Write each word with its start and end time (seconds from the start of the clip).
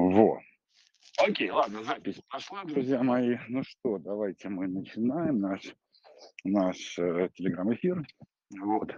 Во. 0.00 0.40
Окей, 1.18 1.50
ладно, 1.50 1.84
запись 1.84 2.22
пошла, 2.30 2.64
друзья 2.64 3.02
мои. 3.02 3.36
Ну 3.48 3.62
что, 3.62 3.98
давайте 3.98 4.48
мы 4.48 4.66
начинаем 4.66 5.40
наш, 5.40 5.74
наш 6.42 6.98
э, 6.98 7.28
телеграм-эфир. 7.34 8.02
Вот. 8.62 8.94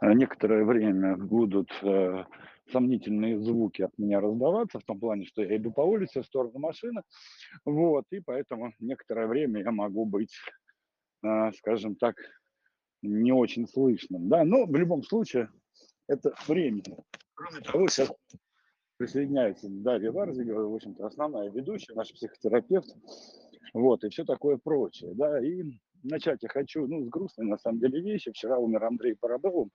Э, 0.00 0.14
Некоторое 0.14 0.64
время 0.64 1.18
будут 1.18 1.70
э, 1.82 2.24
сомнительные 2.72 3.38
звуки 3.38 3.82
от 3.82 3.92
меня 3.98 4.22
раздаваться, 4.22 4.78
в 4.78 4.84
том 4.84 4.98
плане, 4.98 5.26
что 5.26 5.42
я 5.42 5.54
иду 5.58 5.70
по 5.70 5.82
улице 5.82 6.22
в 6.22 6.26
сторону 6.26 6.58
машины. 6.58 7.02
Вот, 7.66 8.06
и 8.10 8.20
поэтому 8.20 8.72
некоторое 8.78 9.26
время 9.26 9.62
я 9.62 9.70
могу 9.70 10.06
быть, 10.06 10.34
э, 11.24 11.52
скажем 11.58 11.94
так, 11.96 12.16
не 13.02 13.32
очень 13.32 13.68
слышным. 13.68 14.30
Да, 14.30 14.44
но 14.44 14.64
в 14.64 14.74
любом 14.74 15.02
случае 15.02 15.50
это 16.08 16.32
временно. 16.46 16.96
Кроме 17.34 17.60
того, 17.60 17.86
сейчас 17.88 18.10
присоединяется 18.98 19.68
Дарья 19.70 20.10
Варзигова, 20.12 20.68
в 20.68 20.74
общем-то, 20.74 21.06
основная 21.06 21.50
ведущая, 21.50 21.94
наш 21.94 22.12
психотерапевт, 22.12 22.94
вот, 23.72 24.04
и 24.04 24.08
все 24.10 24.24
такое 24.24 24.58
прочее, 24.58 25.12
да, 25.14 25.40
и 25.40 25.62
начать 26.02 26.42
я 26.42 26.48
хочу, 26.48 26.86
ну, 26.86 27.04
с 27.04 27.08
грустной, 27.08 27.46
на 27.46 27.58
самом 27.58 27.78
деле, 27.78 28.00
вещи. 28.00 28.30
Вчера 28.30 28.58
умер 28.58 28.84
Андрей 28.84 29.14
Парабеллум, 29.14 29.70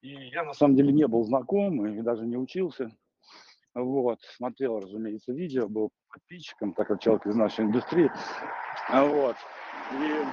и 0.00 0.10
я, 0.28 0.44
на 0.44 0.54
самом 0.54 0.76
деле, 0.76 0.92
не 0.92 1.06
был 1.06 1.24
знаком 1.24 1.84
и 1.86 2.00
даже 2.00 2.26
не 2.26 2.36
учился, 2.36 2.90
вот, 3.74 4.20
смотрел, 4.36 4.78
разумеется, 4.78 5.32
видео, 5.32 5.68
был 5.68 5.90
подписчиком, 6.08 6.72
так 6.72 6.88
как 6.88 7.00
человек 7.00 7.26
из 7.26 7.34
нашей 7.34 7.64
индустрии, 7.64 8.10
вот, 8.88 9.36
и 9.92 10.24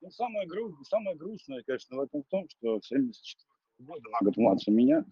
ну, 0.00 0.10
самое, 0.10 0.46
гру... 0.46 0.74
самое 0.84 1.16
грустное, 1.16 1.62
конечно, 1.66 1.96
в 1.96 2.00
этом 2.00 2.22
в 2.22 2.26
том, 2.28 2.48
что 2.48 2.80
74 2.80 3.46
года, 3.80 4.02
на 4.10 4.18
год 4.26 4.36
младше 4.36 4.70
меня, 4.70 5.04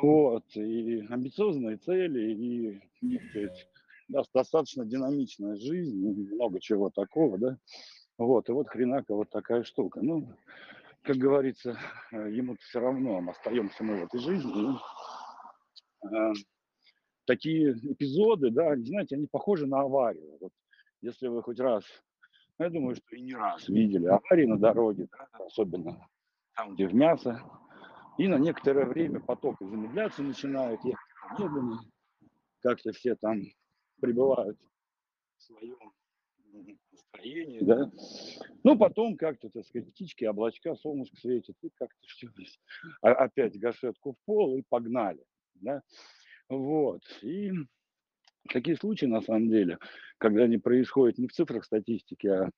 вот, 0.00 0.44
и 0.54 1.06
амбициозные 1.08 1.76
цели, 1.76 2.32
и, 2.32 3.18
сказать, 3.30 3.68
да, 4.08 4.22
достаточно 4.34 4.84
динамичная 4.84 5.56
жизнь, 5.56 6.34
много 6.34 6.60
чего 6.60 6.90
такого, 6.90 7.38
да. 7.38 7.58
Вот, 8.18 8.48
и 8.48 8.52
вот 8.52 8.68
хренака 8.68 9.14
вот 9.14 9.30
такая 9.30 9.62
штука. 9.62 10.00
Ну, 10.02 10.28
как 11.02 11.16
говорится, 11.16 11.78
ему 12.10 12.56
все 12.56 12.80
равно, 12.80 13.22
остаемся 13.28 13.84
мы 13.84 14.00
в 14.00 14.04
этой 14.04 14.20
жизни. 14.20 14.72
И, 14.72 16.06
э, 16.14 16.32
такие 17.26 17.72
эпизоды, 17.72 18.50
да, 18.50 18.76
знаете, 18.76 19.16
они 19.16 19.26
похожи 19.26 19.66
на 19.66 19.80
аварию. 19.80 20.38
Вот, 20.40 20.52
если 21.02 21.28
вы 21.28 21.42
хоть 21.42 21.60
раз, 21.60 21.84
ну, 22.58 22.64
я 22.64 22.70
думаю, 22.70 22.96
что 22.96 23.16
и 23.16 23.20
не 23.20 23.34
раз 23.34 23.68
видели 23.68 24.06
аварии 24.06 24.46
на 24.46 24.58
дороге, 24.58 25.08
да, 25.10 25.44
особенно 25.44 26.08
там, 26.54 26.74
где 26.74 26.86
в 26.86 26.94
мясо, 26.94 27.42
и 28.18 28.28
на 28.28 28.38
некоторое 28.38 28.86
время 28.86 29.20
поток 29.20 29.56
замедляться 29.60 30.22
начинает, 30.22 30.84
ехать 30.84 31.06
медленно, 31.38 31.78
как-то 32.60 32.92
все 32.92 33.16
там 33.16 33.42
пребывают 34.00 34.58
в 35.36 35.42
своем 35.42 35.92
настроении, 36.92 37.60
да. 37.60 37.90
Ну, 38.64 38.78
потом 38.78 39.16
как-то, 39.16 39.50
так 39.50 39.66
сказать, 39.66 39.90
птички, 39.90 40.24
облачка, 40.24 40.74
солнышко 40.76 41.16
светит, 41.16 41.56
и 41.62 41.70
как-то 41.70 41.98
все 42.06 42.28
опять 43.00 43.58
гашетку 43.58 44.12
в 44.12 44.16
пол 44.24 44.56
и 44.56 44.62
погнали, 44.68 45.22
да. 45.54 45.82
Вот, 46.48 47.02
и 47.22 47.52
такие 48.48 48.76
случаи, 48.76 49.06
на 49.06 49.20
самом 49.20 49.48
деле, 49.48 49.78
когда 50.18 50.44
они 50.44 50.58
происходят 50.58 51.18
не 51.18 51.26
в 51.26 51.32
цифрах 51.32 51.64
статистики, 51.64 52.28
а, 52.28 52.50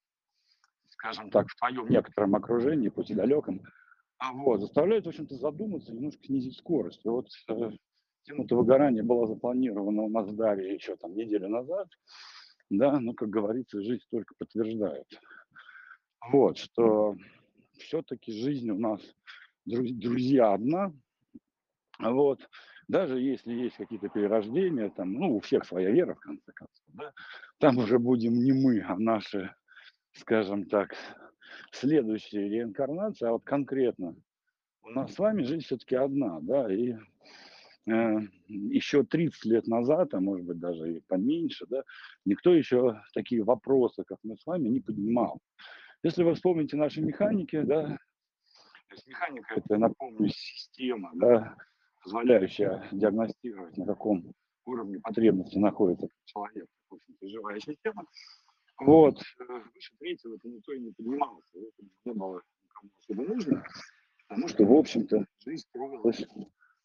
скажем 0.90 1.30
так, 1.30 1.48
в 1.48 1.56
твоем 1.56 1.88
некотором 1.88 2.34
окружении, 2.34 2.88
пусть 2.88 3.10
и 3.10 3.14
далеком, 3.14 3.62
а 4.18 4.32
вот, 4.32 4.60
заставляют, 4.60 5.06
в 5.06 5.08
общем-то, 5.08 5.36
задуматься, 5.36 5.92
немножко 5.92 6.24
снизить 6.24 6.58
скорость. 6.58 7.04
И 7.04 7.08
вот 7.08 7.28
э, 7.48 7.70
тема-то 8.24 8.56
выгорания 8.56 9.02
была 9.02 9.26
запланирована 9.26 10.02
у 10.02 10.08
нас 10.08 10.28
в 10.28 10.36
Дарье 10.36 10.74
еще 10.74 10.96
там 10.96 11.14
неделю 11.14 11.48
назад, 11.48 11.88
да, 12.68 12.98
но, 12.98 13.14
как 13.14 13.30
говорится, 13.30 13.80
жизнь 13.80 14.02
только 14.10 14.34
подтверждает. 14.36 15.06
Вот, 16.30 16.58
что 16.58 17.16
все-таки 17.78 18.32
жизнь 18.32 18.70
у 18.70 18.78
нас, 18.78 19.00
друзья, 19.64 20.52
одна, 20.52 20.92
вот, 22.00 22.40
даже 22.88 23.20
если 23.20 23.52
есть 23.52 23.76
какие-то 23.76 24.08
перерождения, 24.08 24.90
там, 24.90 25.14
ну, 25.14 25.36
у 25.36 25.40
всех 25.40 25.64
своя 25.64 25.90
вера, 25.90 26.14
в 26.14 26.20
конце 26.20 26.52
концов, 26.52 26.84
да, 26.88 27.12
там 27.58 27.78
уже 27.78 27.98
будем 27.98 28.34
не 28.34 28.52
мы, 28.52 28.80
а 28.80 28.98
наши, 28.98 29.54
скажем 30.12 30.64
так, 30.64 30.96
следующая 31.72 32.48
реинкарнация, 32.48 33.28
а 33.28 33.32
вот 33.32 33.44
конкретно 33.44 34.14
у 34.82 34.90
нас 34.90 35.14
с 35.14 35.18
вами 35.18 35.42
жизнь 35.42 35.64
все-таки 35.64 35.96
одна, 35.96 36.40
да, 36.40 36.72
и 36.72 36.94
э, 37.86 38.18
еще 38.46 39.04
30 39.04 39.44
лет 39.44 39.66
назад, 39.66 40.14
а 40.14 40.20
может 40.20 40.46
быть 40.46 40.58
даже 40.58 40.96
и 40.96 41.00
поменьше, 41.06 41.66
да, 41.68 41.82
никто 42.24 42.54
еще 42.54 43.02
такие 43.12 43.42
вопросы, 43.42 44.04
как 44.04 44.18
мы 44.22 44.36
с 44.36 44.46
вами, 44.46 44.68
не 44.68 44.80
поднимал. 44.80 45.40
Если 46.02 46.22
вы 46.22 46.34
вспомните 46.34 46.76
наши 46.76 47.02
механики, 47.02 47.60
да, 47.60 47.98
то 48.88 48.94
есть 48.94 49.06
механика 49.06 49.54
это, 49.54 49.76
напомню, 49.76 50.30
система, 50.30 51.10
да, 51.14 51.56
позволяющая 52.02 52.88
диагностировать, 52.92 53.76
на 53.76 53.84
каком 53.84 54.32
уровне 54.64 54.98
потребности 55.00 55.58
находится 55.58 56.08
человек, 56.24 56.66
в 56.88 56.94
общем-то, 56.94 57.28
живая 57.28 57.60
система, 57.60 58.04
вот, 58.78 59.20
э, 59.20 59.44
выше 59.74 59.96
третьего 59.98 60.36
это 60.36 60.48
никто 60.48 60.72
и 60.72 60.80
не 60.80 60.92
поднимался, 60.92 61.58
это 61.58 61.88
не 62.04 62.12
было 62.12 62.42
никому 62.64 62.92
особо 62.98 63.22
нужно, 63.34 63.64
потому 64.28 64.48
что, 64.48 64.64
в 64.64 64.72
общем-то, 64.72 65.26
жизнь 65.44 65.64
строилась 65.68 66.24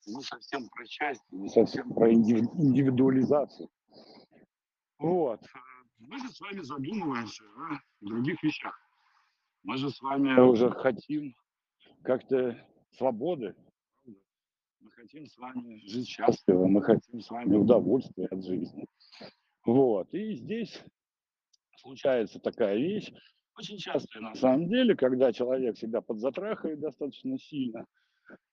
не 0.05 0.21
совсем 0.21 0.67
про 0.69 0.85
счастье, 0.85 1.25
не 1.31 1.49
совсем 1.49 1.93
про 1.93 2.11
индивидуализацию. 2.11 3.69
Вот. 4.99 5.41
Мы 5.99 6.19
же 6.19 6.29
с 6.29 6.39
вами 6.41 6.61
задумываемся 6.61 7.43
о 7.43 7.79
других 8.01 8.41
вещах. 8.43 8.77
Мы 9.63 9.77
же 9.77 9.89
с 9.89 10.01
вами 10.01 10.39
уже 10.39 10.69
хотим 10.71 11.35
как-то 12.03 12.57
свободы. 12.91 13.55
Мы 14.05 14.91
хотим 14.91 15.25
с 15.25 15.37
вами 15.37 15.79
жить 15.85 16.07
счастливо, 16.07 16.67
мы 16.67 16.81
хотим 16.81 17.21
с 17.21 17.29
вами 17.29 17.55
удовольствия 17.55 18.25
от 18.25 18.43
жизни. 18.43 18.85
Вот. 19.65 20.13
И 20.13 20.35
здесь 20.35 20.83
случается 21.83 22.39
такая 22.39 22.77
вещь, 22.77 23.11
очень 23.55 23.77
часто 23.77 24.19
на 24.19 24.33
самом 24.33 24.67
деле, 24.67 24.95
когда 24.95 25.31
человек 25.31 25.77
себя 25.77 26.01
подзатрахает 26.01 26.79
достаточно 26.79 27.37
сильно, 27.37 27.85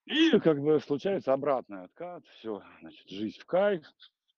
и 0.04 0.38
как 0.40 0.60
бы 0.60 0.78
случается 0.80 1.32
обратный 1.32 1.84
откат, 1.84 2.26
все, 2.26 2.62
значит, 2.80 3.08
жизнь 3.08 3.38
в 3.38 3.46
кайф, 3.46 3.82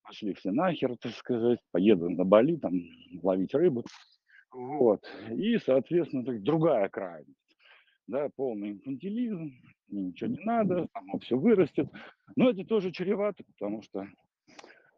пошли 0.02 0.34
все 0.34 0.50
нахер, 0.52 0.96
так 0.98 1.12
сказать, 1.12 1.58
поеду 1.72 2.10
на 2.10 2.24
Бали, 2.24 2.56
там, 2.56 2.74
ловить 3.22 3.54
рыбу, 3.54 3.84
вот, 4.52 5.04
и, 5.30 5.58
соответственно, 5.58 6.24
так, 6.24 6.42
другая 6.42 6.88
крайность, 6.88 7.56
да, 8.06 8.28
полный 8.36 8.72
инфантилизм, 8.72 9.52
ничего 9.88 10.30
не 10.30 10.44
надо, 10.44 10.86
само 10.92 11.18
все 11.18 11.36
вырастет, 11.36 11.88
но 12.36 12.50
это 12.50 12.64
тоже 12.64 12.92
чревато, 12.92 13.42
потому 13.44 13.82
что 13.82 14.06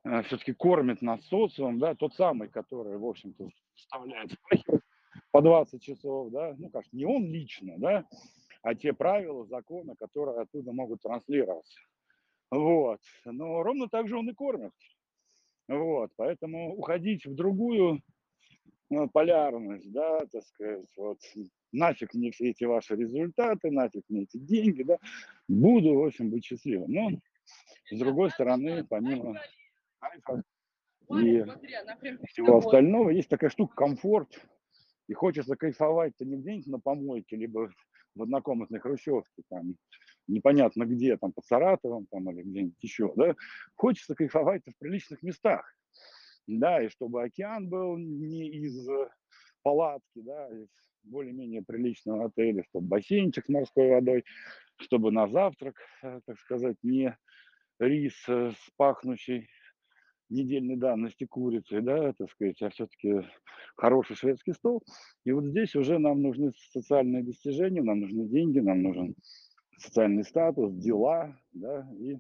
все-таки 0.05 0.53
кормит 0.53 1.03
нас 1.03 1.25
социум, 1.27 1.79
да, 1.79 1.95
тот 1.95 2.15
самый, 2.15 2.49
который, 2.49 2.99
в 2.99 3.07
общем-то, 3.07 3.49
вставляет 3.75 4.33
в 4.33 4.37
по 5.31 5.41
20 5.41 5.83
часов, 5.83 6.31
да, 6.31 6.55
ну, 6.59 6.69
как 6.71 6.85
не 6.93 7.05
он 7.05 7.27
лично, 7.27 7.75
да, 7.79 8.05
а 8.63 8.75
те 8.75 8.93
правила, 8.93 9.47
законы, 9.47 9.95
которые 9.97 10.41
оттуда 10.41 10.73
могут 10.73 11.03
транслироваться. 11.03 11.79
Вот. 12.51 13.01
Но 13.25 13.63
ровно 13.63 13.89
так 13.89 14.09
же 14.09 14.17
он 14.17 14.29
и 14.29 14.35
кормит. 14.35 14.73
Вот. 15.69 16.13
Поэтому 16.17 16.75
уходить 16.77 17.27
в 17.27 17.35
другую 17.35 18.01
ну, 18.91 19.09
полярность, 19.09 19.91
да, 19.91 20.25
так 20.27 20.45
сказать, 20.45 20.87
вот, 20.97 21.19
нафиг 21.73 22.15
мне 22.15 22.31
все 22.31 22.51
эти 22.51 22.65
ваши 22.65 22.95
результаты, 22.95 23.71
нафиг 23.71 24.05
мне 24.09 24.23
эти 24.23 24.37
деньги, 24.37 24.83
да, 24.83 24.99
буду, 25.49 25.95
в 25.95 26.05
общем, 26.05 26.31
быть 26.31 26.45
счастливым. 26.45 26.93
Но, 26.93 27.11
с 27.91 27.99
другой 27.99 28.31
стороны, 28.31 28.85
помимо 28.85 29.41
кайфа, 30.05 30.43
и 31.11 31.45
всего 32.27 32.59
остального. 32.59 33.11
Есть 33.11 33.29
такая 33.29 33.51
штука 33.51 33.75
комфорт, 33.75 34.29
и 35.09 35.13
хочется 35.13 35.57
кайфовать-то 35.57 36.25
не 36.25 36.37
где-нибудь 36.37 36.67
на 36.67 36.81
помойке, 36.81 37.37
либо 37.37 37.71
в 38.15 38.23
однокомнатной 38.23 38.79
хрущевке, 38.79 39.43
там, 39.51 39.77
непонятно 40.29 40.85
где, 40.85 41.17
там, 41.17 41.33
под 41.33 41.45
Саратовом, 41.47 42.07
там, 42.11 42.31
или 42.31 42.43
где-нибудь 42.43 42.83
еще, 42.83 43.13
да, 43.17 43.35
хочется 43.75 44.15
кайфовать-то 44.15 44.71
в 44.71 44.79
приличных 44.79 45.23
местах, 45.23 45.75
да, 46.47 46.83
и 46.83 46.89
чтобы 46.89 47.23
океан 47.23 47.69
был 47.69 47.97
не 47.97 48.49
из 48.49 48.89
палатки, 49.63 50.21
да, 50.21 50.49
из 50.49 50.69
более-менее 51.03 51.63
приличного 51.63 52.27
отеля, 52.27 52.65
чтобы 52.69 52.87
бассейнчик 52.87 53.45
с 53.45 53.49
морской 53.49 53.91
водой, 53.91 54.25
чтобы 54.77 55.11
на 55.11 55.27
завтрак, 55.29 55.77
э, 56.03 56.21
так 56.25 56.39
сказать, 56.39 56.77
не 56.83 57.17
рис 57.79 58.15
э, 58.29 58.53
с 58.53 58.71
пахнущей 58.77 59.49
недельной 60.29 60.77
давности 60.77 61.25
курицы, 61.25 61.81
да, 61.81 62.13
так 62.13 62.31
сказать, 62.31 62.61
а 62.63 62.71
все-таки 62.71 63.27
хороший 63.77 64.17
шведский 64.17 64.53
стол. 64.53 64.83
И 65.25 65.33
вот 65.33 65.45
здесь 65.45 65.75
уже 65.75 65.99
нам 65.99 66.23
нужны 66.23 66.53
социальные 66.73 67.23
достижения, 67.23 67.83
нам 67.83 68.01
нужны 68.01 68.27
деньги, 68.27 68.61
нам 68.61 68.83
нужен 68.83 69.15
социальный 69.79 70.25
статус, 70.25 70.75
дела, 70.75 71.39
да, 71.53 71.89
и 71.99 72.19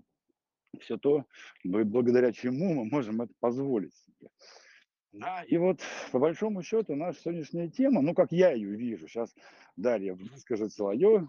все 0.80 0.96
то, 0.98 1.24
благодаря 1.64 2.32
чему 2.32 2.74
мы 2.74 2.84
можем 2.84 3.22
это 3.22 3.32
позволить 3.40 3.94
себе. 3.94 4.28
Да, 5.12 5.44
и 5.44 5.56
вот 5.58 5.80
по 6.10 6.18
большому 6.18 6.62
счету 6.64 6.96
наша 6.96 7.20
сегодняшняя 7.20 7.70
тема, 7.70 8.02
ну 8.02 8.14
как 8.14 8.32
я 8.32 8.50
ее 8.50 8.74
вижу, 8.74 9.06
сейчас 9.06 9.32
Дарья 9.76 10.14
выскажет 10.14 10.72
свое 10.72 11.28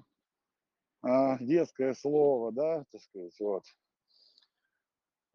а, 1.03 1.37
детское 1.37 1.93
слово, 1.93 2.51
да, 2.51 2.83
так 2.91 3.01
сказать, 3.01 3.35
вот. 3.39 3.63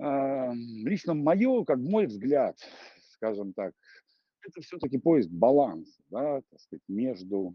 Лично 0.00 1.12
мое, 1.14 1.64
как 1.64 1.78
мой 1.78 2.06
взгляд, 2.06 2.56
скажем 3.10 3.52
так, 3.52 3.74
это 4.42 4.60
все-таки 4.62 4.98
поиск 4.98 5.28
баланса, 5.30 6.02
да, 6.08 6.40
так 6.50 6.60
сказать, 6.60 6.82
между 6.88 7.54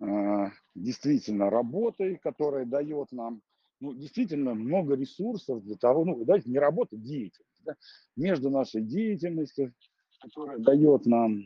а, 0.00 0.50
действительно 0.74 1.48
работой, 1.48 2.16
которая 2.16 2.66
дает 2.66 3.12
нам 3.12 3.40
ну, 3.80 3.94
действительно 3.94 4.54
много 4.54 4.94
ресурсов 4.94 5.62
для 5.62 5.76
того, 5.76 6.04
ну, 6.04 6.24
давайте 6.24 6.50
не 6.50 6.58
работа, 6.58 6.96
деятельность, 6.96 7.62
да, 7.64 7.74
между 8.16 8.50
нашей 8.50 8.82
деятельностью, 8.82 9.74
которая 10.20 10.58
дает 10.58 11.06
нам 11.06 11.44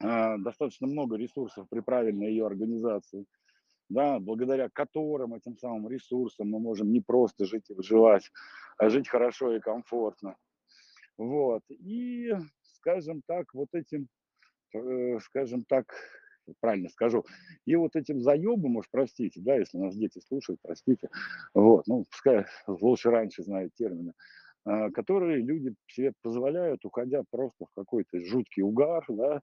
э, 0.00 0.38
достаточно 0.38 0.86
много 0.86 1.16
ресурсов 1.16 1.68
при 1.68 1.80
правильной 1.80 2.30
ее 2.30 2.46
организации, 2.46 3.26
да, 3.88 4.18
благодаря 4.18 4.68
которым 4.72 5.34
этим 5.34 5.56
самым 5.58 5.88
ресурсам 5.88 6.50
мы 6.50 6.58
можем 6.58 6.92
не 6.92 7.00
просто 7.00 7.44
жить 7.44 7.70
и 7.70 7.74
выживать, 7.74 8.30
а 8.78 8.88
жить 8.88 9.08
хорошо 9.08 9.54
и 9.54 9.60
комфортно. 9.60 10.36
Вот. 11.18 11.62
И, 11.70 12.32
скажем 12.62 13.22
так, 13.26 13.54
вот 13.54 13.68
этим, 13.72 14.08
э, 14.74 15.18
скажем 15.20 15.64
так, 15.64 15.86
правильно 16.60 16.88
скажу. 16.88 17.24
И 17.64 17.74
вот 17.76 17.96
этим 17.96 18.20
заебом, 18.20 18.76
уж 18.76 18.86
простите, 18.90 19.40
да, 19.40 19.56
если 19.56 19.78
нас 19.78 19.96
дети 19.96 20.20
слушают, 20.20 20.60
простите, 20.62 21.08
вот, 21.54 21.86
ну, 21.86 22.04
пускай 22.10 22.46
лучше 22.66 23.10
раньше 23.10 23.42
знают 23.42 23.74
термины, 23.74 24.12
а, 24.64 24.90
которые 24.90 25.42
люди 25.42 25.74
себе 25.86 26.12
позволяют, 26.22 26.84
уходя 26.84 27.22
просто 27.30 27.66
в 27.66 27.74
какой-то 27.74 28.20
жуткий 28.20 28.62
угар, 28.62 29.04
да, 29.08 29.40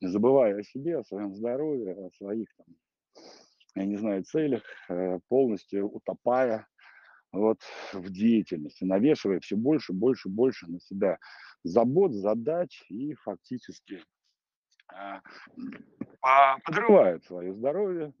забывая 0.00 0.58
о 0.58 0.62
себе, 0.62 0.98
о 0.98 1.04
своем 1.04 1.34
здоровье, 1.34 1.94
о 1.94 2.10
своих, 2.16 2.48
там, 2.56 2.66
я 3.78 3.86
не 3.86 3.96
знаю, 3.96 4.24
целях, 4.24 4.62
э, 4.88 5.20
полностью 5.28 5.88
утопая 5.88 6.66
вот 7.30 7.58
в 7.92 8.10
деятельности, 8.10 8.84
навешивая 8.84 9.38
все 9.40 9.56
больше, 9.56 9.92
больше, 9.92 10.28
больше 10.28 10.66
на 10.66 10.80
себя 10.80 11.18
забот, 11.62 12.12
задач 12.12 12.82
и 12.88 13.14
фактически 13.14 14.02
а, 14.88 16.58
подрывает 16.64 17.24
свое 17.24 17.54
здоровье, 17.54 18.12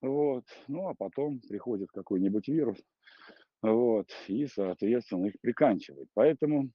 вот, 0.00 0.44
ну 0.66 0.88
а 0.88 0.94
потом 0.94 1.40
приходит 1.40 1.90
какой-нибудь 1.92 2.48
вирус, 2.48 2.78
вот, 3.62 4.08
и, 4.26 4.46
соответственно, 4.46 5.26
их 5.26 5.34
приканчивает. 5.40 6.08
Поэтому 6.14 6.70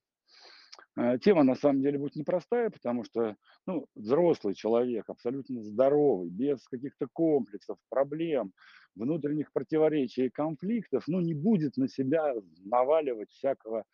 тема 1.22 1.44
на 1.44 1.56
самом 1.56 1.82
деле 1.82 1.98
будет 1.98 2.16
непростая, 2.16 2.70
потому 2.70 3.04
что 3.04 3.36
ну, 3.66 3.86
взрослый 3.96 4.54
человек, 4.54 5.10
абсолютно 5.10 5.62
здоровый, 5.64 6.30
без 6.30 6.68
каких-то 6.68 7.08
комплексов, 7.12 7.78
проблем, 7.90 8.54
внутренних 8.96 9.52
противоречий 9.54 10.26
и 10.26 10.30
конфликтов, 10.30 11.06
ну, 11.08 11.22
не 11.22 11.34
будет 11.34 11.78
на 11.78 11.88
себя 11.88 12.34
наваливать 12.64 13.32
всякого 13.32 13.86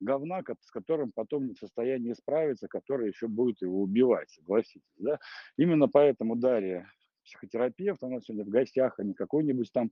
говна, 0.00 0.42
с 0.60 0.70
которым 0.70 1.12
потом 1.12 1.46
не 1.46 1.54
в 1.54 1.58
состоянии 1.58 2.12
справиться, 2.12 2.68
который 2.68 3.08
еще 3.08 3.26
будет 3.26 3.62
его 3.62 3.82
убивать, 3.82 4.30
согласитесь, 4.30 4.82
да? 4.98 5.18
Именно 5.56 5.88
поэтому 5.88 6.36
Дарья 6.36 6.86
психотерапевт, 7.24 8.02
у 8.02 8.08
нас 8.08 8.24
сегодня 8.24 8.44
в 8.44 8.50
гостях, 8.50 8.98
а 8.98 9.02
не 9.04 9.14
какой-нибудь 9.14 9.72
там 9.72 9.90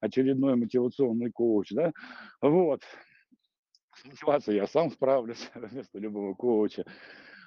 очередной 0.00 0.54
мотивационный 0.56 1.30
коуч, 1.30 1.72
да? 1.72 1.92
Вот. 2.40 2.82
С 4.02 4.04
мотивацией 4.04 4.58
я 4.58 4.66
сам 4.66 4.90
справлюсь 4.90 5.50
вместо 5.54 5.98
любого 5.98 6.34
коуча. 6.34 6.84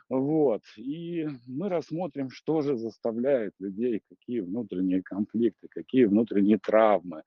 Вот. 0.10 0.64
И 0.76 1.26
мы 1.48 1.70
рассмотрим, 1.70 2.30
что 2.30 2.62
же 2.62 2.76
заставляет 2.76 3.54
людей, 3.60 4.02
какие 4.10 4.42
внутренние 4.42 5.02
конфликты, 5.02 5.68
какие 5.70 6.04
внутренние 6.06 6.58
травмы, 6.60 7.24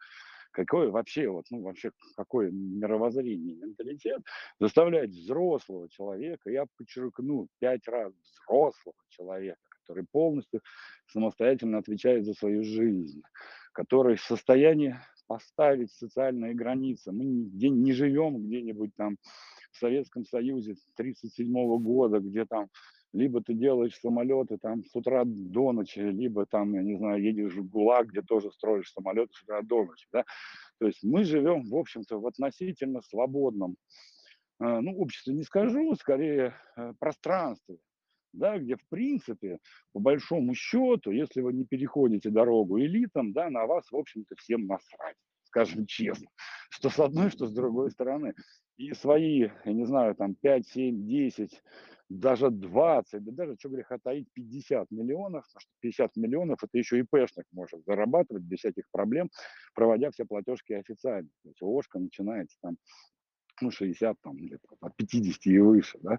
какое 0.50 0.90
вообще, 0.90 1.28
вот, 1.28 1.46
ну, 1.50 1.62
вообще 1.62 1.92
какое 2.14 2.50
мировоззрение, 2.50 3.56
менталитет 3.56 4.22
заставляет 4.60 5.10
взрослого 5.10 5.88
человека, 5.88 6.50
я 6.50 6.66
подчеркну 6.76 7.48
пять 7.58 7.88
раз 7.88 8.12
взрослого 8.12 8.96
человека, 9.08 9.60
который 9.80 10.04
полностью 10.12 10.60
самостоятельно 11.06 11.78
отвечает 11.78 12.26
за 12.26 12.34
свою 12.34 12.62
жизнь, 12.64 13.22
который 13.72 14.16
в 14.16 14.22
состоянии 14.22 14.96
поставить 15.26 15.92
социальные 15.92 16.54
границы. 16.54 17.12
Мы 17.12 17.24
нигде 17.24 17.68
не 17.70 17.92
живем 17.92 18.46
где-нибудь 18.46 18.94
там 18.96 19.16
в 19.72 19.78
Советском 19.78 20.24
Союзе 20.24 20.72
1937 20.72 21.78
года, 21.78 22.20
где 22.20 22.44
там 22.44 22.68
либо 23.14 23.40
ты 23.40 23.54
делаешь 23.54 23.98
самолеты 24.00 24.58
там 24.58 24.84
с 24.84 24.94
утра 24.94 25.22
до 25.24 25.72
ночи, 25.72 26.00
либо 26.00 26.46
там, 26.46 26.74
я 26.74 26.82
не 26.82 26.96
знаю, 26.96 27.22
едешь 27.22 27.54
в 27.54 27.68
ГУЛАГ, 27.70 28.08
где 28.08 28.22
тоже 28.22 28.50
строишь 28.50 28.92
самолеты 28.92 29.32
с 29.32 29.42
утра 29.42 29.62
до 29.62 29.84
ночи, 29.84 30.06
да. 30.12 30.24
То 30.80 30.88
есть 30.88 31.04
мы 31.04 31.22
живем, 31.22 31.62
в 31.62 31.76
общем-то, 31.76 32.18
в 32.18 32.26
относительно 32.26 33.00
свободном, 33.02 33.76
э, 34.60 34.80
ну, 34.80 34.98
обществе 34.98 35.32
не 35.32 35.44
скажу, 35.44 35.94
скорее 35.94 36.54
э, 36.76 36.92
пространстве, 36.98 37.78
да, 38.34 38.58
где, 38.58 38.76
в 38.76 38.86
принципе, 38.88 39.58
по 39.92 40.00
большому 40.00 40.54
счету, 40.54 41.10
если 41.10 41.40
вы 41.40 41.52
не 41.52 41.64
переходите 41.64 42.30
дорогу 42.30 42.80
элитам, 42.80 43.32
да, 43.32 43.50
на 43.50 43.66
вас, 43.66 43.90
в 43.90 43.96
общем-то, 43.96 44.34
всем 44.36 44.66
насрать, 44.66 45.16
скажем 45.44 45.86
честно, 45.86 46.28
что 46.70 46.90
с 46.90 46.98
одной, 46.98 47.30
что 47.30 47.46
с 47.46 47.52
другой 47.52 47.90
стороны. 47.90 48.34
И 48.76 48.92
свои, 48.92 49.48
я 49.64 49.72
не 49.72 49.86
знаю, 49.86 50.16
там 50.16 50.34
5, 50.34 50.66
7, 50.66 51.06
10, 51.06 51.62
даже 52.08 52.50
20, 52.50 53.24
да 53.24 53.32
даже, 53.32 53.56
что 53.58 53.68
греха 53.68 53.98
таить, 54.02 54.28
50 54.34 54.90
миллионов, 54.90 55.44
потому 55.46 55.60
что 55.60 55.70
50 55.80 56.16
миллионов 56.16 56.62
это 56.62 56.76
еще 56.76 56.98
и 56.98 57.04
пешник 57.10 57.46
может 57.52 57.84
зарабатывать 57.84 58.42
без 58.42 58.58
всяких 58.58 58.90
проблем, 58.90 59.30
проводя 59.74 60.10
все 60.10 60.24
платежки 60.24 60.72
официально. 60.72 61.28
То 61.42 61.48
есть 61.48 61.62
ООшка 61.62 61.98
начинается 61.98 62.56
там 62.62 62.76
ну, 63.60 63.70
60, 63.70 64.16
там, 64.22 64.36
где-то 64.36 64.68
от 64.80 64.96
50 64.96 65.46
и 65.46 65.58
выше, 65.58 65.98
да. 66.02 66.18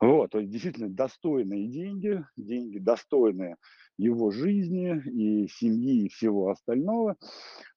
Вот, 0.00 0.30
то 0.30 0.38
есть 0.38 0.50
действительно 0.50 0.88
достойные 0.88 1.68
деньги, 1.68 2.24
деньги 2.36 2.78
достойные 2.78 3.56
его 3.98 4.30
жизни 4.30 5.00
и 5.06 5.48
семьи 5.48 6.06
и 6.06 6.08
всего 6.08 6.50
остального, 6.50 7.16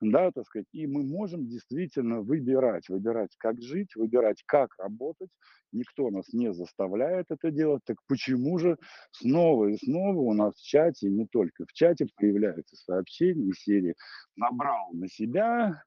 да, 0.01 0.31
так 0.31 0.45
сказать, 0.45 0.67
и 0.71 0.87
мы 0.87 1.03
можем 1.03 1.47
действительно 1.47 2.21
выбирать, 2.21 2.89
выбирать, 2.89 3.35
как 3.37 3.61
жить, 3.61 3.95
выбирать, 3.95 4.41
как 4.45 4.73
работать, 4.77 5.29
никто 5.71 6.09
нас 6.09 6.31
не 6.33 6.53
заставляет 6.53 7.27
это 7.29 7.51
делать, 7.51 7.83
так 7.85 7.97
почему 8.07 8.57
же 8.57 8.77
снова 9.11 9.67
и 9.67 9.77
снова 9.77 10.17
у 10.19 10.33
нас 10.33 10.55
в 10.55 10.65
чате, 10.65 11.09
не 11.09 11.27
только 11.27 11.65
в 11.65 11.73
чате, 11.73 12.07
появляются 12.15 12.75
сообщения 12.75 13.49
из 13.49 13.59
серии 13.59 13.95
«набрал 14.35 14.91
на 14.93 15.07
себя», 15.07 15.83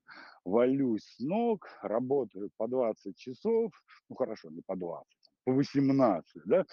валюсь 0.48 1.04
с 1.04 1.20
ног, 1.20 1.68
работаю 1.82 2.50
по 2.56 2.66
20 2.66 3.16
часов, 3.16 3.72
ну 4.08 4.16
хорошо, 4.16 4.50
не 4.50 4.62
по 4.62 4.76
20, 4.76 5.06
по 5.44 5.52
18, 5.52 6.42
да, 6.46 6.64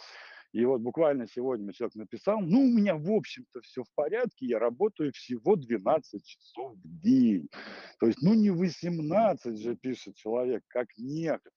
и 0.55 0.63
вот 0.63 0.79
буквально 0.79 1.27
сегодня 1.27 1.73
человек 1.73 1.95
написал, 1.95 2.39
ну, 2.39 2.61
у 2.61 2.71
меня, 2.71 2.95
в 2.95 3.11
общем-то, 3.11 3.59
все 3.59 3.83
в 3.83 3.93
порядке, 3.93 4.45
я 4.45 4.57
работаю 4.57 5.11
всего 5.11 5.57
12 5.57 6.25
часов 6.25 6.77
в 6.77 7.01
день. 7.01 7.49
То 7.99 8.07
есть, 8.07 8.21
ну, 8.21 8.33
не 8.33 8.51
18 8.51 9.59
же, 9.59 9.75
пишет 9.75 10.15
человек, 10.15 10.63
как 10.67 10.87
некоторые. 10.97 11.51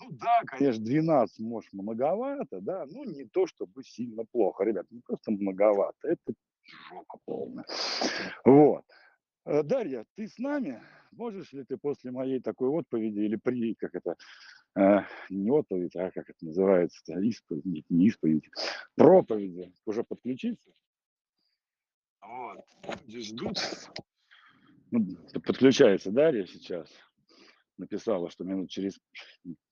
Ну 0.00 0.08
да, 0.12 0.40
конечно, 0.46 0.82
12, 0.82 1.40
может, 1.40 1.70
многовато, 1.74 2.62
да, 2.62 2.86
но 2.86 3.04
не 3.04 3.24
то, 3.24 3.46
чтобы 3.46 3.84
сильно 3.84 4.24
плохо. 4.32 4.64
Ребят, 4.64 4.86
не 4.90 5.00
просто 5.00 5.32
многовато, 5.32 6.08
это 6.08 6.32
жопа 6.88 7.18
полная. 7.26 7.66
Вот. 8.46 8.84
Э, 9.44 9.62
Дарья, 9.62 10.06
ты 10.16 10.26
с 10.26 10.38
нами? 10.38 10.80
Можешь 11.12 11.52
ли 11.52 11.64
ты 11.64 11.76
после 11.76 12.10
моей 12.12 12.40
такой 12.40 12.68
отповеди 12.68 13.20
или 13.20 13.36
при, 13.36 13.74
как 13.74 13.94
это, 13.94 14.16
э, 14.76 15.00
не 15.28 15.50
отповедь, 15.50 15.96
а 15.96 16.10
как 16.10 16.30
это 16.30 16.44
называется, 16.44 17.20
исповедь, 17.20 17.64
нет, 17.64 17.84
не 17.88 18.06
исповедь, 18.06 18.48
проповеди 18.94 19.72
уже 19.86 20.04
подключиться? 20.04 20.70
Вот, 22.20 22.64
люди 23.06 23.20
ждут. 23.22 23.58
Ну, 24.92 25.06
подключается 25.44 26.10
Дарья 26.10 26.46
сейчас. 26.46 26.88
Написала, 27.76 28.30
что 28.30 28.44
минут 28.44 28.70
через, 28.70 29.00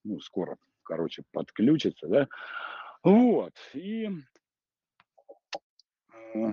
ну, 0.03 0.21
скоро, 0.21 0.57
короче, 0.83 1.23
подключится, 1.31 2.09
да. 2.09 2.29
Вот, 3.05 3.55
и 3.75 4.11
э, 6.35 6.53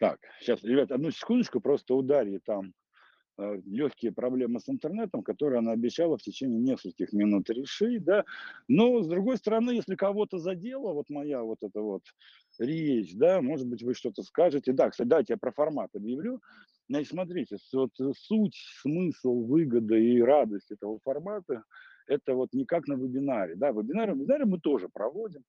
так, 0.00 0.18
сейчас, 0.40 0.64
ребят, 0.64 0.90
одну 0.92 1.10
секундочку, 1.10 1.60
просто 1.60 1.94
у 1.94 2.02
там 2.02 2.72
э, 3.36 3.60
легкие 3.66 4.12
проблемы 4.12 4.58
с 4.58 4.68
интернетом, 4.70 5.22
которые 5.22 5.58
она 5.58 5.72
обещала 5.72 6.16
в 6.16 6.22
течение 6.22 6.58
нескольких 6.58 7.12
минут 7.12 7.50
решить, 7.50 8.02
да. 8.02 8.24
Но, 8.66 9.02
с 9.02 9.06
другой 9.06 9.36
стороны, 9.36 9.72
если 9.72 9.96
кого-то 9.96 10.38
задела, 10.38 10.94
вот 10.94 11.10
моя 11.10 11.42
вот 11.42 11.58
эта 11.60 11.82
вот 11.82 12.02
речь, 12.58 13.14
да, 13.14 13.42
может 13.42 13.68
быть, 13.68 13.82
вы 13.82 13.92
что-то 13.92 14.22
скажете. 14.22 14.72
Да, 14.72 14.88
кстати, 14.88 15.06
давайте 15.06 15.34
я 15.34 15.36
про 15.36 15.52
формат 15.52 15.90
объявлю. 15.94 16.40
Значит, 16.88 17.10
смотрите, 17.10 17.58
вот 17.74 17.90
суть, 18.16 18.56
смысл, 18.80 19.44
выгода 19.44 19.96
и 19.96 20.18
радость 20.22 20.70
этого 20.70 20.98
формата– 21.04 21.62
это 22.06 22.34
вот 22.34 22.54
не 22.54 22.64
как 22.64 22.88
на 22.88 22.94
вебинаре. 22.94 23.54
Да, 23.54 23.70
вебинары, 23.70 24.14
вебинары 24.14 24.46
мы 24.46 24.58
тоже 24.60 24.88
проводим. 24.88 25.44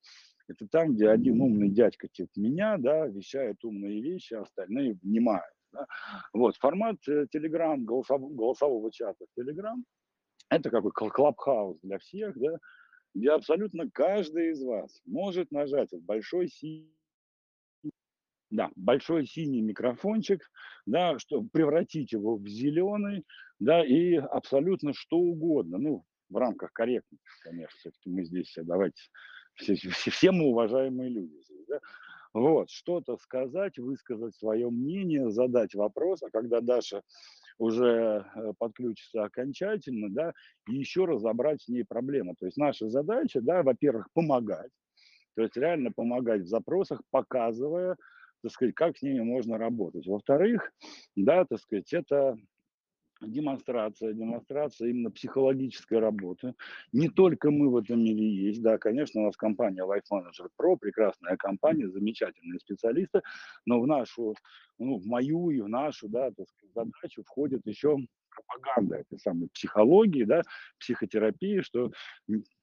Это 0.51 0.67
там, 0.67 0.93
где 0.93 1.09
один 1.09 1.41
умный 1.41 1.69
дядька 1.69 2.07
типа 2.07 2.31
меня, 2.35 2.77
да, 2.77 3.07
вещает 3.07 3.63
умные 3.63 4.01
вещи, 4.01 4.33
а 4.33 4.41
остальные 4.41 4.99
внимают. 5.01 5.53
Да. 5.71 5.85
Вот, 6.33 6.57
формат 6.57 6.97
Telegram, 7.07 7.77
э, 7.79 7.83
голосового, 7.85 8.91
чата 8.91 9.25
Telegram– 9.39 9.77
это 10.49 10.69
как 10.69 10.83
бы 10.83 10.91
клабхаус 10.91 11.79
для 11.81 11.97
всех, 11.99 12.37
да, 12.37 12.57
где 13.13 13.31
абсолютно 13.31 13.89
каждый 13.89 14.51
из 14.51 14.63
вас 14.63 15.01
может 15.05 15.51
нажать 15.51 15.93
этот 15.93 16.03
большой 16.03 16.49
синий 16.49 16.93
да, 18.51 18.69
большой 18.75 19.25
синий 19.25 19.61
микрофончик, 19.61 20.41
да, 20.85 21.17
что 21.19 21.41
превратить 21.41 22.11
его 22.11 22.35
в 22.35 22.45
зеленый, 22.47 23.23
да, 23.59 23.83
и 23.83 24.15
абсолютно 24.15 24.93
что 24.93 25.17
угодно, 25.17 25.77
ну, 25.77 26.05
в 26.29 26.37
рамках 26.37 26.71
корректности, 26.73 27.25
конечно, 27.43 27.77
все-таки 27.77 28.09
мы 28.09 28.25
здесь 28.25 28.53
давайте, 28.57 29.01
все, 29.61 29.75
все, 29.75 30.11
все 30.11 30.31
мы 30.31 30.45
уважаемые 30.45 31.09
люди 31.09 31.41
да, 31.67 31.79
вот, 32.33 32.69
что-то 32.69 33.17
сказать, 33.17 33.77
высказать 33.77 34.35
свое 34.35 34.69
мнение, 34.69 35.31
задать 35.31 35.75
вопрос, 35.75 36.23
а 36.23 36.29
когда 36.29 36.61
Даша 36.61 37.01
уже 37.57 38.25
э, 38.35 38.53
подключится 38.57 39.23
окончательно, 39.23 40.09
да, 40.09 40.33
и 40.67 40.75
еще 40.75 41.05
разобрать 41.05 41.61
с 41.61 41.67
ней 41.67 41.83
проблему. 41.83 42.35
То 42.39 42.45
есть 42.45 42.57
наша 42.57 42.89
задача, 42.89 43.41
да, 43.41 43.63
во-первых, 43.63 44.07
помогать, 44.13 44.71
то 45.35 45.43
есть 45.43 45.57
реально 45.57 45.91
помогать 45.91 46.41
в 46.41 46.47
запросах, 46.47 47.01
показывая, 47.11 47.97
так 48.41 48.51
сказать, 48.51 48.75
как 48.75 48.97
с 48.97 49.01
ними 49.01 49.21
можно 49.21 49.57
работать. 49.57 50.07
Во-вторых, 50.07 50.71
да, 51.15 51.45
так 51.45 51.59
сказать, 51.59 51.93
это 51.93 52.37
демонстрация, 53.21 54.13
демонстрация 54.13 54.89
именно 54.89 55.11
психологической 55.11 55.99
работы. 55.99 56.55
Не 56.91 57.09
только 57.09 57.51
мы 57.51 57.69
в 57.69 57.77
этом 57.77 58.03
мире 58.03 58.27
есть, 58.27 58.61
да, 58.61 58.77
конечно, 58.77 59.21
у 59.21 59.25
нас 59.25 59.37
компания 59.37 59.83
Life 59.83 60.03
Manager 60.11 60.49
Pro, 60.59 60.77
прекрасная 60.77 61.37
компания, 61.37 61.89
замечательные 61.89 62.59
специалисты, 62.59 63.21
но 63.65 63.79
в 63.79 63.87
нашу, 63.87 64.35
ну, 64.79 64.97
в 64.97 65.05
мою 65.05 65.49
и 65.51 65.61
в 65.61 65.67
нашу, 65.67 66.09
да, 66.09 66.31
так 66.31 66.47
сказать, 66.49 66.73
задачу 66.73 67.23
входит 67.23 67.65
еще 67.65 67.97
пропаганда 68.35 68.97
этой 68.97 69.19
самой 69.19 69.49
психологии, 69.53 70.23
да, 70.23 70.41
психотерапии, 70.79 71.61
что 71.61 71.91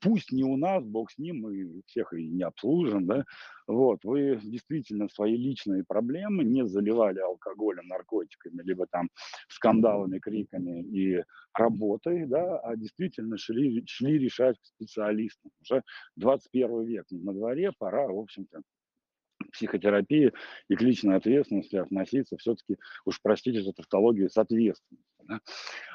пусть 0.00 0.32
не 0.32 0.44
у 0.44 0.56
нас, 0.56 0.84
бог 0.84 1.10
с 1.10 1.18
ним, 1.18 1.40
мы 1.42 1.82
всех 1.86 2.12
и 2.12 2.28
не 2.28 2.42
обслужим, 2.42 3.06
да, 3.06 3.24
вот, 3.66 4.04
вы 4.04 4.40
действительно 4.42 5.08
свои 5.08 5.36
личные 5.36 5.84
проблемы 5.84 6.44
не 6.44 6.64
заливали 6.66 7.20
алкоголем, 7.20 7.86
наркотиками, 7.88 8.62
либо 8.62 8.86
там 8.86 9.10
скандалами, 9.48 10.18
криками 10.18 10.82
и 10.82 11.22
работой, 11.54 12.26
да, 12.26 12.58
а 12.60 12.76
действительно 12.76 13.36
шли, 13.36 13.84
шли 13.86 14.18
решать 14.18 14.58
к 14.58 14.64
специалистам. 14.64 15.50
Уже 15.62 15.82
21 16.16 16.84
век 16.84 17.06
на 17.10 17.32
дворе, 17.32 17.72
пора, 17.78 18.06
в 18.08 18.18
общем-то, 18.18 18.62
психотерапии 19.52 20.32
и 20.68 20.74
к 20.74 20.82
личной 20.82 21.16
ответственности 21.16 21.76
относиться 21.76 22.36
все-таки, 22.36 22.76
уж 23.04 23.20
простите 23.22 23.62
за 23.62 23.72
тавтологию, 23.72 24.30
с 24.30 24.36
ответственностью. 24.36 25.06
Да? 25.24 25.40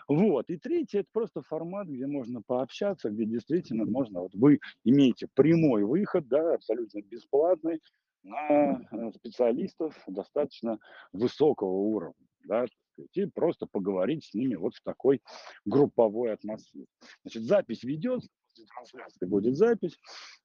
Вот. 0.07 0.49
И 0.49 0.57
третье, 0.57 0.99
это 0.99 1.09
просто 1.11 1.41
формат, 1.41 1.87
где 1.87 2.07
можно 2.07 2.41
пообщаться, 2.41 3.09
где 3.09 3.25
действительно 3.25 3.85
можно, 3.85 4.21
вот 4.21 4.35
вы 4.35 4.59
имеете 4.83 5.27
прямой 5.33 5.83
выход, 5.83 6.27
да, 6.27 6.55
абсолютно 6.55 7.01
бесплатный, 7.01 7.79
на 8.23 8.81
э, 8.91 9.11
специалистов 9.15 10.01
достаточно 10.07 10.79
высокого 11.11 11.71
уровня, 11.71 12.27
да, 12.45 12.65
и 13.13 13.25
просто 13.25 13.65
поговорить 13.65 14.25
с 14.25 14.33
ними 14.33 14.55
вот 14.55 14.75
в 14.75 14.83
такой 14.83 15.21
групповой 15.65 16.33
атмосфере. 16.33 16.85
Значит, 17.23 17.43
запись 17.43 17.81
после 17.81 18.65
трансляции 18.65 19.25
будет 19.25 19.55
запись, 19.55 19.97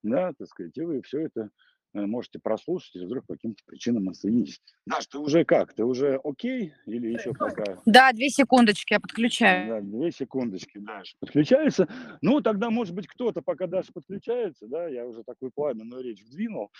да, 0.03 0.33
так 0.37 0.49
сказать, 0.49 0.77
и 0.77 0.83
вы 0.83 1.03
все 1.03 1.21
это 1.27 1.51
можете 1.95 2.39
прослушать, 2.39 2.95
если 2.95 3.07
вдруг 3.07 3.27
по 3.27 3.35
каким-то 3.35 3.63
причинам 3.67 4.09
отсоединитесь. 4.09 4.61
Даш, 4.87 5.07
ты 5.07 5.19
уже 5.19 5.45
как? 5.45 5.73
Ты 5.75 5.85
уже 5.85 6.21
окей 6.23 6.73
или 6.87 7.13
еще 7.13 7.33
пока? 7.33 7.79
Да, 7.87 8.13
две 8.13 8.29
секундочки, 8.31 8.93
я 8.95 9.01
подключаю. 9.01 9.69
Да, 9.69 9.81
две 9.81 10.11
секундочки, 10.11 10.79
Даша 10.79 11.17
подключается. 11.21 11.89
Ну, 12.21 12.41
тогда, 12.41 12.71
может 12.71 12.95
быть, 12.95 13.07
кто-то, 13.07 13.43
пока 13.43 13.67
Даша 13.67 13.93
подключается, 13.93 14.67
да, 14.67 14.87
я 14.89 15.07
уже 15.07 15.23
такую 15.25 15.51
пламенную 15.55 16.03
речь 16.03 16.23
вдвинул, 16.23 16.71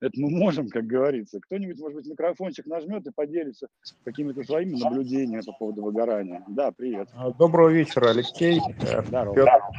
это 0.00 0.12
мы 0.20 0.30
можем, 0.30 0.68
как 0.68 0.84
говорится. 0.84 1.40
Кто-нибудь, 1.40 1.80
может 1.80 1.96
быть, 1.96 2.06
микрофончик 2.06 2.66
нажмет 2.66 3.06
и 3.06 3.10
поделится 3.12 3.68
какими-то 4.04 4.42
своими 4.42 4.78
наблюдениями 4.78 5.42
по 5.44 5.52
поводу 5.52 5.82
выгорания. 5.82 6.44
Да, 6.48 6.70
привет. 6.70 7.08
А, 7.14 7.32
доброго 7.32 7.70
вечера, 7.70 8.10
Алексей. 8.10 8.60
Здорово. 9.06 9.72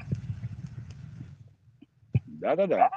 Да-да-да. 2.25 2.89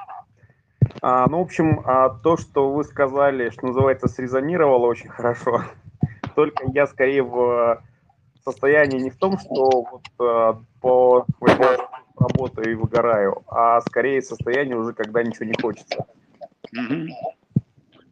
А, 1.01 1.27
ну, 1.27 1.39
в 1.39 1.41
общем, 1.41 1.81
а, 1.83 2.09
то, 2.09 2.37
что 2.37 2.71
вы 2.71 2.83
сказали, 2.83 3.49
что 3.49 3.67
называется, 3.67 4.07
срезонировало 4.07 4.85
очень 4.85 5.09
хорошо. 5.09 5.63
Только 6.35 6.65
я 6.73 6.85
скорее 6.85 7.23
в 7.23 7.83
состоянии 8.45 8.99
не 8.99 9.09
в 9.09 9.17
том, 9.17 9.39
что 9.39 9.87
вот 9.91 10.03
а, 10.19 10.61
по 10.79 11.25
работаю 12.17 12.71
и 12.71 12.75
выгораю, 12.75 13.41
а 13.47 13.81
скорее 13.81 14.21
состояние 14.21 14.77
уже, 14.77 14.93
когда 14.93 15.23
ничего 15.23 15.45
не 15.45 15.59
хочется. 15.59 16.05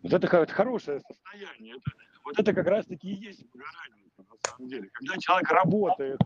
Вот 0.01 0.13
это, 0.13 0.38
это 0.38 0.51
хорошее 0.51 1.01
состояние. 1.01 1.75
Это, 1.75 1.91
вот 2.25 2.39
это 2.39 2.53
как 2.53 2.65
раз-таки 2.65 3.08
и 3.08 3.25
есть 3.25 3.43
выгорание, 3.53 4.10
на 4.17 4.24
самом 4.50 4.67
деле. 4.67 4.89
Когда 4.93 5.17
человек 5.17 5.51
работает 5.51 6.19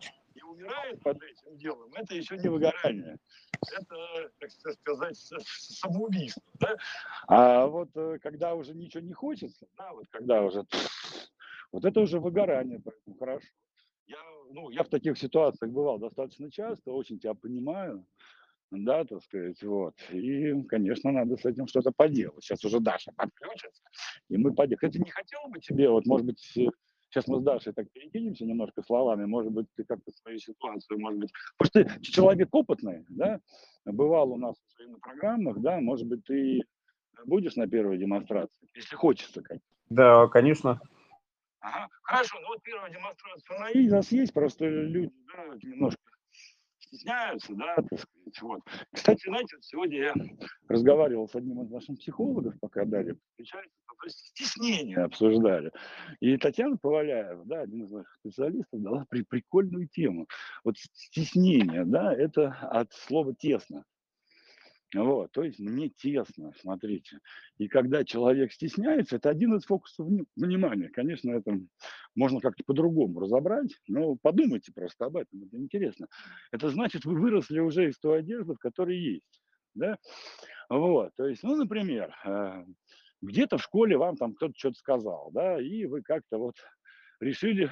умирает 0.53 1.01
под 1.01 1.21
этим 1.21 1.57
делом, 1.57 1.91
это 1.93 2.15
еще 2.15 2.37
не 2.37 2.49
выгорание 2.49 3.17
это, 3.71 4.31
так 4.39 4.51
сказать, 4.51 5.17
самоубийство. 5.45 6.43
Да? 6.59 6.77
А 7.27 7.67
вот 7.67 7.89
э, 7.95 8.19
когда 8.21 8.55
уже 8.55 8.73
ничего 8.73 9.03
не 9.03 9.13
хочется, 9.13 9.67
да, 9.77 9.91
вот 9.93 10.05
когда 10.09 10.43
уже, 10.43 10.65
вот 11.71 11.85
это 11.85 11.99
уже 11.99 12.19
выгорание, 12.19 12.81
поэтому 12.83 13.17
хорошо. 13.17 13.47
Я, 14.05 14.17
ну, 14.51 14.69
я 14.69 14.83
в 14.83 14.89
таких 14.89 15.17
ситуациях 15.17 15.71
бывал 15.71 15.97
достаточно 15.97 16.51
часто, 16.51 16.91
очень 16.91 17.19
тебя 17.19 17.33
понимаю, 17.33 18.05
да, 18.71 19.05
так 19.05 19.23
сказать, 19.23 19.61
вот. 19.63 19.95
И, 20.11 20.61
конечно, 20.63 21.11
надо 21.11 21.37
с 21.37 21.45
этим 21.45 21.67
что-то 21.67 21.91
поделать. 21.91 22.43
Сейчас 22.43 22.63
уже 22.65 22.79
Даша 22.79 23.11
подключится, 23.15 23.83
и 24.29 24.37
мы 24.37 24.53
поделаем. 24.53 24.77
Кстати, 24.77 24.97
не 24.97 25.11
хотел 25.11 25.47
бы 25.47 25.59
тебе, 25.59 25.89
вот, 25.89 26.05
может 26.05 26.25
быть, 26.25 26.57
Сейчас 27.13 27.27
мы 27.27 27.41
с 27.41 27.43
Дашей 27.43 27.73
так 27.73 27.91
перекинемся 27.91 28.43
немножко 28.43 28.81
словами, 28.81 29.25
может 29.25 29.51
быть, 29.51 29.67
ты 29.75 29.83
как-то 29.83 30.11
свою 30.13 30.39
ситуацию, 30.39 30.99
может 30.99 31.19
быть, 31.19 31.31
потому 31.57 31.85
что 31.85 31.99
ты 31.99 32.01
человек 32.01 32.49
опытный, 32.51 33.05
да, 33.07 33.39
бывал 33.85 34.31
у 34.31 34.37
нас 34.37 34.55
уже 34.65 34.89
на 34.89 34.97
программах, 34.97 35.59
да, 35.61 35.79
может 35.79 36.07
быть, 36.07 36.23
ты 36.25 36.63
будешь 37.25 37.55
на 37.55 37.67
первой 37.67 37.99
демонстрации, 37.99 38.67
если 38.73 38.95
хочется, 38.95 39.43
конечно. 39.43 39.67
Да, 39.91 40.27
конечно. 40.27 40.81
Ага, 41.59 41.87
хорошо, 42.01 42.39
ну 42.41 42.47
вот 42.47 42.63
первая 42.63 42.91
демонстрация 42.91 43.57
у 43.57 43.89
нас 43.91 44.11
есть, 44.11 44.33
просто 44.33 44.65
люди, 44.65 45.11
да, 45.27 45.55
немножко 45.61 46.01
стесняются, 46.93 47.53
да, 47.55 47.75
так 47.75 47.99
сказать, 47.99 48.41
вот. 48.41 48.61
Кстати, 48.91 49.27
знаете, 49.27 49.55
вот 49.55 49.65
сегодня 49.65 49.97
я 49.97 50.13
разговаривал 50.67 51.27
с 51.27 51.35
одним 51.35 51.61
из 51.63 51.69
наших 51.69 51.97
психологов, 51.97 52.53
пока 52.59 52.85
то 54.03 54.07
есть 54.07 54.19
стеснение 54.19 54.97
обсуждали. 54.97 55.71
И 56.19 56.37
Татьяна 56.37 56.77
Поваляева, 56.77 57.45
да, 57.45 57.61
один 57.61 57.85
из 57.85 57.91
наших 57.91 58.13
специалистов, 58.15 58.81
дала 58.81 59.05
при, 59.09 59.23
прикольную 59.23 59.87
тему. 59.87 60.27
Вот 60.63 60.77
стеснение, 60.77 61.85
да, 61.85 62.13
это 62.13 62.49
от 62.69 62.91
слова 62.91 63.33
«тесно». 63.33 63.85
Вот, 64.93 65.31
то 65.31 65.43
есть 65.43 65.59
мне 65.59 65.89
тесно, 65.89 66.53
смотрите. 66.59 67.19
И 67.57 67.67
когда 67.67 68.03
человек 68.03 68.51
стесняется, 68.51 69.15
это 69.15 69.29
один 69.29 69.55
из 69.55 69.65
фокусов 69.65 70.07
внимания. 70.35 70.89
Конечно, 70.89 71.31
это 71.31 71.59
можно 72.15 72.39
как-то 72.39 72.63
по-другому 72.63 73.19
разобрать, 73.19 73.75
но 73.87 74.15
подумайте 74.15 74.71
просто 74.71 75.05
об 75.05 75.17
этом, 75.17 75.43
это 75.43 75.57
интересно. 75.57 76.07
Это 76.51 76.69
значит, 76.69 77.05
вы 77.05 77.19
выросли 77.19 77.59
уже 77.59 77.89
из 77.89 77.97
той 77.97 78.19
одежды, 78.19 78.53
в 78.53 78.59
которой 78.59 78.97
есть. 78.97 79.41
Да? 79.73 79.97
Вот, 80.69 81.11
то 81.15 81.27
есть, 81.27 81.41
ну, 81.41 81.55
например, 81.55 82.15
э, 82.25 82.65
где-то 83.21 83.57
в 83.57 83.63
школе 83.63 83.97
вам 83.97 84.15
там 84.15 84.33
кто-то 84.35 84.53
что-то 84.55 84.77
сказал, 84.77 85.31
да, 85.33 85.59
и 85.59 85.85
вы 85.85 86.03
как-то 86.03 86.37
вот 86.37 86.55
решили 87.19 87.71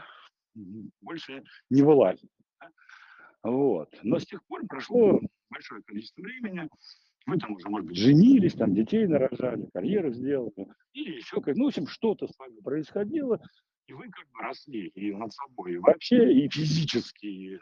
больше 1.02 1.44
не 1.70 1.84
вылазить. 1.84 2.32
Да? 2.60 2.70
Вот. 3.44 3.90
Но 4.04 4.20
с 4.20 4.26
тех 4.26 4.44
пор 4.46 4.66
прошло 4.68 5.20
большое 5.50 5.84
количество 5.84 6.22
времени, 6.22 6.70
вы 7.26 7.38
там 7.38 7.54
уже, 7.54 7.70
может 7.70 7.88
быть, 7.88 7.98
женились, 7.98 8.54
там 8.54 8.74
детей 8.74 9.06
нарожали, 9.08 9.70
карьеру 9.74 10.12
сделали, 10.12 10.68
или 10.94 11.18
еще 11.18 11.42
как, 11.42 11.56
ну, 11.56 11.66
в 11.66 11.68
общем, 11.68 11.88
что-то 11.88 12.28
с 12.28 12.38
вами 12.38 12.60
происходило, 12.60 13.42
и 13.88 13.94
вы 13.94 14.10
как 14.10 14.26
бы 14.32 14.42
росли 14.42 14.88
и 14.88 15.14
над 15.14 15.34
собой, 15.34 15.74
и 15.74 15.78
вообще, 15.78 16.34
и 16.34 16.50
физически, 16.50 17.26
и 17.26 17.60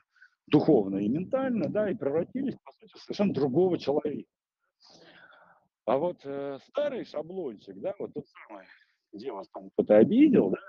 духовно, 0.47 0.97
и 0.97 1.07
ментально, 1.07 1.69
да, 1.69 1.89
и 1.89 1.95
превратились, 1.95 2.55
по 2.63 2.71
сути, 2.71 2.93
в 2.95 3.01
совершенно 3.01 3.33
другого 3.33 3.77
человека. 3.77 4.29
А 5.85 5.97
вот 5.97 6.21
э, 6.23 6.59
старый 6.67 7.03
шаблончик, 7.05 7.75
да, 7.79 7.95
вот 7.97 8.13
тот 8.13 8.25
самый, 8.27 8.65
где 9.11 9.31
вас 9.31 9.49
там 9.49 9.69
кто-то 9.71 9.97
обидел, 9.97 10.51
да, 10.51 10.59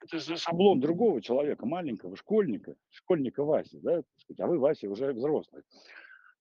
это 0.00 0.18
же 0.18 0.36
шаблон 0.36 0.80
другого 0.80 1.20
человека, 1.20 1.66
маленького 1.66 2.16
школьника, 2.16 2.74
школьника 2.90 3.44
Васи, 3.44 3.78
да, 3.80 4.02
а 4.38 4.46
вы, 4.46 4.58
Вася, 4.58 4.88
уже 4.88 5.12
взрослый. 5.12 5.62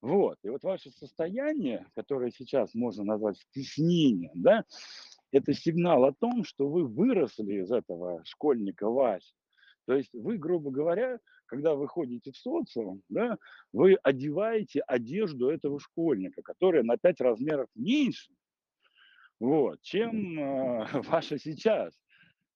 Вот, 0.01 0.38
и 0.44 0.50
вот 0.50 0.63
ваше 0.63 0.92
состояние, 0.92 1.88
которое 1.96 2.32
сейчас 2.32 2.74
можно 2.75 3.04
назвать 3.04 3.38
стеснением, 3.38 4.32
да, 4.36 4.63
это 5.32 5.54
сигнал 5.54 6.06
о 6.06 6.13
том, 6.13 6.44
что 6.44 6.70
вы 6.70 6.86
выросли 6.86 7.62
из 7.62 7.72
этого 7.72 8.22
школьника 8.24 8.88
Васи. 8.89 9.34
То 9.86 9.96
есть 9.96 10.13
вы, 10.13 10.38
грубо 10.38 10.70
говоря, 10.70 11.20
когда 11.48 11.74
вы 11.74 11.88
ходите 11.88 12.32
в 12.32 12.38
социум, 12.38 13.01
да, 13.10 13.38
вы 13.74 13.96
одеваете 14.04 14.82
одежду 14.82 15.50
этого 15.50 15.80
школьника, 15.80 16.42
которая 16.44 16.84
на 16.84 16.98
5 16.98 17.22
размеров 17.22 17.70
меньше, 17.74 18.32
вот, 19.39 19.82
чем 19.82 20.39
э, 20.39 20.88
ваша 21.08 21.39
сейчас. 21.39 21.94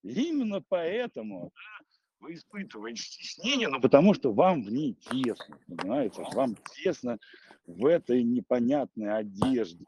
И 0.03 0.29
именно 0.29 0.63
поэтому 0.67 1.51
да, 1.51 1.90
вы 2.21 2.35
испытываете 2.35 3.01
стеснение, 3.01 3.67
но 3.67 3.81
потому 3.81 4.13
что 4.13 4.31
вам 4.31 4.63
в 4.63 4.71
ней 4.71 4.93
тесно, 4.93 5.57
понимаете, 5.67 6.23
вам 6.33 6.55
тесно 6.83 7.19
в 7.65 7.85
этой 7.85 8.23
непонятной 8.23 9.13
одежде, 9.13 9.85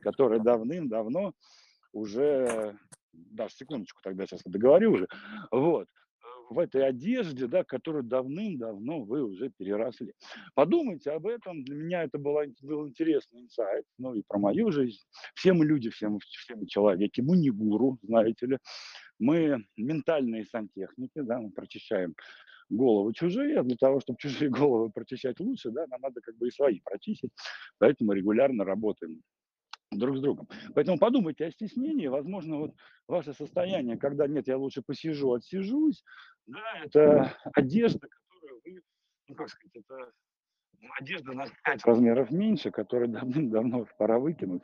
которая 0.00 0.38
давным-давно 0.38 1.34
уже, 1.92 2.78
даже 3.12 3.54
секундочку 3.54 4.00
тогда 4.02 4.26
сейчас 4.26 4.42
договорю 4.44 4.92
уже, 4.92 5.08
вот, 5.50 5.88
в 6.50 6.58
этой 6.58 6.86
одежде, 6.86 7.46
да, 7.46 7.62
которую 7.64 8.04
давным-давно 8.04 9.02
вы 9.02 9.22
уже 9.22 9.50
переросли. 9.50 10.14
Подумайте 10.54 11.10
об 11.10 11.26
этом. 11.26 11.62
Для 11.62 11.74
меня 11.74 12.04
это 12.04 12.18
было, 12.18 12.44
был 12.62 12.88
интересный 12.88 13.42
инсайт, 13.42 13.84
ну 13.98 14.14
и 14.14 14.22
про 14.26 14.38
мою 14.38 14.70
жизнь. 14.72 15.02
Все 15.34 15.52
мы 15.52 15.66
люди, 15.66 15.90
все 15.90 16.08
мы, 16.08 16.20
все 16.20 16.56
мы 16.56 16.66
человеки, 16.66 17.20
мы 17.20 17.36
не 17.36 17.50
гуру, 17.50 17.98
знаете 18.02 18.46
ли. 18.46 18.58
Мы 19.18 19.66
ментальные 19.76 20.44
сантехники, 20.46 21.20
да, 21.20 21.40
мы 21.40 21.50
прочищаем 21.50 22.14
головы 22.70 23.14
чужие, 23.14 23.60
а 23.60 23.62
для 23.62 23.76
того, 23.76 24.00
чтобы 24.00 24.18
чужие 24.18 24.50
головы 24.50 24.90
прочищать 24.90 25.40
лучше, 25.40 25.70
да, 25.70 25.86
нам 25.86 26.00
надо 26.00 26.20
как 26.20 26.36
бы 26.36 26.48
и 26.48 26.50
свои 26.50 26.80
прочистить, 26.80 27.32
поэтому 27.78 28.12
регулярно 28.12 28.64
работаем 28.64 29.22
друг 29.90 30.18
с 30.18 30.20
другом. 30.20 30.48
Поэтому 30.74 30.98
подумайте 30.98 31.46
о 31.46 31.50
стеснении. 31.50 32.08
Возможно, 32.08 32.58
вот 32.58 32.74
ваше 33.06 33.32
состояние, 33.32 33.96
когда 33.96 34.26
нет, 34.26 34.46
я 34.46 34.58
лучше 34.58 34.82
посижу, 34.82 35.32
отсижусь, 35.32 36.04
да, 36.46 36.82
это 36.84 37.36
одежда, 37.54 38.06
которую 38.08 38.60
вы, 38.64 38.82
ну 39.28 39.34
как 39.34 39.48
сказать, 39.48 39.76
это 39.76 40.12
одежда 40.98 41.32
на 41.32 41.46
5 41.64 41.84
размеров 41.84 42.30
меньше, 42.30 42.70
которую 42.70 43.08
давным-давно 43.08 43.86
пора 43.98 44.18
выкинуть, 44.18 44.62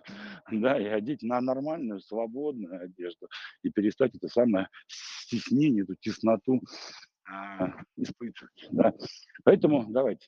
да, 0.50 0.78
и 0.78 0.86
одеть 0.86 1.22
на 1.22 1.40
нормальную, 1.40 2.00
свободную 2.00 2.82
одежду, 2.82 3.28
и 3.62 3.70
перестать 3.70 4.14
это 4.14 4.28
самое 4.28 4.68
стеснение, 4.86 5.84
эту 5.84 5.94
тесноту 5.96 6.60
а, 7.26 7.72
испытывать. 7.96 8.68
Да. 8.70 8.92
Поэтому 9.44 9.86
давайте, 9.88 10.26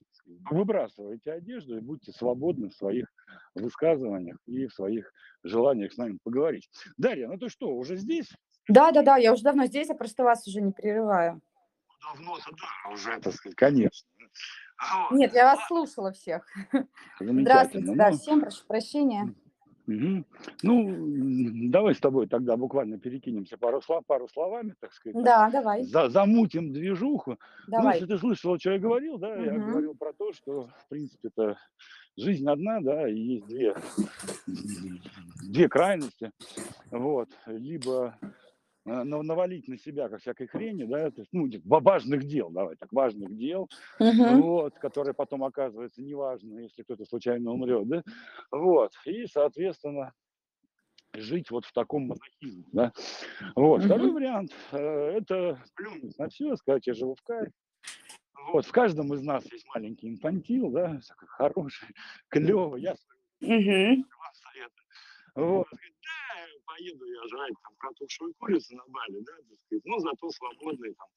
выбрасывайте 0.51 1.33
одежду 1.33 1.77
и 1.77 1.81
будьте 1.81 2.13
свободны 2.13 2.71
в 2.71 2.75
своих 2.75 3.07
высказываниях 3.55 4.39
и 4.47 4.67
в 4.67 4.73
своих 4.73 5.13
желаниях 5.43 5.93
с 5.93 5.97
нами 5.97 6.19
поговорить. 6.23 6.69
Дарья, 6.97 7.29
ну 7.29 7.39
ты 7.39 7.49
что, 7.49 7.69
уже 7.75 7.97
здесь? 7.97 8.31
Да, 8.69 8.91
да, 8.93 9.03
да, 9.03 9.17
я 9.17 9.33
уже 9.33 9.43
давно 9.43 9.67
здесь, 9.67 9.89
я 9.89 9.95
просто 9.95 10.25
вас 10.25 10.47
уже 10.49 10.61
не 10.61 10.73
прерываю. 10.73 11.41
Давно-то 12.03 12.51
да, 12.53 12.93
уже, 12.93 13.19
так 13.21 13.33
сказать, 13.35 13.57
конечно. 13.57 14.09
Нет, 15.11 15.35
я 15.35 15.55
вас 15.55 15.67
слушала 15.67 16.13
всех. 16.13 16.47
Здравствуйте, 17.21 17.95
да, 17.95 18.11
ну, 18.11 18.17
всем 18.17 18.41
прошу 18.41 18.65
прощения. 18.67 19.35
Угу. 19.87 20.25
Ну, 20.63 21.71
давай 21.71 21.95
с 21.95 22.01
тобой 22.01 22.27
тогда 22.27 22.57
буквально 22.57 22.99
перекинемся 22.99 23.57
пару, 23.57 23.81
слов, 23.81 24.05
пару 24.07 24.29
словами, 24.29 24.75
так 24.81 24.93
сказать. 24.93 25.23
Да, 25.23 25.49
давай. 25.49 25.85
За, 25.85 26.09
замутим 26.09 26.73
движуху. 26.73 27.33
Ну, 27.33 27.37
давай. 27.69 27.85
Ну, 27.85 27.93
если 27.93 28.07
ты 28.07 28.19
слышал, 28.19 28.59
что 28.59 28.73
я 28.73 28.79
говорил, 28.79 29.19
да, 29.19 29.29
угу. 29.29 29.43
я 29.43 29.59
говорил 29.59 29.95
про 29.95 30.13
то, 30.13 30.33
что, 30.33 30.69
в 30.85 30.89
принципе, 30.89 31.29
это 31.29 31.57
жизнь 32.17 32.49
одна, 32.49 32.81
да, 32.81 33.09
и 33.09 33.17
есть 33.17 33.47
две, 33.47 33.77
две 35.49 35.69
крайности. 35.69 36.33
Вот. 36.91 37.29
Либо 37.47 38.19
навалить 38.87 39.69
на 39.69 39.79
себя 39.79 40.09
как 40.09 40.21
всякой 40.21 40.47
хрени, 40.47 40.85
да, 40.85 41.11
то 41.11 41.21
есть, 41.21 41.33
ну, 41.33 41.49
важных 41.65 42.25
дел, 42.25 42.51
давай 42.51 42.77
так, 42.77 42.93
важных 42.93 43.37
дел, 43.37 43.69
uh-huh. 44.01 44.41
вот, 44.41 44.79
которые 44.79 45.13
потом 45.13 45.45
оказываются 45.45 46.03
неважно, 46.03 46.61
если 46.61 46.83
кто-то 46.83 47.05
случайно 47.05 47.51
умрет, 47.51 47.89
да, 47.89 48.03
вот, 48.51 48.93
и, 49.05 49.27
соответственно, 49.27 50.13
жить 51.15 51.51
вот 51.51 51.65
в 51.65 51.73
таком 51.73 52.07
мазохизме, 52.07 52.65
да. 52.73 52.93
Вот, 53.57 53.81
uh-huh. 53.81 53.87
второй 53.87 54.13
вариант, 54.13 54.53
э, 54.71 54.79
это 54.79 55.59
плюнуть 55.75 56.19
на 56.19 56.29
все, 56.29 56.57
сказать, 56.57 56.87
я 56.87 56.95
живу 56.95 57.17
в 57.17 57.23
кайф, 57.23 57.51
вот, 58.53 58.67
в 58.67 58.71
каждом 58.71 59.13
из 59.15 59.23
нас 59.23 59.45
есть 59.51 59.67
маленький 59.75 60.09
инфантил, 60.09 60.71
да, 60.71 61.01
хороший, 61.27 61.89
клевый, 62.29 62.83
я 62.83 62.95
uh-huh. 63.43 64.05
Вот, 65.35 65.67
поеду 66.67 67.07
я 67.07 67.29
жрать 67.29 67.55
там 67.63 67.75
протухшую 67.79 68.35
курицу 68.39 68.77
на 68.77 68.85
Бали, 68.89 69.21
да, 69.21 69.33
так 69.33 69.59
сказать, 69.65 69.85
ну, 69.85 69.99
зато 69.99 70.31
свободный 70.31 70.95
там 70.95 71.09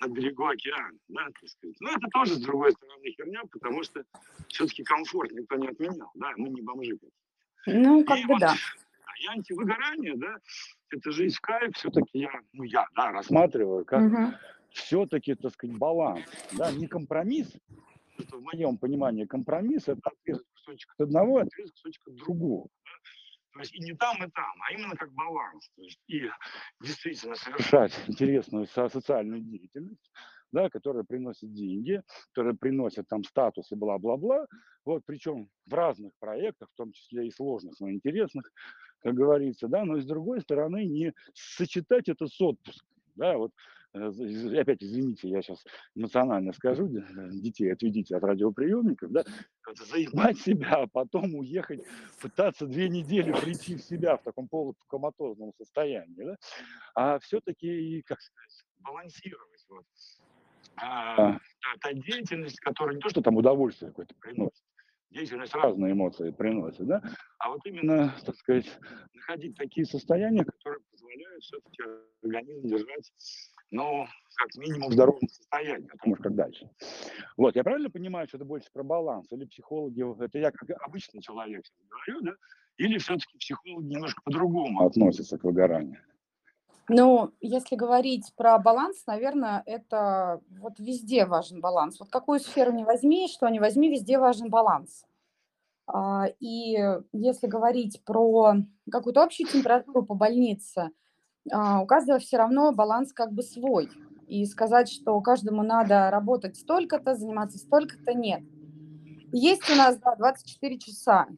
на 0.00 0.14
берегу 0.14 0.46
океана, 0.46 0.98
да, 1.08 1.26
так 1.26 1.48
сказать. 1.48 1.76
Ну, 1.80 1.90
это 1.90 2.08
тоже, 2.12 2.34
с 2.34 2.40
другой 2.40 2.72
стороны, 2.72 3.10
херня, 3.12 3.42
потому 3.50 3.82
что 3.82 4.04
все-таки 4.48 4.82
комфорт 4.82 5.30
никто 5.32 5.56
не 5.56 5.68
отменял, 5.68 6.10
да, 6.14 6.32
мы 6.36 6.48
не 6.50 6.60
бомжи. 6.60 6.98
Ну, 7.66 8.04
как 8.04 8.18
и 8.18 8.22
бы 8.24 8.34
вот, 8.34 8.40
да. 8.40 8.54
И 9.20 9.26
антивыгорание, 9.26 10.16
да, 10.16 10.36
это 10.90 11.10
жизнь 11.10 11.34
в 11.36 11.40
кайф, 11.40 11.74
все-таки 11.74 12.20
я, 12.20 12.30
ну, 12.52 12.62
я, 12.62 12.86
да, 12.94 13.10
рассматриваю 13.10 13.84
как 13.84 14.02
угу. 14.02 14.32
все-таки, 14.70 15.34
так 15.34 15.52
сказать, 15.52 15.76
баланс, 15.76 16.24
да, 16.52 16.70
не 16.70 16.86
компромисс, 16.86 17.52
это 18.16 18.36
в 18.36 18.42
моем 18.42 18.78
понимании 18.78 19.24
компромисс, 19.24 19.88
это 19.88 20.00
отрезать 20.04 20.46
кусочек 20.54 20.92
от 20.96 21.00
одного, 21.08 21.38
отрезать 21.38 21.72
кусочек 21.72 22.06
от 22.06 22.14
другого. 22.14 22.68
То 23.58 23.62
есть 23.62 23.74
и 23.74 23.80
не 23.80 23.92
там, 23.94 24.22
и 24.22 24.30
там, 24.30 24.54
а 24.62 24.72
именно 24.72 24.94
как 24.94 25.12
баланс. 25.14 25.68
То 25.74 25.82
есть 25.82 25.98
и 26.06 26.30
действительно 26.80 27.34
совершать 27.34 27.92
интересную 28.06 28.68
социальную 28.68 29.40
деятельность, 29.40 30.12
да, 30.52 30.70
которая 30.70 31.02
приносит 31.02 31.52
деньги, 31.52 32.00
которая 32.30 32.54
приносит 32.54 33.08
там 33.08 33.24
статус 33.24 33.72
и 33.72 33.74
бла-бла-бла. 33.74 34.46
Вот, 34.84 35.02
причем 35.04 35.48
в 35.66 35.74
разных 35.74 36.12
проектах, 36.20 36.68
в 36.72 36.76
том 36.76 36.92
числе 36.92 37.26
и 37.26 37.32
сложных, 37.32 37.74
но 37.80 37.90
интересных, 37.90 38.48
как 39.00 39.14
говорится, 39.14 39.66
да, 39.66 39.84
но 39.84 39.98
с 39.98 40.06
другой 40.06 40.40
стороны 40.40 40.84
не 40.84 41.12
сочетать 41.34 42.08
это 42.08 42.28
с 42.28 42.40
отпуском. 42.40 42.96
Да, 43.16 43.38
вот 43.38 43.50
опять 43.92 44.82
извините, 44.82 45.28
я 45.28 45.42
сейчас 45.42 45.64
эмоционально 45.94 46.52
скажу, 46.52 46.88
детей 47.30 47.72
отведите 47.72 48.16
от 48.16 48.24
радиоприемников, 48.24 49.10
да, 49.10 49.24
заебать. 49.74 50.38
себя, 50.38 50.82
а 50.82 50.86
потом 50.86 51.34
уехать, 51.34 51.80
пытаться 52.20 52.66
две 52.66 52.88
недели 52.88 53.32
прийти 53.32 53.76
в 53.76 53.82
себя 53.82 54.16
в 54.16 54.22
таком 54.22 54.48
полукоматозном 54.48 55.52
состоянии, 55.56 56.24
да, 56.24 56.36
а 56.94 57.18
все-таки, 57.20 58.02
как 58.02 58.20
сказать, 58.20 58.64
балансировать 58.78 59.66
вот. 59.68 59.84
А, 60.80 61.38
та 61.80 61.92
деятельность, 61.92 62.60
которая 62.60 62.94
не 62.94 63.00
то, 63.00 63.08
что 63.08 63.20
там 63.20 63.36
удовольствие 63.36 63.90
какое-то 63.90 64.14
приносит, 64.20 64.64
деятельность 65.10 65.54
разные 65.54 65.92
эмоции 65.92 66.30
приносит, 66.30 66.86
да, 66.86 67.02
а 67.38 67.50
вот 67.50 67.60
именно, 67.64 68.14
так 68.24 68.36
сказать, 68.36 68.78
находить 69.14 69.56
такие 69.56 69.86
состояния, 69.86 70.44
которые 70.44 70.80
позволяют 70.90 71.42
все-таки 71.42 71.82
организм 72.22 72.68
держать 72.68 73.10
ну, 73.70 74.06
как 74.36 74.54
минимум 74.56 74.90
в 74.90 74.92
здоровом 74.92 75.28
состоянии, 75.28 75.90
а 75.98 76.08
может 76.08 76.22
как 76.22 76.34
дальше. 76.34 76.70
Вот, 77.36 77.56
я 77.56 77.64
правильно 77.64 77.90
понимаю, 77.90 78.26
что 78.28 78.38
это 78.38 78.46
больше 78.46 78.68
про 78.72 78.82
баланс? 78.82 79.30
Или 79.30 79.44
психологи, 79.44 80.24
это 80.24 80.38
я 80.38 80.50
как 80.50 80.70
обычный 80.82 81.20
человек 81.20 81.64
говорю, 81.90 82.22
да? 82.22 82.32
Или 82.78 82.98
все-таки 82.98 83.36
психологи 83.38 83.86
немножко 83.86 84.22
по-другому 84.22 84.86
относятся 84.86 85.36
к 85.36 85.44
выгоранию? 85.44 86.00
Ну, 86.88 87.34
если 87.40 87.76
говорить 87.76 88.32
про 88.36 88.58
баланс, 88.58 89.04
наверное, 89.06 89.62
это 89.66 90.40
вот 90.58 90.78
везде 90.78 91.26
важен 91.26 91.60
баланс. 91.60 92.00
Вот 92.00 92.08
какую 92.08 92.40
сферу 92.40 92.72
не 92.72 92.84
возьми, 92.84 93.28
что 93.28 93.48
не 93.48 93.60
возьми, 93.60 93.90
везде 93.90 94.18
важен 94.18 94.48
баланс. 94.48 95.04
А, 95.86 96.28
и 96.40 96.78
если 97.12 97.46
говорить 97.46 98.02
про 98.04 98.54
какую-то 98.90 99.22
общую 99.22 99.48
температуру 99.48 100.06
по 100.06 100.14
больнице– 100.14 100.90
у 101.52 101.86
каждого 101.86 102.18
все 102.18 102.36
равно 102.36 102.72
баланс 102.72 103.12
как 103.12 103.32
бы 103.32 103.42
свой. 103.42 103.90
И 104.26 104.44
сказать, 104.44 104.90
что 104.90 105.20
каждому 105.20 105.62
надо 105.62 106.10
работать 106.10 106.56
столько-то, 106.56 107.14
заниматься 107.14 107.58
столько-то, 107.58 108.12
нет. 108.12 108.42
Есть 109.32 109.68
у 109.70 109.74
нас 109.74 109.98
да, 109.98 110.14
24 110.16 110.78
часа. 110.78 111.28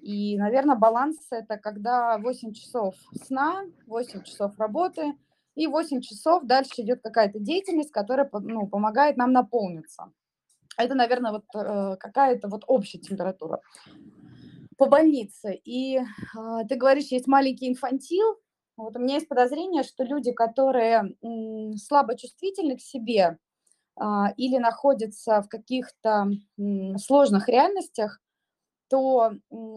И, 0.00 0.36
наверное, 0.36 0.76
баланс– 0.76 1.18
это 1.30 1.56
когда 1.56 2.18
8 2.18 2.52
часов 2.52 2.96
сна, 3.24 3.62
8 3.86 4.22
часов 4.24 4.58
работы, 4.58 5.14
и 5.54 5.66
8 5.66 6.00
часов 6.00 6.44
дальше 6.44 6.82
идет 6.82 7.00
какая-то 7.02 7.38
деятельность, 7.38 7.92
которая 7.92 8.28
ну, 8.32 8.66
помогает 8.66 9.16
нам 9.16 9.32
наполниться. 9.32 10.10
Это, 10.76 10.94
наверное, 10.94 11.32
вот 11.32 11.44
э, 11.54 11.96
какая-то 11.98 12.48
вот 12.48 12.64
общая 12.66 12.98
температура 12.98 13.60
по 14.78 14.86
больнице. 14.86 15.60
И 15.64 15.98
э, 15.98 16.04
ты 16.68 16.76
говоришь, 16.76 17.08
есть 17.08 17.26
маленький 17.26 17.68
инфантил, 17.68 18.40
Вот 18.76 18.96
у 18.96 19.00
меня 19.00 19.14
есть 19.14 19.28
подозрение, 19.28 19.82
что 19.82 20.04
люди, 20.04 20.32
которые 20.32 21.14
слабо 21.76 22.16
чувствительны 22.16 22.76
к 22.76 22.80
себе 22.80 23.38
а, 23.96 24.32
или 24.36 24.58
находятся 24.58 25.42
в 25.42 25.48
каких-то 25.48 26.30
сложных 26.96 27.48
реальностях, 27.48 28.20
то 28.88 29.32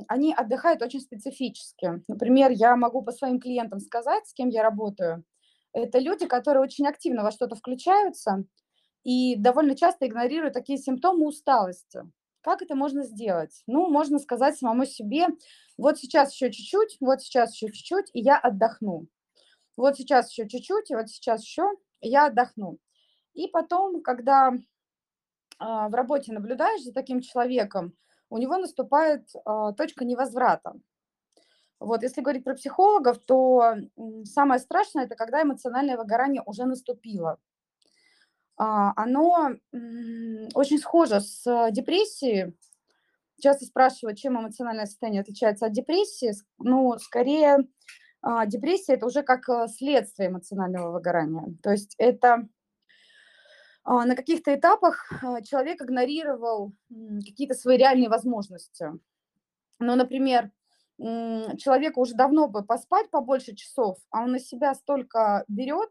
они 0.10 0.34
отдыхают 0.34 0.82
очень 0.82 1.00
специфически. 1.00 2.04
Например, 2.08 2.52
я 2.52 2.76
могу 2.76 3.02
по 3.02 3.12
своим 3.12 3.40
клиентам 3.40 3.80
сказать, 3.80 4.28
с 4.28 4.34
кем 4.34 4.50
я 4.50 4.62
работаю. 4.62 5.24
Это 5.72 6.00
люди, 6.00 6.26
которые 6.26 6.64
очень 6.64 6.88
активно 6.88 7.24
во 7.24 7.32
что-то 7.32 7.56
включаются 7.56 8.44
и 9.04 9.36
довольно 9.38 9.76
часто 9.76 10.08
игнорируют 10.08 10.54
такие 10.54 10.78
симптомы 10.78 11.28
усталости. 11.28 12.02
Как 12.42 12.62
это 12.62 12.76
можно 12.76 13.04
сделать? 13.04 13.64
Ну, 13.68 13.90
можно 13.90 14.20
сказать 14.20 14.58
самому 14.58 14.86
себе, 14.86 15.28
вот 15.78 15.98
сейчас 15.98 16.34
еще 16.34 16.52
чуть-чуть, 16.52 16.98
вот 17.00 17.22
сейчас 17.22 17.54
еще 17.54 17.72
чуть-чуть, 17.72 18.10
и 18.14 18.22
я 18.22 18.38
отдохну. 18.38 19.08
Вот 19.78 19.98
сейчас 19.98 20.32
еще 20.32 20.48
чуть-чуть, 20.48 20.92
и 20.92 20.96
вот 20.96 21.10
сейчас 21.10 21.42
еще, 21.44 21.70
я 22.02 22.28
отдохну. 22.28 22.78
И 23.34 23.48
потом, 23.48 24.02
когда 24.02 24.54
а, 25.60 25.90
в 25.90 25.94
работе 25.94 26.32
наблюдаешь 26.34 26.84
за 26.84 26.94
таким 26.94 27.22
человеком, 27.22 27.94
у 28.30 28.38
него 28.38 28.58
наступает 28.58 29.28
а, 29.44 29.74
точка 29.74 30.06
невозврата. 30.06 30.74
Вот, 31.80 32.04
если 32.04 32.22
говорить 32.22 32.46
про 32.46 32.56
психологов, 32.56 33.20
то 33.20 33.76
самое 34.24 34.60
страшное 34.60 35.06
это 35.06 35.16
когда 35.16 35.44
эмоциональное 35.44 35.98
выгорание 35.98 36.42
уже 36.46 36.64
наступило. 36.64 37.38
А, 38.58 38.94
оно 38.96 39.52
очень 40.54 40.80
схоже 40.80 41.20
с 41.20 41.44
депрессией. 41.72 42.56
Часто 43.40 43.66
спрашивают, 43.66 44.18
чем 44.18 44.40
эмоциональное 44.40 44.86
состояние 44.86 45.22
отличается 45.22 45.66
от 45.66 45.74
депрессии. 45.74 46.34
Ну, 46.58 46.98
скорее, 47.00 47.68
а, 48.22 48.46
депрессия 48.46 48.94
это 48.94 49.06
уже 49.06 49.24
как 49.24 49.48
э, 49.50 49.68
следствие 49.68 50.30
эмоционального 50.30 50.92
выгорания. 50.92 51.56
То 51.62 51.72
есть 51.72 51.96
это 51.98 52.48
а, 53.84 54.06
на 54.06 54.16
каких-то 54.16 54.56
этапах 54.56 55.12
человек 55.44 55.82
игнорировал 55.82 56.74
какие-то 57.26 57.54
свои 57.54 57.78
реальные 57.78 58.10
возможности. 58.10 58.92
Ну, 59.80 59.96
например, 59.96 60.52
человеку 60.98 62.02
уже 62.02 62.16
давно 62.16 62.48
бы 62.48 62.64
поспать 62.64 63.10
побольше 63.12 63.54
часов, 63.54 63.98
а 64.10 64.24
он 64.24 64.32
на 64.32 64.40
себя 64.40 64.74
столько 64.74 65.44
берет, 65.48 65.90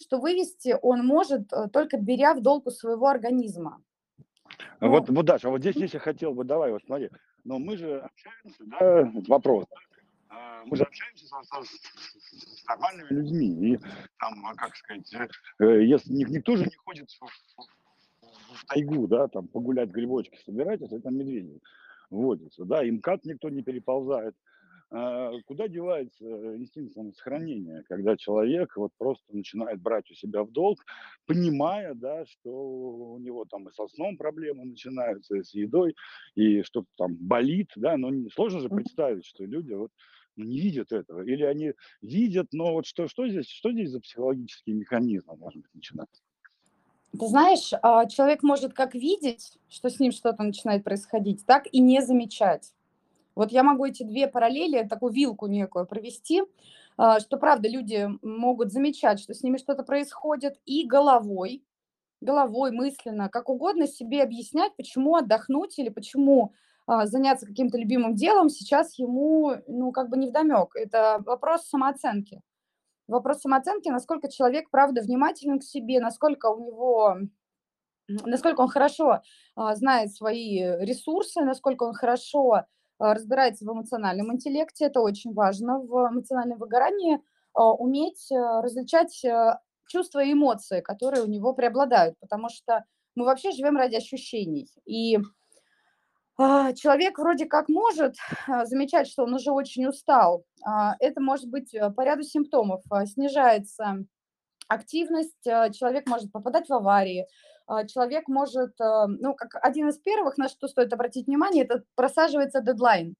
что 0.00 0.18
вывести 0.20 0.76
он 0.80 1.04
может 1.04 1.52
э, 1.52 1.68
только 1.72 1.98
беря 1.98 2.34
в 2.34 2.40
долг 2.40 2.66
у 2.66 2.70
своего 2.70 3.08
организма. 3.08 3.82
Ну, 4.80 4.90
вот, 4.90 5.08
вот, 5.08 5.26
Даша, 5.26 5.48
вот 5.48 5.60
здесь, 5.60 5.76
здесь 5.76 5.94
я 5.94 6.00
хотел 6.00 6.34
бы, 6.34 6.44
давай, 6.44 6.70
вот 6.72 6.82
смотри, 6.84 7.10
но 7.44 7.58
мы 7.58 7.76
же 7.76 8.00
общаемся, 8.00 8.64
да, 8.66 9.10
вопрос, 9.28 9.66
а, 10.28 10.62
мы 10.64 10.76
же 10.76 10.84
общаемся 10.84 11.26
с, 11.26 11.30
с, 11.30 12.62
с 12.62 12.66
нормальными 12.66 13.08
людьми, 13.08 13.72
и 13.72 13.78
там, 14.18 14.44
а 14.46 14.54
как 14.54 14.76
сказать, 14.76 15.10
э, 15.60 15.84
если 15.84 16.12
никто 16.12 16.56
же 16.56 16.64
не 16.64 16.76
ходит 16.76 17.10
в, 17.10 17.24
в, 17.24 18.54
в 18.54 18.64
тайгу, 18.66 19.06
да, 19.06 19.28
там 19.28 19.48
погулять 19.48 19.90
грибочки 19.90 20.38
собирать, 20.44 20.80
если 20.80 20.98
там 20.98 21.16
медведи 21.16 21.60
водятся, 22.10 22.64
да, 22.64 22.82
им 22.82 23.00
кат 23.00 23.24
никто 23.24 23.48
не 23.48 23.62
переползает, 23.62 24.34
а, 24.34 24.38
куда 24.90 25.68
девается 25.68 26.24
инстинкт 26.56 26.94
самосохранения, 26.94 27.84
когда 27.88 28.16
человек 28.16 28.76
вот 28.76 28.92
просто 28.96 29.24
начинает 29.34 29.82
брать 29.82 30.10
у 30.10 30.14
себя 30.14 30.42
в 30.44 30.50
долг, 30.50 30.84
понимая, 31.26 31.94
да, 31.94 32.24
что 32.24 32.50
у 32.50 33.18
него 33.18 33.44
там 33.44 33.68
и 33.68 33.72
со 33.72 33.86
сном 33.88 34.16
проблемы 34.16 34.64
начинаются, 34.64 35.36
и 35.36 35.42
с 35.42 35.52
едой, 35.52 35.94
и 36.36 36.62
что-то 36.62 36.88
там 36.96 37.16
болит, 37.16 37.70
да, 37.76 37.98
но 37.98 38.10
сложно 38.30 38.60
же 38.60 38.70
представить, 38.70 39.26
что 39.26 39.44
люди 39.44 39.74
вот 39.74 39.90
ну, 40.36 40.44
не 40.44 40.60
видят 40.60 40.92
этого, 40.92 41.22
или 41.22 41.42
они 41.42 41.74
видят, 42.00 42.48
но 42.52 42.72
вот 42.72 42.86
что, 42.86 43.08
что 43.08 43.28
здесь, 43.28 43.48
что 43.48 43.72
здесь 43.72 43.90
за 43.90 44.00
психологические 44.00 44.76
механизмы, 44.76 45.36
может 45.36 45.60
быть, 45.60 45.74
начинаются? 45.74 46.22
Ты 47.12 47.26
знаешь, 47.26 47.72
а, 47.82 48.06
человек 48.06 48.42
может 48.42 48.72
как 48.72 48.94
видеть, 48.94 49.58
что 49.68 49.90
с 49.90 49.98
ним 49.98 50.12
что-то 50.12 50.42
начинает 50.42 50.84
происходить, 50.84 51.44
так 51.44 51.66
и 51.72 51.80
не 51.80 52.00
замечать. 52.02 52.72
Вот 53.38 53.52
я 53.52 53.62
могу 53.62 53.84
эти 53.84 54.02
две 54.02 54.26
параллели, 54.26 54.82
такую 54.88 55.12
вилку 55.12 55.46
некую 55.46 55.86
провести, 55.86 56.42
а, 56.96 57.20
что, 57.20 57.36
правда, 57.36 57.68
люди 57.68 58.08
могут 58.20 58.72
замечать, 58.72 59.20
что 59.20 59.32
с 59.32 59.44
ними 59.44 59.58
что-то 59.58 59.84
происходит, 59.84 60.58
и 60.64 60.84
головой, 60.84 61.64
головой, 62.20 62.72
мысленно, 62.72 63.28
как 63.28 63.48
угодно 63.48 63.86
себе 63.86 64.24
объяснять, 64.24 64.74
почему 64.74 65.14
отдохнуть 65.14 65.78
или 65.78 65.88
почему 65.88 66.52
а, 66.88 67.06
заняться 67.06 67.46
каким-то 67.46 67.78
любимым 67.78 68.16
делом 68.16 68.48
сейчас 68.48 68.98
ему, 68.98 69.54
ну, 69.68 69.92
как 69.92 70.08
бы 70.08 70.16
не 70.16 70.26
вдомек. 70.26 70.74
Это 70.74 71.22
вопрос 71.24 71.68
самооценки. 71.68 72.40
Вопрос 73.06 73.42
самооценки, 73.42 73.88
насколько 73.88 74.28
человек, 74.28 74.68
правда, 74.68 75.00
внимателен 75.00 75.60
к 75.60 75.62
себе, 75.62 76.00
насколько 76.00 76.46
у 76.46 76.66
него 76.66 77.18
насколько 78.08 78.62
он 78.62 78.68
хорошо 78.68 79.20
а, 79.54 79.76
знает 79.76 80.12
свои 80.12 80.58
ресурсы, 80.58 81.42
насколько 81.42 81.84
он 81.84 81.94
хорошо 81.94 82.64
разбирается 82.98 83.64
в 83.64 83.72
эмоциональном 83.72 84.32
интеллекте, 84.32 84.86
это 84.86 85.00
очень 85.00 85.32
важно 85.32 85.78
в 85.78 86.10
эмоциональном 86.10 86.58
выгорании, 86.58 87.20
а, 87.54 87.72
уметь 87.72 88.30
а, 88.32 88.62
различать 88.62 89.24
чувства 89.88 90.22
и 90.22 90.32
эмоции, 90.32 90.80
которые 90.80 91.22
у 91.22 91.28
него 91.28 91.54
преобладают, 91.54 92.18
потому 92.20 92.48
что 92.50 92.84
мы 93.14 93.24
вообще 93.24 93.52
живем 93.52 93.76
ради 93.76 93.96
ощущений. 93.96 94.68
И 94.84 95.18
человек 96.36 97.18
вроде 97.18 97.46
как 97.46 97.68
может 97.68 98.14
замечать, 98.64 99.08
что 99.08 99.24
он 99.24 99.34
уже 99.34 99.50
очень 99.50 99.86
устал. 99.86 100.44
Это 101.00 101.20
может 101.20 101.48
быть 101.48 101.74
по 101.96 102.02
ряду 102.02 102.22
симптомов. 102.22 102.82
Снижается 103.06 104.04
активность, 104.68 105.42
человек 105.42 106.06
может 106.06 106.30
попадать 106.30 106.68
в 106.68 106.72
аварии, 106.74 107.22
а, 107.22 107.26
человек 107.86 108.28
может, 108.28 108.80
э, 108.80 109.06
ну, 109.06 109.34
как 109.34 109.56
один 109.62 109.88
из 109.88 109.98
первых, 109.98 110.38
на 110.38 110.48
что 110.48 110.68
стоит 110.68 110.92
обратить 110.92 111.26
внимание, 111.26 111.64
это 111.64 111.84
просаживается 111.94 112.60
дедлайн. 112.60 113.14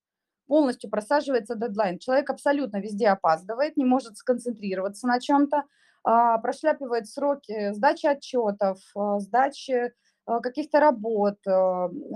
Полностью 0.46 0.90
просаживается 0.90 1.54
дедлайн. 1.54 1.98
Человек 1.98 2.30
абсолютно 2.30 2.78
везде 2.78 3.08
опаздывает, 3.08 3.76
не 3.76 3.84
может 3.84 4.16
сконцентрироваться 4.16 5.06
на 5.06 5.20
чем-то, 5.20 5.64
а, 6.04 6.38
прошляпивает 6.38 7.06
сроки 7.06 7.72
сдачи 7.72 8.06
отчетов, 8.06 8.78
а, 8.96 9.18
сдачи 9.20 9.92
каких-то 10.42 10.78
работ, 10.78 11.38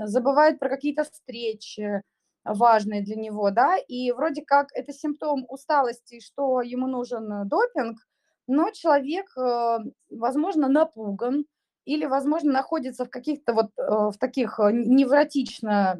забывает 0.04 0.58
про 0.58 0.68
какие-то 0.68 1.04
встречи 1.04 2.02
важные 2.44 3.02
для 3.02 3.16
него, 3.16 3.50
да, 3.50 3.78
и 3.78 4.12
вроде 4.12 4.42
как 4.42 4.68
это 4.74 4.92
симптом 4.92 5.46
усталости, 5.48 6.20
что 6.20 6.60
ему 6.60 6.86
нужен 6.86 7.48
допинг, 7.48 7.98
но 8.46 8.70
человек, 8.70 9.26
э, 9.36 9.78
возможно, 10.10 10.68
напуган, 10.68 11.46
или, 11.84 12.06
возможно, 12.06 12.52
находится 12.52 13.04
в 13.04 13.10
каких-то 13.10 13.54
вот 13.54 13.70
э, 13.76 13.82
в 13.82 14.14
таких 14.18 14.58
э, 14.60 14.70
невротично 14.72 15.98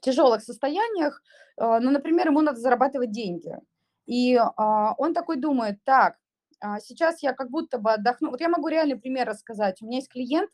тяжелых 0.00 0.42
состояниях, 0.42 1.22
ну, 1.58 1.90
например, 1.90 2.28
ему 2.28 2.42
надо 2.42 2.60
зарабатывать 2.60 3.10
деньги. 3.10 3.56
И 4.04 4.38
он 4.38 5.14
такой 5.14 5.36
думает, 5.36 5.78
так, 5.84 6.16
а, 6.60 6.80
сейчас 6.80 7.22
я 7.22 7.32
как 7.32 7.50
будто 7.50 7.78
бы 7.78 7.94
отдохну. 7.94 8.30
Вот 8.30 8.42
я 8.42 8.50
могу 8.50 8.68
реальный 8.68 8.96
пример 8.96 9.26
рассказать. 9.26 9.80
У 9.80 9.86
меня 9.86 9.96
есть 9.96 10.10
клиент, 10.10 10.50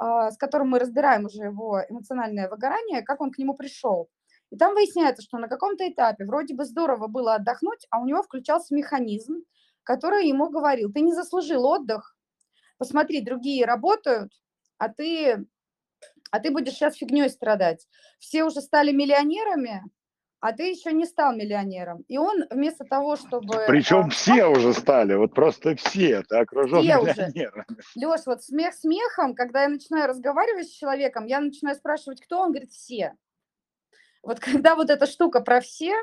с 0.00 0.36
которым 0.38 0.70
мы 0.70 0.78
разбираем 0.78 1.24
уже 1.24 1.42
его 1.42 1.82
эмоциональное 1.88 2.48
выгорание, 2.48 3.02
как 3.02 3.20
он 3.20 3.32
к 3.32 3.38
нему 3.38 3.54
пришел. 3.54 4.08
И 4.50 4.56
там 4.56 4.74
выясняется, 4.74 5.22
что 5.22 5.38
на 5.38 5.48
каком-то 5.48 5.86
этапе 5.88 6.24
вроде 6.24 6.54
бы 6.54 6.64
здорово 6.64 7.06
было 7.06 7.34
отдохнуть, 7.34 7.86
а 7.90 8.00
у 8.00 8.06
него 8.06 8.22
включался 8.22 8.74
механизм, 8.74 9.42
который 9.82 10.26
ему 10.26 10.48
говорил, 10.50 10.92
ты 10.92 11.00
не 11.00 11.12
заслужил 11.12 11.66
отдых, 11.66 12.16
посмотри, 12.78 13.20
другие 13.20 13.66
работают, 13.66 14.32
а 14.78 14.88
ты, 14.88 15.44
а 16.30 16.40
ты 16.40 16.50
будешь 16.50 16.74
сейчас 16.74 16.96
фигней 16.96 17.28
страдать. 17.28 17.86
Все 18.18 18.44
уже 18.44 18.60
стали 18.60 18.92
миллионерами, 18.92 19.82
а 20.40 20.52
ты 20.52 20.70
еще 20.70 20.92
не 20.92 21.04
стал 21.04 21.34
миллионером. 21.34 22.04
И 22.08 22.16
он 22.16 22.44
вместо 22.50 22.84
того, 22.84 23.16
чтобы... 23.16 23.64
Причем 23.66 24.06
а, 24.06 24.10
все 24.10 24.46
уже 24.46 24.72
стали, 24.72 25.14
вот 25.14 25.34
просто 25.34 25.74
все, 25.76 26.22
ты 26.22 26.36
окружен 26.36 26.82
все 26.82 27.00
миллионерами. 27.00 27.66
Леш, 27.96 28.20
вот 28.26 28.42
смех 28.44 28.74
смехом, 28.74 29.34
когда 29.34 29.62
я 29.62 29.68
начинаю 29.68 30.08
разговаривать 30.08 30.68
с 30.68 30.72
человеком, 30.72 31.26
я 31.26 31.40
начинаю 31.40 31.76
спрашивать, 31.76 32.20
кто, 32.20 32.40
он 32.40 32.50
говорит, 32.50 32.70
все. 32.70 33.14
Вот 34.22 34.40
когда 34.40 34.76
вот 34.76 34.90
эта 34.90 35.06
штука 35.06 35.40
про 35.40 35.60
все, 35.60 35.94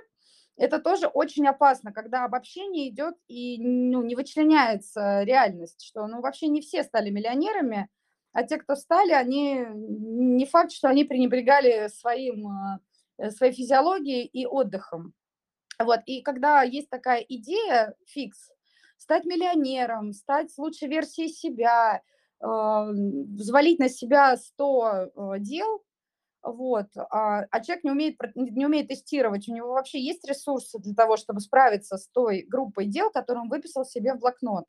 это 0.57 0.79
тоже 0.79 1.07
очень 1.07 1.47
опасно, 1.47 1.91
когда 1.91 2.23
обобщение 2.23 2.89
идет 2.89 3.15
и 3.27 3.57
ну, 3.59 4.01
не 4.03 4.15
вычленяется 4.15 5.23
реальность, 5.23 5.83
что 5.85 6.07
ну, 6.07 6.21
вообще 6.21 6.47
не 6.47 6.61
все 6.61 6.83
стали 6.83 7.09
миллионерами, 7.09 7.89
а 8.31 8.43
те, 8.43 8.57
кто 8.57 8.75
стали, 8.75 9.11
они 9.11 9.65
не 9.73 10.45
факт, 10.45 10.71
что 10.71 10.89
они 10.89 11.03
пренебрегали 11.03 11.87
своим, 11.87 12.47
э, 13.17 13.31
своей 13.31 13.53
физиологией 13.53 14.25
и 14.25 14.45
отдыхом. 14.45 15.13
Вот. 15.79 16.01
И 16.05 16.21
когда 16.21 16.63
есть 16.63 16.89
такая 16.89 17.19
идея, 17.27 17.95
фикс, 18.05 18.49
стать 18.97 19.25
миллионером, 19.25 20.13
стать 20.13 20.51
лучшей 20.57 20.87
версией 20.87 21.29
себя, 21.29 22.01
э, 22.41 22.45
взвалить 22.45 23.79
на 23.79 23.89
себя 23.89 24.37
100 24.37 24.91
э, 25.15 25.39
дел, 25.39 25.83
вот, 26.45 26.87
а, 26.95 27.45
а 27.49 27.59
человек 27.61 27.83
не 27.83 27.91
умеет, 27.91 28.17
не 28.35 28.65
умеет 28.65 28.87
тестировать, 28.87 29.49
у 29.49 29.53
него 29.53 29.73
вообще 29.73 29.99
есть 29.99 30.27
ресурсы 30.27 30.79
для 30.79 30.93
того, 30.93 31.17
чтобы 31.17 31.39
справиться 31.41 31.97
с 31.97 32.07
той 32.09 32.45
группой 32.47 32.85
дел, 32.85 33.09
которую 33.09 33.43
он 33.43 33.49
выписал 33.49 33.83
себе 33.83 34.13
в 34.13 34.19
блокнот. 34.19 34.65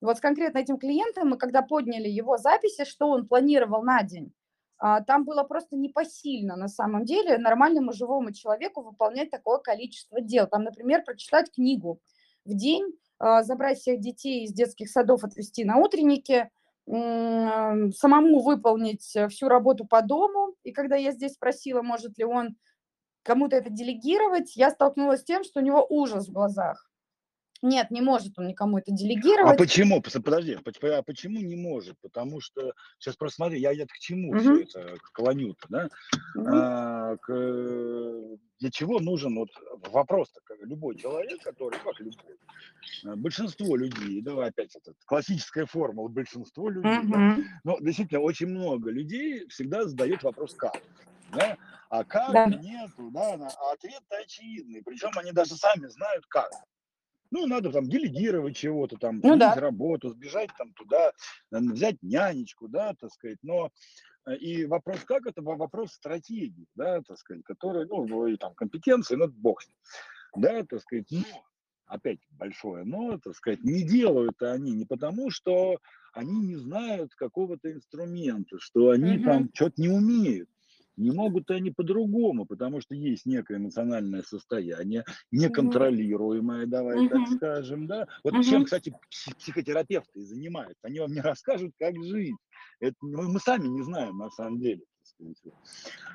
Вот 0.00 0.18
с 0.18 0.20
конкретно 0.20 0.58
этим 0.58 0.76
клиентом 0.76 1.28
мы 1.28 1.38
когда 1.38 1.62
подняли 1.62 2.08
его 2.08 2.36
записи, 2.36 2.84
что 2.84 3.08
он 3.08 3.28
планировал 3.28 3.82
на 3.82 4.02
день, 4.02 4.32
а, 4.78 5.02
там 5.02 5.24
было 5.24 5.44
просто 5.44 5.76
непосильно 5.76 6.56
на 6.56 6.68
самом 6.68 7.04
деле 7.04 7.38
нормальному 7.38 7.92
живому 7.92 8.32
человеку 8.32 8.82
выполнять 8.82 9.30
такое 9.30 9.58
количество 9.58 10.20
дел. 10.20 10.46
Там, 10.46 10.64
например, 10.64 11.04
прочитать 11.04 11.50
книгу 11.52 12.00
в 12.44 12.54
день, 12.54 12.92
а, 13.18 13.42
забрать 13.44 13.78
всех 13.78 14.00
детей 14.00 14.44
из 14.44 14.52
детских 14.52 14.90
садов, 14.90 15.24
отвезти 15.24 15.64
на 15.64 15.76
утренники, 15.76 16.50
самому 16.86 18.40
выполнить 18.40 19.16
э, 19.16 19.28
всю 19.28 19.48
работу 19.48 19.86
по 19.86 20.02
дому. 20.02 20.54
И 20.64 20.72
когда 20.72 20.96
я 20.96 21.12
здесь 21.12 21.32
спросила, 21.32 21.82
может 21.82 22.18
ли 22.18 22.24
он 22.24 22.56
кому-то 23.22 23.56
это 23.56 23.70
делегировать, 23.70 24.54
я 24.54 24.70
столкнулась 24.70 25.20
с 25.20 25.24
тем, 25.24 25.44
что 25.44 25.60
у 25.60 25.62
него 25.62 25.86
ужас 25.88 26.28
в 26.28 26.32
глазах. 26.32 26.90
Нет, 27.64 27.90
не 27.90 28.02
может 28.02 28.38
он 28.38 28.46
никому 28.46 28.76
это 28.78 28.92
А 29.40 29.54
делегировать. 29.54 29.58
почему? 29.58 30.00
Пос- 30.00 30.20
Подожди, 30.20 30.58
а 30.82 31.02
почему 31.02 31.40
не 31.40 31.56
может? 31.56 31.96
Потому 32.00 32.40
что, 32.40 32.72
сейчас 32.98 33.16
просто 33.16 33.36
смотри, 33.36 33.60
я, 33.60 33.70
я 33.72 33.86
к 33.86 33.98
чему 33.98 34.34
все 34.34 34.54
Мгм. 34.54 34.62
это 34.62 34.96
клоню-то, 35.14 35.66
да? 35.68 35.88
Мгм. 36.34 36.50
А, 36.52 37.16
к, 37.16 37.32
э, 37.32 38.36
для 38.60 38.70
чего 38.70 39.00
нужен 39.00 39.36
вот 39.36 39.48
вопрос-то, 39.92 40.40
как 40.44 40.58
любой 40.60 40.96
человек, 40.96 41.40
который, 41.42 41.78
как 41.80 42.00
любой, 42.00 42.36
э, 43.04 43.16
большинство 43.16 43.76
людей, 43.76 44.22
давай 44.22 44.50
опять 44.50 44.76
это, 44.76 44.94
классическая 45.06 45.66
формула, 45.66 46.08
большинство 46.08 46.70
людей, 46.70 47.06
да, 47.06 47.22
Мгм. 47.22 47.48
но 47.64 47.78
действительно 47.80 48.20
очень 48.20 48.48
много 48.48 48.90
людей 48.90 49.46
всегда 49.48 49.84
задают 49.84 50.22
вопрос 50.22 50.54
«как?», 50.54 50.80
да? 51.28 51.56
А 51.90 52.04
как 52.04 52.34
Да. 52.34 52.46
нету, 52.46 53.10
да, 53.12 53.34
а 53.34 53.72
ответ-то 53.72 54.16
очевидный, 54.18 54.82
причем 54.84 55.10
они 55.18 55.32
даже 55.32 55.56
сами 55.56 55.86
знают 55.88 56.26
как. 56.28 56.50
Ну, 57.34 57.46
надо 57.48 57.72
там 57.72 57.88
делегировать 57.88 58.56
чего-то, 58.56 58.96
там, 58.96 59.20
Ну 59.22 59.36
да. 59.36 59.52
работу, 59.56 60.08
сбежать 60.10 60.50
там 60.56 60.72
туда, 60.74 61.08
э, 61.52 61.58
взять 61.58 61.96
нянечку, 62.00 62.68
да, 62.68 62.94
так 62.94 63.10
сказать, 63.10 63.38
но 63.42 63.70
э, 64.26 64.36
и 64.36 64.66
вопрос 64.66 65.00
как, 65.04 65.26
это 65.26 65.42
во- 65.42 65.56
вопрос 65.56 65.92
стратегии, 65.94 66.66
да, 66.76 67.02
так 67.02 67.18
сказать, 67.18 67.42
который, 67.44 67.86
ну, 67.88 68.06
ну, 68.06 68.26
и 68.28 68.36
там 68.36 68.54
компетенции, 68.54 69.16
ну, 69.16 69.28
бог 69.28 69.62
с 69.62 69.68
ним, 69.68 69.76
да, 70.36 70.64
так 70.64 70.80
сказать, 70.80 71.06
но, 71.10 71.44
опять 71.86 72.20
большое 72.30 72.84
но, 72.84 73.18
так 73.18 73.34
сказать, 73.36 73.64
не 73.64 73.82
делают 73.84 74.42
они 74.42 74.72
не 74.72 74.86
потому, 74.86 75.30
что 75.30 75.78
они 76.12 76.40
не 76.40 76.56
знают 76.56 77.14
какого-то 77.16 77.72
инструмента, 77.72 78.58
что 78.60 78.90
они 78.90 79.18
Мгм. 79.18 79.20
там 79.20 79.50
что-то 79.54 79.82
не 79.82 79.88
умеют. 79.88 80.48
Не 80.96 81.10
могут 81.10 81.50
они 81.50 81.70
по-другому, 81.70 82.46
потому 82.46 82.80
что 82.80 82.94
есть 82.94 83.26
некое 83.26 83.56
эмоциональное 83.58 84.22
состояние, 84.22 85.04
неконтролируемое, 85.32 86.66
давай 86.66 87.08
так 87.08 87.18
Мгм. 87.18 87.36
скажем, 87.36 87.86
да. 87.86 88.06
Вот 88.22 88.34
Мгм. 88.34 88.42
чем, 88.42 88.64
кстати, 88.64 88.90
пси- 88.90 89.34
психотерапевты 89.36 90.20
и 90.20 90.24
занимаются. 90.24 90.86
Они 90.86 91.00
вам 91.00 91.12
не 91.12 91.20
расскажут, 91.20 91.72
как 91.78 91.94
жить. 92.02 92.36
Это 92.80 92.94
мы, 93.00 93.28
мы 93.28 93.40
сами 93.40 93.66
не 93.66 93.82
знаем 93.82 94.18
на 94.18 94.30
самом 94.30 94.60
деле. 94.60 94.82
так. 95.44 95.52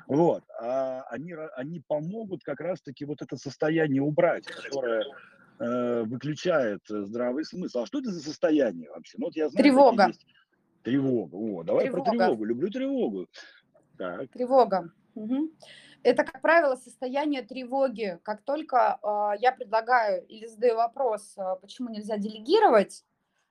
Вот. 0.08 0.42
А 0.60 1.02
они, 1.10 1.34
они 1.56 1.82
помогут 1.86 2.42
как 2.42 2.60
раз-таки 2.60 3.04
вот 3.04 3.22
это 3.22 3.36
состояние 3.36 4.02
убрать, 4.02 4.46
которое 4.46 5.04
э, 5.58 6.02
выключает 6.04 6.80
здравый 6.88 7.44
смысл. 7.44 7.80
А 7.80 7.86
что 7.86 8.00
это 8.00 8.10
за 8.10 8.20
состояние 8.20 8.90
вообще? 8.90 9.16
Ну, 9.18 9.26
вот 9.26 9.36
я 9.36 9.48
знаю, 9.48 9.62
Тревога. 9.62 10.10
Тревога. 10.82 11.36
О, 11.36 11.62
давай 11.62 11.86
про 11.90 12.00
Тревога. 12.02 12.10
тревогу. 12.24 12.44
Люблю 12.44 12.70
тревогу. 12.70 13.26
Так. 14.00 14.30
Тревога. 14.30 14.90
Мгм. 15.14 15.50
Это, 16.02 16.24
как 16.24 16.40
правило, 16.40 16.76
состояние 16.76 17.42
тревоги. 17.42 18.18
Как 18.22 18.42
только 18.42 18.98
а, 19.02 19.34
я 19.38 19.52
предлагаю 19.52 20.24
или 20.26 20.46
задаю 20.46 20.76
вопрос, 20.76 21.34
а, 21.36 21.56
почему 21.56 21.90
нельзя 21.90 22.16
делегировать, 22.16 23.04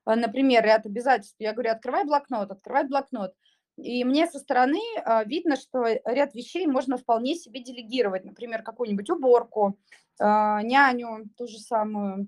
а, 0.05 0.15
например, 0.15 0.63
ряд 0.63 0.87
обязательств, 0.87 1.35
я 1.37 1.53
говорю, 1.53 1.69
открывай 1.69 2.03
блокнот, 2.03 2.49
открывай 2.49 2.87
блокнот. 2.87 3.35
И 3.77 4.03
мне 4.03 4.25
со 4.25 4.39
стороны 4.39 4.81
а, 5.05 5.23
видно, 5.23 5.55
что 5.55 5.85
ряд 5.85 6.33
вещей 6.33 6.65
можно 6.65 6.97
вполне 6.97 7.35
себе 7.35 7.61
делегировать. 7.61 8.25
Например, 8.25 8.63
какую-нибудь 8.63 9.11
уборку, 9.11 9.77
а, 10.19 10.63
няню, 10.63 11.29
ту 11.37 11.47
же 11.47 11.59
самую, 11.59 12.27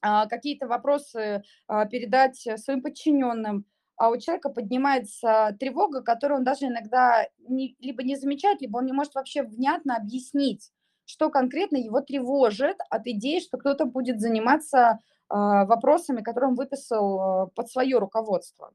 а, 0.00 0.26
какие-то 0.26 0.66
вопросы 0.66 1.42
а, 1.66 1.84
передать 1.84 2.46
э, 2.46 2.56
своим 2.56 2.80
подчиненным 2.80 3.66
а 3.98 4.10
у 4.10 4.16
человека 4.16 4.48
поднимается 4.48 5.56
тревога, 5.58 6.02
которую 6.02 6.38
он 6.38 6.44
даже 6.44 6.66
иногда 6.66 7.26
не, 7.48 7.76
либо 7.80 8.04
не 8.04 8.14
замечает, 8.16 8.60
либо 8.60 8.78
он 8.78 8.86
не 8.86 8.92
может 8.92 9.14
вообще 9.16 9.42
внятно 9.42 9.96
объяснить, 9.96 10.70
что 11.04 11.30
конкретно 11.30 11.76
его 11.76 12.00
тревожит 12.00 12.76
от 12.90 13.06
идеи, 13.08 13.40
что 13.40 13.58
кто-то 13.58 13.86
будет 13.86 14.20
заниматься 14.20 15.00
а, 15.28 15.64
вопросами, 15.64 16.22
которые 16.22 16.50
он 16.50 16.54
выписал 16.54 17.20
а, 17.20 17.46
под 17.48 17.70
свое 17.70 17.98
руководство. 17.98 18.72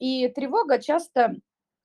И 0.00 0.28
тревога 0.28 0.80
часто 0.80 1.36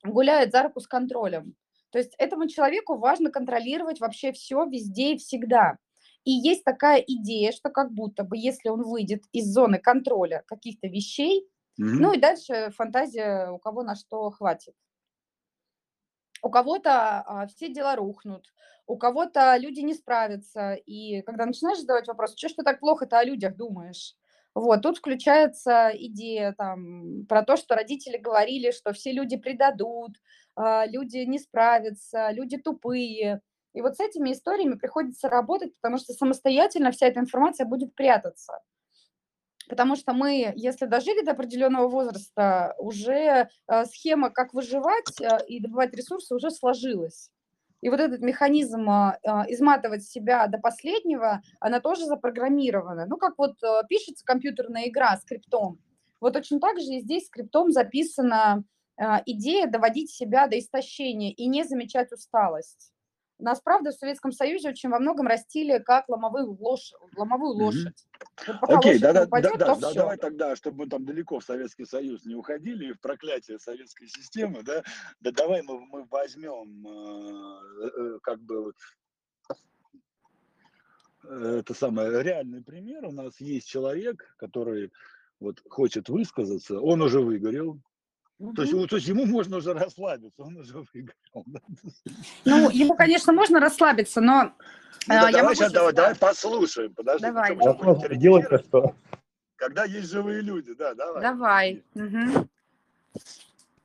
гуляет 0.03 0.51
за 0.51 0.63
руку 0.63 0.79
с 0.79 0.87
контролем. 0.87 1.55
То 1.91 1.99
есть 1.99 2.15
этому 2.17 2.47
человеку 2.47 2.97
важно 2.97 3.29
контролировать 3.29 3.99
вообще 3.99 4.31
все 4.31 4.65
везде 4.65 5.13
и 5.13 5.17
всегда. 5.17 5.77
И 6.23 6.31
есть 6.31 6.63
такая 6.63 6.99
идея, 6.99 7.51
что 7.51 7.69
как 7.69 7.91
будто 7.91 8.23
бы, 8.23 8.37
если 8.37 8.69
он 8.69 8.81
выйдет 8.83 9.23
из 9.31 9.45
зоны 9.45 9.77
контроля 9.77 10.43
каких-то 10.47 10.87
вещей, 10.87 11.47
Ну 11.81 12.13
и 12.13 12.19
дальше 12.19 12.71
фантазия 12.75 13.49
у 13.49 13.57
кого 13.59 13.83
на 13.83 13.95
что 13.95 14.29
хватит. 14.29 14.75
У 16.43 16.49
кого-то 16.49 17.21
а, 17.21 17.47
все 17.47 17.69
дела 17.69 17.95
рухнут, 17.95 18.47
у 18.87 18.97
кого-то 18.97 19.55
люди 19.57 19.81
не 19.81 19.93
справятся. 19.93 20.73
И 20.73 21.21
когда 21.21 21.45
начинаешь 21.45 21.79
задавать 21.79 22.07
вопрос, 22.07 22.35
что 22.35 22.49
ж 22.49 22.53
ты 22.53 22.63
так 22.63 22.79
плохо-то 22.79 23.19
о 23.19 23.23
людях 23.23 23.55
думаешь? 23.55 24.15
Вот, 24.53 24.81
тут 24.81 24.97
включается 24.97 25.91
идея 25.93 26.53
там, 26.57 27.25
про 27.27 27.43
то, 27.43 27.55
что 27.55 27.75
родители 27.75 28.17
говорили, 28.17 28.71
что 28.71 28.91
все 28.91 29.11
люди 29.13 29.37
предадут, 29.37 30.17
а, 30.55 30.85
люди 30.85 31.19
не 31.19 31.39
справятся, 31.39 32.31
люди 32.31 32.57
тупые. 32.57 33.41
И 33.73 33.81
вот 33.81 33.95
с 33.95 33.99
этими 34.01 34.33
историями 34.33 34.75
приходится 34.75 35.29
работать, 35.29 35.73
потому 35.79 35.97
что 35.97 36.13
самостоятельно 36.13 36.91
вся 36.91 37.07
эта 37.07 37.21
информация 37.21 37.65
будет 37.65 37.95
прятаться. 37.95 38.59
Потому 39.71 39.95
что 39.95 40.11
мы, 40.11 40.51
если 40.57 40.85
дожили 40.85 41.23
до 41.23 41.31
определенного 41.31 41.87
возраста, 41.87 42.75
уже 42.77 43.47
э, 43.69 43.85
схема, 43.85 44.29
как 44.29 44.53
выживать 44.53 45.21
э, 45.21 45.45
и 45.47 45.61
добывать 45.61 45.93
ресурсы, 45.93 46.35
уже 46.35 46.51
сложилась. 46.51 47.31
И 47.79 47.89
вот 47.89 48.01
этот 48.01 48.19
механизм 48.19 48.89
а, 48.89 49.17
изматывать 49.47 50.03
себя 50.03 50.45
до 50.47 50.57
последнего, 50.57 51.41
она 51.61 51.79
тоже 51.79 52.05
запрограммирована. 52.05 53.05
Ну, 53.05 53.15
как 53.15 53.35
вот 53.37 53.63
э, 53.63 53.83
пишется 53.87 54.25
компьютерная 54.25 54.89
игра 54.89 55.15
скриптом. 55.15 55.79
Вот 56.19 56.33
точно 56.33 56.59
так 56.59 56.77
же 56.77 56.95
и 56.95 56.99
здесь 56.99 57.27
скриптом 57.27 57.71
записана 57.71 58.65
идея 59.25 59.67
доводить 59.67 60.11
себя 60.11 60.47
до 60.47 60.59
истощения 60.59 61.31
и 61.31 61.47
не 61.47 61.63
замечать 61.63 62.11
усталость. 62.11 62.91
Нас, 63.41 63.59
правда, 63.59 63.91
в 63.91 63.95
Советском 63.95 64.31
Союзе 64.31 64.69
очень 64.69 64.89
во 64.89 64.99
многом 64.99 65.25
растили 65.27 65.79
как 65.79 66.07
ломовую, 66.07 66.55
лош... 66.59 66.93
ломовую 67.15 67.55
лошадь. 67.55 68.05
Вот 68.47 68.69
Окей, 68.69 68.99
да, 68.99 69.13
да, 69.13 69.21
да, 69.21 69.25
упадет, 69.25 69.57
да, 69.57 69.75
да, 69.75 69.75
все. 69.75 69.93
давай 69.93 70.17
тогда, 70.17 70.55
чтобы 70.55 70.77
мы 70.77 70.89
там 70.89 71.05
далеко 71.05 71.39
в 71.39 71.43
Советский 71.43 71.85
Союз 71.85 72.23
не 72.25 72.35
уходили, 72.35 72.89
и 72.89 72.93
в 72.93 73.01
проклятие 73.01 73.59
советской 73.59 74.07
системы, 74.07 74.61
да, 74.63 74.83
да 75.19 75.31
давай 75.31 75.63
мы, 75.63 75.79
мы 75.87 76.05
возьмем 76.05 76.87
э, 76.87 77.89
э, 77.97 78.19
как 78.21 78.39
бы 78.41 78.73
э, 81.23 81.57
это 81.59 81.73
самое 81.73 82.21
реальный 82.21 82.63
пример. 82.63 83.05
У 83.05 83.11
нас 83.11 83.39
есть 83.41 83.67
человек, 83.67 84.35
который 84.37 84.91
вот 85.39 85.61
хочет 85.67 86.09
высказаться, 86.09 86.79
он 86.79 87.01
уже 87.01 87.21
выгорел. 87.21 87.79
То 88.55 88.63
есть, 88.63 88.89
то 88.89 88.95
есть 88.95 89.07
ему 89.07 89.25
можно 89.25 89.57
уже 89.57 89.73
расслабиться, 89.73 90.41
он 90.43 90.57
уже 90.57 90.73
да. 91.45 91.59
Ну, 92.45 92.69
ему, 92.71 92.95
конечно, 92.95 93.33
можно 93.33 93.59
расслабиться, 93.59 94.21
но 94.21 94.43
Ну, 95.07 95.15
а, 95.15 95.21
да, 95.21 95.29
я 95.29 95.31
давай 95.31 95.41
могу 95.43 95.55
сейчас, 95.55 95.71
давай, 95.71 95.93
да. 95.93 96.01
давай 96.03 96.15
послушаем, 96.15 96.93
подожди. 96.93 97.25
ну 97.25 97.33
Давай. 97.33 97.55
Вопрос, 97.55 98.03
делать-то 98.11 98.57
что? 98.59 98.95
Когда 99.55 99.85
есть 99.85 100.11
живые 100.11 100.41
люди, 100.41 100.73
да, 100.73 100.95
давай. 100.95 101.21
Давай. 101.21 101.83
Мгм. 101.93 102.49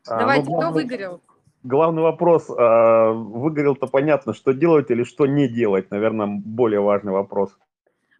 А, 0.08 0.18
Давайте, 0.20 0.44
ну, 0.44 0.52
кто 0.52 0.60
главный- 0.60 0.82
выгорел? 0.82 1.20
Главный 1.62 2.02
вопрос, 2.02 2.48
а, 2.48 3.10
выгорел-то 3.12 3.86
понятно, 3.88 4.32
что 4.34 4.52
делать 4.52 4.90
или 4.90 5.02
что 5.04 5.26
не 5.26 5.48
делать, 5.48 5.90
наверное, 5.90 6.26
более 6.28 6.80
важный 6.80 7.12
вопрос. 7.12 7.50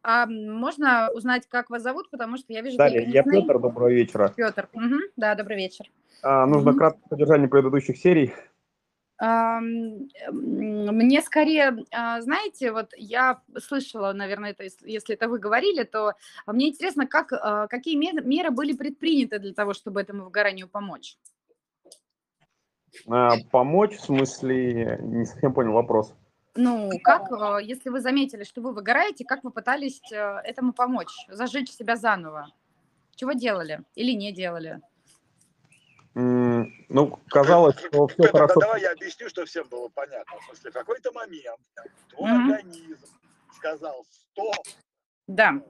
А 0.09 0.27
можно 0.27 1.11
узнать, 1.13 1.49
как 1.49 1.69
вас 1.69 1.83
зовут, 1.83 2.09
потому 2.11 2.37
что 2.37 2.53
я 2.53 2.63
вижу 2.63 2.77
Далее, 2.77 3.03
я. 3.11 3.25
Петр, 3.25 3.59
доброго 3.59 3.89
вечера. 3.89 4.33
Петр. 4.37 4.69
Мгм. 4.73 5.01
Да, 5.17 5.35
добрый 5.35 5.57
вечер. 5.57 5.87
А, 6.23 6.47
нужно 6.47 6.71
Мгм. 6.71 6.79
краткое 6.79 7.09
содержание 7.09 7.49
предыдущих 7.49 7.97
серий. 7.97 8.33
Мне 9.19 11.23
скорее, 11.23 11.85
а, 11.91 12.21
знаете, 12.21 12.71
вот 12.71 12.93
я 12.97 13.41
слышала, 13.59 14.13
наверное, 14.13 14.53
это, 14.53 14.63
если 14.85 15.17
это 15.17 15.29
вы 15.29 15.41
говорили, 15.41 15.83
то 15.83 16.13
а, 16.45 16.53
мне 16.53 16.69
интересно, 16.69 17.09
как, 17.09 17.33
а, 17.33 17.67
какие 17.67 17.97
мер- 17.97 18.25
меры 18.25 18.53
были 18.53 18.77
предприняты 18.77 19.41
для 19.41 19.55
того, 19.55 19.75
чтобы 19.75 20.01
этому 20.01 20.27
выгоранию 20.27 20.69
помочь? 20.69 21.19
Помочь, 23.51 23.97
в 23.97 24.05
смысле, 24.05 25.01
не 25.03 25.25
совсем 25.25 25.53
понял 25.53 25.73
вопрос. 25.73 26.15
Ну, 26.57 26.99
как, 27.03 27.31
э, 27.31 27.59
если 27.63 27.91
вы 27.91 28.01
заметили, 28.01 28.45
что 28.45 28.61
вы 28.61 28.73
выгораете, 28.73 29.25
как 29.25 29.45
вы 29.45 29.51
пытались 29.51 30.01
э, 30.11 30.17
этому 30.45 30.73
помочь, 30.73 31.27
зажечь 31.29 31.71
себя 31.71 31.97
заново? 31.97 32.53
Чего 33.15 33.33
делали 33.33 33.81
или 33.95 34.13
не 34.13 34.33
делали? 34.33 34.81
М, 36.15 36.73
Ну, 36.89 37.19
казалось, 37.29 37.77
что 37.79 38.07
все 38.09 38.17
Петр, 38.17 38.33
да 38.33 38.47
хорошо. 38.47 38.61
давай 38.61 38.81
я 38.83 38.93
объясню, 38.93 39.29
что 39.29 39.45
всем 39.45 39.69
было 39.69 39.89
понятно. 39.89 40.39
В 40.41 40.45
смысле, 40.45 40.71
в 40.71 40.75
какой-то 40.75 41.13
момент 41.13 41.61
твой 42.11 42.31
Мгм. 42.31 42.51
организм 42.53 43.07
сказал 43.55 44.05
«стоп», 44.11 44.57
Да. 45.27 45.61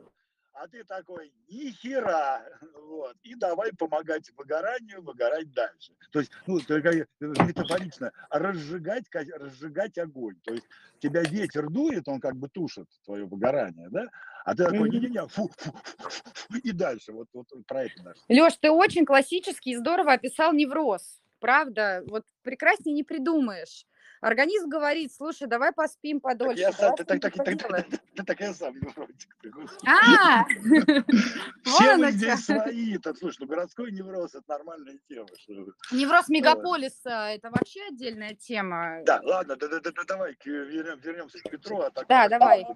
А 0.59 0.69
ты 0.69 0.85
такой 0.85 1.33
«ни 1.49 1.71
хера», 1.71 2.43
вот, 2.75 3.17
и 3.23 3.35
давай 3.35 3.73
помогать 3.73 4.31
выгоранию, 4.37 5.03
выгорать 5.03 5.53
дальше. 5.53 5.93
То 6.11 6.21
есть, 6.21 6.33
ну, 6.47 6.59
только 6.61 6.91
э, 6.91 7.07
метафорично, 7.21 8.13
разжигать, 8.31 9.05
разжигать 9.13 9.99
огонь. 9.99 10.37
То 10.45 10.55
есть 10.55 10.67
тебя 10.99 11.23
ветер 11.23 11.69
дует, 11.69 12.09
он 12.09 12.21
как 12.21 12.37
бы 12.37 12.49
тушит 12.49 12.89
твое 13.05 13.27
выгорание, 13.27 13.89
да? 13.91 14.07
А 14.45 14.55
ты 14.55 14.65
такой. 14.65 14.91
«не-не-не», 14.91 15.27
фу, 15.29 15.51
фу, 15.57 15.73
фу, 15.73 16.09
фу, 16.09 16.59
и 16.63 16.73
дальше. 16.73 17.13
Вот, 17.13 17.29
вот 17.33 17.49
про 17.67 17.85
это 17.85 18.03
наш. 18.03 18.17
Леш, 18.29 18.57
ты 18.57 18.71
очень 18.71 19.05
классически 19.05 19.71
и 19.71 19.77
здорово 19.77 20.13
описал 20.13 20.53
невроз. 20.53 21.21
Правда, 21.39 22.03
вот 22.07 22.25
прекраснее 22.43 22.95
не 22.95 23.05
придумаешь. 23.05 23.87
Организм 24.21 24.69
говорит, 24.69 25.13
слушай, 25.15 25.47
давай 25.47 25.73
поспим 25.73 26.21
Так 26.21 26.33
подольше. 26.33 26.61
я 26.61 26.73
сам, 26.73 26.95
давай 26.97 26.97
так, 26.97 27.07
так, 27.07 27.21
так, 27.21 27.35
что-нибудь 27.35 27.61
так, 27.61 27.69
поделаем». 27.69 27.91
так, 27.91 28.01
так, 28.17 28.27
так 28.27 28.41
я 28.41 28.55
сам 28.55 28.75
невротик. 28.75 29.37
А, 29.87 30.45
Все 31.65 31.91
оно 31.93 32.11
здесь 32.11 32.45
свои. 32.45 32.99
Так, 32.99 33.17
слушай, 33.19 33.39
ну 33.41 33.47
городской 33.47 33.93
невроз 33.93 34.35
это 34.35 34.45
нормальная 34.49 34.99
тема. 35.09 35.27
вы. 35.49 35.73
невроз 35.93 36.29
мегаполиса– 36.29 37.29
это 37.35 37.51
вообще 37.51 37.81
отдельная 37.89 38.35
тема. 38.35 39.03
Да, 39.05 39.21
ладно, 39.23 39.57
да, 39.57 39.69
да, 39.69 39.81
да, 39.81 39.91
да, 39.91 40.03
давай 40.07 40.37
вернемся 40.45 41.39
к 41.39 41.51
Петру. 41.51 41.81
А 41.81 41.91
так, 41.91 42.07
Да, 42.09 42.29
давай. 42.29 42.67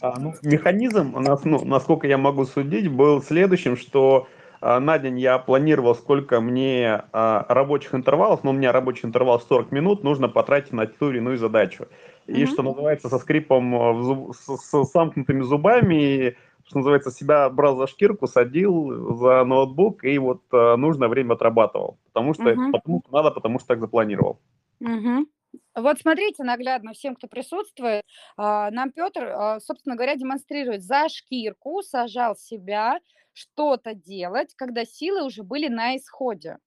А, 0.00 0.18
ну, 0.18 0.34
механизм, 0.42 1.14
у 1.14 1.20
нас, 1.20 1.44
ну, 1.44 1.64
насколько 1.64 2.06
я 2.06 2.18
могу 2.18 2.44
судить, 2.44 2.88
был 2.88 3.22
следующим, 3.22 3.76
что 3.76 4.28
на 4.62 4.98
день 4.98 5.18
я 5.18 5.38
планировал, 5.38 5.94
сколько 5.94 6.40
мне 6.40 7.04
а, 7.12 7.44
рабочих 7.48 7.94
интервалов, 7.94 8.44
но 8.44 8.50
у 8.50 8.54
меня 8.54 8.72
рабочий 8.72 9.06
интервал 9.06 9.40
40 9.40 9.72
минут, 9.72 10.04
нужно 10.04 10.28
потратить 10.28 10.72
на 10.72 10.86
ту 10.86 11.10
или 11.10 11.18
иную 11.18 11.36
задачу. 11.36 11.88
И, 12.26 12.44
Мгм. 12.44 12.46
что 12.46 12.62
называется, 12.62 13.08
со 13.08 13.18
скрипом, 13.18 13.74
а, 13.74 13.92
в 13.92 14.02
зуб- 14.02 14.32
с, 14.32 14.56
с 14.56 15.42
зубами, 15.44 16.36
что 16.64 16.78
называется, 16.78 17.10
себя 17.10 17.50
брал 17.50 17.76
за 17.76 17.86
шкирку, 17.88 18.26
садил 18.26 19.16
за 19.16 19.44
ноутбук 19.44 20.04
и 20.04 20.16
вот 20.18 20.42
а, 20.52 20.76
нужное 20.76 21.08
время 21.08 21.34
отрабатывал. 21.34 21.98
Потому 22.12 22.34
что, 22.34 22.44
Мгм. 22.44 22.72
потому 22.72 23.00
что 23.02 23.12
надо, 23.12 23.30
потому 23.32 23.58
что 23.58 23.68
так 23.68 23.80
запланировал. 23.80 24.38
Мгм. 24.80 25.26
Вот 25.74 25.98
смотрите 26.00 26.44
наглядно 26.44 26.92
всем, 26.92 27.14
кто 27.14 27.26
присутствует. 27.26 28.04
а, 28.36 28.70
Нам 28.70 28.90
Петр, 28.92 29.24
а, 29.24 29.60
собственно 29.60 29.96
говоря, 29.96 30.16
демонстрирует 30.16 30.82
за 30.82 31.08
шкирку, 31.08 31.82
сажал 31.82 32.36
себя 32.36 32.98
что-то 33.32 33.94
делать, 33.94 34.54
когда 34.56 34.84
силы 34.84 35.24
уже 35.24 35.42
были 35.42 35.68
на 35.68 35.96
исходе. 35.96 36.58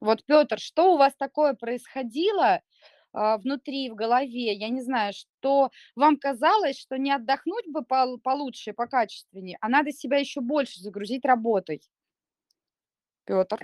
Вот, 0.00 0.24
Петр, 0.26 0.58
что 0.58 0.94
у 0.94 0.98
вас 0.98 1.14
такое 1.16 1.54
происходило 1.54 2.60
а, 3.12 3.38
внутри, 3.38 3.88
в 3.88 3.94
голове? 3.94 4.52
Я 4.52 4.68
не 4.68 4.82
знаю, 4.82 5.12
что 5.12 5.70
вам 5.94 6.16
казалось, 6.16 6.76
что 6.76 6.96
не 6.98 7.12
отдохнуть 7.12 7.68
бы 7.68 7.82
пол- 7.82 8.18
получше, 8.18 8.72
покачественнее, 8.72 9.58
а 9.60 9.68
надо 9.68 9.92
себя 9.92 10.18
еще 10.18 10.40
больше 10.40 10.80
загрузить 10.80 11.24
работой. 11.24 11.82
Петр. 13.24 13.60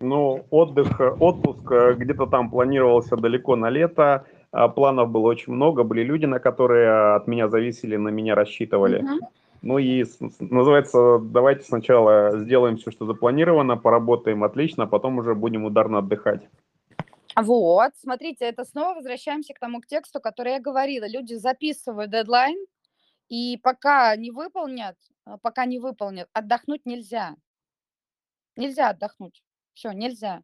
Ну, 0.00 0.46
отдых, 0.50 1.00
э, 1.00 1.08
отпуск 1.08 1.70
э, 1.72 1.94
где-то 1.94 2.26
там 2.26 2.50
планировался 2.50 3.16
далеко 3.16 3.56
на 3.56 3.70
лето, 3.70 4.26
а, 4.52 4.68
планов 4.68 5.10
было 5.10 5.26
очень 5.26 5.52
много, 5.52 5.82
были 5.82 6.02
люди, 6.02 6.26
на 6.26 6.38
которые 6.38 6.86
э, 6.86 7.14
от 7.16 7.26
меня 7.26 7.48
зависели, 7.48 7.96
на 7.96 8.10
меня 8.10 8.34
рассчитывали. 8.34 9.02
Мгм. 9.02 9.20
Ну 9.64 9.78
и, 9.78 10.04
называется, 10.40 11.18
давайте 11.18 11.64
сначала 11.64 12.38
сделаем 12.38 12.76
все, 12.76 12.90
что 12.90 13.06
запланировано, 13.06 13.78
поработаем 13.78 14.44
отлично, 14.44 14.84
а 14.84 14.86
потом 14.86 15.16
уже 15.16 15.34
будем 15.34 15.64
ударно 15.64 15.98
отдыхать. 15.98 16.46
Вот, 17.34 17.92
смотрите, 17.96 18.44
это 18.44 18.64
снова 18.64 18.96
возвращаемся 18.96 19.54
к 19.54 19.58
тому 19.58 19.80
к 19.80 19.86
тексту, 19.86 20.20
который 20.20 20.52
я 20.52 20.60
говорила. 20.60 21.08
Люди 21.08 21.32
записывают 21.32 22.10
дедлайн, 22.10 22.58
и 23.30 23.56
пока 23.56 24.14
не 24.16 24.30
выполнят, 24.30 24.98
а, 25.24 25.38
пока 25.38 25.64
не 25.64 25.78
выполнят, 25.78 26.28
отдохнуть 26.34 26.84
нельзя. 26.84 27.34
Нельзя 28.56 28.90
отдохнуть. 28.90 29.42
Все, 29.72 29.92
нельзя. 29.92 30.42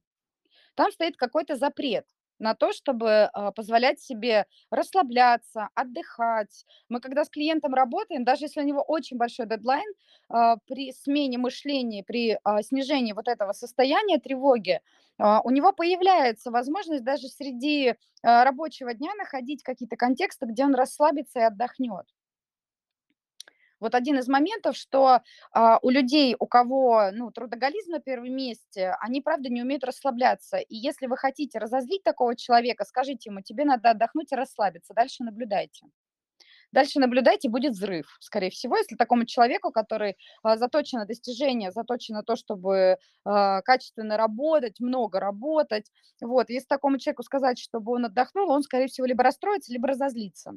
Там 0.75 0.91
стоит 0.93 1.19
какой-то 1.19 1.57
запрет 1.57 2.07
на 2.41 2.55
то, 2.55 2.73
чтобы 2.73 3.31
а, 3.33 3.53
позволять 3.53 4.01
себе 4.01 4.47
расслабляться, 4.71 5.69
отдыхать. 5.75 6.65
Мы 6.89 7.01
когда 7.01 7.25
с 7.25 7.31
клиентом 7.31 7.75
работаем, 7.75 8.25
даже 8.25 8.47
если 8.47 8.61
у 8.61 8.65
него 8.65 8.83
очень 8.83 9.17
большой 9.19 9.47
дедлайн, 9.47 9.87
а, 10.29 10.57
при 10.67 10.93
смене 10.93 11.39
мышления, 11.39 12.03
при 12.03 12.39
а, 12.43 12.63
снижении 12.63 13.13
вот 13.13 13.29
этого 13.29 13.53
состояния 13.53 14.19
тревоги, 14.19 14.81
у 15.19 15.51
него 15.51 15.73
появляется 15.75 16.51
возможность 16.51 17.05
даже 17.05 17.29
среди 17.29 17.95
рабочего 18.23 18.95
дня 18.95 19.15
находить 19.19 19.63
какие-то 19.63 19.97
контексты, 19.97 20.47
где 20.47 20.65
он 20.65 20.75
расслабится 20.75 21.41
и 21.41 21.43
отдохнет. 21.43 22.07
Вот 23.81 23.95
один 23.95 24.19
из 24.19 24.29
моментов, 24.29 24.77
что 24.77 25.23
а, 25.53 25.79
у 25.83 25.91
людей, 25.91 26.37
у 26.39 26.47
кого 26.47 27.11
ну, 27.13 27.31
трудоголизм 27.31 27.93
на 27.93 28.01
первом 28.01 28.35
месте, 28.37 28.95
они, 29.01 29.21
правда, 29.23 29.49
не 29.49 29.63
умеют 29.63 29.85
расслабляться. 29.85 30.59
И 30.59 30.77
если 30.77 31.07
вы 31.07 31.17
хотите 31.17 31.59
разозлить 31.59 32.03
такого 32.03 32.37
человека, 32.37 32.85
скажите 32.85 33.31
ему, 33.31 33.41
тебе 33.43 33.65
надо 33.65 33.91
отдохнуть 33.91 34.33
и 34.33 34.37
расслабиться, 34.37 34.95
дальше 34.95 35.25
наблюдайте. 35.25 35.87
Дальше 36.73 37.01
наблюдайте, 37.01 37.49
будет 37.49 37.73
взрыв, 37.73 38.17
скорее 38.21 38.51
всего, 38.51 38.77
если 38.77 38.95
такому 38.95 39.25
человеку, 39.25 39.73
который 39.73 40.17
а, 40.43 40.57
заточен 40.57 41.01
на 41.01 41.05
достижение, 41.05 41.73
заточен 41.73 42.15
на 42.15 42.23
то, 42.23 42.37
чтобы 42.37 42.99
а, 43.25 43.61
качественно 43.63 44.17
работать, 44.17 44.79
много 44.79 45.19
работать, 45.19 45.91
вот, 46.21 46.49
если 46.49 46.69
такому 46.69 46.99
человеку 46.99 47.25
сказать, 47.25 47.59
чтобы 47.59 47.93
он 47.93 48.05
отдохнул, 48.05 48.51
он, 48.51 48.63
скорее 48.63 48.87
всего, 48.87 49.07
либо 49.07 49.25
расстроится, 49.25 49.73
либо 49.73 49.89
разозлится. 49.89 50.53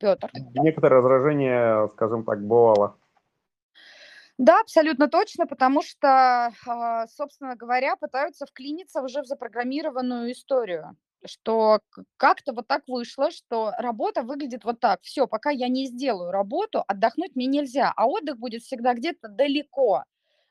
Петр. 0.00 0.30
Некоторое 0.54 0.96
раздражение, 0.96 1.88
скажем 1.90 2.24
так, 2.24 2.42
бывало. 2.42 2.96
Да, 4.38 4.60
абсолютно 4.60 5.08
точно, 5.08 5.46
потому 5.46 5.82
что, 5.82 6.50
а, 6.66 7.06
собственно 7.08 7.54
говоря, 7.56 7.96
пытаются 7.96 8.46
вклиниться 8.46 9.02
уже 9.02 9.20
в 9.20 9.26
запрограммированную 9.26 10.32
историю, 10.32 10.96
что 11.26 11.80
как-то 12.16 12.54
вот 12.54 12.66
так 12.66 12.84
вышло, 12.88 13.30
что 13.30 13.72
работа 13.76 14.22
выглядит 14.22 14.64
вот 14.64 14.80
так. 14.80 15.00
Все, 15.02 15.26
пока 15.26 15.50
я 15.50 15.68
не 15.68 15.86
сделаю 15.86 16.30
работу, 16.30 16.82
отдохнуть 16.86 17.36
мне 17.36 17.44
нельзя, 17.44 17.92
а 17.94 18.06
отдых 18.06 18.38
будет 18.38 18.62
всегда 18.62 18.94
где-то 18.94 19.28
далеко. 19.28 20.04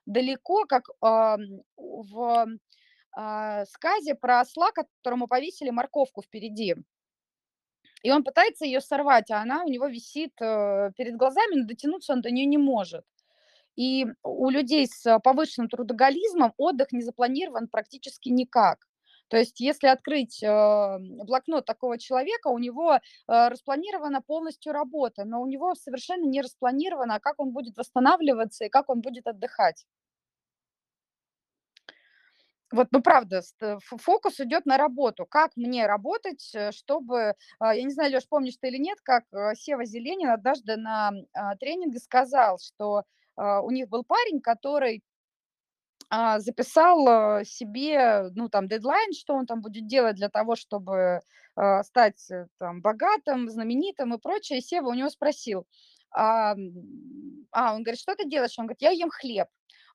Далеко, 0.06 0.66
как 0.66 0.84
ам, 1.02 1.42
в 1.76 2.48
а, 3.18 3.66
сказе 3.66 4.14
про 4.14 4.42
осла, 4.42 4.70
которому 4.72 5.28
повесили 5.28 5.72
морковку 5.72 6.22
впереди. 6.22 6.76
И 8.04 8.12
он 8.12 8.24
пытается 8.24 8.66
ее 8.66 8.82
сорвать, 8.82 9.30
а 9.32 9.42
она 9.42 9.64
у 9.64 9.68
него 9.68 9.88
висит 9.88 10.34
э, 10.42 10.92
перед 10.96 11.18
глазами, 11.18 11.56
но 11.56 11.68
дотянуться 11.68 12.14
он 12.14 12.22
до 12.22 12.32
нее 12.32 12.46
не 12.46 12.58
может. 12.58 13.04
И 13.76 14.06
у 14.24 14.50
людей 14.50 14.88
с 14.88 15.20
повышенным 15.20 15.70
трудоголизмом 15.70 16.54
отдых 16.58 16.92
не 16.92 17.02
запланирован 17.02 17.68
практически 17.68 18.30
никак. 18.30 18.86
То 19.30 19.38
есть 19.38 19.60
если 19.60 19.88
открыть 19.88 20.42
э, 20.42 20.98
блокнот 21.00 21.66
такого 21.66 21.98
человека, 22.00 22.48
у 22.48 22.58
него 22.58 22.96
э, 22.96 23.00
распланирована 23.28 24.22
полностью 24.22 24.74
работа, 24.74 25.24
но 25.24 25.42
у 25.42 25.46
него 25.46 25.76
совершенно 25.76 26.26
не 26.26 26.42
распланировано, 26.42 27.20
как 27.20 27.40
он 27.40 27.52
будет 27.52 27.78
восстанавливаться 27.78 28.66
и 28.66 28.70
как 28.70 28.90
он 28.90 29.02
будет 29.02 29.28
отдыхать. 29.28 29.86
Вот, 32.71 32.88
ну 32.91 33.01
правда, 33.01 33.41
ф- 33.62 33.93
фокус 34.01 34.39
идет 34.39 34.65
на 34.65 34.77
работу. 34.77 35.25
Как 35.25 35.51
мне 35.55 35.88
работать, 35.88 36.51
э, 36.53 36.71
чтобы, 36.71 37.34
а, 37.60 37.75
я 37.75 37.84
не 37.84 37.91
знаю, 37.91 38.12
Леш, 38.13 38.27
помнишь 38.29 38.58
ты 38.62 38.67
или 38.67 38.77
нет, 38.77 38.99
как 39.03 39.23
э, 39.34 39.55
Сева 39.55 39.86
Зеленин 39.86 40.29
однажды 40.29 40.77
на 40.77 41.12
а, 41.34 41.55
тренинге 41.55 41.99
сказал, 41.99 42.60
что 42.60 43.03
а, 43.36 43.62
у 43.62 43.71
них 43.71 43.89
был 43.89 44.03
парень, 44.03 44.39
который 44.41 45.03
записал 46.11 47.07
э, 47.41 47.45
себе, 47.45 48.30
ну, 48.34 48.49
там, 48.49 48.67
дедлайн, 48.67 49.13
что 49.13 49.36
он 49.36 49.45
там 49.45 49.61
будет 49.61 49.86
делать 49.88 50.15
для 50.15 50.30
того, 50.30 50.55
чтобы 50.55 51.22
стать 51.84 52.32
э, 52.32 52.47
там 52.57 52.82
богатым, 52.82 53.49
знаменитым 53.49 54.13
и 54.15 54.17
прочее. 54.17 54.59
И 54.59 54.61
Сева 54.61 54.88
у 54.89 54.93
него 54.93 55.09
спросил, 55.09 55.67
а, 56.11 56.55
а, 57.51 57.76
он 57.76 57.84
говорит, 57.84 57.99
что 57.99 58.15
ты 58.15 58.28
делаешь? 58.28 58.57
Он 58.57 58.65
говорит, 58.65 58.82
я 58.82 58.91
ем 58.91 59.09
хлеб. 59.09 59.47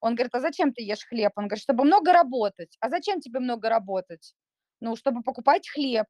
Он 0.05 0.15
говорит, 0.15 0.35
а 0.35 0.41
зачем 0.41 0.71
ты 0.75 0.83
ешь 0.83 1.07
хлеб? 1.09 1.33
Он 1.37 1.49
говорит, 1.49 1.63
чтобы 1.63 1.85
много 1.85 2.13
работать. 2.13 2.77
А 2.81 2.91
зачем 2.91 3.21
тебе 3.21 3.41
много 3.41 3.71
работать? 3.71 4.35
Ну, 4.81 4.97
чтобы 4.97 5.23
покупать 5.23 5.67
хлеб. 5.67 6.05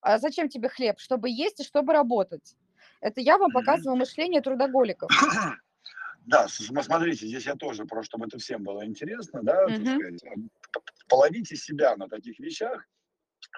А 0.00 0.16
зачем 0.16 0.48
тебе 0.48 0.70
хлеб? 0.70 0.98
Чтобы 0.98 1.28
есть 1.28 1.60
и 1.60 1.64
чтобы 1.64 1.92
работать. 1.92 2.56
Это 3.02 3.20
я 3.20 3.36
вам 3.36 3.52
показываю 3.52 3.98
мышление 3.98 4.40
трудоголиков. 4.40 5.10
Да, 6.26 6.48
смотрите, 6.48 7.26
здесь 7.26 7.44
я 7.44 7.54
тоже, 7.54 7.84
просто 7.84 8.06
чтобы 8.06 8.26
это 8.26 8.38
всем 8.38 8.62
было 8.62 8.86
интересно, 8.86 9.42
да, 9.42 9.66
так 9.66 9.74
Мгм. 9.78 10.00
сказать, 10.00 10.24
половите 11.06 11.54
себя 11.54 11.96
на 11.96 12.08
таких 12.08 12.38
вещах, 12.38 12.82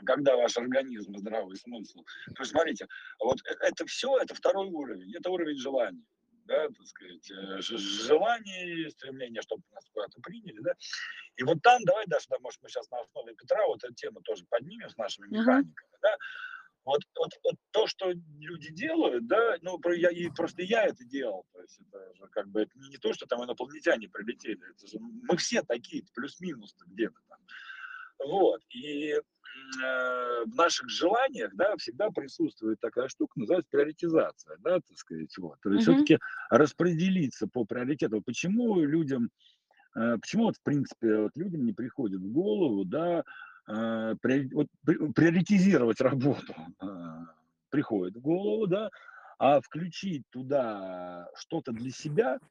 когда 0.04 0.36
ваш 0.36 0.56
организм 0.56 1.16
здравый 1.16 1.56
смысл. 1.56 2.00
То 2.34 2.42
есть, 2.42 2.50
смотрите, 2.50 2.88
вот 3.24 3.38
э, 3.48 3.54
это 3.60 3.86
все, 3.86 4.18
это 4.18 4.34
второй 4.34 4.68
уровень, 4.68 5.14
это 5.14 5.30
уровень 5.30 5.58
желания. 5.58 6.02
Да, 6.46 6.68
так 6.68 6.86
сказать, 6.86 7.30
э, 7.30 7.60
желание 7.60 8.88
стремление, 8.90 9.42
чтобы 9.42 9.62
нас 9.72 9.84
куда-то 9.92 10.20
приняли, 10.20 10.60
да. 10.60 10.74
И 11.36 11.42
вот 11.42 11.60
там, 11.62 11.82
давай 11.84 12.06
даже, 12.06 12.26
да, 12.30 12.38
может, 12.38 12.62
мы 12.62 12.68
сейчас 12.68 12.88
на 12.90 13.00
основе 13.00 13.34
Петра 13.34 13.66
вот 13.66 13.82
эту 13.82 13.94
тему 13.94 14.20
тоже 14.22 14.44
поднимем 14.48 14.88
с 14.88 14.96
нашими 14.96 15.26
механиками, 15.26 15.88
uh-huh. 15.94 16.02
да. 16.02 16.16
Вот, 16.84 17.00
вот, 17.18 17.30
вот 17.42 17.54
то, 17.72 17.88
что 17.88 18.12
люди 18.12 18.72
делают, 18.72 19.26
да, 19.26 19.56
ну, 19.60 19.80
я, 19.90 20.08
и 20.10 20.28
просто 20.28 20.62
я 20.62 20.84
это 20.84 21.04
делал, 21.04 21.44
то 21.52 21.60
есть 21.60 21.80
это 21.80 22.14
же 22.14 22.28
как 22.28 22.46
бы 22.48 22.62
это 22.62 22.78
не 22.78 22.96
то, 22.96 23.12
что 23.12 23.26
там 23.26 23.42
инопланетяне 23.44 24.08
прилетели, 24.08 24.60
это 24.70 24.86
же 24.86 24.98
мы 25.00 25.36
все 25.36 25.62
такие, 25.62 26.04
плюс-минус 26.14 26.76
где-то 26.86 27.18
там. 27.28 27.40
Вот, 28.20 28.62
и 28.70 29.20
в 30.46 30.54
наших 30.54 30.88
желаниях, 30.88 31.54
да, 31.54 31.76
всегда 31.76 32.10
присутствует 32.10 32.80
такая 32.80 33.08
штука, 33.08 33.38
называется 33.38 33.70
приоритизация, 33.70 34.56
да, 34.60 34.80
так 34.80 34.96
сказать, 34.96 35.36
вот. 35.38 35.58
То 35.60 35.70
есть 35.70 35.86
mm-hmm. 35.86 35.92
все-таки 35.92 36.18
распределиться 36.50 37.46
по 37.46 37.64
приоритету. 37.64 38.22
Почему 38.22 38.80
людям, 38.80 39.30
э, 39.94 40.16
почему 40.20 40.44
вот, 40.44 40.56
в 40.56 40.62
принципе, 40.62 41.16
вот 41.22 41.36
людям 41.36 41.64
не 41.64 41.72
приходит 41.72 42.20
в 42.20 42.32
голову, 42.32 42.84
да, 42.84 43.24
э, 43.68 44.14
при, 44.20 44.48
вот, 44.52 44.68
при, 44.84 45.12
приоритизировать 45.12 46.00
работу 46.00 46.54
э, 46.80 46.86
приходит 47.70 48.16
в 48.16 48.20
голову, 48.20 48.66
да, 48.66 48.90
а 49.38 49.60
включить 49.60 50.22
туда 50.30 51.28
что-то 51.34 51.72
для 51.72 51.90
себя– 51.90 52.38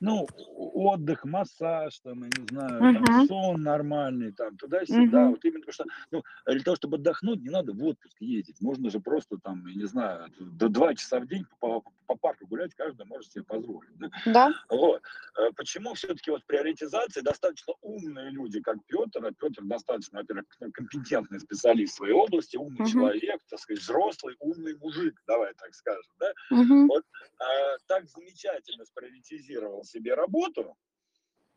ну, 0.00 0.26
отдых, 0.56 1.24
массаж, 1.24 1.98
там, 2.00 2.22
я 2.22 2.28
не 2.38 2.46
знаю, 2.48 2.80
uh-huh. 2.80 3.04
там, 3.04 3.26
сон 3.26 3.62
нормальный, 3.62 4.32
там, 4.32 4.56
туда-сюда. 4.56 5.26
Uh-huh. 5.26 5.30
Вот 5.30 5.44
именно 5.44 5.60
потому 5.60 5.72
что, 5.72 5.84
ну, 6.10 6.22
для 6.46 6.62
того, 6.62 6.76
чтобы 6.76 6.96
отдохнуть, 6.96 7.42
не 7.42 7.50
надо 7.50 7.72
в 7.72 7.84
отпуск 7.84 8.16
ездить. 8.20 8.60
Можно 8.60 8.90
же 8.90 9.00
просто, 9.00 9.38
там, 9.38 9.66
я 9.66 9.74
не 9.74 9.86
знаю, 9.86 10.28
до 10.38 10.68
два 10.68 10.94
часа 10.94 11.20
в 11.20 11.26
день 11.26 11.44
по, 12.08 12.16
парку 12.16 12.46
гулять, 12.46 12.74
каждый 12.74 13.06
может 13.06 13.30
себе 13.30 13.44
позволить. 13.44 13.90
Да. 13.98 14.08
да. 14.26 14.52
Вот. 14.70 15.02
Э, 15.38 15.50
почему 15.54 15.94
все-таки 15.94 16.30
вот 16.30 16.44
приоритизация 16.46 17.22
достаточно 17.22 17.74
умные 17.82 18.30
люди, 18.30 18.60
как 18.60 18.78
Петр, 18.86 19.24
а 19.24 19.30
Петр 19.32 19.62
достаточно, 19.62 20.20
во-первых, 20.20 20.46
компетентный 20.72 21.38
специалист 21.38 21.92
в 21.92 21.96
своей 21.96 22.14
области, 22.14 22.56
умный 22.56 22.86
uh-huh. 22.86 22.90
человек, 22.90 23.40
так 23.48 23.60
сказать, 23.60 23.82
взрослый, 23.82 24.36
умный 24.40 24.74
мужик, 24.78 25.20
давай 25.26 25.52
так 25.54 25.74
скажем, 25.74 26.12
да. 26.18 26.32
Uh-huh. 26.50 26.86
Вот 26.88 27.04
а, 27.38 27.78
так 27.86 28.08
замечательно 28.08 28.84
сприоритизировал 28.86 29.84
себе 29.84 30.14
работу, 30.14 30.76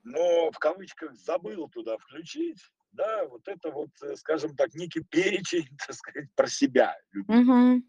но 0.04 0.52
в 0.52 0.60
кавычках 0.60 1.16
забыл 1.16 1.70
туда 1.70 1.98
включить, 1.98 2.60
да, 2.92 3.26
вот 3.26 3.48
это 3.48 3.72
вот, 3.72 3.90
э, 4.02 4.16
скажем 4.18 4.56
так, 4.56 4.74
некий 4.74 5.02
перечень, 5.02 5.68
так 5.88 5.96
сказать, 5.96 6.28
про 6.36 6.48
себя. 6.48 6.98
Угу. 7.16 7.84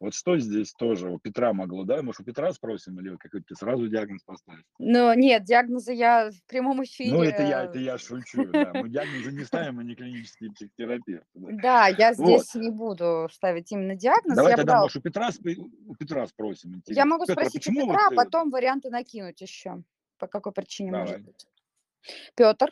Вот 0.00 0.14
что 0.14 0.38
здесь 0.38 0.72
тоже 0.72 1.10
у 1.10 1.18
Петра 1.18 1.52
могло, 1.52 1.84
да? 1.84 2.02
Может, 2.02 2.20
у 2.20 2.24
Петра 2.24 2.52
спросим 2.52 3.00
или 3.00 3.16
какой-то 3.16 3.54
сразу 3.54 3.88
диагноз 3.88 4.22
поставить? 4.22 4.64
Ну, 4.78 5.12
нет, 5.14 5.44
диагнозы 5.44 5.92
я 5.92 6.30
в 6.30 6.46
прямом 6.46 6.84
эфире... 6.84 7.12
Ну, 7.12 7.22
это 7.22 7.42
я, 7.42 7.64
это 7.64 7.78
я 7.78 7.98
шучу, 7.98 8.46
да. 8.46 8.72
Мы 8.74 8.88
диагнозы 8.88 9.32
не 9.32 9.44
ставим, 9.44 9.76
мы 9.76 9.84
не 9.84 9.94
клинические 9.94 10.52
психотерапевты. 10.52 11.26
Да, 11.34 11.88
я 11.88 12.14
здесь 12.14 12.54
не 12.54 12.70
буду 12.70 13.28
ставить 13.32 13.70
именно 13.72 13.94
диагноз. 13.94 14.36
Давай 14.36 14.56
тогда, 14.56 14.80
может, 14.80 14.96
у 14.96 15.00
Петра, 15.00 15.30
у 15.86 15.94
Петра 15.94 16.26
спросим. 16.26 16.82
Я 16.86 17.04
могу 17.06 17.24
спросить 17.24 17.66
у 17.66 17.72
Петра, 17.72 18.08
а 18.10 18.14
потом 18.14 18.50
варианты 18.50 18.90
накинуть 18.90 19.40
еще. 19.40 19.82
По 20.18 20.26
какой 20.26 20.52
причине 20.52 20.92
может 20.92 21.20
быть. 21.20 21.46
Петр, 22.34 22.70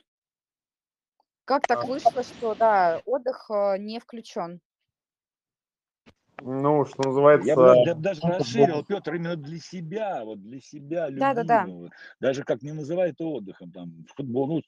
как 1.44 1.66
так 1.66 1.84
вышло, 1.86 2.22
что, 2.22 2.54
да, 2.54 3.02
отдых 3.04 3.50
э, 3.50 3.76
не 3.78 4.00
включен? 4.00 4.60
Ну, 6.42 6.84
что 6.84 7.02
называется... 7.02 7.46
Я 7.46 7.56
бы 7.56 7.94
даже 7.94 8.20
расширил, 8.22 8.84
Петр, 8.84 9.14
именно 9.14 9.36
для 9.36 9.58
себя, 9.58 10.24
вот 10.24 10.42
для 10.42 10.60
себя, 10.60 11.08
любимого. 11.08 11.34
Да, 11.34 11.44
да, 11.44 11.66
да. 11.66 11.90
Даже 12.20 12.44
как 12.44 12.62
не 12.62 12.72
называет 12.72 13.20
отдыхом, 13.20 13.70
там, 13.70 14.06
футбол, 14.14 14.62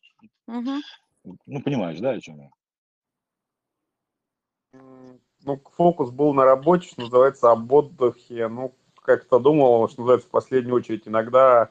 ну, 0.47 0.59
угу. 0.59 1.35
ну, 1.47 1.63
понимаешь, 1.63 1.99
да, 1.99 2.11
о 2.11 2.21
чем 2.21 2.39
я? 2.41 2.51
Ну, 5.45 5.61
фокус 5.77 6.11
был 6.11 6.35
на 6.35 6.45
работе, 6.45 6.89
что 6.89 7.03
называется, 7.03 7.51
об 7.51 7.73
отдыхе. 7.73 8.49
Ну, 8.49 8.75
как-то 8.95 9.39
думал, 9.39 9.89
что 9.89 10.03
называется, 10.03 10.29
в 10.29 10.31
последнюю 10.31 10.77
очередь. 10.77 11.07
Иногда 11.07 11.71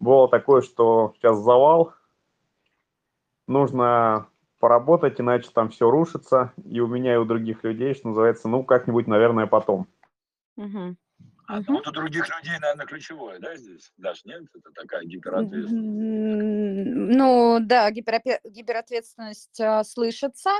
было 0.00 0.28
такое, 0.28 0.62
что 0.62 1.14
сейчас 1.16 1.38
завал, 1.38 1.92
нужно 3.46 4.28
поработать, 4.62 5.20
иначе 5.20 5.50
там 5.52 5.70
все 5.70 5.90
рушится, 5.90 6.52
и 6.64 6.78
у 6.78 6.86
меня, 6.86 7.14
и 7.14 7.16
у 7.16 7.24
других 7.24 7.64
людей, 7.64 7.94
что 7.94 8.10
называется, 8.10 8.46
ну, 8.46 8.62
как-нибудь, 8.62 9.08
наверное, 9.08 9.48
потом. 9.48 9.88
Угу. 10.56 10.96
А 11.48 11.58
угу. 11.58 11.72
вот 11.72 11.88
у 11.88 11.90
других 11.90 12.28
людей, 12.28 12.56
наверное, 12.60 12.86
ключевое, 12.86 13.40
да, 13.40 13.56
здесь? 13.56 13.92
Даш, 13.96 14.24
нет? 14.24 14.44
Это 14.54 14.70
такая 14.72 15.02
гиперответственность. 15.02 17.16
Ну, 17.16 17.58
да, 17.60 17.90
гиперответственность 17.90 19.58
э, 19.58 19.82
слышится. 19.82 20.50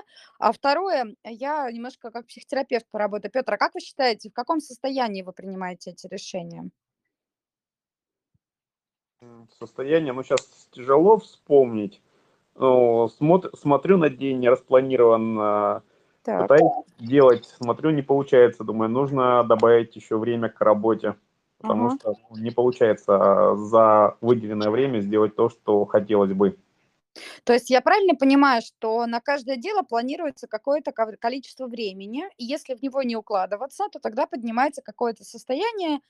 А 0.41 0.51
второе, 0.51 1.15
я 1.23 1.71
немножко 1.71 2.11
как 2.11 2.27
психотерапевт 2.27 2.87
поработаю. 2.91 3.31
Петр, 3.31 3.55
а 3.55 3.57
как 3.57 3.73
вы 3.75 3.81
считаете, 3.81 4.31
в 4.31 4.35
каком 4.35 4.59
состоянии 4.59 5.23
вы 5.23 5.33
принимаете 5.33 5.93
эти 5.93 6.09
решения? 6.09 6.69
Состояние, 9.61 10.13
ну, 10.13 10.25
сейчас 10.25 10.69
тяжело 10.73 11.19
вспомнить 11.19 12.03
смотрю 12.57 13.99
на 13.99 14.11
день, 14.11 14.39
не 14.39 14.49
распланирован, 14.49 15.83
так. 16.23 16.43
пытаюсь 16.43 16.85
делать, 16.99 17.47
смотрю, 17.47 17.91
не 17.91 18.03
получается, 18.03 18.65
думаю, 18.65 18.91
нужно 18.91 19.45
добавить 19.45 19.97
еще 19.97 20.17
время 20.19 20.49
к 20.49 20.61
работе, 20.61 21.17
потому 21.59 21.87
ага. 21.87 21.97
что 21.97 22.15
ну, 22.31 22.37
не 22.37 22.51
получается 22.51 23.17
а, 23.17 23.57
за 23.57 24.17
выделенное 24.21 24.71
время 24.71 25.01
сделать 25.01 25.35
то, 25.35 25.49
что 25.49 25.85
хотелось 25.85 26.33
бы. 26.33 26.57
То 27.45 27.53
есть 27.53 27.69
я 27.71 27.83
правильно 27.83 28.15
понимаю, 28.15 28.63
что 28.63 29.05
на 29.07 29.21
каждое 29.21 29.57
дело 29.57 29.83
планируется 29.83 30.47
какое-то 30.47 30.93
количество 30.93 31.67
времени, 31.67 32.25
и 32.39 32.45
если 32.45 32.75
в 32.75 32.83
него 32.83 33.03
не 33.03 33.17
укладываться, 33.17 33.89
то 33.91 33.99
тогда 33.99 34.27
поднимается 34.27 34.81
какое-то 34.81 35.25
состояние, 35.25 36.01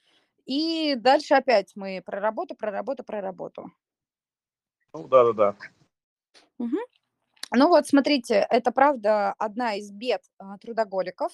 и 0.44 0.94
дальше 0.96 1.34
опять 1.34 1.72
мы 1.74 2.02
про 2.04 2.20
работу, 2.20 2.54
про 2.54 2.70
работу, 2.70 3.02
про 3.02 3.20
работу. 3.20 3.72
Ну 4.94 5.08
да, 5.08 5.24
да, 5.24 5.32
да. 5.32 5.56
Угу. 6.58 6.78
Ну 7.54 7.68
вот, 7.68 7.86
смотрите, 7.86 8.46
это 8.48 8.72
правда 8.72 9.34
одна 9.38 9.74
из 9.74 9.90
бед 9.90 10.22
а, 10.38 10.56
трудоголиков, 10.56 11.32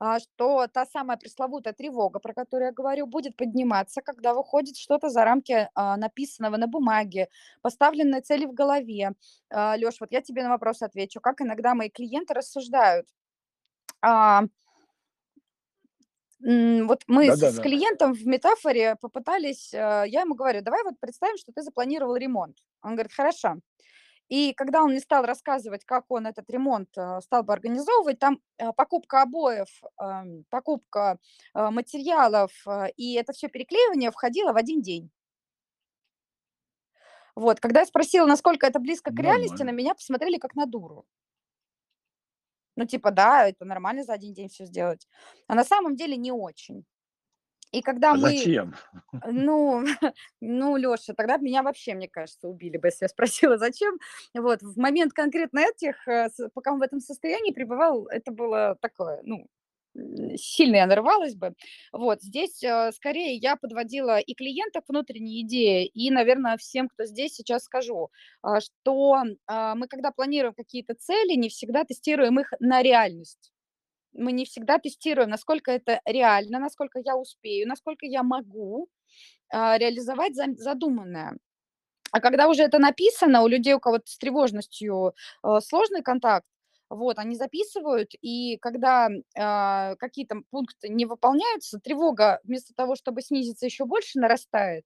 а, 0.00 0.18
что 0.18 0.66
та 0.66 0.84
самая 0.86 1.16
пресловутая 1.16 1.72
тревога, 1.72 2.18
про 2.18 2.34
которую 2.34 2.66
я 2.66 2.72
говорю, 2.72 3.06
будет 3.06 3.36
подниматься, 3.36 4.02
когда 4.02 4.34
выходит 4.34 4.76
что-то 4.76 5.08
за 5.08 5.24
рамки 5.24 5.68
а, 5.74 5.96
написанного 5.96 6.56
на 6.56 6.66
бумаге, 6.66 7.28
поставленной 7.60 8.22
цели 8.22 8.46
в 8.46 8.52
голове. 8.52 9.12
Леш, 9.52 10.00
вот 10.00 10.10
я 10.10 10.20
тебе 10.20 10.42
на 10.42 10.48
вопрос 10.48 10.82
отвечу, 10.82 11.20
как 11.20 11.40
иногда 11.40 11.74
мои 11.74 11.90
клиенты 11.90 12.34
рассуждают. 12.34 13.06
Вот 16.40 17.02
мы 17.06 17.36
с, 17.36 17.40
с 17.40 17.60
клиентом 17.60 18.14
в 18.14 18.26
метафоре 18.26 18.96
попытались, 19.00 19.72
я 19.72 20.22
ему 20.22 20.34
говорю, 20.34 20.60
давай 20.60 20.82
вот 20.82 20.98
представим, 20.98 21.36
что 21.36 21.52
ты 21.52 21.62
запланировал 21.62 22.16
ремонт. 22.16 22.56
Он 22.82 22.94
говорит, 22.94 23.12
хорошо. 23.12 23.58
И 24.28 24.54
когда 24.54 24.82
он 24.82 24.90
мне 24.90 25.00
стал 25.00 25.24
рассказывать, 25.24 25.84
как 25.84 26.10
он 26.10 26.26
этот 26.26 26.48
ремонт 26.48 26.88
э, 26.96 27.20
стал 27.20 27.42
бы 27.42 27.52
организовывать, 27.52 28.18
там 28.18 28.40
э, 28.58 28.72
покупка 28.72 29.22
обоев, 29.22 29.68
эм, 30.00 30.44
покупка 30.48 31.18
э, 31.54 31.70
материалов 31.70 32.50
и 32.96 33.14
это 33.14 33.32
все 33.32 33.48
переклеивание 33.48 34.10
входило 34.10 34.52
в 34.52 34.56
один 34.56 34.80
день. 34.80 35.10
Вот, 37.34 37.60
когда 37.60 37.80
я 37.80 37.86
спросила, 37.86 38.26
насколько 38.26 38.66
это 38.66 38.78
близко 38.78 39.10
к 39.10 39.18
реальности, 39.18 39.62
на 39.62 39.70
меня 39.70 39.94
посмотрели 39.94 40.38
как 40.38 40.54
на 40.54 40.66
дуру. 40.66 41.06
Ну, 42.76 42.86
типа, 42.86 43.10
да, 43.10 43.48
это 43.48 43.64
нормально 43.64 44.04
за 44.04 44.14
один 44.14 44.32
день 44.32 44.48
все 44.48 44.64
сделать. 44.64 45.06
А 45.46 45.54
на 45.54 45.64
самом 45.64 45.96
деле 45.96 46.16
не 46.16 46.32
очень. 46.32 46.84
И 47.72 47.80
когда 47.80 48.12
А 48.12 48.14
мы, 48.14 48.20
зачем? 48.20 48.74
ну, 49.26 49.82
ну, 50.40 50.76
Леша, 50.76 51.14
тогда 51.14 51.38
меня 51.38 51.62
вообще, 51.62 51.94
мне 51.94 52.08
кажется, 52.08 52.48
убили 52.48 52.76
бы, 52.76 52.88
если 52.88 53.04
я 53.04 53.08
спросила, 53.08 53.58
зачем. 53.58 53.94
Вот, 54.34 54.62
в 54.62 54.78
момент 54.78 55.12
конкретно 55.12 55.60
этих, 55.60 56.06
э, 56.06 56.28
пока 56.54 56.72
он 56.72 56.78
в 56.78 56.82
этом 56.82 57.00
состоянии 57.00 57.52
пребывал, 57.52 58.06
это 58.06 58.30
было 58.30 58.76
такое, 58.80 59.20
ну, 59.24 59.46
сильно 60.36 60.76
я 60.76 60.86
нарывалась 60.86 61.34
бы. 61.34 61.54
Вот, 61.92 62.22
здесь 62.22 62.62
э, 62.62 62.92
скорее 62.92 63.36
я 63.36 63.56
подводила 63.56 64.18
и 64.18 64.34
клиента 64.34 64.80
к 64.80 64.88
внутренней 64.88 65.42
идее, 65.42 65.86
и, 65.86 66.10
наверное, 66.10 66.56
всем, 66.56 66.88
кто 66.88 67.04
здесь, 67.04 67.34
сейчас 67.34 67.64
скажу, 67.64 68.10
что 68.60 69.16
а, 69.46 69.74
мы, 69.74 69.86
когда 69.88 70.10
планируем 70.10 70.54
какие-то 70.54 70.94
цели, 70.94 71.34
не 71.36 71.48
всегда 71.48 71.84
тестируем 71.84 72.40
их 72.40 72.52
на 72.60 72.82
реальность 72.82 73.52
мы 74.12 74.32
не 74.32 74.44
всегда 74.44 74.78
тестируем, 74.78 75.30
насколько 75.30 75.70
это 75.70 76.00
реально, 76.04 76.58
насколько 76.58 77.00
я 77.04 77.16
успею, 77.16 77.68
насколько 77.68 78.06
я 78.06 78.22
могу 78.22 78.88
а, 79.50 79.78
реализовать 79.78 80.34
задуманное. 80.58 81.36
А 82.12 82.20
когда 82.20 82.48
уже 82.48 82.62
это 82.62 82.78
написано, 82.78 83.42
у 83.42 83.48
людей, 83.48 83.74
у 83.74 83.80
кого 83.80 83.98
с 84.04 84.18
тревожностью 84.18 85.14
э, 85.42 85.60
сложный 85.60 86.02
контакт, 86.02 86.46
вот, 86.90 87.18
они 87.18 87.36
записывают, 87.36 88.10
и 88.20 88.58
когда 88.58 89.08
э, 89.08 89.96
какие-то 89.96 90.42
пункты 90.50 90.90
не 90.90 91.06
выполняются, 91.06 91.80
тревога 91.80 92.40
вместо 92.44 92.74
того, 92.74 92.96
чтобы 92.96 93.22
снизиться 93.22 93.64
еще 93.64 93.86
больше, 93.86 94.18
нарастает. 94.20 94.84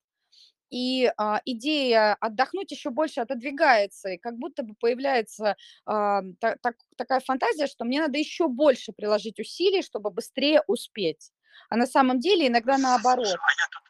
И 0.70 1.10
а, 1.16 1.40
идея 1.44 2.14
отдохнуть 2.14 2.70
еще 2.72 2.90
больше 2.90 3.20
отодвигается, 3.20 4.10
и 4.10 4.18
как 4.18 4.36
будто 4.36 4.62
бы 4.62 4.74
появляется 4.74 5.56
а, 5.84 6.22
та, 6.40 6.56
так, 6.62 6.76
такая 6.96 7.20
фантазия, 7.20 7.66
что 7.66 7.84
мне 7.84 8.00
надо 8.00 8.18
еще 8.18 8.48
больше 8.48 8.92
приложить 8.92 9.38
усилий, 9.38 9.82
чтобы 9.82 10.10
быстрее 10.10 10.62
успеть. 10.66 11.32
А 11.68 11.76
на 11.76 11.86
самом 11.86 12.18
деле 12.20 12.48
иногда 12.48 12.78
наоборот. 12.78 13.26
Слушай, 13.26 13.40
а 13.40 13.52
я 13.60 13.68
тут 13.70 13.86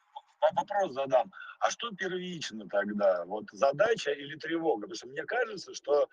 вопрос 0.56 0.92
задам. 0.92 1.32
А 1.60 1.70
что 1.70 1.90
первично 1.92 2.68
тогда? 2.68 3.24
Вот 3.24 3.46
задача 3.52 4.12
или 4.12 4.36
тревога? 4.36 4.82
Потому 4.82 4.96
что 4.96 5.08
мне 5.08 5.24
кажется, 5.24 5.74
что 5.74 6.08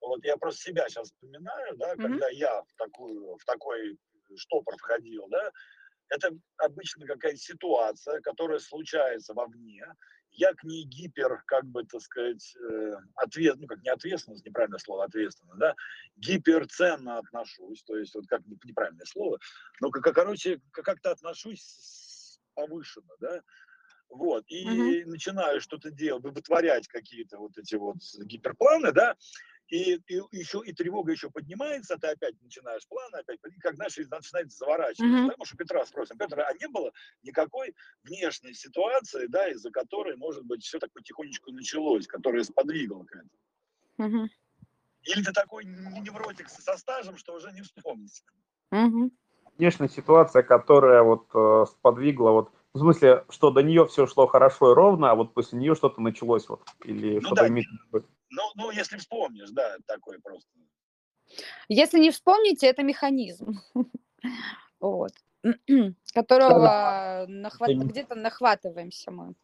вот 0.00 0.24
я 0.24 0.36
просто 0.36 0.62
себя 0.62 0.88
сейчас 0.88 1.08
вспоминаю, 1.08 1.76
да, 1.76 1.94
mm-hmm. 1.94 2.02
когда 2.02 2.28
я 2.30 2.62
в, 2.62 2.74
такую, 2.76 3.36
в 3.36 3.44
такой 3.44 3.98
штопор 4.36 4.76
входил, 4.76 5.26
да, 5.28 5.50
это 6.10 6.36
обычно 6.58 7.06
какая-то 7.06 7.38
ситуация, 7.38 8.20
которая 8.20 8.58
случается 8.58 9.32
вовне. 9.34 9.84
Я 10.32 10.52
к 10.54 10.62
ней 10.62 10.84
гипер, 10.84 11.42
как 11.46 11.64
бы, 11.64 11.84
так 11.84 12.00
сказать, 12.00 12.54
э, 12.56 12.94
ответ, 13.16 13.56
ну, 13.58 13.66
как 13.66 13.82
не 13.82 13.90
ответственность, 13.90 14.46
неправильное 14.46 14.78
слово, 14.78 15.04
ответственно, 15.04 15.54
да, 15.56 15.74
гиперценно 16.16 17.18
отношусь, 17.18 17.82
то 17.82 17.96
есть, 17.96 18.14
вот 18.14 18.26
как 18.28 18.42
неправильное 18.64 19.06
слово, 19.06 19.38
но, 19.80 19.90
как, 19.90 20.14
короче, 20.14 20.60
как-то 20.70 21.10
отношусь 21.10 22.38
повышенно, 22.54 23.12
да, 23.18 23.42
вот, 24.08 24.44
и 24.48 24.66
uh-huh. 24.66 25.06
начинаю 25.06 25.60
что-то 25.60 25.90
делать, 25.90 26.24
вытворять 26.24 26.86
какие-то 26.88 27.38
вот 27.38 27.58
эти 27.58 27.74
вот 27.74 27.96
гиперпланы, 28.24 28.92
да, 28.92 29.16
и, 29.70 29.94
и 30.08 30.20
еще 30.32 30.62
и 30.64 30.72
тревога 30.72 31.12
еще 31.12 31.30
поднимается, 31.30 31.96
ты 31.96 32.08
опять 32.08 32.34
начинаешь 32.42 32.86
планы, 32.88 33.16
опять, 33.16 33.38
и 33.44 33.60
как 33.60 33.76
знаешь, 33.76 33.96
начинает 33.96 34.52
заворачиваться. 34.52 35.04
Mm-hmm. 35.04 35.26
Потому 35.28 35.44
что 35.44 35.56
Петра 35.56 35.86
спросим, 35.86 36.18
Петр, 36.18 36.40
а 36.40 36.52
не 36.54 36.68
было 36.68 36.92
никакой 37.22 37.74
внешней 38.02 38.54
ситуации, 38.54 39.26
да, 39.28 39.48
из-за 39.48 39.70
которой, 39.70 40.16
может 40.16 40.44
быть, 40.44 40.64
все 40.64 40.78
так 40.78 40.92
потихонечку 40.92 41.52
началось, 41.52 42.06
которая 42.06 42.42
сподвигла 42.42 43.04
к 43.04 43.14
этому? 43.14 43.30
Mm-hmm. 43.98 44.28
Или 45.04 45.22
ты 45.22 45.32
такой 45.32 45.64
невротик 45.64 46.48
со 46.48 46.76
стажем, 46.76 47.16
что 47.16 47.34
уже 47.34 47.52
не 47.52 47.62
вспомнить? 47.62 48.24
Mm-hmm. 48.72 49.10
Внешняя 49.56 49.88
ситуация, 49.88 50.42
которая 50.42 51.02
вот 51.02 51.28
э, 51.34 51.66
сподвигла, 51.70 52.30
вот 52.30 52.52
в 52.72 52.78
смысле, 52.78 53.24
что 53.30 53.50
до 53.50 53.62
нее 53.62 53.86
все 53.86 54.06
шло 54.06 54.26
хорошо 54.26 54.72
и 54.72 54.74
ровно, 54.74 55.10
а 55.10 55.14
вот 55.14 55.34
после 55.34 55.58
нее 55.58 55.74
что-то 55.74 56.00
началось, 56.00 56.48
вот, 56.48 56.62
или 56.84 57.14
ну, 57.14 57.20
что-то 57.20 57.48
да. 57.92 58.00
Ну, 58.40 58.64
ну, 58.64 58.70
если 58.70 58.96
вспомнишь, 58.96 59.50
да, 59.50 59.76
такой 59.86 60.18
просто. 60.20 60.48
Если 61.68 61.98
не 61.98 62.10
вспомните, 62.10 62.66
это 62.66 62.82
механизм, 62.82 63.60
вот, 64.80 65.12
которого 66.14 67.26
нахват... 67.28 67.70
где-то 67.70 68.14
нахватываемся 68.14 69.10
мы. 69.10 69.34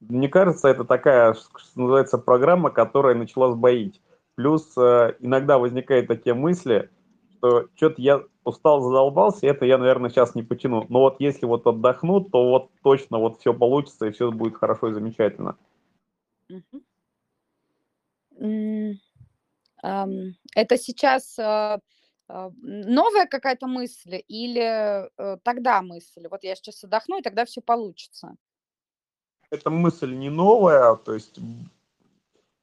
Мне 0.00 0.28
кажется, 0.28 0.68
это 0.68 0.84
такая, 0.84 1.34
что 1.34 1.80
называется, 1.80 2.18
программа, 2.18 2.70
которая 2.70 3.14
начала 3.14 3.52
сбоить. 3.52 4.00
Плюс 4.34 4.76
э, 4.76 5.14
иногда 5.20 5.58
возникают 5.58 6.08
такие 6.08 6.34
мысли, 6.34 6.90
что 7.36 7.68
что-то 7.76 8.02
я 8.02 8.22
устал, 8.44 8.80
задолбался, 8.80 9.46
и 9.46 9.48
это 9.48 9.64
я, 9.64 9.78
наверное, 9.78 10.10
сейчас 10.10 10.34
не 10.34 10.42
потяну. 10.42 10.86
Но 10.88 11.00
вот 11.00 11.20
если 11.20 11.46
вот 11.46 11.66
отдохну, 11.66 12.20
то 12.20 12.50
вот 12.50 12.70
точно 12.82 13.18
вот 13.18 13.38
все 13.38 13.54
получится, 13.54 14.06
и 14.06 14.10
все 14.10 14.32
будет 14.32 14.56
хорошо 14.56 14.88
и 14.88 14.92
замечательно. 14.92 15.56
Угу 16.48 16.82
это 19.82 20.76
сейчас 20.76 21.38
а, 21.38 21.80
а, 22.28 22.50
новая 22.62 23.26
какая-то 23.26 23.66
мысль 23.66 24.22
или 24.28 24.62
э, 24.62 25.36
тогда 25.42 25.82
мысль? 25.82 26.26
Вот 26.30 26.44
я 26.44 26.54
сейчас 26.54 26.82
отдохну, 26.84 27.18
и 27.18 27.22
тогда 27.22 27.44
все 27.44 27.60
получится. 27.60 28.36
Эта 29.50 29.70
мысль 29.70 30.14
не 30.14 30.30
новая, 30.30 30.94
то 30.94 31.12
есть, 31.12 31.38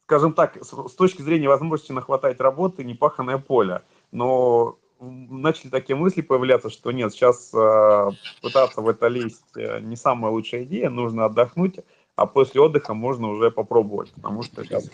скажем 0.04 0.34
так, 0.34 0.58
с 0.64 0.96
точки 0.96 1.22
зрения 1.22 1.48
возможности 1.48 1.92
нахватать 1.92 2.40
работы, 2.40 2.84
не 2.84 2.96
паханное 2.96 3.38
поле. 3.38 3.84
Но 4.12 4.80
начали 5.00 5.70
такие 5.70 5.96
мысли 5.96 6.22
появляться, 6.22 6.70
что 6.70 6.92
нет, 6.92 7.14
сейчас 7.14 7.54
э, 7.54 8.10
пытаться 8.42 8.82
в 8.82 8.88
это 8.88 9.08
лезть 9.08 9.56
э, 9.56 9.80
не 9.82 9.96
самая 9.96 10.32
лучшая 10.32 10.64
идея, 10.64 10.90
нужно 10.90 11.26
отдохнуть, 11.26 11.80
а 12.16 12.26
после 12.26 12.60
отдыха 12.60 12.94
можно 12.94 13.30
уже 13.30 13.52
попробовать, 13.52 14.12
потому 14.14 14.42
что 14.42 14.64
сейчас 14.64 14.90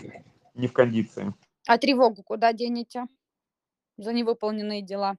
не 0.56 0.68
в 0.68 0.74
кондиции. 0.74 1.34
А 1.68 1.78
тревогу 1.78 2.24
куда 2.24 2.54
денете 2.54 3.06
за 3.98 4.14
невыполненные 4.14 4.82
дела? 4.82 5.18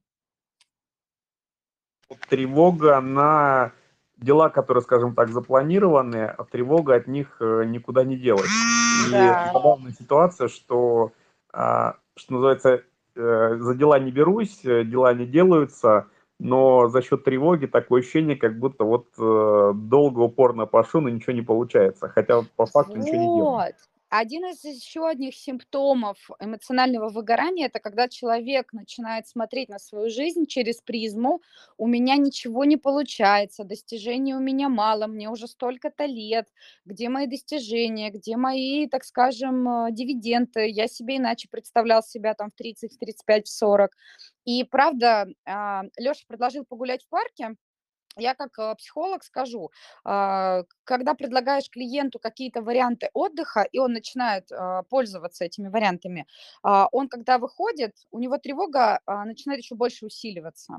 Тревога 2.28 3.00
на 3.00 3.72
дела, 4.16 4.48
которые, 4.48 4.82
скажем 4.82 5.14
так, 5.14 5.30
запланированы, 5.30 6.24
а 6.26 6.44
тревога 6.44 6.94
от 6.94 7.06
них 7.06 7.36
э, 7.40 7.64
никуда 7.66 8.04
не 8.04 8.16
делась. 8.16 8.50
И 9.08 9.10
да. 9.10 9.50
забавная 9.52 9.92
ситуация, 9.92 10.48
что, 10.48 11.12
а, 11.52 11.96
что 12.16 12.34
называется, 12.34 12.82
э, 13.14 13.56
за 13.58 13.74
дела 13.74 13.98
не 13.98 14.10
берусь, 14.10 14.64
э, 14.64 14.84
дела 14.84 15.12
не 15.14 15.26
делаются, 15.26 16.06
но 16.38 16.88
за 16.88 17.02
счет 17.02 17.24
тревоги 17.24 17.66
такое 17.66 18.00
ощущение, 18.00 18.36
как 18.36 18.58
будто 18.58 18.84
вот 18.84 19.08
долго, 19.16 20.20
упорно 20.20 20.66
пошу, 20.66 21.00
но 21.00 21.08
ничего 21.08 21.32
не 21.32 21.40
получается, 21.40 22.08
хотя 22.08 22.42
по 22.56 22.66
факту 22.66 22.96
вот. 22.96 22.98
ничего 22.98 23.16
не 23.16 23.36
делаю. 23.36 23.72
Один 24.12 24.44
из 24.46 24.64
еще 24.64 25.08
одних 25.08 25.34
симптомов 25.34 26.30
эмоционального 26.38 27.08
выгорания– 27.08 27.66
это 27.66 27.80
когда 27.80 28.08
человек 28.08 28.72
начинает 28.72 29.26
смотреть 29.26 29.68
на 29.68 29.80
свою 29.80 30.10
жизнь 30.10 30.46
через 30.46 30.80
призму 30.80 31.42
«у 31.76 31.88
меня 31.88 32.14
ничего 32.16 32.64
не 32.64 32.76
получается, 32.76 33.64
достижений 33.64 34.34
у 34.34 34.38
меня 34.38 34.68
мало, 34.68 35.08
мне 35.08 35.28
уже 35.28 35.48
столько-то 35.48 36.04
лет, 36.04 36.46
где 36.84 37.08
мои 37.08 37.26
достижения, 37.26 38.10
где 38.10 38.36
мои, 38.36 38.86
так 38.86 39.04
скажем, 39.04 39.68
э, 39.68 39.88
дивиденды, 39.90 40.68
я 40.68 40.86
себе 40.86 41.16
иначе 41.16 41.48
представлял 41.50 42.02
себя 42.04 42.34
там 42.34 42.50
в 42.52 42.54
30, 42.54 42.94
в 42.94 42.98
35, 42.98 43.46
в 43.48 43.50
40». 43.52 43.90
И 44.44 44.62
правда, 44.62 45.26
а, 45.44 45.82
Леша 45.98 46.22
предложил 46.28 46.64
погулять 46.64 47.02
в 47.04 47.08
парке, 47.08 47.56
я 48.16 48.34
как 48.34 48.58
э, 48.58 48.74
психолог 48.76 49.24
скажу, 49.24 49.70
а, 50.04 50.64
когда 50.84 51.14
предлагаешь 51.14 51.68
клиенту 51.70 52.18
какие-то 52.18 52.62
варианты 52.62 53.10
отдыха, 53.12 53.62
и 53.62 53.78
он 53.78 53.92
начинает 53.92 54.50
а, 54.50 54.82
пользоваться 54.84 55.44
этими 55.44 55.68
вариантами, 55.68 56.26
а, 56.62 56.88
он, 56.92 57.08
когда 57.08 57.38
выходит, 57.38 57.92
у 58.10 58.18
него 58.18 58.38
тревога 58.38 59.00
начинает 59.06 59.60
еще 59.60 59.74
больше 59.74 60.06
усиливаться. 60.06 60.78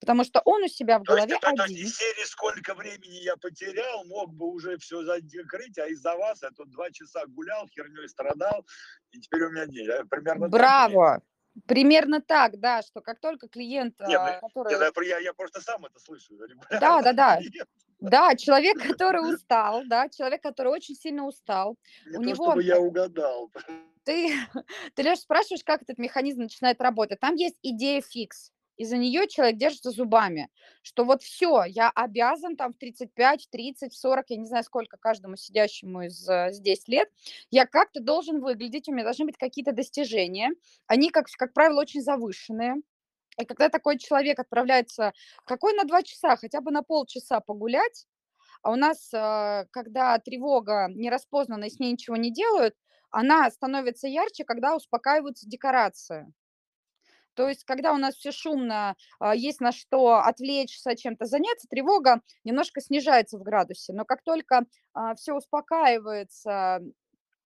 Потому 0.00 0.24
что 0.24 0.40
он 0.44 0.62
у 0.62 0.68
себя 0.68 0.98
в 0.98 1.02
голове 1.02 1.26
то 1.26 1.32
есть, 1.34 1.44
один. 1.44 1.56
То 1.56 1.72
есть 1.72 1.96
серии 1.96 2.24
«Сколько 2.24 2.74
времени 2.74 3.22
я 3.22 3.36
потерял», 3.36 4.04
мог 4.04 4.32
бы 4.32 4.46
уже 4.46 4.76
все 4.78 5.02
закрыть, 5.02 5.78
а 5.78 5.86
из-за 5.86 6.16
вас 6.16 6.42
я 6.42 6.50
тут 6.50 6.70
два 6.70 6.90
часа 6.90 7.24
гулял, 7.26 7.66
херней 7.68 8.08
страдал, 8.08 8.66
и 9.12 9.20
теперь 9.20 9.44
у 9.44 9.50
меня 9.50 9.66
нет. 9.66 10.08
Примерно 10.08 10.48
Браво! 10.48 11.22
Примерно 11.66 12.20
так, 12.20 12.58
да, 12.60 12.82
что 12.82 13.00
как 13.00 13.20
только 13.20 13.48
клиент, 13.48 13.98
Нет, 14.00 14.20
ну, 14.20 14.48
который... 14.48 14.78
Нет, 14.78 14.92
я, 15.04 15.18
я 15.18 15.32
просто 15.34 15.60
сам 15.60 15.84
это 15.84 15.98
слышу. 15.98 16.34
Да, 16.70 17.02
да, 17.02 17.12
да. 17.12 17.40
Да, 18.00 18.34
человек, 18.36 18.82
который 18.82 19.20
устал, 19.34 19.82
да, 19.86 20.08
человек, 20.08 20.42
который 20.42 20.72
очень 20.72 20.94
сильно 20.94 21.26
устал. 21.26 21.76
Не 22.06 22.18
у 22.18 22.22
то, 22.22 22.28
него... 22.28 22.44
чтобы 22.44 22.62
я 22.62 22.78
угадал. 22.78 23.50
Ты, 24.04 24.32
ты, 24.94 25.02
Леш, 25.02 25.20
спрашиваешь, 25.20 25.64
как 25.64 25.82
этот 25.82 25.98
механизм 25.98 26.42
начинает 26.42 26.80
работать. 26.80 27.20
Там 27.20 27.34
есть 27.34 27.58
идея 27.62 28.00
фикс 28.00 28.52
и 28.80 28.84
за 28.86 28.96
нее 28.96 29.28
человек 29.28 29.58
держится 29.58 29.90
зубами, 29.90 30.48
что 30.80 31.04
вот 31.04 31.22
все, 31.22 31.64
я 31.64 31.90
обязан 31.90 32.56
там 32.56 32.72
в 32.72 32.78
35, 32.78 33.44
в 33.44 33.50
30, 33.50 33.92
в 33.92 33.96
40, 33.98 34.30
я 34.30 34.36
не 34.38 34.46
знаю, 34.46 34.64
сколько 34.64 34.96
каждому 34.96 35.36
сидящему 35.36 36.06
из 36.06 36.26
э, 36.26 36.48
здесь 36.52 36.88
лет, 36.88 37.10
я 37.50 37.66
как-то 37.66 38.00
должен 38.00 38.40
выглядеть, 38.40 38.88
у 38.88 38.92
меня 38.92 39.04
должны 39.04 39.26
быть 39.26 39.36
какие-то 39.36 39.72
достижения, 39.72 40.52
они, 40.86 41.10
как, 41.10 41.26
как 41.36 41.52
правило, 41.52 41.82
очень 41.82 42.00
завышенные, 42.00 42.76
и 43.36 43.44
когда 43.44 43.68
такой 43.68 43.98
человек 43.98 44.38
отправляется, 44.38 45.12
какой 45.44 45.74
на 45.74 45.84
два 45.84 46.02
часа, 46.02 46.36
хотя 46.36 46.62
бы 46.62 46.70
на 46.70 46.82
полчаса 46.82 47.40
погулять, 47.40 48.06
а 48.62 48.70
у 48.72 48.76
нас, 48.76 49.12
э, 49.12 49.66
когда 49.72 50.18
тревога 50.20 50.88
нераспознанная, 50.88 51.68
с 51.68 51.78
ней 51.78 51.92
ничего 51.92 52.16
не 52.16 52.32
делают, 52.32 52.74
она 53.10 53.50
становится 53.50 54.08
ярче, 54.08 54.44
когда 54.44 54.74
успокаиваются 54.74 55.46
декорации. 55.46 56.32
То 57.40 57.48
есть, 57.48 57.64
когда 57.64 57.94
у 57.94 57.96
нас 57.96 58.16
все 58.16 58.32
шумно, 58.32 58.96
а, 59.18 59.34
есть 59.34 59.62
на 59.62 59.72
что 59.72 60.16
отвлечься, 60.18 60.94
чем-то 60.94 61.24
заняться, 61.24 61.66
тревога 61.70 62.20
немножко 62.44 62.82
снижается 62.82 63.38
в 63.38 63.42
градусе. 63.42 63.94
Но 63.94 64.04
как 64.04 64.22
только 64.22 64.66
а, 64.92 65.14
все 65.14 65.32
успокаивается, 65.34 66.82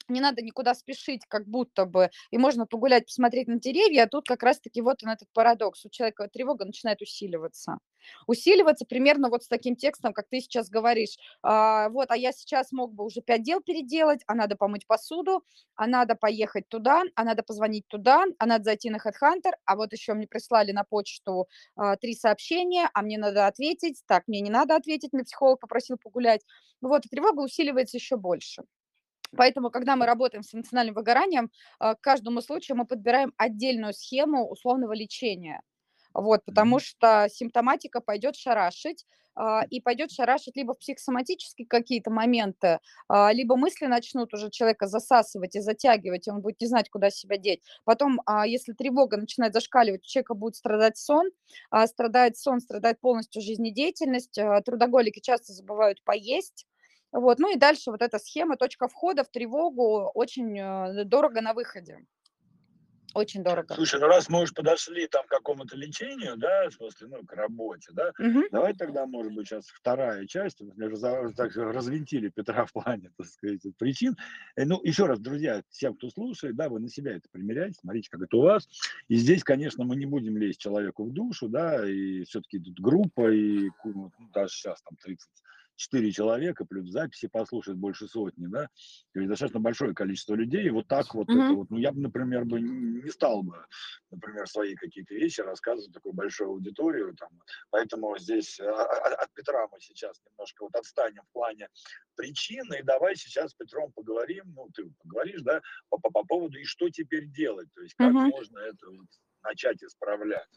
не 0.09 0.21
надо 0.21 0.43
никуда 0.43 0.75
спешить, 0.75 1.23
как 1.29 1.47
будто 1.47 1.87
бы, 1.87 2.11
и 2.31 2.39
можно 2.39 2.67
погулять, 2.67 3.07
посмотреть 3.07 3.49
на 3.49 3.59
деревья, 3.59 4.05
а 4.05 4.09
тут 4.09 4.27
как 4.27 4.43
раз-таки 4.43 4.81
вот 4.81 5.03
он 5.03 5.11
этот 5.11 5.29
парадокс, 5.33 5.85
у 5.85 5.91
человека 5.91 6.29
тревога 6.29 6.65
начинает 6.65 7.01
усиливаться. 7.03 7.79
Усиливаться 8.27 8.85
примерно 8.85 9.31
вот 9.31 9.45
с 9.45 9.49
таким 9.49 9.77
текстом, 9.77 10.13
как 10.13 10.27
ты 10.29 10.41
сейчас 10.41 10.69
говоришь, 10.69 11.17
а, 11.43 11.89
вот, 11.89 12.11
а 12.11 12.17
я 12.17 12.33
сейчас 12.33 12.73
мог 12.73 12.93
бы 12.93 13.05
уже 13.05 13.21
пять 13.23 13.43
дел 13.43 13.61
переделать, 13.61 14.21
а 14.27 14.35
надо 14.35 14.57
помыть 14.57 14.87
посуду, 14.87 15.43
а 15.77 15.87
надо 15.87 16.15
поехать 16.15 16.69
туда, 16.69 17.03
а 17.15 17.25
надо 17.25 17.43
позвонить 17.43 17.87
туда, 17.89 18.25
а 18.39 18.47
надо 18.47 18.65
зайти 18.65 18.91
на 18.91 18.97
HeadHunter, 18.97 19.53
а 19.65 19.77
вот 19.77 19.93
еще 19.93 20.15
мне 20.15 20.27
прислали 20.27 20.73
на 20.73 20.85
почту 20.85 21.49
а, 21.77 21.97
три 21.97 22.15
сообщения, 22.15 22.89
а 22.93 23.03
мне 23.03 23.19
надо 23.19 23.47
ответить, 23.47 24.03
так, 24.07 24.25
мне 24.29 24.41
не 24.41 24.51
надо 24.51 24.77
ответить, 24.77 25.13
мне 25.13 25.25
психолог 25.25 25.61
попросил 25.61 25.97
погулять. 25.97 26.43
Вот, 26.81 27.03
тревога 27.11 27.41
усиливается 27.41 27.97
еще 27.97 28.17
больше. 28.17 28.65
Поэтому, 29.37 29.71
когда 29.71 29.97
мы 29.97 30.07
работаем 30.07 30.43
с 30.43 30.55
эмоциональным 30.55 30.95
выгоранием, 30.95 31.51
а, 31.79 31.95
к 31.95 32.01
каждому 32.01 32.41
случаю 32.41 32.77
мы 32.77 32.87
подбираем 32.87 33.33
отдельную 33.37 33.93
схему 33.93 34.49
условного 34.49 34.93
лечения. 34.93 35.63
Вот, 36.13 36.45
потому 36.45 36.79
что 36.79 37.29
симптоматика 37.29 38.01
пойдет 38.01 38.37
шарашить, 38.37 39.05
а, 39.37 39.65
и 39.69 39.81
пойдет 39.81 40.13
шарашить 40.13 40.57
либо 40.57 40.75
в 40.75 40.79
психосоматические 40.79 41.67
какие-то 41.67 42.11
моменты, 42.11 42.79
а, 43.09 43.33
либо 43.33 43.57
мысли 43.57 43.87
начнут 43.87 44.33
уже 44.33 44.51
человека 44.51 44.87
засасывать 44.87 45.57
и 45.57 45.61
затягивать, 45.61 46.29
и 46.29 46.31
он 46.31 46.41
будет 46.41 46.61
не 46.61 46.69
знать, 46.69 46.89
куда 46.89 47.11
себя 47.11 47.37
деть. 47.37 47.61
Потом, 47.85 48.21
если 48.47 48.73
тревога 48.73 49.17
начинает 49.17 49.53
зашкаливать, 49.53 50.03
у 50.03 50.07
человека 50.07 50.35
будет 50.35 50.57
страдать 50.57 50.97
сон, 50.97 51.31
страдает 51.87 52.37
сон, 52.37 52.61
страдает 52.61 53.01
полностью 53.01 53.43
жизнедеятельность, 53.43 54.39
трудоголики 54.65 55.21
часто 55.21 55.53
забывают 55.53 56.03
поесть, 56.05 56.67
вот. 57.15 57.39
Ну 57.39 57.55
и 57.55 57.57
дальше 57.57 57.93
вот 57.93 58.03
эта 58.03 58.19
схема, 58.19 58.57
точка 58.57 58.89
входа 58.89 59.23
в 59.23 59.29
тревогу 59.29 60.11
очень 60.15 60.59
э, 60.59 61.05
дорого 61.05 61.41
на 61.41 61.55
выходе. 61.55 62.05
Очень 63.15 63.45
дорого. 63.45 63.73
Слушай, 63.75 64.01
ну 64.01 64.09
раз 64.09 64.29
мы 64.29 64.43
уж 64.43 64.53
подошли 64.53 65.07
там 65.07 65.25
к 65.27 65.29
какому-то 65.29 65.77
лечению, 65.77 66.37
да, 66.37 66.69
в 66.69 66.73
смысле, 66.73 67.07
ну, 67.07 67.25
к 67.25 67.33
работе, 67.35 67.93
да, 67.93 68.11
угу. 68.19 68.43
давай 68.51 68.75
тогда, 68.75 69.07
может 69.07 69.33
быть, 69.33 69.47
сейчас 69.47 69.69
вторая 69.69 70.27
часть, 70.27 70.61
мы 70.61 70.91
же 70.91 71.33
так 71.37 71.55
развинтили 71.55 72.31
Петра 72.31 72.67
в 72.67 72.73
плане, 72.73 73.13
так 73.17 73.29
сказать, 73.29 73.61
причин. 73.79 74.17
Э, 74.57 74.65
ну, 74.65 74.81
еще 74.83 75.07
раз, 75.07 75.21
друзья, 75.21 75.63
всем, 75.71 75.95
кто 75.95 76.11
слушает, 76.11 76.57
да, 76.57 76.69
вы 76.69 76.81
на 76.81 76.89
себя 76.89 77.13
это 77.13 77.29
примеряете, 77.31 77.79
смотрите, 77.81 78.11
как 78.11 78.23
это 78.23 78.37
у 78.37 78.43
вас. 78.43 78.69
И 79.07 79.15
здесь, 79.15 79.45
конечно, 79.45 79.85
мы 79.85 79.95
не 79.95 80.07
будем 80.07 80.37
лезть 80.37 80.59
человеку 80.59 81.05
в 81.05 81.13
душу, 81.13 81.49
да, 81.49 81.89
и 81.89 82.25
все-таки 82.25 82.59
тут 82.59 82.81
группа, 82.81 83.31
и 83.31 83.71
ну, 83.85 84.11
даже 84.33 84.53
сейчас 84.53 84.83
там 84.83 84.97
30 84.97 85.29
четыре 85.77 86.13
человека, 86.13 86.65
плюс 86.65 86.89
записи 86.89 87.27
послушать 87.27 87.77
больше 87.77 88.07
сотни, 88.09 88.47
да, 88.47 88.69
то 89.13 89.21
есть 89.21 89.29
достаточно 89.29 89.61
большое 89.61 89.95
количество 89.95 90.35
людей, 90.35 90.67
и 90.67 90.71
вот 90.71 90.87
так 90.89 91.15
вот, 91.15 91.29
mm-hmm. 91.29 91.45
это 91.45 91.55
вот, 91.55 91.71
ну, 91.71 91.79
я 91.79 91.93
бы, 91.93 92.01
например, 92.01 92.45
бы 92.45 92.61
не 92.61 93.11
стал 93.11 93.43
бы, 93.43 93.65
например, 94.11 94.47
свои 94.47 94.75
какие-то 94.75 95.15
вещи 95.15 95.41
рассказывать 95.41 95.93
такой 95.93 96.13
большой 96.13 96.47
аудиторию, 96.47 97.15
там, 97.17 97.31
поэтому 97.71 98.17
здесь 98.19 98.61
а, 98.61 98.71
а, 98.71 99.15
от 99.15 99.33
Петра 99.35 99.67
мы 99.71 99.81
сейчас 99.81 100.21
немножко 100.31 100.65
вот 100.65 100.75
отстанем 100.75 101.23
в 101.31 101.33
плане 101.33 101.69
причин, 102.15 102.73
и 102.73 102.83
давай 102.83 103.17
сейчас 103.17 103.51
с 103.51 103.55
Петром 103.55 103.93
поговорим, 103.93 104.53
ну, 104.55 104.69
ты 104.75 104.91
поговоришь, 105.03 105.43
да, 105.43 105.61
по, 105.89 105.99
по, 105.99 106.11
по 106.11 106.25
поводу, 106.25 106.59
и 106.59 106.65
что 106.65 106.89
теперь 106.91 107.27
делать, 107.27 107.69
то 107.75 107.83
есть 107.83 107.95
как 107.95 108.13
mm-hmm. 108.13 108.29
можно 108.31 108.59
это 108.59 108.91
вот 108.91 109.07
начать 109.43 109.83
исправлять. 109.83 110.49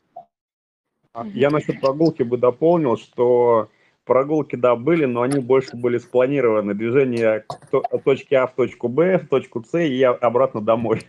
Я 1.33 1.49
насчет 1.49 1.81
прогулки 1.81 2.21
бы 2.21 2.37
дополнил, 2.37 2.95
что 2.95 3.71
прогулки, 4.07 4.55
да, 4.55 4.75
были, 4.75 5.05
но 5.05 5.21
они 5.21 5.39
больше 5.39 5.75
были 5.75 5.99
спланированы. 5.99 6.73
Движение 6.73 7.45
от 7.71 8.03
точки 8.03 8.33
А 8.33 8.47
в 8.47 8.55
точку 8.55 8.87
Б, 8.87 9.19
в 9.19 9.27
точку 9.27 9.63
С 9.63 9.77
и 9.77 10.01
обратно 10.01 10.61
домой. 10.61 11.01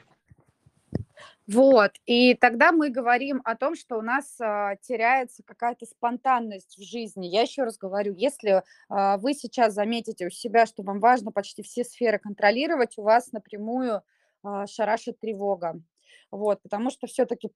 Вот, 1.47 1.93
и 2.05 2.35
тогда 2.35 2.73
мы 2.73 2.91
говорим 2.91 3.41
о 3.43 3.57
том, 3.57 3.75
что 3.75 3.97
у 3.97 4.03
нас 4.03 4.39
а, 4.39 4.77
теряется 4.77 5.43
какая-то 5.43 5.87
спонтанность 5.87 6.77
в 6.77 6.83
жизни. 6.83 7.27
Я 7.27 7.41
еще 7.41 7.63
раз 7.63 7.79
говорю, 7.79 8.13
если 8.15 8.63
а, 8.91 9.17
вы 9.17 9.33
сейчас 9.33 9.73
заметите 9.73 10.27
у 10.27 10.31
себя, 10.31 10.67
что 10.67 10.83
вам 10.83 11.01
важно 11.01 11.33
почти 11.33 11.63
все 11.63 11.85
сферы 11.85 12.19
контролировать, 12.19 12.99
у 12.99 13.03
вас 13.03 13.33
напрямую 13.33 14.03
а, 14.43 14.67
шарашит 14.67 15.21
тревога. 15.21 15.81
Вот, 16.31 16.61
потому 16.63 16.91
что 16.91 17.07
все-таки 17.07 17.51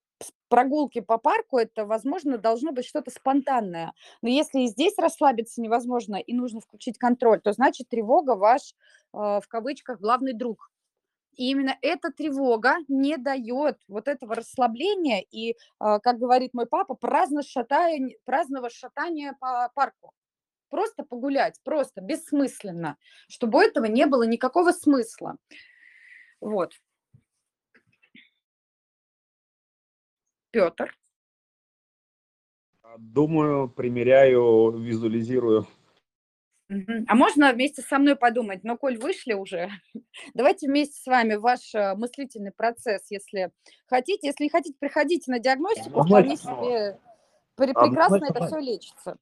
прогулки 0.49 1.01
по 1.01 1.19
парку 1.19 1.59
это, 1.59 1.85
возможно, 1.85 2.39
должно 2.39 2.73
быть 2.73 2.87
что-то 2.87 3.11
спонтанное. 3.11 3.93
Но 4.23 4.29
если 4.31 4.61
и 4.61 4.67
здесь 4.67 4.95
расслабиться 4.97 5.61
невозможно 5.61 6.17
и 6.17 6.33
нужно 6.33 6.61
включить 6.61 6.97
контроль, 6.97 7.41
то 7.41 7.53
значит 7.53 7.89
тревога 7.89 8.35
ваш, 8.35 8.73
э, 9.13 9.17
в 9.17 9.45
кавычках, 9.49 10.01
главный 10.01 10.33
друг. 10.33 10.71
И 11.35 11.51
именно 11.51 11.77
эта 11.83 12.11
тревога 12.11 12.77
не 12.89 13.17
дает 13.17 13.79
вот 13.89 14.09
этого 14.09 14.35
расслабления 14.35 15.23
и, 15.31 15.51
э, 15.51 15.55
как 15.79 16.19
говорит 16.19 16.55
мой 16.55 16.67
папа, 16.67 16.95
праздно 16.95 17.43
шатая, 17.43 17.99
праздного 18.25 18.71
шатания 18.71 19.37
по 19.39 19.71
парку. 19.75 20.13
Просто 20.71 21.05
погулять, 21.05 21.61
просто 21.65 22.01
бессмысленно, 22.01 22.97
чтобы 23.29 23.59
у 23.59 23.61
этого 23.61 23.85
не 23.85 24.07
было 24.07 24.23
никакого 24.23 24.73
смысла. 24.73 25.37
Вот. 26.41 26.73
Петр. 30.53 30.95
Думаю, 32.99 33.69
примеряю, 33.69 34.71
визуализирую. 34.79 35.67
А 37.07 37.15
можно 37.15 37.53
вместе 37.53 37.83
со 37.83 37.99
мной 37.99 38.17
подумать, 38.17 38.65
но 38.65 38.77
коль 38.77 38.97
вышли 38.99 39.35
уже, 39.35 39.71
давайте 40.35 40.69
вместе 40.69 41.01
с 41.03 41.07
вами 41.07 41.35
ваш 41.35 41.75
э, 41.75 41.95
мыслительный 41.97 42.53
процесс, 42.53 43.03
если 43.11 43.51
хотите. 43.87 44.29
Если 44.29 44.45
не 44.45 44.51
хотите, 44.51 44.77
приходите 44.79 45.31
на 45.31 45.39
диагностику, 45.39 46.03
вполне 46.03 46.37
себе 46.37 46.99
прекрасно 47.57 48.27
это 48.27 48.47
все 48.47 48.59
лечится. 48.59 49.17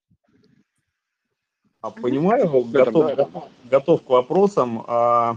А, 1.80 1.90
понимаю, 1.90 2.64
готов, 2.64 3.50
готов 3.64 4.04
к 4.04 4.10
вопросам. 4.10 4.84
А, 4.86 5.36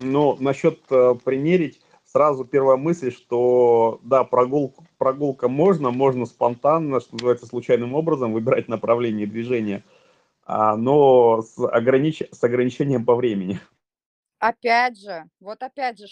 но 0.00 0.36
насчет 0.38 0.80
а, 0.90 1.14
примерить, 1.14 1.80
сразу 2.16 2.46
первая 2.46 2.78
мысль, 2.78 3.12
что 3.12 4.00
да, 4.02 4.24
прогулка, 4.24 4.82
прогулка 4.96 5.48
можно, 5.48 5.90
можно 5.90 6.24
спонтанно, 6.24 7.00
что 7.00 7.12
называется, 7.12 7.44
случайным 7.44 7.94
образом 7.94 8.32
выбирать 8.32 8.68
направление 8.68 9.26
движения, 9.26 9.84
а, 10.42 10.76
но 10.76 11.42
с, 11.42 11.58
огранич... 11.58 12.22
с 12.32 12.42
ограничением 12.42 13.04
по 13.04 13.16
времени. 13.16 13.60
Опять 14.38 14.98
же, 14.98 15.24
вот 15.40 15.62
опять 15.62 15.98
же, 15.98 16.06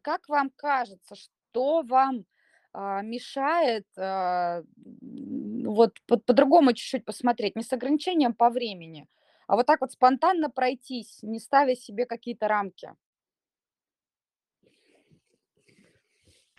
как 0.00 0.26
вам 0.30 0.50
кажется, 0.56 1.14
что 1.14 1.82
вам 1.82 2.24
а, 2.72 3.02
мешает 3.02 3.84
а, 3.98 4.62
вот 5.02 5.98
по- 6.06 6.20
по-другому 6.20 6.72
чуть-чуть 6.72 7.04
посмотреть, 7.04 7.54
не 7.54 7.64
с 7.64 7.72
ограничением 7.74 8.32
по 8.32 8.48
времени, 8.48 9.06
а 9.46 9.56
вот 9.56 9.66
так 9.66 9.82
вот 9.82 9.92
спонтанно 9.92 10.48
пройтись, 10.48 11.18
не 11.20 11.38
ставя 11.38 11.74
себе 11.74 12.06
какие-то 12.06 12.48
рамки? 12.48 12.94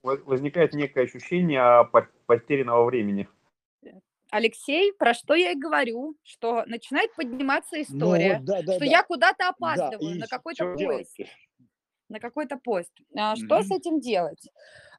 Возникает 0.03 0.73
некое 0.73 1.05
ощущение 1.05 1.89
потерянного 2.25 2.85
времени. 2.85 3.27
Алексей, 4.31 4.93
про 4.93 5.13
что 5.13 5.33
я 5.35 5.51
и 5.51 5.55
говорю, 5.55 6.15
что 6.23 6.63
начинает 6.65 7.13
подниматься 7.15 7.75
ну 7.75 7.81
история, 7.81 8.39
ну, 8.39 8.45
да, 8.45 8.61
да, 8.61 8.73
что 8.73 8.79
да. 8.79 8.85
я 8.85 9.03
куда-то 9.03 9.49
опаздываю 9.49 10.13
да, 10.13 10.19
на 10.21 10.27
какой-то 10.27 10.73
поезд. 10.73 11.17
На 12.07 12.19
какой-то 12.19 12.57
поезд. 12.57 12.93
А, 13.15 13.35
что 13.35 13.57
mm-hmm. 13.57 13.63
с 13.63 13.71
этим 13.71 13.99
делать? 13.99 14.49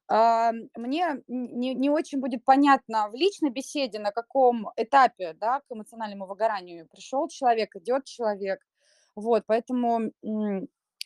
А, 0.07 0.53
мне 0.77 1.23
не, 1.29 1.73
не 1.73 1.89
очень 1.89 2.21
будет 2.21 2.45
понятно 2.45 3.09
в 3.09 3.15
личной 3.15 3.49
беседе, 3.49 3.99
на 3.99 4.11
каком 4.11 4.69
этапе 4.77 5.33
да, 5.33 5.61
к 5.61 5.65
эмоциональному 5.71 6.27
выгоранию 6.27 6.87
пришел 6.93 7.27
человек, 7.29 7.75
идет 7.77 8.05
человек. 8.05 8.61
Вот, 9.15 9.45
поэтому 9.47 10.11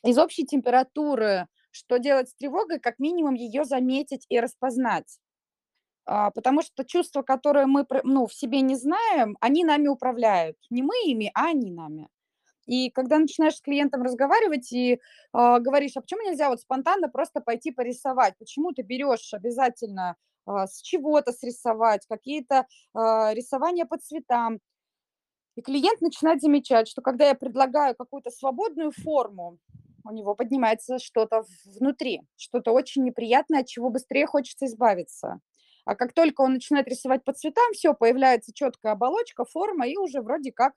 из 0.03 0.18
общей 0.18 0.44
температуры 0.44 1.47
что 1.77 1.99
делать 1.99 2.31
с 2.31 2.35
тревогой, 2.35 2.81
как 2.81 2.99
минимум 2.99 3.35
ее 3.35 3.64
заметить 3.64 4.27
и 4.29 4.41
распознать. 4.41 5.18
А, 6.07 6.31
потому 6.31 6.62
что 6.62 6.85
чувства, 6.85 7.22
которые 7.22 7.66
мы 7.66 7.87
ну, 8.05 8.27
в 8.27 8.35
себе 8.35 8.61
не 8.61 8.77
знаем, 8.77 9.37
они 9.41 9.64
нами 9.64 9.89
управляют. 9.89 10.57
Не 10.70 10.83
мы 10.83 10.95
ими, 11.05 11.31
а 11.35 11.49
они 11.49 11.70
нами. 11.70 12.09
И 12.66 12.91
когда 12.91 13.18
начинаешь 13.18 13.57
с 13.57 13.61
клиентом 13.61 14.03
разговаривать 14.03 14.72
и 14.72 14.95
э, 14.95 14.99
говоришь, 15.33 15.97
а 15.97 16.01
почему 16.01 16.22
нельзя 16.22 16.49
вот 16.49 16.61
спонтанно 16.61 17.09
просто 17.09 17.41
пойти 17.41 17.70
порисовать? 17.70 18.35
Почему 18.39 18.72
ты 18.72 18.83
берешь 18.83 19.33
обязательно 19.35 20.16
э, 20.47 20.66
с 20.68 20.81
чего-то 20.83 21.33
срисовать, 21.33 22.07
какие-то 22.09 22.66
э, 22.95 23.35
рисования 23.35 23.87
по 23.87 23.99
цветам? 23.99 24.59
И 25.57 25.62
клиент 25.62 26.01
начинает 26.01 26.41
замечать, 26.41 26.89
что 26.89 27.03
когда 27.03 27.29
я 27.29 27.35
предлагаю 27.35 27.95
какую-то 27.95 28.31
свободную 28.31 28.91
форму, 28.91 29.59
у 30.09 30.12
него 30.12 30.34
поднимается 30.34 30.98
что-то 30.98 31.44
внутри, 31.64 32.22
что-то 32.36 32.72
очень 32.72 33.04
неприятное, 33.04 33.61
от 33.61 33.66
чего 33.66 33.90
быстрее 33.90 34.26
хочется 34.26 34.66
избавиться. 34.66 35.40
А 35.84 35.94
как 35.94 36.12
только 36.12 36.40
он 36.40 36.54
начинает 36.54 36.88
рисовать 36.88 37.24
по 37.24 37.32
цветам, 37.32 37.72
все, 37.72 37.94
появляется 37.94 38.52
четкая 38.52 38.92
оболочка, 38.92 39.44
форма, 39.44 39.86
и 39.86 39.96
уже 39.96 40.20
вроде 40.20 40.52
как 40.52 40.74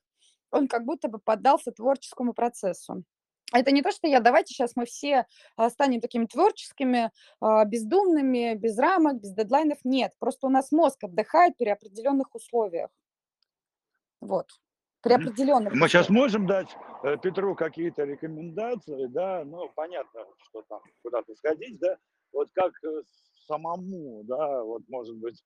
он 0.52 0.68
как 0.68 0.86
будто 0.86 1.08
бы 1.08 1.20
поддался 1.20 1.72
творческому 1.72 2.34
процессу. 2.34 3.04
это 3.54 3.72
не 3.72 3.82
то, 3.82 3.92
что 3.92 4.08
я, 4.08 4.20
давайте 4.20 4.54
сейчас 4.54 4.76
мы 4.76 4.86
все 4.86 5.26
а, 5.56 5.70
станем 5.72 6.02
такими 6.02 6.26
творческими, 6.26 7.12
а, 7.42 7.66
бездумными, 7.66 8.54
без 8.56 8.78
рамок, 8.78 9.20
без 9.20 9.32
дедлайнов. 9.34 9.80
Нет, 9.84 10.14
просто 10.20 10.48
у 10.48 10.50
нас 10.52 10.72
мозг 10.72 11.04
отдыхает 11.04 11.58
при 11.58 11.70
определенных 11.70 12.36
условиях. 12.36 12.92
Вот. 14.22 14.50
При 15.02 15.14
определенных 15.14 15.74
Мы 15.74 15.88
сейчас 15.88 16.10
можем 16.10 16.46
дать 16.46 16.76
э, 17.04 17.18
Петру 17.18 17.56
какие-то 17.56 18.04
рекомендации, 18.04 19.06
да, 19.08 19.44
ну, 19.46 19.70
понятно, 19.76 20.26
что 20.50 20.62
там 20.64 20.82
куда-то 21.04 21.34
сходить, 21.36 21.80
да, 21.80 21.98
вот 22.34 22.50
как 22.54 22.74
э, 22.84 23.02
самому, 23.48 24.24
да, 24.26 24.64
вот, 24.64 24.84
может 24.90 25.16
быть, 25.18 25.42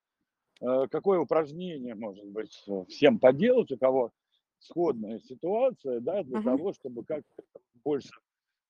э, 0.62 0.88
какое 0.90 1.20
упражнение, 1.20 1.94
может 1.94 2.26
быть, 2.26 2.64
всем 2.90 3.20
поделать, 3.20 3.72
у 3.72 3.78
кого 3.78 4.12
сходная 4.58 5.20
ситуация, 5.20 6.00
да, 6.00 6.24
для 6.24 6.40
Мгм. 6.40 6.46
того, 6.58 6.74
чтобы 6.74 7.04
как-то 7.06 7.44
больше 7.84 8.10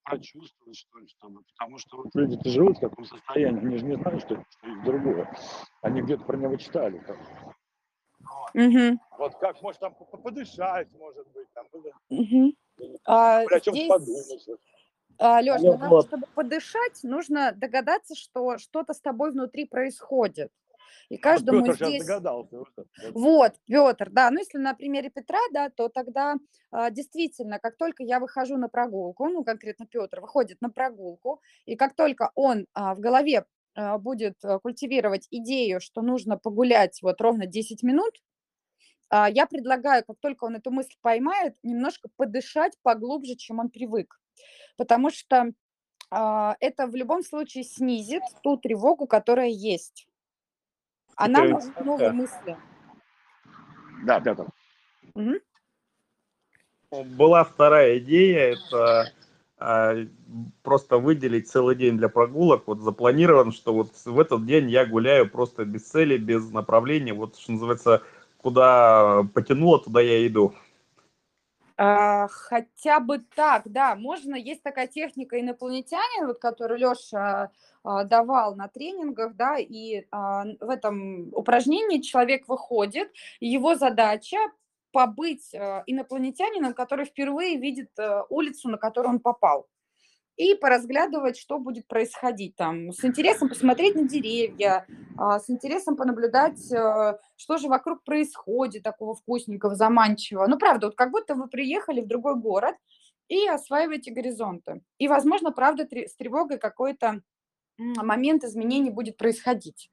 прочувствовать, 0.04 0.76
что 0.76 1.00
ли, 1.00 1.08
чтобы, 1.08 1.42
потому 1.58 1.78
что 1.78 1.98
вот 1.98 2.14
люди-то 2.14 2.50
живут 2.50 2.78
в 2.78 2.82
таком 2.82 3.06
состоянии, 3.06 3.66
они 3.66 3.78
же 3.78 3.86
не 3.86 3.96
знают, 3.96 4.22
что 4.22 4.36
это 4.36 4.46
что 4.50 4.68
есть 4.68 4.84
другое. 4.84 5.34
Они 5.82 6.02
где-то 6.02 6.26
про 6.26 6.36
него 6.36 6.58
читали. 6.58 6.98
как. 6.98 7.18
Вот. 8.54 8.64
Мгм. 8.64 9.00
Вот 9.18 9.36
как, 9.38 9.62
может, 9.62 9.80
там 9.80 9.94
по- 9.96 10.06
по- 10.06 10.18
подышать, 10.18 10.88
может 10.94 11.28
быть, 11.32 11.48
там, 11.54 11.68
Мгм. 12.10 12.56
А, 13.06 13.42
о 13.42 13.60
чем 13.60 13.74
здесь, 13.76 13.88
подумать. 13.88 14.48
Леш, 15.20 15.56
Алло, 15.58 15.78
ну, 15.78 15.90
вот. 15.90 16.08
чтобы 16.08 16.28
подышать, 16.34 17.04
нужно 17.04 17.52
догадаться, 17.54 18.16
что 18.16 18.58
что-то 18.58 18.94
с 18.94 19.00
тобой 19.00 19.32
внутри 19.32 19.66
происходит. 19.66 20.52
И 21.10 21.18
каждому 21.18 21.66
Петр 21.66 21.86
здесь... 21.86 22.06
догадался. 22.06 22.64
вот 23.14 23.54
Петр, 23.66 24.10
да, 24.10 24.32
ну 24.32 24.40
если 24.40 24.58
на 24.58 24.74
примере 24.74 25.10
Петра, 25.10 25.40
да, 25.52 25.70
то 25.70 25.90
тогда 25.90 26.36
а, 26.72 26.90
действительно, 26.90 27.60
как 27.60 27.78
только 27.78 28.04
я 28.04 28.20
выхожу 28.20 28.58
на 28.58 28.70
прогулку, 28.70 29.28
ну 29.28 29.44
конкретно 29.44 29.86
Петр 29.86 30.22
выходит 30.22 30.62
на 30.62 30.70
прогулку, 30.70 31.42
и 31.66 31.76
как 31.76 31.96
только 31.96 32.32
он 32.36 32.68
а, 32.74 32.96
в 32.96 33.00
голове 33.00 33.46
а, 33.76 33.98
будет 33.98 34.44
а, 34.44 34.60
культивировать 34.60 35.28
идею, 35.30 35.80
что 35.80 36.02
нужно 36.02 36.38
погулять 36.38 37.02
вот 37.02 37.22
ровно 37.22 37.46
10 37.46 37.84
минут, 37.84 38.14
а, 38.16 38.33
я 39.14 39.46
предлагаю, 39.46 40.04
как 40.06 40.18
только 40.20 40.46
он 40.46 40.56
эту 40.56 40.72
мысль 40.72 40.96
поймает, 41.02 41.56
немножко 41.64 42.10
подышать 42.16 42.74
поглубже, 42.82 43.36
чем 43.36 43.60
он 43.60 43.70
привык. 43.70 44.20
Потому 44.78 45.12
что 45.12 45.54
а, 46.10 46.56
это 46.60 46.88
в 46.88 46.96
любом 46.96 47.24
случае 47.24 47.64
снизит 47.64 48.22
ту 48.44 48.58
тревогу, 48.58 49.08
которая 49.08 49.50
есть. 49.50 50.08
Она 51.16 51.44
Это- 51.44 51.54
может 51.54 51.80
новые 51.80 52.10
да. 52.10 52.16
мысли. 52.16 52.58
Да, 54.04 54.20
Петр. 54.20 54.48
Мгм. 55.16 55.40
Была 56.92 57.44
вторая 57.44 57.98
идея, 57.98 58.54
это 58.54 59.12
а, 59.58 59.96
просто 60.62 60.98
выделить 60.98 61.50
целый 61.50 61.76
день 61.76 61.98
для 61.98 62.10
прогулок. 62.10 62.68
Вот 62.68 62.82
запланирован, 62.82 63.52
что 63.52 63.74
вот 63.74 63.92
в 64.06 64.20
этот 64.20 64.46
день 64.46 64.70
я 64.70 64.86
гуляю 64.86 65.30
просто 65.30 65.66
без 65.66 65.90
цели, 65.90 66.18
без 66.18 66.52
направления. 66.52 67.14
Вот 67.14 67.38
что 67.38 67.54
называется, 67.54 68.04
куда 68.44 69.24
потянуло, 69.34 69.80
туда 69.80 70.02
я 70.02 70.28
иду. 70.28 70.54
А, 71.76 72.28
хотя 72.28 73.00
бы 73.00 73.20
так, 73.36 73.64
да, 73.66 73.96
можно, 73.96 74.36
есть 74.36 74.62
такая 74.62 74.88
техника 74.88 75.40
инопланетянин, 75.40 76.28
вот, 76.28 76.40
которую 76.40 76.80
Леша 76.80 77.50
давал 77.84 78.56
на 78.56 78.68
тренингах, 78.68 79.36
да, 79.36 79.58
и 79.58 80.06
а, 80.12 80.46
в 80.62 80.70
этом 80.70 81.34
упражнении 81.34 82.00
человек 82.00 82.48
выходит, 82.48 83.12
его 83.42 83.76
задача 83.76 84.38
побыть 84.94 85.54
а, 85.54 85.84
инопланетянином, 85.88 86.74
который 86.74 87.06
впервые 87.06 87.58
видит 87.58 87.90
а, 88.00 88.26
улицу, 88.30 88.70
на 88.70 88.78
которую 88.78 89.16
он 89.16 89.20
попал, 89.20 89.68
и 90.36 90.56
поразглядывать, 90.56 91.38
что 91.38 91.60
будет 91.60 91.88
происходить 91.88 92.56
там, 92.56 92.92
с 92.92 93.04
интересом 93.06 93.50
посмотреть 93.50 93.96
на 93.96 94.08
деревья, 94.08 94.86
а, 95.18 95.40
с 95.40 95.50
интересом 95.50 95.96
понаблюдать, 95.96 96.72
э, 96.72 97.18
что 97.36 97.58
же 97.58 97.68
вокруг 97.68 98.04
происходит 98.04 98.84
такого 98.84 99.16
вкусненького, 99.16 99.76
заманчивого. 99.76 100.48
Ну, 100.48 100.58
правда, 100.58 100.88
вот 100.88 100.96
как 100.96 101.12
будто 101.12 101.36
вы 101.36 101.48
приехали 101.48 102.02
в 102.02 102.08
другой 102.08 102.36
город 102.36 102.76
и 103.28 103.48
осваиваете 103.48 104.12
горизонты. 104.12 104.82
И, 104.98 105.08
возможно, 105.08 105.52
правда, 105.52 105.88
с 105.92 106.16
тревогой 106.16 106.58
какой-то 106.58 107.22
момент 107.78 108.44
изменений 108.44 108.90
будет 108.90 109.18
происходить. 109.18 109.92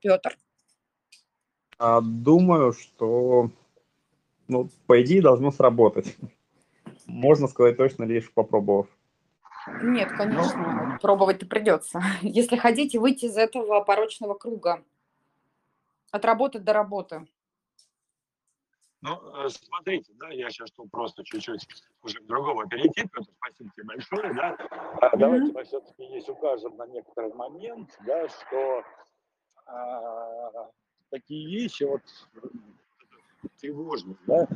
Петр. 0.00 0.36
А, 1.78 2.00
думаю, 2.00 2.72
что, 2.72 3.50
ну, 4.48 4.68
по 4.86 5.02
идее, 5.02 5.22
должно 5.22 5.50
сработать. 5.50 6.16
Можно 7.06 7.48
сказать 7.48 7.76
точно, 7.76 8.04
лишь 8.04 8.32
попробовав. 8.32 8.88
Нет, 9.82 10.10
конечно, 10.12 10.98
пробовать-то 11.02 11.46
придется. 11.46 12.00
Если 12.22 12.56
хотите 12.56 12.98
выйти 12.98 13.26
из 13.26 13.36
этого 13.36 13.80
порочного 13.80 14.34
круга, 14.34 14.82
от 16.10 16.24
работы 16.24 16.58
до 16.58 16.72
работы. 16.72 17.26
Ну, 19.02 19.44
э, 19.44 19.48
смотрите, 19.50 20.12
да, 20.14 20.30
я 20.30 20.50
сейчас 20.50 20.70
тут 20.72 20.90
просто 20.90 21.22
чуть-чуть 21.22 21.68
уже 22.02 22.18
к 22.20 22.26
другому 22.26 22.66
перейти, 22.66 23.02
Петр, 23.02 23.22
спасибо 23.38 23.70
тебе 23.76 23.84
большое, 23.84 24.34
да. 24.34 24.56
А 25.00 25.16
Давайте 25.16 25.52
мы 25.52 25.64
все-таки 25.64 26.04
есть 26.04 26.28
укажем 26.28 26.76
на 26.76 26.86
некоторый 26.86 27.32
момент, 27.34 27.96
да, 28.06 28.28
что 28.28 28.82
а, 29.66 30.70
такие 31.10 31.46
вещи, 31.46 31.84
вот 31.84 32.02
тревожные, 33.58 34.16
да, 34.26 34.48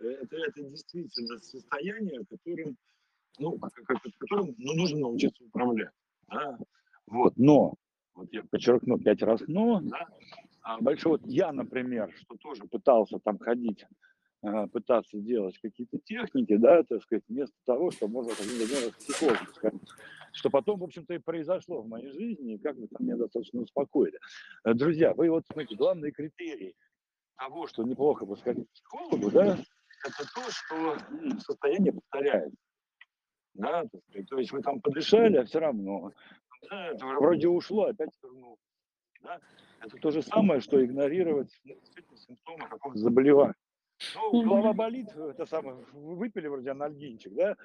это, 0.00 0.36
это 0.36 0.62
действительно 0.62 1.38
состояние, 1.38 2.24
которым, 2.28 2.76
ну, 3.38 3.58
которым 4.18 4.54
ну, 4.58 4.74
нужно 4.74 5.00
научиться 5.00 5.44
управлять, 5.44 5.92
да. 6.28 6.58
Вот, 7.06 7.36
но, 7.36 7.74
вот 8.14 8.32
я 8.32 8.44
подчеркну 8.44 8.98
пять 8.98 9.22
раз 9.22 9.42
но, 9.46 9.80
да, 9.82 10.06
а 10.62 10.80
большой, 10.80 11.12
вот 11.12 11.22
я, 11.26 11.52
например, 11.52 12.12
что 12.16 12.36
тоже 12.36 12.64
пытался 12.64 13.18
там 13.18 13.38
ходить, 13.38 13.86
а, 14.42 14.66
пытаться 14.68 15.18
делать 15.18 15.58
какие-то 15.58 15.98
техники, 15.98 16.56
да, 16.56 16.82
так 16.82 17.02
сказать, 17.02 17.24
вместо 17.28 17.56
того, 17.66 17.90
что 17.90 18.08
можно 18.08 18.32
психологу 18.32 19.52
сходить. 19.54 19.88
Что 20.32 20.48
потом, 20.48 20.80
в 20.80 20.84
общем-то, 20.84 21.12
и 21.12 21.18
произошло 21.18 21.82
в 21.82 21.88
моей 21.88 22.10
жизни, 22.10 22.54
и 22.54 22.58
как 22.58 22.78
бы 22.78 22.86
там 22.86 23.04
меня 23.04 23.16
достаточно 23.16 23.60
успокоили. 23.60 24.18
Э, 24.64 24.72
Друзья, 24.72 25.12
вы 25.12 25.28
вот 25.28 25.44
смотрите, 25.46 25.76
главный 25.76 26.10
критерий 26.12 26.74
того, 27.40 27.66
что 27.66 27.82
неплохо 27.82 28.26
бы 28.26 28.36
сходить 28.36 28.68
к 28.68 28.72
психологу, 28.72 29.30
да, 29.30 29.58
это 30.06 30.34
то, 30.34 30.42
что 30.50 30.96
состояние 31.40 31.92
повторяется. 31.92 32.56
Да, 33.54 33.84
то 34.28 34.38
есть 34.38 34.52
вы 34.52 34.62
там 34.62 34.80
подышали, 34.80 35.38
а 35.38 35.44
все 35.44 35.58
равно. 35.58 36.12
Да, 36.70 36.92
вроде 37.00 37.48
ушло, 37.48 37.86
опять 37.86 38.10
вернулось. 38.22 38.60
Да? 39.22 39.40
Это 39.80 39.96
то 39.96 40.10
же 40.10 40.22
самое, 40.22 40.60
что 40.60 40.84
игнорировать 40.84 41.58
ну, 41.64 41.76
симптомы 42.14 42.68
какого-то 42.68 43.00
заболевания. 43.00 43.54
Ну, 44.14 44.42
голова 44.42 44.72
болит, 44.72 45.08
это 45.14 45.46
самое, 45.46 45.76
вы 45.92 46.16
выпили 46.16 46.46
вроде 46.46 46.70
анальгинчик, 46.70 47.34
да? 47.34 47.56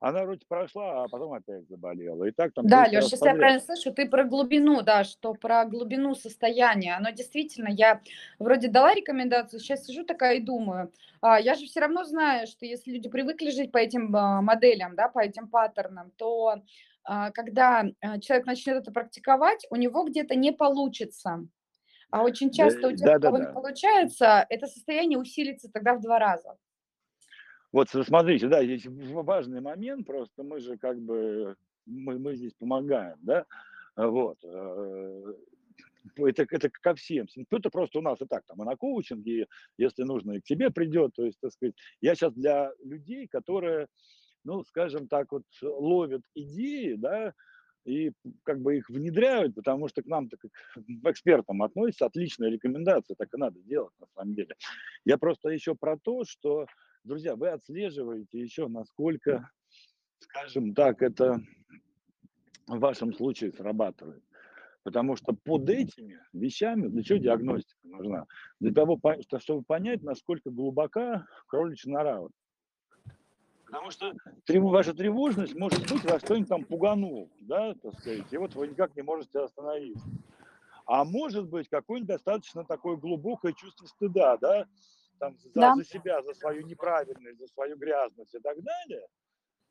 Она 0.00 0.24
вроде 0.24 0.46
прошла, 0.48 1.04
а 1.04 1.08
потом 1.08 1.34
опять 1.34 1.68
заболела. 1.68 2.24
И 2.24 2.30
так 2.30 2.54
там 2.54 2.66
Да, 2.66 2.88
10 2.88 2.94
раз 2.94 3.04
Леша, 3.04 3.16
если 3.16 3.26
я 3.26 3.34
правильно 3.34 3.60
слышу, 3.60 3.92
ты 3.92 4.08
про 4.08 4.24
глубину, 4.24 4.80
да, 4.80 5.04
что 5.04 5.34
про 5.34 5.66
глубину 5.66 6.14
состояния. 6.14 6.96
Оно 6.96 7.10
действительно, 7.10 7.68
я 7.68 8.00
вроде 8.38 8.68
дала 8.68 8.94
рекомендацию, 8.94 9.60
сейчас 9.60 9.84
сижу 9.84 10.04
такая 10.04 10.36
и 10.36 10.40
думаю, 10.40 10.90
а, 11.20 11.38
я 11.38 11.54
же 11.54 11.66
все 11.66 11.80
равно 11.80 12.04
знаю, 12.04 12.46
что 12.46 12.64
если 12.64 12.92
люди 12.92 13.10
привыкли 13.10 13.50
жить 13.50 13.72
по 13.72 13.78
этим 13.78 14.16
а, 14.16 14.40
моделям, 14.40 14.96
да, 14.96 15.08
по 15.08 15.18
этим 15.18 15.48
паттернам, 15.48 16.10
то 16.16 16.62
а, 17.04 17.30
когда 17.30 17.84
а, 18.00 18.18
человек 18.20 18.46
начнет 18.46 18.78
это 18.78 18.92
практиковать, 18.92 19.66
у 19.68 19.76
него 19.76 20.04
где-то 20.04 20.34
не 20.34 20.52
получится. 20.52 21.46
А 22.10 22.22
очень 22.22 22.50
часто 22.50 22.88
у 22.88 22.90
тех, 22.90 23.06
да, 23.06 23.16
у 23.16 23.20
кого 23.20 23.36
да, 23.36 23.42
не 23.42 23.46
да. 23.48 23.52
получается, 23.52 24.46
это 24.48 24.66
состояние 24.66 25.18
усилится 25.18 25.68
тогда 25.70 25.94
в 25.94 26.00
два 26.00 26.18
раза. 26.18 26.56
Вот 27.72 27.88
смотрите, 27.90 28.48
да, 28.48 28.64
здесь 28.64 28.86
важный 28.86 29.60
момент, 29.60 30.06
просто 30.06 30.42
мы 30.42 30.60
же 30.60 30.76
как 30.76 31.00
бы, 31.00 31.56
мы, 31.86 32.18
мы 32.18 32.34
здесь 32.34 32.52
помогаем, 32.54 33.16
да, 33.22 33.46
А 33.94 34.08
вот. 34.08 34.38
э, 34.44 35.34
Это, 36.16 36.46
это 36.50 36.70
ко 36.70 36.94
всем. 36.94 37.26
Это 37.50 37.70
просто 37.70 37.98
у 37.98 38.02
нас 38.02 38.20
и 38.20 38.26
так, 38.26 38.44
там, 38.46 38.62
и 38.62 38.66
на 38.66 38.76
коучинге, 38.76 39.46
если 39.78 40.02
нужно, 40.02 40.32
и 40.32 40.40
к 40.40 40.44
тебе 40.44 40.70
придет. 40.70 41.12
То 41.14 41.24
есть, 41.24 41.38
так 41.40 41.52
сказать, 41.52 41.74
я 42.00 42.14
сейчас 42.14 42.32
для 42.34 42.72
людей, 42.84 43.28
которые, 43.28 43.86
ну, 44.44 44.64
скажем 44.64 45.08
так, 45.08 45.30
вот 45.32 45.44
ловят 45.62 46.22
идеи, 46.34 46.94
да, 46.94 47.34
и 47.86 48.12
как 48.44 48.60
бы 48.60 48.76
их 48.76 48.90
внедряют, 48.90 49.54
потому 49.54 49.88
что 49.88 50.02
к 50.02 50.06
нам-то 50.06 50.36
как 50.36 50.50
к 50.74 51.10
экспертам 51.10 51.62
относятся, 51.62 52.06
отличная 52.06 52.50
рекомендация, 52.50 53.14
так 53.16 53.28
и 53.32 53.38
надо 53.38 53.60
делать 53.60 53.94
на 54.00 54.06
самом 54.14 54.34
деле. 54.34 54.54
Я 55.04 55.16
просто 55.18 55.48
еще 55.50 55.74
про 55.74 55.96
то, 55.98 56.24
что, 56.24 56.66
друзья, 57.04 57.36
вы 57.36 57.48
отслеживаете 57.48 58.40
еще, 58.40 58.68
насколько, 58.68 59.50
скажем 60.18 60.74
так, 60.74 61.02
это 61.02 61.40
в 62.66 62.78
вашем 62.78 63.12
случае 63.12 63.52
срабатывает. 63.52 64.22
Потому 64.82 65.16
что 65.16 65.34
под 65.34 65.68
этими 65.68 66.18
вещами, 66.32 66.88
для 66.88 67.02
чего 67.02 67.18
диагностика? 67.18 67.78
нужна? 67.84 68.26
Для 68.60 68.72
того, 68.72 68.98
чтобы 69.38 69.62
понять, 69.62 70.02
насколько 70.02 70.50
глубока 70.50 71.26
кроличья 71.46 71.90
нора. 71.90 72.22
Потому 73.66 73.90
что 73.90 74.12
ваша 74.48 74.94
тревожность 74.94 75.54
может 75.54 75.80
быть 75.90 76.04
вас 76.04 76.22
кто-нибудь 76.22 76.48
там 76.48 76.64
пуганул, 76.64 77.30
да, 77.40 77.74
так 77.74 77.94
сказать, 78.00 78.32
и 78.32 78.36
вот 78.36 78.54
вы 78.54 78.68
никак 78.68 78.96
не 78.96 79.02
можете 79.02 79.40
остановиться. 79.40 80.04
А 80.86 81.04
может 81.04 81.48
быть 81.48 81.68
какое-нибудь 81.68 82.08
достаточно 82.08 82.64
такое 82.64 82.96
глубокое 82.96 83.52
чувство 83.52 83.86
стыда, 83.86 84.38
да, 84.38 84.66
там, 85.20 85.36
за, 85.38 85.50
да. 85.54 85.74
за 85.76 85.84
себя, 85.84 86.22
за 86.22 86.34
свою 86.34 86.66
неправильность, 86.66 87.38
за 87.38 87.46
свою 87.46 87.76
грязность 87.76 88.34
и 88.34 88.40
так 88.40 88.56
далее. 88.60 89.06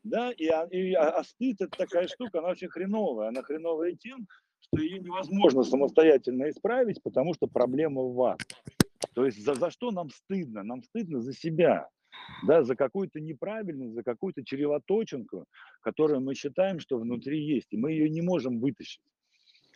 Да, 0.03 0.31
и, 0.31 0.47
а, 0.47 0.63
и 0.71 0.93
а, 0.93 1.09
а 1.09 1.23
стыд 1.23 1.59
это 1.59 1.77
такая 1.77 2.07
штука, 2.07 2.39
она 2.39 2.49
очень 2.49 2.69
хреновая. 2.69 3.29
Она 3.29 3.41
хреновая 3.41 3.93
тем, 3.93 4.27
что 4.61 4.81
ее 4.81 4.99
невозможно 4.99 5.63
самостоятельно 5.63 6.49
исправить, 6.49 7.03
потому 7.03 7.33
что 7.33 7.47
проблема 7.47 8.03
в 8.03 8.13
вас. 8.13 8.37
То 9.13 9.25
есть 9.25 9.43
за, 9.43 9.55
за 9.55 9.69
что 9.71 9.91
нам 9.91 10.09
стыдно? 10.09 10.63
Нам 10.63 10.81
стыдно 10.83 11.19
за 11.19 11.33
себя 11.33 11.89
да, 12.43 12.63
за 12.63 12.75
какую-то 12.75 13.19
неправильность, 13.19 13.93
за 13.93 14.03
какую-то 14.03 14.43
черевоточинку, 14.43 15.45
которую 15.81 16.21
мы 16.21 16.35
считаем, 16.35 16.79
что 16.79 16.97
внутри 16.97 17.43
есть, 17.43 17.67
и 17.71 17.77
мы 17.77 17.91
ее 17.91 18.09
не 18.09 18.21
можем 18.21 18.59
вытащить. 18.59 19.01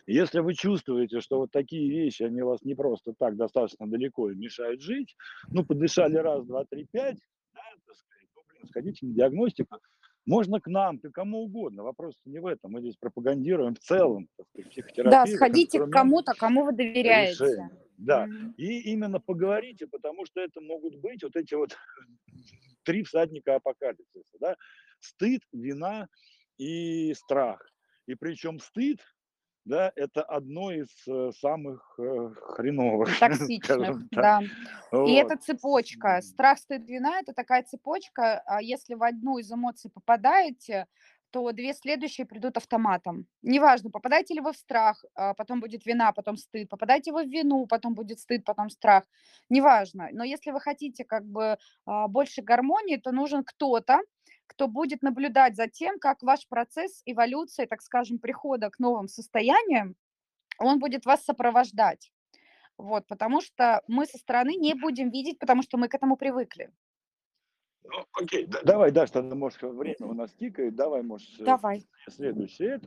Если 0.06 0.40
вы 0.40 0.54
чувствуете, 0.54 1.20
что 1.20 1.38
вот 1.38 1.50
такие 1.50 1.88
вещи, 1.88 2.24
они 2.24 2.42
у 2.42 2.48
вас 2.48 2.62
не 2.62 2.74
просто 2.74 3.14
так 3.18 3.36
достаточно 3.36 3.86
далеко 3.86 4.30
и 4.30 4.34
мешают 4.34 4.82
жить, 4.82 5.16
ну, 5.48 5.64
подышали 5.64 6.16
раз, 6.16 6.44
два, 6.44 6.64
три, 6.64 6.86
пять, 6.90 7.18
да, 7.54 7.62
так 7.86 7.96
сказать, 7.96 8.28
ну, 8.36 8.42
блин, 8.50 8.68
сходите 8.68 9.06
на 9.06 9.14
диагностику, 9.14 9.78
можно 10.26 10.60
к 10.60 10.66
нам, 10.68 10.98
к 10.98 11.10
кому 11.10 11.42
угодно. 11.42 11.82
Вопрос 11.82 12.14
не 12.24 12.38
в 12.38 12.46
этом. 12.46 12.72
Мы 12.72 12.80
здесь 12.80 12.96
пропагандируем 12.96 13.74
в 13.74 13.78
целом 13.78 14.28
сказать, 14.32 14.70
психотерапию. 14.70 15.10
Да, 15.10 15.26
сходите 15.26 15.84
к 15.84 15.90
кому-то, 15.90 16.32
кому 16.32 16.64
вы 16.64 16.72
доверяете. 16.72 17.44
Решение. 17.44 17.70
Да, 17.96 18.26
mm-hmm. 18.26 18.54
и 18.56 18.92
именно 18.92 19.20
поговорите, 19.20 19.86
потому 19.86 20.26
что 20.26 20.40
это 20.40 20.60
могут 20.60 20.96
быть 20.96 21.22
вот 21.22 21.36
эти 21.36 21.54
вот 21.54 21.76
три 22.82 23.04
всадника 23.04 23.56
апокалипсиса, 23.56 24.36
да, 24.40 24.56
стыд, 24.98 25.42
вина 25.52 26.08
и 26.58 27.14
страх. 27.14 27.64
И 28.06 28.14
причем 28.14 28.58
стыд, 28.58 29.00
да, 29.64 29.92
это 29.96 30.22
одно 30.22 30.70
из 30.70 30.88
э, 31.08 31.32
самых 31.40 31.94
э, 31.98 32.30
хреновых. 32.54 33.08
Токсичных, 33.20 34.08
да. 34.10 34.40
Вот. 34.92 35.08
И 35.08 35.12
это 35.14 35.36
цепочка. 35.36 36.20
Страх, 36.22 36.58
стыд, 36.58 36.86
вина– 36.86 37.20
это 37.20 37.32
такая 37.32 37.62
цепочка. 37.62 38.42
А 38.46 38.60
если 38.60 38.94
в 38.94 39.02
одну 39.02 39.38
из 39.38 39.50
эмоций 39.50 39.90
попадаете, 39.90 40.86
то 41.34 41.50
две 41.50 41.74
следующие 41.74 42.26
придут 42.26 42.56
автоматом. 42.56 43.26
Неважно, 43.42 43.90
попадаете 43.90 44.34
ли 44.34 44.40
вы 44.40 44.52
в 44.52 44.56
страх, 44.56 45.04
а, 45.16 45.34
потом 45.34 45.60
будет 45.60 45.84
вина, 45.84 46.12
потом 46.12 46.36
стыд, 46.36 46.68
попадаете 46.68 47.10
вы 47.10 47.24
в 47.24 47.28
вину, 47.28 47.66
потом 47.66 47.94
будет 47.94 48.20
стыд, 48.20 48.44
потом 48.44 48.70
страх. 48.70 49.02
Неважно. 49.48 50.10
Но 50.12 50.22
если 50.22 50.52
вы 50.52 50.60
хотите 50.60 51.04
как 51.04 51.24
бы 51.24 51.58
а, 51.86 52.06
больше 52.06 52.40
гармонии, 52.42 52.98
то 52.98 53.10
нужен 53.10 53.42
кто-то, 53.42 53.98
кто 54.46 54.68
будет 54.68 55.02
наблюдать 55.02 55.56
за 55.56 55.68
тем, 55.68 55.98
как 55.98 56.22
ваш 56.22 56.46
процесс 56.48 57.02
эволюции, 57.06 57.66
так 57.66 57.82
скажем, 57.82 58.18
прихода 58.18 58.70
к 58.70 58.78
новым 58.78 59.08
состояниям, 59.08 59.96
он 60.58 60.78
будет 60.78 61.06
вас 61.06 61.24
сопровождать. 61.24 62.12
Вот, 62.76 63.06
потому 63.06 63.40
что 63.40 63.82
мы 63.86 64.06
со 64.06 64.18
стороны 64.18 64.56
не 64.56 64.74
будем 64.74 65.10
видеть, 65.10 65.38
потому 65.38 65.62
что 65.62 65.78
мы 65.78 65.88
к 65.88 65.94
этому 65.94 66.16
привыкли. 66.16 66.72
Ну, 67.84 68.04
окей, 68.12 68.46
да, 68.46 68.62
давай, 68.62 68.90
Даш, 68.90 69.10
тогда, 69.10 69.34
может, 69.34 69.60
время 69.60 69.96
у 70.00 70.14
нас 70.14 70.32
тикает, 70.32 70.74
давай, 70.74 71.02
может, 71.02 71.28
э, 71.38 71.44
давай. 71.44 71.86
следующее. 72.08 72.80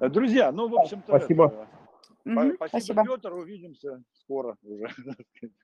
Э, 0.00 0.08
друзья, 0.08 0.50
ну, 0.50 0.68
в 0.68 0.78
общем-то... 0.78 1.18
Спасибо. 1.18 1.46
Это, 1.46 1.80
Угу, 2.24 2.34
спасибо, 2.34 2.68
спасибо, 2.68 3.04
Петр, 3.04 3.32
увидимся 3.32 4.02
скоро 4.12 4.56
уже. 4.62 4.90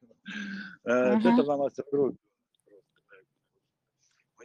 Угу. 0.85 1.23
Петр 1.23 1.47
на 1.47 1.57
нас 1.57 1.75
группе. 1.91 2.19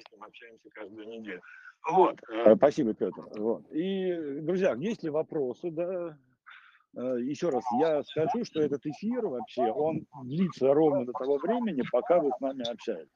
Мы 0.02 0.10
с 0.10 0.12
ним 0.14 0.24
общаемся 0.24 0.70
каждую 0.72 1.08
неделю. 1.08 1.42
Вот, 1.90 2.20
спасибо, 2.56 2.94
Петр. 2.94 3.24
Вот. 3.38 3.70
И, 3.72 4.40
друзья, 4.42 4.76
есть 4.76 5.04
ли 5.04 5.10
вопросы, 5.10 5.72
да, 5.72 6.18
еще 6.94 7.50
раз, 7.50 7.64
я 7.80 8.04
скажу, 8.04 8.44
что 8.44 8.62
этот 8.62 8.86
эфир 8.86 9.26
вообще, 9.28 9.64
он 9.64 10.06
длится 10.24 10.74
ровно 10.74 11.06
до 11.06 11.14
того 11.14 11.38
времени, 11.38 11.84
пока 11.92 12.20
вы 12.20 12.32
с 12.32 12.40
нами 12.40 12.70
общаетесь. 12.70 13.12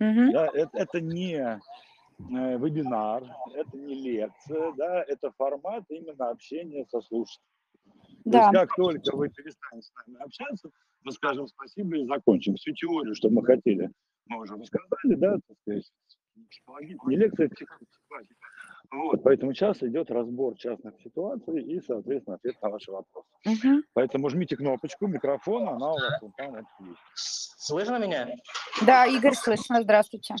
Угу. 0.00 0.32
Да, 0.32 0.48
это, 0.52 0.70
это 0.72 1.00
не 1.00 1.34
э, 1.36 2.58
вебинар, 2.58 3.24
это 3.54 3.76
не 3.76 3.94
лекция, 3.94 4.72
да, 4.72 5.04
это 5.06 5.30
формат 5.32 5.84
именно 5.90 6.30
общения 6.30 6.86
со 6.86 7.00
слушателем. 7.02 7.44
Да. 8.24 8.32
То 8.32 8.38
есть 8.38 8.50
как 8.52 8.76
только 8.76 9.16
вы 9.16 9.28
перестанете 9.28 9.88
с 9.88 10.06
нами 10.06 10.22
общаться, 10.24 10.70
мы 11.04 11.12
скажем 11.12 11.46
спасибо 11.46 11.96
и 11.98 12.06
закончим. 12.06 12.56
Всю 12.56 12.72
теорию, 12.72 13.14
что 13.14 13.30
мы 13.30 13.44
хотели, 13.44 13.90
мы 14.26 14.40
уже 14.40 14.54
рассказали, 14.54 15.14
да, 15.14 15.38
так 15.46 15.56
сказать, 15.62 15.92
не 17.06 17.16
лекция, 17.16 17.46
а 17.46 17.50
психология. 17.50 18.36
Вот, 18.92 19.22
поэтому 19.22 19.54
сейчас 19.54 19.82
идет 19.82 20.10
разбор 20.10 20.56
частных 20.56 21.00
ситуаций 21.00 21.62
и, 21.62 21.80
соответственно, 21.80 22.36
ответ 22.36 22.60
на 22.60 22.70
ваши 22.70 22.90
вопросы. 22.90 23.28
Угу. 23.46 23.82
Поэтому 23.92 24.28
жмите 24.30 24.56
кнопочку 24.56 25.06
микрофона, 25.06 25.76
она 25.76 25.92
у 25.92 25.94
вас 25.94 26.20
вот 26.20 26.32
там 26.36 26.50
вот 26.50 26.64
есть. 26.80 27.54
Слышно 27.58 27.98
меня? 27.98 28.34
Да, 28.84 29.06
Игорь, 29.06 29.34
слышно. 29.34 29.82
Здравствуйте. 29.82 30.34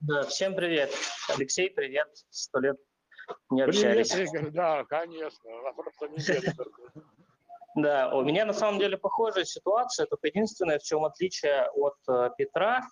Да, 0.00 0.22
всем 0.22 0.54
привет. 0.54 0.90
Алексей, 1.28 1.68
привет. 1.68 2.08
Сто 2.30 2.60
лет 2.60 2.78
не 3.50 3.60
общались. 3.62 4.10
Привет, 4.12 4.32
Игорь, 4.32 4.50
да, 4.50 4.84
конечно. 4.84 5.50
Да, 7.76 8.12
у 8.12 8.22
меня 8.22 8.44
на 8.44 8.52
самом 8.52 8.80
деле 8.80 8.98
похожая 8.98 9.44
ситуация, 9.44 10.06
только 10.06 10.26
единственное, 10.26 10.78
в 10.78 10.82
чем 10.82 11.04
отличие 11.04 11.68
от 11.74 11.94
э, 12.08 12.30
Петра, 12.36 12.82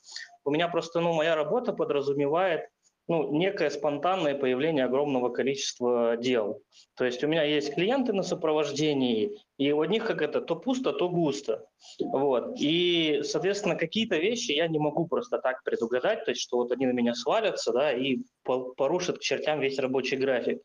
у 0.44 0.50
меня 0.50 0.68
просто, 0.68 1.00
ну, 1.00 1.12
моя 1.12 1.34
работа 1.34 1.72
подразумевает 1.72 2.68
ну, 3.08 3.32
некое 3.32 3.70
спонтанное 3.70 4.34
появление 4.34 4.84
огромного 4.84 5.30
количества 5.30 6.16
дел. 6.18 6.62
То 6.94 7.06
есть 7.06 7.24
у 7.24 7.26
меня 7.26 7.42
есть 7.42 7.74
клиенты 7.74 8.12
на 8.12 8.22
сопровождении, 8.22 9.34
и 9.56 9.72
у 9.72 9.82
них 9.84 10.04
как 10.06 10.20
это, 10.20 10.42
то 10.42 10.54
пусто, 10.54 10.92
то 10.92 11.08
густо. 11.08 11.66
Вот. 12.00 12.54
И, 12.60 13.22
соответственно, 13.24 13.76
какие-то 13.76 14.18
вещи 14.18 14.52
я 14.52 14.68
не 14.68 14.78
могу 14.78 15.06
просто 15.06 15.38
так 15.38 15.64
предугадать, 15.64 16.26
то 16.26 16.32
есть 16.32 16.42
что 16.42 16.58
вот 16.58 16.70
они 16.70 16.86
на 16.86 16.92
меня 16.92 17.14
свалятся, 17.14 17.72
да, 17.72 17.92
и 17.92 18.18
порушат 18.44 19.18
к 19.18 19.22
чертям 19.22 19.60
весь 19.60 19.78
рабочий 19.78 20.18
график. 20.18 20.60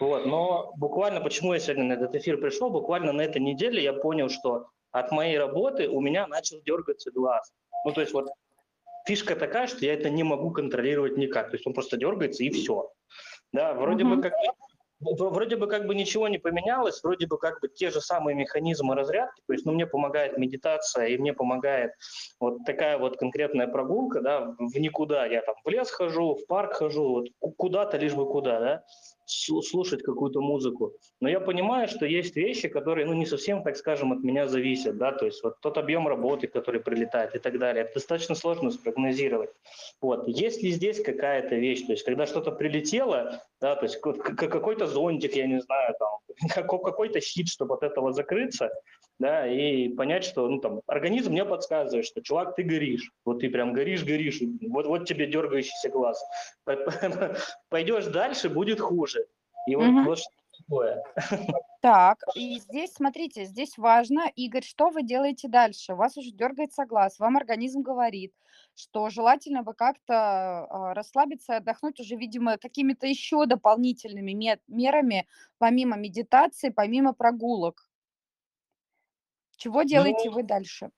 Вот. 0.00 0.26
Но 0.26 0.72
буквально, 0.76 1.20
почему 1.20 1.54
я 1.54 1.60
сегодня 1.60 1.84
на 1.84 1.92
этот 1.94 2.14
эфир 2.14 2.38
пришел, 2.38 2.70
буквально 2.70 3.12
на 3.12 3.22
этой 3.22 3.40
неделе 3.40 3.82
я 3.82 3.92
понял, 3.92 4.28
что 4.28 4.68
от 4.90 5.10
моей 5.12 5.38
работы 5.38 5.88
у 5.88 6.00
меня 6.00 6.26
начал 6.26 6.60
дергаться 6.62 7.10
глаз. 7.10 7.52
Ну, 7.84 7.92
то 7.92 8.00
есть 8.00 8.12
вот 8.12 8.28
фишка 9.06 9.36
такая, 9.36 9.66
что 9.66 9.84
я 9.84 9.94
это 9.94 10.10
не 10.10 10.22
могу 10.22 10.50
контролировать 10.50 11.16
никак. 11.16 11.50
То 11.50 11.56
есть 11.56 11.66
он 11.66 11.74
просто 11.74 11.96
дергается 11.96 12.44
и 12.44 12.50
все. 12.50 12.90
Да, 13.52 13.74
вроде 13.74 14.04
бы 14.04 14.20
как 14.20 14.32
вроде 15.00 15.56
бы 15.56 15.66
как 15.66 15.86
бы 15.86 15.94
ничего 15.94 16.28
не 16.28 16.38
поменялось, 16.38 17.02
вроде 17.02 17.26
бы 17.26 17.38
как 17.38 17.60
бы 17.60 17.68
те 17.68 17.90
же 17.90 18.00
самые 18.00 18.34
механизмы 18.34 18.94
разрядки, 18.94 19.42
то 19.46 19.52
есть, 19.52 19.66
ну, 19.66 19.72
мне 19.72 19.86
помогает 19.86 20.38
медитация, 20.38 21.06
и 21.06 21.18
мне 21.18 21.32
помогает 21.32 21.92
вот 22.40 22.58
такая 22.64 22.98
вот 22.98 23.18
конкретная 23.18 23.66
прогулка, 23.66 24.20
да, 24.20 24.54
в 24.58 24.78
никуда, 24.78 25.26
я 25.26 25.42
там 25.42 25.54
в 25.64 25.68
лес 25.68 25.90
хожу, 25.90 26.34
в 26.34 26.46
парк 26.46 26.74
хожу, 26.74 27.26
вот 27.40 27.54
куда-то, 27.56 27.96
лишь 27.96 28.14
бы 28.14 28.26
куда, 28.30 28.60
да, 28.60 28.84
слушать 29.26 30.02
какую-то 30.02 30.40
музыку. 30.40 30.92
Но 31.20 31.28
я 31.28 31.40
понимаю, 31.40 31.88
что 31.88 32.06
есть 32.06 32.36
вещи, 32.36 32.68
которые, 32.68 33.06
ну, 33.06 33.14
не 33.14 33.26
совсем, 33.26 33.62
так 33.62 33.76
скажем, 33.76 34.12
от 34.12 34.22
меня 34.22 34.46
зависят, 34.46 34.96
да, 34.96 35.12
то 35.12 35.26
есть 35.26 35.42
вот 35.42 35.60
тот 35.60 35.78
объем 35.78 36.06
работы, 36.08 36.46
который 36.46 36.80
прилетает 36.80 37.34
и 37.34 37.38
так 37.38 37.58
далее, 37.58 37.84
это 37.84 37.94
достаточно 37.94 38.34
сложно 38.34 38.70
спрогнозировать. 38.70 39.50
Вот, 40.00 40.28
есть 40.28 40.62
ли 40.62 40.70
здесь 40.70 41.02
какая-то 41.02 41.54
вещь, 41.54 41.86
то 41.86 41.92
есть 41.92 42.04
когда 42.04 42.26
что-то 42.26 42.52
прилетело, 42.52 43.42
да, 43.60 43.76
то 43.76 43.84
есть 43.84 44.00
какой-то 44.00 44.86
зонтик, 44.86 45.34
я 45.36 45.46
не 45.46 45.60
знаю, 45.60 45.94
там, 45.98 46.66
какой-то 46.78 47.20
щит, 47.20 47.48
чтобы 47.48 47.74
от 47.74 47.82
этого 47.82 48.12
закрыться, 48.12 48.70
да, 49.18 49.46
и 49.46 49.88
понять, 49.88 50.24
что, 50.24 50.48
ну, 50.48 50.58
там, 50.60 50.80
организм 50.86 51.32
мне 51.32 51.44
подсказывает, 51.44 52.04
что, 52.04 52.20
чувак, 52.20 52.56
ты 52.56 52.62
горишь, 52.62 53.10
вот 53.24 53.40
ты 53.40 53.48
прям 53.48 53.72
горишь, 53.72 54.04
горишь, 54.04 54.40
вот, 54.68 54.86
вот 54.86 55.06
тебе 55.06 55.26
дергающийся 55.26 55.88
глаз. 55.88 56.22
Пойдешь 57.68 58.06
дальше, 58.06 58.48
будет 58.48 58.80
хуже. 58.80 59.26
И 59.68 59.76
вот, 59.76 59.88
угу. 59.88 60.02
вот 60.02 60.18
что 60.18 60.30
такое. 60.58 61.02
Так, 61.80 62.18
и 62.34 62.58
здесь, 62.58 62.92
смотрите, 62.92 63.44
здесь 63.44 63.78
важно, 63.78 64.30
Игорь, 64.34 64.64
что 64.64 64.90
вы 64.90 65.02
делаете 65.02 65.48
дальше? 65.48 65.94
У 65.94 65.96
вас 65.96 66.16
уже 66.16 66.30
дергается 66.30 66.84
глаз, 66.84 67.18
вам 67.18 67.36
организм 67.36 67.82
говорит, 67.82 68.32
что 68.74 69.10
желательно 69.10 69.62
бы 69.62 69.74
как-то 69.74 70.14
а, 70.64 70.94
расслабиться 70.94 71.54
и 71.54 71.56
отдохнуть 71.56 72.00
уже, 72.00 72.16
видимо, 72.16 72.58
какими-то 72.58 73.06
еще 73.06 73.46
дополнительными 73.46 74.58
мерами, 74.66 75.26
помимо 75.58 75.96
медитации, 75.96 76.70
помимо 76.70 77.12
прогулок. 77.12 77.88
Чего 79.64 79.82
делаете 79.82 80.28
ну, 80.28 80.32
вы 80.32 80.42
дальше? 80.42 80.90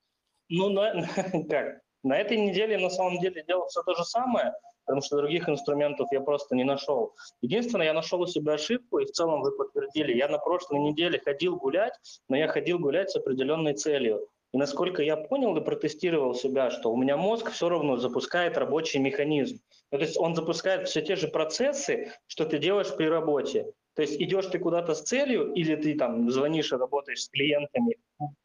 Ну, 0.49 0.67
на, 0.67 0.91
как? 1.49 1.79
На 2.03 2.17
этой 2.17 2.35
неделе 2.35 2.77
на 2.77 2.89
самом 2.89 3.17
деле 3.19 3.41
делал 3.47 3.65
все 3.67 3.81
то 3.83 3.95
же 3.95 4.03
самое, 4.03 4.53
потому 4.85 5.01
что 5.01 5.15
других 5.15 5.47
инструментов 5.47 6.09
я 6.11 6.19
просто 6.19 6.53
не 6.53 6.65
нашел. 6.65 7.15
Единственное, 7.39 7.85
я 7.85 7.93
нашел 7.93 8.19
у 8.19 8.27
себя 8.27 8.55
ошибку, 8.55 8.99
и 8.99 9.05
в 9.05 9.11
целом 9.11 9.41
вы 9.41 9.55
подтвердили. 9.55 10.17
Я 10.17 10.27
на 10.27 10.37
прошлой 10.37 10.79
неделе 10.79 11.17
ходил 11.17 11.55
гулять, 11.55 11.93
но 12.27 12.35
я 12.35 12.49
ходил 12.49 12.77
гулять 12.77 13.09
с 13.09 13.15
определенной 13.15 13.73
целью. 13.73 14.27
И 14.53 14.57
насколько 14.57 15.01
я 15.01 15.15
понял 15.15 15.55
и 15.55 15.63
протестировал 15.63 16.33
себя, 16.33 16.69
что 16.69 16.91
у 16.91 16.97
меня 16.97 17.15
мозг 17.15 17.51
все 17.51 17.69
равно 17.69 17.95
запускает 17.95 18.57
рабочий 18.57 18.99
механизм. 18.99 19.61
Ну, 19.93 19.97
то 19.97 20.03
есть 20.03 20.17
он 20.17 20.35
запускает 20.35 20.89
все 20.89 21.01
те 21.01 21.15
же 21.15 21.29
процессы, 21.29 22.11
что 22.27 22.43
ты 22.43 22.57
делаешь 22.57 22.93
при 22.97 23.05
работе. 23.05 23.71
То 23.97 24.03
есть 24.03 24.21
идешь 24.21 24.45
ты 24.45 24.59
куда-то 24.59 24.93
с 24.93 25.01
целью, 25.01 25.53
или 25.53 25.75
ты 25.75 25.97
там 25.97 26.29
звонишь 26.29 26.71
и 26.71 26.75
работаешь 26.75 27.23
с 27.23 27.29
клиентами, 27.29 27.97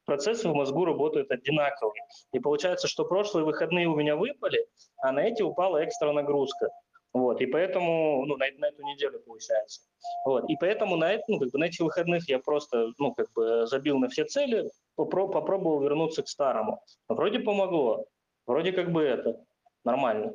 процессы 0.07 0.49
в 0.49 0.55
мозгу 0.55 0.87
работают 0.87 1.31
одинаковые. 1.31 2.03
И 2.33 2.41
получается, 2.41 2.89
что 2.89 3.05
прошлые 3.05 3.45
выходные 3.45 3.87
у 3.87 3.95
меня 3.95 4.17
выпали, 4.17 4.67
а 4.97 5.13
на 5.13 5.21
эти 5.21 5.43
упала 5.43 5.85
экстра 5.85 6.11
нагрузка. 6.13 6.71
Вот, 7.13 7.43
и 7.43 7.47
поэтому, 7.47 8.25
ну, 8.25 8.39
на, 8.39 8.47
на 8.57 8.69
эту 8.69 8.83
неделю 8.83 9.21
получается. 9.21 9.83
Вот, 10.25 10.49
и 10.49 10.57
поэтому 10.59 10.97
на, 10.97 11.13
это, 11.13 11.25
ну, 11.29 11.39
как 11.39 11.51
бы 11.51 11.59
на 11.59 11.65
этих 11.65 11.81
выходных 11.81 12.27
я 12.31 12.39
просто, 12.39 12.89
ну, 12.99 13.13
как 13.13 13.31
бы 13.35 13.67
забил 13.67 13.99
на 13.99 14.09
все 14.09 14.25
цели, 14.25 14.71
попро- 14.97 15.31
попробовал 15.31 15.83
вернуться 15.83 16.23
к 16.23 16.29
старому. 16.29 16.81
Вроде 17.09 17.41
помогло, 17.41 18.07
вроде 18.47 18.73
как 18.73 18.91
бы 18.91 19.03
это 19.03 19.45
нормально. 19.85 20.33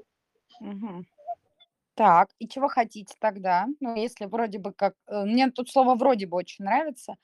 Мгм. 0.59 1.07
Так, 1.97 2.29
и 2.37 2.47
чего 2.47 2.67
хотите 2.67 3.15
тогда? 3.19 3.65
Ну, 3.79 3.95
если 3.95 4.25
вроде 4.25 4.59
бы 4.59 4.71
как... 4.71 4.93
э, 5.07 5.23
Мне 5.23 5.49
тут 5.49 5.71
слово 5.71 5.95
«вроде 5.95 6.27
бы» 6.27 6.37
очень 6.37 6.63
нравится. 6.63 7.15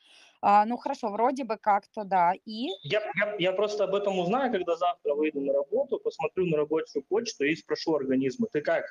А, 0.42 0.66
ну, 0.66 0.78
хорошо, 0.78 1.10
вроде 1.12 1.44
бы 1.44 1.58
как-то, 1.58 2.04
да. 2.04 2.34
И? 2.46 2.70
Я, 2.82 3.04
я, 3.20 3.36
я 3.38 3.54
просто 3.54 3.84
об 3.84 3.94
этом 3.94 4.18
узнаю, 4.18 4.52
когда 4.52 4.76
завтра 4.76 5.14
выйду 5.14 5.42
на 5.42 5.54
работу, 5.54 6.00
посмотрю 6.00 6.48
на 6.48 6.58
рабочую 6.58 7.04
почту 7.04 7.44
и 7.46 7.56
спрошу 7.56 7.94
организма, 7.94 8.48
ты 8.52 8.62
как, 8.62 8.86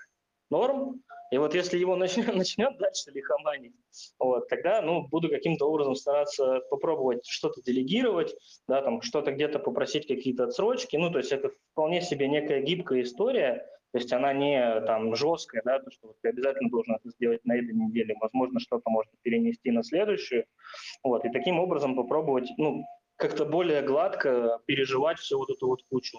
норм? 0.51 1.03
И 1.33 1.39
вот 1.39 1.53
если 1.53 1.79
его 1.79 1.97
начнет, 1.97 2.33
начнет 2.37 2.79
дальше 2.79 3.11
лихоманить, 3.11 3.75
вот, 4.21 4.49
тогда 4.49 4.83
ну, 4.83 5.09
буду 5.09 5.31
каким-то 5.31 5.69
образом 5.69 5.97
стараться 5.97 6.61
попробовать 6.71 7.27
что-то 7.27 7.61
делегировать, 7.61 8.37
да, 8.69 8.83
там, 8.83 9.03
что-то 9.03 9.33
где-то 9.33 9.59
попросить 9.59 10.07
какие-то 10.07 10.45
отсрочки. 10.45 10.95
Ну, 10.95 11.11
то 11.11 11.19
есть 11.19 11.33
это 11.33 11.51
вполне 11.73 12.03
себе 12.03 12.29
некая 12.29 12.63
гибкая 12.63 13.03
история, 13.03 13.67
то 13.93 13.99
есть 13.99 14.13
она 14.13 14.33
не 14.33 14.81
там 14.87 15.15
жесткая, 15.15 15.63
да, 15.65 15.79
то, 15.79 15.91
что 15.91 16.09
вот 16.09 16.17
ты 16.23 16.31
обязательно 16.31 16.71
должен 16.71 16.95
это 16.95 17.11
сделать 17.11 17.45
на 17.45 17.55
этой 17.55 17.75
неделе. 17.75 18.15
Возможно, 18.21 18.59
что-то 18.59 18.89
можно 18.89 19.13
перенести 19.23 19.71
на 19.71 19.83
следующую. 19.83 20.47
Вот, 21.05 21.25
и 21.27 21.31
таким 21.31 21.61
образом 21.61 21.95
попробовать, 21.95 22.51
ну, 22.57 22.85
как-то 23.17 23.45
более 23.45 23.83
гладко 23.83 24.61
переживать 24.67 25.19
всю 25.19 25.39
вот 25.39 25.51
эту 25.51 25.69
вот 25.69 25.83
кучу. 25.91 26.19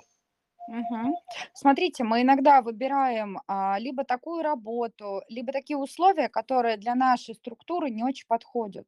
Мгм. 0.67 1.15
Смотрите, 1.53 2.03
мы 2.03 2.21
иногда 2.21 2.61
выбираем 2.61 3.39
а, 3.47 3.78
либо 3.80 4.03
такую 4.05 4.43
работу, 4.43 5.21
либо 5.28 5.51
такие 5.51 5.78
условия, 5.78 6.30
которые 6.30 6.78
для 6.78 6.95
нашей 6.95 7.36
структуры 7.36 7.89
не 7.89 8.03
очень 8.03 8.28
подходят. 8.28 8.88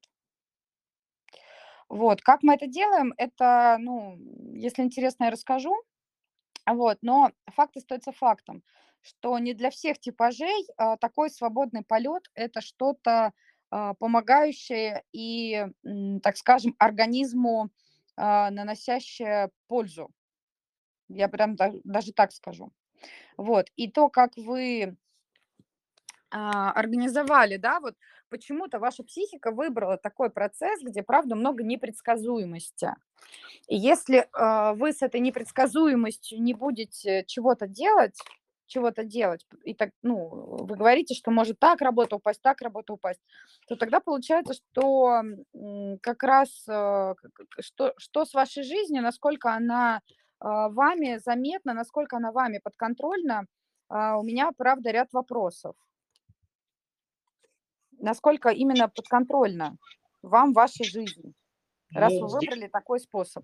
Вот, 1.89 2.21
как 2.21 2.43
мы 2.43 2.53
это 2.53 2.67
делаем, 2.67 3.13
это, 3.17 3.77
ну, 3.79 4.17
если 4.53 4.83
интересно, 4.83 5.25
я 5.25 5.31
расскажу. 5.31 5.75
Вот, 6.65 6.97
но 7.01 7.31
факт 7.47 7.77
остается 7.77 8.11
фактом, 8.11 8.63
что 9.01 9.37
не 9.37 9.53
для 9.53 9.69
всех 9.69 9.99
типажей 9.99 10.67
а, 10.77 10.97
такой 10.97 11.29
свободный 11.29 11.83
полет– 11.83 12.29
это 12.33 12.61
что-то 12.61 13.33
а, 13.69 13.93
помогающее 13.93 15.03
и, 15.11 15.67
так 16.23 16.37
скажем, 16.37 16.75
организму 16.79 17.69
а, 18.17 18.49
наносящее 18.49 19.51
пользу. 19.67 20.09
Я 21.07 21.27
прям 21.27 21.55
да- 21.55 21.73
даже 21.83 22.13
так 22.13 22.31
скажу. 22.31 22.71
Вот. 23.37 23.67
И 23.75 23.91
то, 23.91 24.09
как 24.09 24.35
вы 24.37 24.97
а, 26.31 26.71
организовали, 26.71 27.57
да, 27.57 27.79
вот 27.79 27.95
почему-то 28.35 28.79
ваша 28.79 29.03
психика 29.03 29.51
выбрала 29.51 29.97
такой 29.97 30.29
процесс, 30.29 30.81
где, 30.83 31.03
правда, 31.03 31.35
много 31.35 31.63
непредсказуемости. 31.63 32.93
И 33.69 33.77
если 33.77 34.27
а, 34.33 34.73
вы 34.73 34.91
с 34.91 35.01
этой 35.01 35.21
непредсказуемостью 35.21 36.41
не 36.41 36.53
будете 36.53 37.23
чего-то 37.27 37.67
делать, 37.67 38.19
чего-то 38.67 39.05
делать, 39.05 39.45
и 39.63 39.73
так, 39.73 39.91
ну, 40.01 40.27
вы 40.65 40.75
говорите, 40.75 41.13
что 41.13 41.31
может 41.31 41.57
так 41.59 41.79
работа 41.79 42.17
упасть, 42.17 42.41
так 42.41 42.61
работа 42.61 42.93
упасть, 42.93 43.21
то 43.69 43.77
тогда 43.77 44.01
получается, 44.01 44.53
что 44.53 45.21
как 46.01 46.23
раз 46.23 46.67
а, 46.67 47.15
что, 47.59 47.93
что 47.97 48.25
с 48.25 48.33
вашей 48.33 48.63
жизнью, 48.63 49.01
насколько 49.01 49.53
она 49.53 50.01
а, 50.39 50.67
вами 50.67 51.19
заметна, 51.23 51.73
насколько 51.73 52.17
она 52.17 52.33
вами 52.33 52.59
подконтрольна, 52.61 53.45
у 53.87 54.23
меня, 54.23 54.49
правда, 54.57 54.89
ряд 54.89 55.13
вопросов. 55.13 55.75
Насколько 57.99 58.49
именно 58.49 58.89
подконтрольна 58.89 59.77
вам 60.21 60.53
ваша 60.53 60.83
жизнь, 60.83 61.33
раз 61.93 62.13
Ну, 62.13 62.21
вы 62.21 62.29
здесь, 62.29 62.49
выбрали 62.49 62.67
такой 62.67 62.99
способ? 62.99 63.43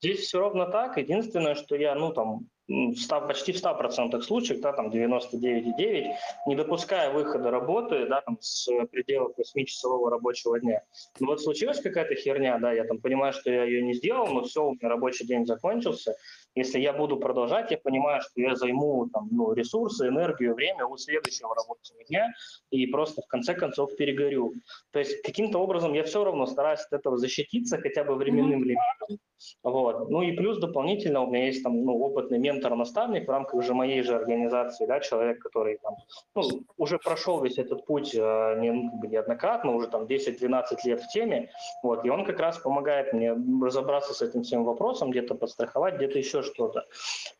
здесь 0.00 0.20
все 0.20 0.38
ровно 0.38 0.66
так. 0.66 0.96
Единственное, 0.96 1.54
что 1.54 1.76
я, 1.76 1.94
ну, 1.94 2.12
там, 2.12 2.48
100 2.68 3.20
почти 3.26 3.52
в 3.52 3.56
100% 3.56 4.20
случаях, 4.22 4.60
да, 4.60 4.72
там 4.72 4.90
99,9, 4.90 6.14
не 6.46 6.56
допуская 6.56 7.10
выхода 7.10 7.50
работы, 7.50 8.06
да, 8.06 8.20
там, 8.20 8.36
с 8.40 8.68
пределов 8.90 9.32
8-часового 9.38 10.10
рабочего 10.10 10.60
дня. 10.60 10.82
Ну, 11.18 11.28
вот 11.28 11.40
случилась 11.40 11.80
какая-то 11.80 12.14
херня, 12.14 12.58
да, 12.58 12.72
я 12.72 12.84
там 12.84 13.00
понимаю, 13.00 13.32
что 13.32 13.50
я 13.50 13.64
ее 13.64 13.82
не 13.82 13.94
сделал, 13.94 14.26
но 14.28 14.42
все, 14.42 14.64
у 14.64 14.72
меня 14.72 14.88
рабочий 14.88 15.26
день 15.26 15.46
закончился. 15.46 16.14
Если 16.54 16.80
я 16.80 16.92
буду 16.92 17.16
продолжать, 17.18 17.70
я 17.70 17.78
понимаю, 17.78 18.20
что 18.20 18.40
я 18.40 18.54
займу 18.54 19.08
там, 19.08 19.28
ну, 19.30 19.52
ресурсы, 19.52 20.08
энергию, 20.08 20.54
время 20.54 20.84
у 20.86 20.96
следующего 20.96 21.54
рабочего 21.54 22.04
дня 22.08 22.32
и 22.70 22.86
просто 22.86 23.22
в 23.22 23.26
конце 23.28 23.54
концов 23.54 23.96
перегорю. 23.96 24.52
То 24.90 24.98
есть 24.98 25.22
каким-то 25.22 25.58
образом 25.58 25.94
я 25.94 26.02
все 26.02 26.24
равно 26.24 26.46
стараюсь 26.46 26.80
от 26.80 26.92
этого 26.92 27.16
защититься 27.16 27.78
хотя 27.78 28.04
бы 28.04 28.14
временным 28.14 28.62
лимитом. 28.64 29.18
Вот. 29.62 30.10
Ну 30.10 30.22
и 30.22 30.32
плюс 30.32 30.58
дополнительно 30.58 31.22
у 31.22 31.26
меня 31.26 31.46
есть 31.46 31.62
там 31.62 31.84
ну, 31.84 31.98
опытный 31.98 32.38
ментор-наставник 32.38 33.26
в 33.26 33.30
рамках 33.30 33.62
же 33.62 33.74
моей 33.74 34.02
же 34.02 34.14
организации, 34.14 34.86
да, 34.86 35.00
человек, 35.00 35.40
который 35.40 35.78
там, 35.78 35.94
ну, 36.34 36.42
уже 36.76 36.98
прошел 36.98 37.42
весь 37.42 37.58
этот 37.58 37.86
путь 37.86 38.14
э, 38.14 38.56
не, 38.58 38.72
ну, 38.72 39.00
неоднократно, 39.04 39.74
уже 39.74 39.88
там 39.88 40.04
10-12 40.04 40.64
лет 40.84 41.00
в 41.00 41.08
теме, 41.08 41.50
вот, 41.82 42.04
и 42.04 42.10
он 42.10 42.24
как 42.24 42.40
раз 42.40 42.58
помогает 42.58 43.12
мне 43.12 43.34
разобраться 43.62 44.14
с 44.14 44.22
этим 44.22 44.42
всем 44.42 44.64
вопросом, 44.64 45.10
где-то 45.10 45.34
подстраховать, 45.34 45.96
где-то 45.96 46.18
еще 46.18 46.42
что-то. 46.42 46.84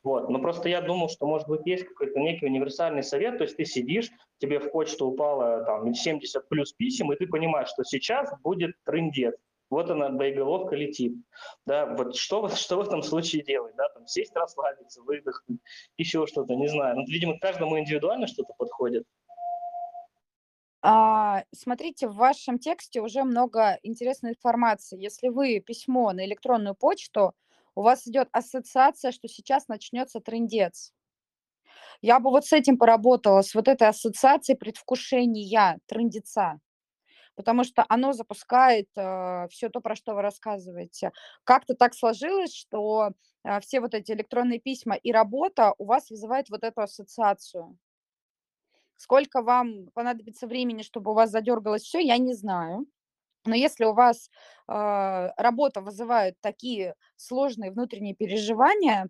Вот. 0.02 0.28
Но 0.28 0.38
просто 0.38 0.68
я 0.68 0.80
думал, 0.80 1.08
что 1.08 1.26
может 1.26 1.48
быть 1.48 1.66
есть 1.66 1.84
какой-то 1.84 2.18
некий 2.20 2.46
универсальный 2.46 3.02
совет, 3.02 3.38
то 3.38 3.44
есть 3.44 3.56
ты 3.56 3.64
сидишь, 3.64 4.10
тебе 4.38 4.60
в 4.60 4.70
почту 4.70 5.06
упало 5.06 5.64
там 5.64 5.92
70 5.92 6.48
плюс 6.48 6.72
писем, 6.72 7.12
и 7.12 7.16
ты 7.16 7.26
понимаешь, 7.26 7.68
что 7.68 7.84
сейчас 7.84 8.30
будет 8.42 8.72
трындец. 8.84 9.34
Вот 9.70 9.90
она, 9.90 10.08
боеголовка 10.08 10.74
летит. 10.76 11.14
Да, 11.66 11.86
вот 11.86 12.16
что, 12.16 12.48
что 12.54 12.78
в 12.78 12.80
этом 12.80 13.02
случае 13.02 13.42
делать? 13.42 13.74
Да, 13.76 13.88
там 13.90 14.06
сесть, 14.06 14.34
расслабиться, 14.34 15.02
выдохнуть, 15.02 15.60
еще 15.96 16.26
что-то, 16.26 16.54
не 16.54 16.68
знаю. 16.68 16.96
Ну, 16.96 17.04
видимо, 17.06 17.38
каждому 17.38 17.78
индивидуально 17.78 18.26
что-то 18.26 18.54
подходит. 18.56 19.04
А, 20.80 21.42
смотрите, 21.52 22.06
в 22.08 22.14
вашем 22.14 22.58
тексте 22.58 23.00
уже 23.00 23.24
много 23.24 23.78
интересной 23.82 24.30
информации. 24.30 25.00
Если 25.00 25.28
вы 25.28 25.60
письмо 25.60 26.12
на 26.12 26.24
электронную 26.24 26.74
почту, 26.74 27.34
у 27.74 27.82
вас 27.82 28.06
идет 28.06 28.28
ассоциация, 28.32 29.12
что 29.12 29.28
сейчас 29.28 29.68
начнется 29.68 30.20
трендец. 30.20 30.92
Я 32.00 32.20
бы 32.20 32.30
вот 32.30 32.46
с 32.46 32.52
этим 32.52 32.78
поработала, 32.78 33.42
с 33.42 33.54
вот 33.54 33.66
этой 33.66 33.88
ассоциацией 33.88 34.56
предвкушения 34.56 35.78
трендеца, 35.86 36.60
потому 37.38 37.62
что 37.62 37.86
оно 37.88 38.12
запускает 38.12 38.88
все 38.92 39.68
то, 39.68 39.80
про 39.80 39.94
что 39.94 40.16
вы 40.16 40.22
рассказываете. 40.22 41.12
Как-то 41.44 41.74
так 41.74 41.94
сложилось, 41.94 42.52
что 42.52 43.12
а, 43.44 43.60
все 43.60 43.80
вот 43.80 43.94
эти 43.94 44.10
электронные 44.10 44.58
письма 44.58 44.96
и 44.96 45.12
работа 45.12 45.72
у 45.78 45.84
вас 45.84 46.10
вызывает 46.10 46.50
вот 46.50 46.64
эту 46.64 46.80
ассоциацию. 46.80 47.78
Сколько 48.96 49.42
вам 49.42 49.86
понадобится 49.94 50.48
времени, 50.48 50.82
чтобы 50.82 51.12
у 51.12 51.14
вас 51.14 51.30
задергалось 51.30 51.82
все, 51.82 52.00
я 52.00 52.18
не 52.18 52.34
знаю. 52.34 52.86
Но 53.46 53.54
если 53.54 53.84
у 53.84 53.94
вас 53.94 54.30
а, 54.66 55.32
работа 55.36 55.80
вызывает 55.80 56.34
такие 56.40 56.96
сложные 57.14 57.70
внутренние 57.70 58.16
переживания, 58.16 59.08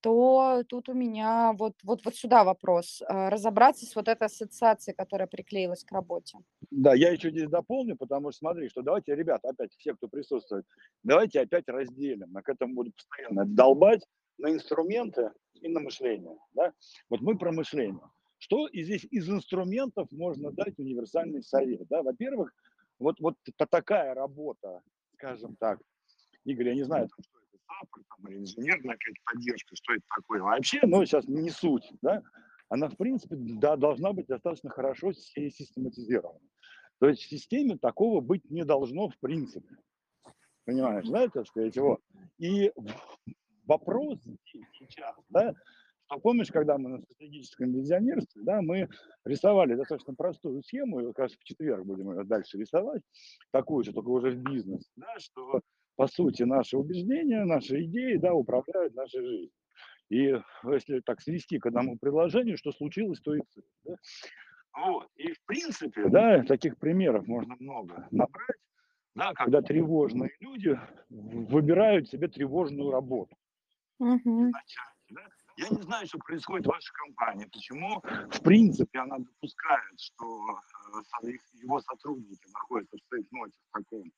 то 0.00 0.62
тут 0.68 0.88
у 0.88 0.94
меня 0.94 1.52
вот, 1.58 1.74
вот, 1.82 2.04
вот 2.04 2.14
сюда 2.14 2.44
вопрос. 2.44 3.02
а, 3.06 3.30
Разобраться 3.30 3.86
с 3.86 3.96
вот 3.96 4.08
этой 4.08 4.24
ассоциацией, 4.26 4.94
которая 4.94 5.26
приклеилась 5.26 5.84
к 5.84 5.92
работе. 5.92 6.38
Да, 6.70 6.94
я 6.94 7.10
еще 7.10 7.30
здесь 7.30 7.48
дополню, 7.48 7.96
потому 7.96 8.30
что 8.30 8.38
смотри, 8.40 8.68
что 8.68 8.82
давайте, 8.82 9.14
ребят, 9.14 9.44
опять 9.44 9.72
все, 9.76 9.94
кто 9.94 10.08
присутствует, 10.08 10.64
давайте 11.02 11.40
опять 11.40 11.68
разделим. 11.68 12.28
Мы 12.30 12.42
к 12.42 12.48
этому 12.48 12.74
будем 12.74 12.92
постоянно 12.92 13.44
долбать 13.44 14.06
на 14.38 14.50
инструменты 14.50 15.32
и 15.60 15.68
на 15.68 15.80
мышление. 15.80 16.36
Да? 16.54 16.72
Вот 17.08 17.20
мы 17.20 17.36
про 17.38 17.52
мышление. 17.52 18.02
Что 18.38 18.68
здесь 18.68 19.06
из 19.10 19.28
инструментов 19.30 20.08
можно 20.12 20.50
дать 20.52 20.78
универсальный 20.78 21.42
совет? 21.42 21.86
Да? 21.88 22.02
Во-первых, 22.02 22.52
вот, 22.98 23.18
вот 23.20 23.34
та- 23.56 23.66
такая 23.66 24.14
работа, 24.14 24.82
скажем 25.14 25.56
так, 25.56 25.80
Игорь, 26.44 26.68
я 26.68 26.74
не 26.74 26.82
знаю, 26.84 27.08
что 27.08 27.22
саппорт 27.66 28.04
там, 28.08 28.30
или 28.30 28.38
инженерная 28.38 28.96
какая-то 28.96 29.20
поддержка, 29.24 29.76
что 29.76 29.92
это 29.94 30.02
такое 30.14 30.42
вообще, 30.42 30.80
но 30.84 31.04
сейчас 31.04 31.26
не 31.26 31.50
суть, 31.50 31.90
да? 32.02 32.22
Она, 32.68 32.88
в 32.88 32.96
принципе, 32.96 33.36
да, 33.36 33.76
должна 33.76 34.12
быть 34.12 34.26
достаточно 34.26 34.70
хорошо 34.70 35.12
си- 35.12 35.50
систематизирована. 35.50 36.40
То 36.98 37.08
есть 37.08 37.22
в 37.22 37.28
системе 37.28 37.76
такого 37.76 38.20
быть 38.20 38.50
не 38.50 38.64
должно 38.64 39.08
в 39.08 39.18
принципе. 39.18 39.76
Понимаешь, 40.64 41.06
да, 41.08 41.28
так 41.28 41.46
сказать, 41.46 41.76
вот. 41.78 42.00
И 42.38 42.72
вопрос 43.66 44.18
здесь 44.22 44.66
сейчас, 44.78 45.14
да, 45.28 45.54
что 46.06 46.20
помнишь, 46.20 46.50
когда 46.50 46.78
мы 46.78 46.88
на 46.88 47.02
стратегическом 47.02 47.72
визионерстве, 47.72 48.42
да, 48.42 48.62
мы 48.62 48.88
рисовали 49.24 49.74
достаточно 49.74 50.14
простую 50.14 50.62
схему, 50.62 51.00
и, 51.00 51.12
кажется, 51.12 51.40
в 51.40 51.44
четверг 51.44 51.84
будем 51.84 52.12
ее 52.12 52.24
дальше 52.24 52.58
рисовать, 52.58 53.02
такую 53.50 53.84
же, 53.84 53.92
только 53.92 54.08
уже 54.08 54.30
в 54.30 54.36
бизнес, 54.36 54.88
да, 54.96 55.18
что, 55.18 55.60
по 55.96 56.06
сути, 56.06 56.42
наши 56.44 56.76
убеждения, 56.76 57.44
наши 57.44 57.82
идеи, 57.84 58.16
да, 58.16 58.32
управляют 58.34 58.94
нашей 58.94 59.24
жизнью. 59.24 59.50
И 60.08 60.40
если 60.64 61.00
так 61.00 61.20
свести 61.20 61.58
к 61.58 61.66
одному 61.66 61.98
предложению, 61.98 62.56
что 62.58 62.70
случилось, 62.70 63.20
то 63.20 63.34
и 63.34 63.40
цель. 63.52 63.64
Да? 63.84 63.96
Вот. 64.76 65.08
И 65.16 65.32
в 65.32 65.44
принципе, 65.46 66.08
да, 66.08 66.44
таких 66.44 66.78
примеров 66.78 67.26
можно 67.26 67.56
много 67.58 68.06
набрать, 68.10 68.60
да, 69.14 69.32
когда 69.32 69.62
тревожные 69.62 70.30
люди 70.40 70.78
выбирают 71.08 72.08
себе 72.08 72.28
тревожную 72.28 72.90
работу. 72.90 73.34
Мгм. 73.98 74.52
Да? 75.10 75.22
Я 75.56 75.70
не 75.70 75.82
знаю, 75.82 76.06
что 76.06 76.18
происходит 76.18 76.66
в 76.66 76.68
вашей 76.68 76.92
компании, 76.92 77.46
почему, 77.50 78.02
в 78.30 78.42
принципе, 78.42 78.98
она 78.98 79.16
допускает, 79.16 79.98
что 79.98 80.60
э, 81.22 81.32
его 81.62 81.80
сотрудники 81.80 82.46
находятся 82.52 82.98
в 82.98 83.08
цейтноте 83.08 83.58
в 83.70 83.78
таком, 83.78 84.12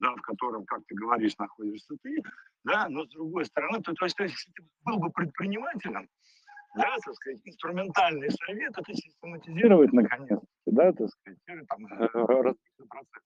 да, 0.00 0.14
в 0.14 0.20
котором, 0.22 0.64
как 0.64 0.84
ты 0.86 0.94
говоришь, 0.94 1.36
находишься 1.38 1.94
ты, 2.02 2.22
да, 2.64 2.88
но 2.88 3.04
с 3.04 3.08
другой 3.10 3.44
стороны, 3.46 3.80
то, 3.82 3.92
то 3.94 4.04
есть, 4.04 4.18
если 4.18 4.52
ты 4.52 4.62
был 4.84 4.98
бы 4.98 5.10
предпринимателем, 5.10 6.08
да, 6.76 6.96
так 7.04 7.14
сказать, 7.14 7.40
инструментальный 7.44 8.30
совет 8.30 8.72
это 8.76 8.94
систематизировать 8.94 9.92
наконец-то, 9.92 10.46
да, 10.66 10.92
так 10.92 11.08
сказать, 11.08 11.38
или 11.46 11.64
там 11.64 11.86
расписывать 11.86 12.88
процесс. 12.88 13.22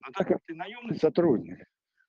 Но 0.00 0.12
так 0.12 0.28
как 0.28 0.38
ты 0.46 0.54
наемный 0.54 0.96
сотрудник, 0.96 1.64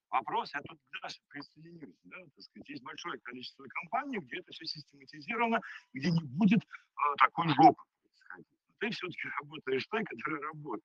вопрос, 0.10 0.54
я 0.54 0.62
тут 0.62 0.78
к 0.78 1.02
Даше 1.02 1.20
присоединюсь, 1.30 1.96
да, 2.04 2.18
так 2.18 2.44
сказать, 2.44 2.70
есть 2.70 2.84
большое 2.84 3.20
количество 3.20 3.66
компаний, 3.70 4.20
где 4.20 4.40
это 4.40 4.52
все 4.52 4.66
систематизировано, 4.66 5.62
где 5.94 6.12
не 6.12 6.24
будет 6.24 6.60
э, 6.60 7.16
такой 7.20 7.48
жопы 7.50 7.84
происходить. 8.02 8.48
Но 8.68 8.74
ты 8.80 8.90
все-таки 8.90 9.30
работаешь 9.42 9.88
той, 9.88 10.04
которая 10.04 10.42
работает. 10.42 10.84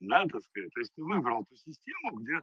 Да, 0.00 0.26
так 0.26 0.42
сказать, 0.44 0.70
то 0.72 0.80
есть 0.80 0.94
ты 0.94 1.02
выбрал 1.02 1.44
ту 1.44 1.56
систему, 1.56 2.16
где 2.16 2.40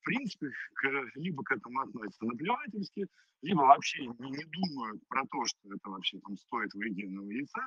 в 0.00 0.04
принципе, 0.04 0.50
к, 0.74 0.88
либо 1.16 1.42
к 1.44 1.52
этому 1.52 1.80
относятся 1.80 2.24
наплевательски, 2.24 3.06
либо 3.42 3.60
вообще 3.60 4.06
не, 4.06 4.30
не 4.30 4.44
думают 4.44 5.06
про 5.08 5.22
то, 5.26 5.44
что 5.44 5.74
это 5.74 5.90
вообще 5.90 6.18
там 6.20 6.36
стоит 6.38 6.72
выеденного 6.74 7.30
яйца. 7.30 7.62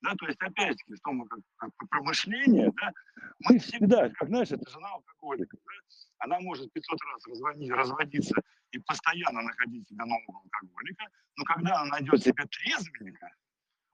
Да, 0.00 0.14
то 0.14 0.26
есть, 0.26 0.40
опять-таки, 0.40 0.94
в 0.94 1.00
том, 1.00 1.26
как, 1.26 1.40
как 1.56 1.70
промышление, 1.90 2.72
да, 2.80 2.92
мы 3.40 3.58
всегда, 3.58 4.08
как 4.10 4.28
знаешь, 4.28 4.50
это 4.50 4.70
жена 4.70 4.88
алкоголика, 4.92 5.56
да, 5.56 5.72
она 6.18 6.40
может 6.40 6.72
500 6.72 6.98
раз 7.02 7.26
разводить, 7.26 7.70
разводиться 7.70 8.34
и 8.70 8.78
постоянно 8.78 9.42
находить 9.42 9.88
себя 9.88 10.04
нового 10.04 10.40
алкоголика, 10.44 11.04
но 11.36 11.44
когда 11.44 11.80
она 11.80 11.90
найдет 11.98 12.22
себе 12.22 12.44
трезвенника, 12.46 13.28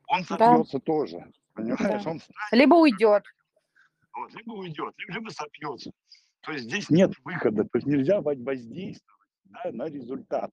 он 0.08 0.24
сопьется 0.24 0.78
да. 0.78 0.84
тоже, 0.84 1.32
понимаешь? 1.54 2.02
Да. 2.04 2.10
Он 2.10 2.20
станет, 2.20 2.52
либо 2.52 2.74
уйдет. 2.74 3.24
Вот, 4.14 4.32
либо 4.34 4.52
уйдет, 4.52 4.94
либо, 5.08 5.30
сопьется. 5.30 5.90
То 6.40 6.52
есть 6.52 6.64
здесь 6.64 6.90
нет 6.90 7.12
выхода, 7.24 7.64
то 7.64 7.78
есть 7.78 7.86
нельзя 7.86 8.20
воздействовать 8.20 9.30
да, 9.44 9.72
на 9.72 9.86
результат. 9.86 10.50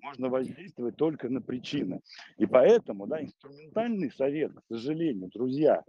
Можно 0.00 0.28
воздействовать 0.28 0.96
только 0.96 1.28
на 1.28 1.42
причины. 1.42 2.00
И 2.36 2.46
поэтому, 2.46 3.06
да, 3.06 3.20
инструментальный 3.20 4.12
совет, 4.12 4.52
к 4.52 4.62
сожалению, 4.68 5.28
друзья, 5.34 5.82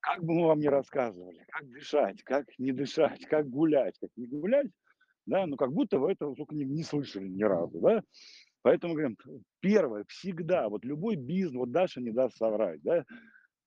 как 0.00 0.24
бы 0.24 0.34
мы 0.34 0.46
вам 0.46 0.60
ни 0.60 0.66
рассказывали, 0.66 1.44
как 1.48 1.68
дышать, 1.68 2.22
как 2.22 2.46
не 2.58 2.72
дышать, 2.72 3.26
как 3.26 3.48
гулять, 3.48 3.98
как 4.00 4.10
не 4.16 4.26
гулять, 4.26 4.68
да, 5.26 5.46
ну 5.46 5.56
как 5.56 5.72
будто 5.72 5.98
вы 5.98 6.12
этого 6.12 6.34
только 6.34 6.54
не, 6.54 6.64
не 6.64 6.82
слышали 6.82 7.28
ни 7.28 7.42
разу, 7.42 7.78
да. 7.80 8.02
Поэтому 8.62 8.94
говорим, 8.94 9.16
первое, 9.60 10.04
всегда, 10.08 10.68
вот 10.68 10.84
любой 10.84 11.16
бизнес, 11.16 11.54
вот 11.54 11.70
Даша 11.70 12.00
не 12.00 12.10
даст 12.10 12.36
соврать, 12.36 12.82
да, 12.82 13.04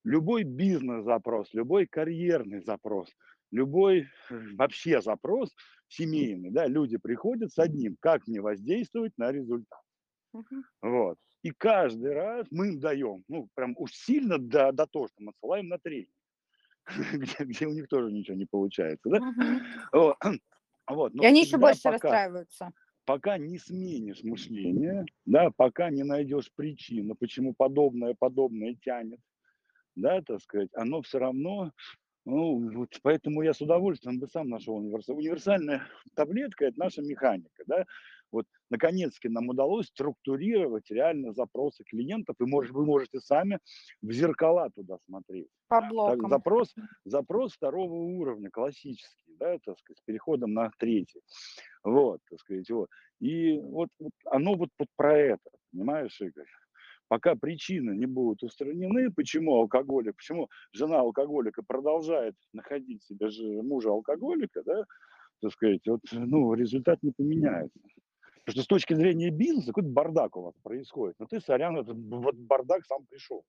любой 0.04 0.44
бизнес-запрос, 0.44 1.54
любой 1.54 1.88
карьерный 1.88 2.62
запрос– 2.62 3.10
любой 3.54 4.08
вообще 4.30 5.02
запрос 5.02 5.56
семейный, 5.88 6.50
да, 6.50 6.66
люди 6.66 6.98
приходят 6.98 7.54
с 7.54 7.60
одним, 7.60 7.96
как 8.00 8.28
мне 8.28 8.42
воздействовать 8.42 9.14
на 9.18 9.32
результат. 9.32 9.80
Вот. 10.82 11.18
И 11.44 11.52
каждый 11.52 12.14
раз 12.14 12.48
мы 12.50 12.70
им 12.70 12.80
даем, 12.80 13.24
ну, 13.28 13.48
прям 13.54 13.76
уж 13.78 13.92
сильно 13.94 14.38
до, 14.40 14.72
до 14.72 14.88
того, 14.88 15.08
что 15.08 15.22
мы 15.22 15.32
отсылаем 15.32 15.68
на 15.68 15.78
тренинг, 15.78 16.10
где, 17.14 17.44
где 17.44 17.68
у 17.68 17.74
них 17.74 17.88
тоже 17.88 18.12
ничего 18.12 18.36
не 18.36 18.46
получается, 18.46 19.10
да? 19.10 19.20
Uh-huh. 19.20 19.60
Вот. 20.86 21.14
Вот. 21.14 21.16
И 21.16 21.26
они 21.26 21.44
еще 21.44 21.58
больше 21.58 21.84
пока, 21.84 21.94
расстраиваются. 21.94 22.72
Пока 23.06 23.38
не 23.38 23.58
сменишь 23.58 24.22
мышление, 24.24 25.06
да, 25.26 25.50
пока 25.56 25.90
не 25.90 26.04
найдешь 26.04 26.52
причину, 26.56 27.16
почему 27.16 27.54
подобное 27.54 28.16
подобное 28.20 28.76
тянет, 28.84 29.20
да, 29.96 30.22
так 30.22 30.42
сказать, 30.42 30.70
оно 30.74 31.02
все 31.02 31.20
равно 31.20 31.72
ну, 32.26 32.72
вот 32.74 32.90
поэтому 33.02 33.42
я 33.42 33.54
с 33.54 33.62
удовольствием 33.62 34.20
бы 34.20 34.28
сам 34.28 34.48
нашел 34.48 34.78
универсал. 34.78 35.18
Универсальная 35.18 35.84
таблетка– 36.16 36.66
это 36.68 36.80
наша 36.80 37.02
механика, 37.02 37.64
да. 37.68 37.86
Вот, 38.32 38.48
наконец-таки 38.72 39.30
нам 39.30 39.50
удалось 39.50 39.88
структурировать 39.88 40.90
реально 40.90 41.34
запросы 41.34 41.84
клиентов, 41.84 42.36
и, 42.40 42.46
может, 42.46 42.72
вы 42.72 42.84
можете 42.84 43.20
сами 43.20 43.60
в 44.02 44.12
зеркала 44.12 44.72
туда 44.72 44.98
смотреть. 45.06 45.50
По 45.68 45.82
блокам. 45.82 46.22
Так, 46.22 46.30
запрос, 46.30 46.74
запрос 47.06 47.54
второго 47.54 47.94
уровня, 47.94 48.50
классический, 48.50 49.36
да, 49.38 49.60
так 49.64 49.78
сказать, 49.78 50.00
с 50.00 50.02
переходом 50.02 50.54
на 50.54 50.72
третий. 50.80 51.22
Вот, 51.84 52.22
так 52.28 52.40
сказать, 52.40 52.70
вот. 52.72 52.90
И 53.20 53.60
вот, 53.60 53.90
вот 54.00 54.14
оно 54.26 54.56
вот, 54.56 54.70
вот 54.80 54.88
про 54.96 55.16
это, 55.16 55.52
понимаешь, 55.72 56.20
Игорь? 56.20 56.48
Пока 57.14 57.36
причины 57.36 57.92
не 57.92 58.08
будут 58.08 58.42
устранены, 58.42 59.12
почему 59.12 59.58
алкоголик, 59.58 60.16
почему 60.16 60.50
жена 60.72 61.00
алкоголика 61.02 61.62
продолжает 61.62 62.34
находить 62.54 63.04
себе 63.04 63.30
же 63.30 63.62
мужа 63.62 63.90
алкоголика, 63.90 64.64
да, 64.66 64.84
так 65.40 65.52
сказать, 65.52 65.82
вот, 65.86 66.00
ну, 66.12 66.56
результат 66.56 67.04
не 67.04 67.12
поменяется. 67.12 67.80
Потому 68.44 68.54
что 68.54 68.64
с 68.64 68.68
точки 68.68 68.96
зрения 68.96 69.30
бизнеса 69.30 69.68
какой-то 69.68 69.90
бардак 69.90 70.36
у 70.38 70.42
вас 70.42 70.56
происходит. 70.64 71.16
Но 71.20 71.28
ты, 71.28 71.40
сорян, 71.40 71.78
этот 71.78 71.96
вот 71.96 72.36
бардак 72.36 72.84
сам 72.88 73.06
пришел. 73.06 73.44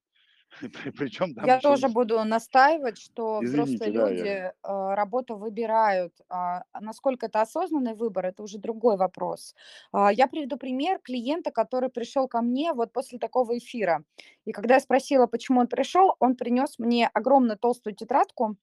Причем 0.99 1.35
там 1.35 1.47
Я 1.47 1.61
тоже 1.61 1.87
есть... 1.87 1.95
буду 1.95 2.23
настаивать, 2.25 2.99
что 2.99 3.41
Извините, 3.43 3.75
взрослые 3.75 3.93
да, 3.93 4.11
люди 4.11 4.27
я... 4.27 4.55
э, 4.63 4.95
работу 4.95 5.37
выбирают. 5.37 6.15
А 6.29 6.65
насколько 6.81 7.27
это 7.27 7.41
осознанный 7.41 7.95
выбор, 7.95 8.27
это 8.27 8.43
уже 8.43 8.59
другой 8.59 8.97
вопрос. 8.97 9.55
А, 9.93 10.13
я 10.13 10.27
приведу 10.27 10.57
пример 10.57 11.01
клиента, 11.01 11.51
который 11.51 11.89
пришел 11.89 12.29
ко 12.29 12.41
мне 12.41 12.73
вот 12.73 12.93
после 12.93 13.19
такого 13.19 13.59
эфира. 13.59 14.05
И 14.45 14.53
когда 14.53 14.75
я 14.75 14.81
спросила, 14.81 15.27
почему 15.27 15.61
он 15.61 15.67
пришел, 15.67 16.15
он 16.19 16.37
принес 16.37 16.79
мне 16.79 17.09
огромную 17.09 17.59
толстую 17.59 17.95
тетрадку 17.95 18.57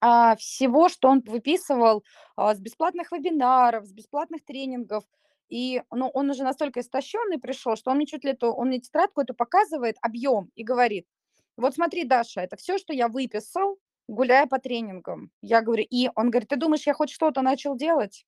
а, 0.00 0.36
всего, 0.36 0.88
что 0.88 1.08
он 1.08 1.22
выписывал 1.26 2.04
а, 2.36 2.54
с 2.54 2.60
бесплатных 2.60 3.12
вебинаров, 3.12 3.86
с 3.86 3.92
бесплатных 3.92 4.44
тренингов– 4.44 5.04
и 5.52 5.82
ну, 5.90 6.08
он 6.08 6.30
уже 6.30 6.44
настолько 6.44 6.80
истощенный 6.80 7.38
пришел, 7.38 7.76
что 7.76 7.90
он 7.90 7.98
мне 7.98 8.06
чуть 8.06 8.24
ли 8.24 8.30
эту, 8.30 8.50
он 8.52 8.68
мне 8.68 8.80
тетрадку 8.80 9.20
эту 9.20 9.34
показывает, 9.34 9.98
объем, 10.00 10.50
и 10.54 10.64
говорит, 10.64 11.06
вот 11.58 11.74
смотри, 11.74 12.04
Даша, 12.04 12.40
это 12.40 12.56
все, 12.56 12.78
что 12.78 12.94
я 12.94 13.08
выписал, 13.08 13.76
гуляя 14.08 14.46
по 14.46 14.58
тренингам. 14.58 15.30
Я 15.42 15.60
говорю, 15.60 15.84
и 15.90 16.08
он 16.14 16.30
говорит, 16.30 16.48
ты 16.48 16.56
думаешь, 16.56 16.86
я 16.86 16.94
хоть 16.94 17.10
что-то 17.10 17.42
начал 17.42 17.76
делать? 17.76 18.24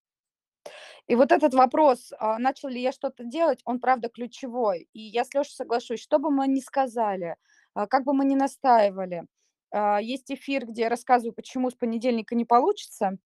И 1.07 1.15
вот 1.15 1.31
этот 1.31 1.55
вопрос, 1.55 2.13
а, 2.19 2.37
начал 2.37 2.69
ли 2.69 2.79
я 2.79 2.91
что-то 2.91 3.23
делать, 3.23 3.59
он 3.65 3.79
правда 3.79 4.07
ключевой. 4.07 4.87
И 4.93 5.01
я 5.01 5.25
с 5.25 5.33
Лешей 5.33 5.55
соглашусь, 5.55 6.01
что 6.01 6.19
бы 6.19 6.29
мы 6.29 6.47
ни 6.47 6.59
сказали, 6.59 7.37
а, 7.73 7.87
как 7.87 8.03
бы 8.03 8.13
мы 8.13 8.25
ни 8.25 8.35
настаивали. 8.35 9.23
А, 9.71 9.99
есть 9.99 10.31
эфир, 10.31 10.67
где 10.67 10.83
я 10.83 10.89
рассказываю, 10.89 11.33
почему 11.33 11.71
с 11.71 11.73
понедельника 11.73 12.35
не 12.35 12.45
получится. 12.45 13.17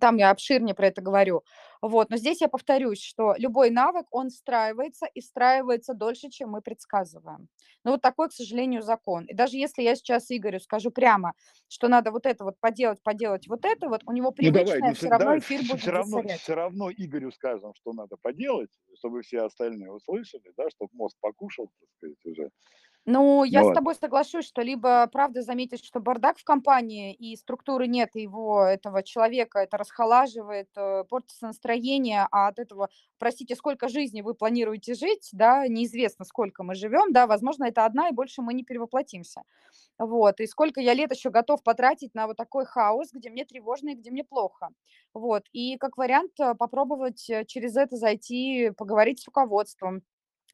Там 0.00 0.16
я 0.16 0.30
обширнее 0.30 0.74
про 0.74 0.86
это 0.86 1.02
говорю. 1.02 1.42
Вот. 1.82 2.08
Но 2.08 2.16
здесь 2.16 2.40
я 2.40 2.48
повторюсь, 2.48 3.02
что 3.02 3.34
любой 3.36 3.68
навык, 3.68 4.06
он 4.10 4.30
встраивается 4.30 5.06
и 5.06 5.20
встраивается 5.20 5.92
дольше, 5.92 6.30
чем 6.30 6.50
мы 6.50 6.62
предсказываем. 6.62 7.48
Но 7.84 7.92
вот 7.92 8.00
такой, 8.00 8.30
к 8.30 8.32
сожалению, 8.32 8.82
закон. 8.82 9.26
И 9.26 9.34
даже 9.34 9.58
если 9.58 9.82
я 9.82 9.94
сейчас 9.94 10.30
Игорю 10.30 10.58
скажу 10.60 10.90
прямо, 10.90 11.34
что 11.68 11.88
надо 11.88 12.10
вот 12.12 12.24
это 12.24 12.44
вот 12.44 12.58
поделать, 12.60 13.02
поделать 13.02 13.46
вот 13.46 13.66
это 13.66 13.88
вот, 13.88 14.00
у 14.06 14.12
него 14.12 14.30
привычное, 14.30 14.64
ну, 14.76 14.80
давай, 14.80 14.94
все 14.94 15.08
равно 15.10 15.38
эфир 15.38 15.60
будет 15.68 15.80
все 15.80 15.90
равно, 15.90 16.22
все 16.28 16.54
равно 16.54 16.90
Игорю 16.90 17.30
скажем, 17.32 17.74
что 17.74 17.92
надо 17.92 18.16
поделать, 18.22 18.70
чтобы 18.98 19.20
все 19.20 19.42
остальные 19.42 19.92
услышали, 19.92 20.50
да, 20.56 20.70
чтобы 20.70 20.90
мозг 20.94 21.18
покушал, 21.20 21.70
так 21.78 21.88
сказать, 21.98 22.24
уже. 22.24 22.50
Ну, 23.06 23.44
я 23.44 23.64
с 23.64 23.70
Вот. 23.70 23.70
тобой 23.70 23.94
соглашусь, 23.94 24.46
что 24.46 24.62
либо 24.62 25.06
правда 25.12 25.42
заметить, 25.42 25.84
что 25.84 26.00
бардак 26.00 26.38
в 26.38 26.44
компании 26.44 27.12
и 27.12 27.36
структуры 27.36 27.86
нет, 27.86 28.10
его, 28.14 28.64
этого 28.64 29.02
человека, 29.02 29.58
это 29.58 29.76
расхолаживает, 29.76 30.70
э, 30.76 31.04
портится 31.04 31.46
настроение, 31.46 32.26
а 32.32 32.48
от 32.48 32.58
этого, 32.58 32.88
простите, 33.18 33.56
сколько 33.56 33.88
жизней 33.88 34.22
вы 34.22 34.32
планируете 34.34 34.94
жить, 34.94 35.28
да, 35.32 35.68
неизвестно, 35.68 36.24
сколько 36.24 36.62
мы 36.62 36.74
живем, 36.74 37.12
да, 37.12 37.26
возможно, 37.26 37.64
это 37.64 37.84
одна, 37.84 38.08
и 38.08 38.12
больше 38.12 38.40
мы 38.40 38.54
не 38.54 38.64
перевоплотимся. 38.64 39.42
Вот, 39.98 40.40
и 40.40 40.46
сколько 40.46 40.80
я 40.80 40.94
лет 40.94 41.12
еще 41.12 41.30
готов 41.30 41.62
потратить 41.62 42.14
на 42.14 42.26
вот 42.26 42.36
такой 42.36 42.64
хаос, 42.66 43.10
где 43.12 43.30
мне 43.30 43.44
тревожно 43.44 43.90
и 43.90 43.94
где 43.94 44.10
мне 44.10 44.24
плохо. 44.24 44.70
Вот, 45.14 45.44
и 45.52 45.76
как 45.78 45.96
вариант 45.96 46.32
э, 46.40 46.54
попробовать 46.54 47.28
э, 47.30 47.44
через 47.46 47.76
это 47.76 47.96
зайти, 47.96 48.70
поговорить 48.76 49.20
с 49.20 49.26
руководством, 49.26 50.02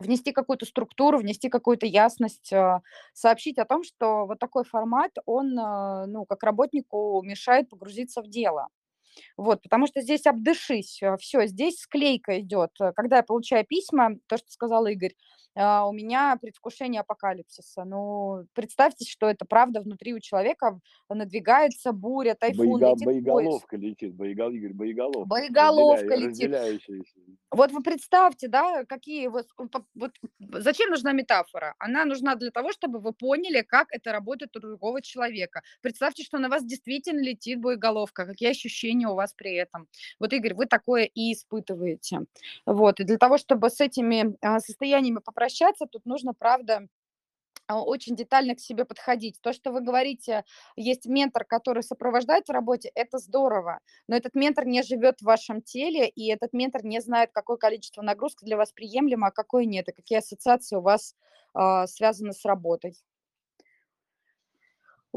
внести 0.01 0.33
какую-то 0.33 0.67
структуру, 0.67 1.19
внести 1.19 1.49
какую-то 1.51 1.87
ясность, 1.87 2.53
а, 2.53 2.83
сообщить 3.15 3.59
о 3.59 3.65
том, 3.67 3.85
что 3.85 4.27
вот 4.27 4.39
такой 4.41 4.65
формат, 4.65 5.13
он, 5.27 5.59
а, 5.59 6.07
ну, 6.07 6.25
как 6.27 6.43
работнику 6.43 7.23
мешает 7.23 7.69
погрузиться 7.71 8.23
в 8.23 8.29
дело. 8.29 8.69
Вот, 9.37 9.63
потому 9.63 9.87
что 9.87 10.01
здесь 10.03 10.27
обдышись, 10.27 11.01
все, 11.21 11.47
здесь 11.47 11.79
склейка 11.81 12.41
идет. 12.41 12.71
Э, 12.81 12.93
Когда 12.95 13.19
я 13.19 13.23
получаю 13.23 13.67
письма, 13.67 14.13
то, 14.29 14.37
что 14.39 14.51
сказал 14.51 14.87
Игорь, 14.87 15.15
у 15.57 15.93
меня 15.93 16.37
предвкушение 16.41 17.01
апокалипсиса. 17.01 17.85
Ну, 17.85 18.47
представьте, 18.55 19.05
что 19.11 19.29
это 19.29 19.45
правда 19.45 19.81
внутри 19.81 20.15
у 20.15 20.21
человека 20.21 20.79
надвигается 21.09 21.93
буря, 21.93 22.35
тайфун, 22.35 22.81
Боега- 22.81 22.91
летит 22.91 23.05
поезд. 23.05 23.25
боеголовка 23.25 23.77
летит, 23.77 24.15
боегол, 24.15 24.51
Игорь, 24.51 24.73
боеголовка. 24.73 25.29
Боеголовка 25.29 26.15
летит. 26.15 26.51
Вот 27.51 27.73
вы 27.73 27.83
представьте, 27.83 28.47
да, 28.49 28.85
какие 28.85 29.27
вот, 29.27 29.49
вот 29.95 30.13
зачем 30.39 30.91
нужна 30.91 31.13
метафора? 31.13 31.75
Она 31.79 32.05
нужна 32.05 32.37
для 32.37 32.51
того, 32.51 32.73
чтобы 32.73 33.01
вы 33.01 33.13
поняли, 33.13 33.63
как 33.63 33.89
это 33.91 34.13
работает 34.13 34.57
у 34.57 34.61
другого 34.61 35.03
человека. 35.03 35.63
Представьте, 35.83 36.23
что 36.23 36.39
на 36.39 36.49
вас 36.49 36.65
действительно 36.65 37.21
летит 37.21 37.61
боеголовка, 37.61 38.25
какие 38.25 38.51
ощущения 38.51 39.09
у 39.09 39.15
вас 39.15 39.35
при 39.35 39.55
этом. 39.55 39.89
Вот, 40.21 40.33
Игорь, 40.33 40.55
вы 40.55 40.67
такое 40.67 41.05
и 41.05 41.33
испытываете. 41.33 42.21
Вот, 42.67 43.01
и 43.01 43.05
для 43.05 43.19
того, 43.19 43.37
чтобы 43.37 43.69
с 43.69 43.81
этими 43.81 44.37
а, 44.43 44.61
состояниями 44.61 45.19
попрощаться, 45.19 45.40
тут 45.87 46.07
нужно, 46.07 46.35
правда, 46.35 46.89
а, 47.69 47.83
очень 47.83 48.17
детально 48.17 48.57
к 48.57 48.61
себе 48.61 48.85
подходить. 48.85 49.41
То, 49.43 49.53
что 49.53 49.71
вы 49.73 49.81
говорите, 49.81 50.45
есть 50.77 51.07
ментор, 51.07 51.45
который 51.45 51.83
сопровождает 51.85 52.49
в 52.49 52.53
работе, 52.53 52.91
это 52.97 53.19
здорово, 53.19 53.79
но 54.09 54.17
этот 54.17 54.35
ментор 54.35 54.67
не 54.67 54.83
живет 54.83 55.21
в 55.21 55.25
вашем 55.25 55.63
теле, 55.63 56.09
и 56.09 56.29
этот 56.31 56.53
ментор 56.53 56.85
не 56.85 57.01
знает, 57.01 57.31
какое 57.33 57.57
количество 57.59 58.03
нагрузки 58.03 58.45
для 58.45 58.57
вас 58.57 58.73
приемлемо, 58.73 59.29
а 59.29 59.31
какое 59.31 59.67
нет, 59.67 59.89
и 59.89 59.93
какие 59.93 60.19
ассоциации 60.19 60.77
у 60.77 60.81
вас 60.81 61.15
а, 61.55 61.87
связаны 61.87 62.33
с 62.33 62.45
работой. 62.45 62.97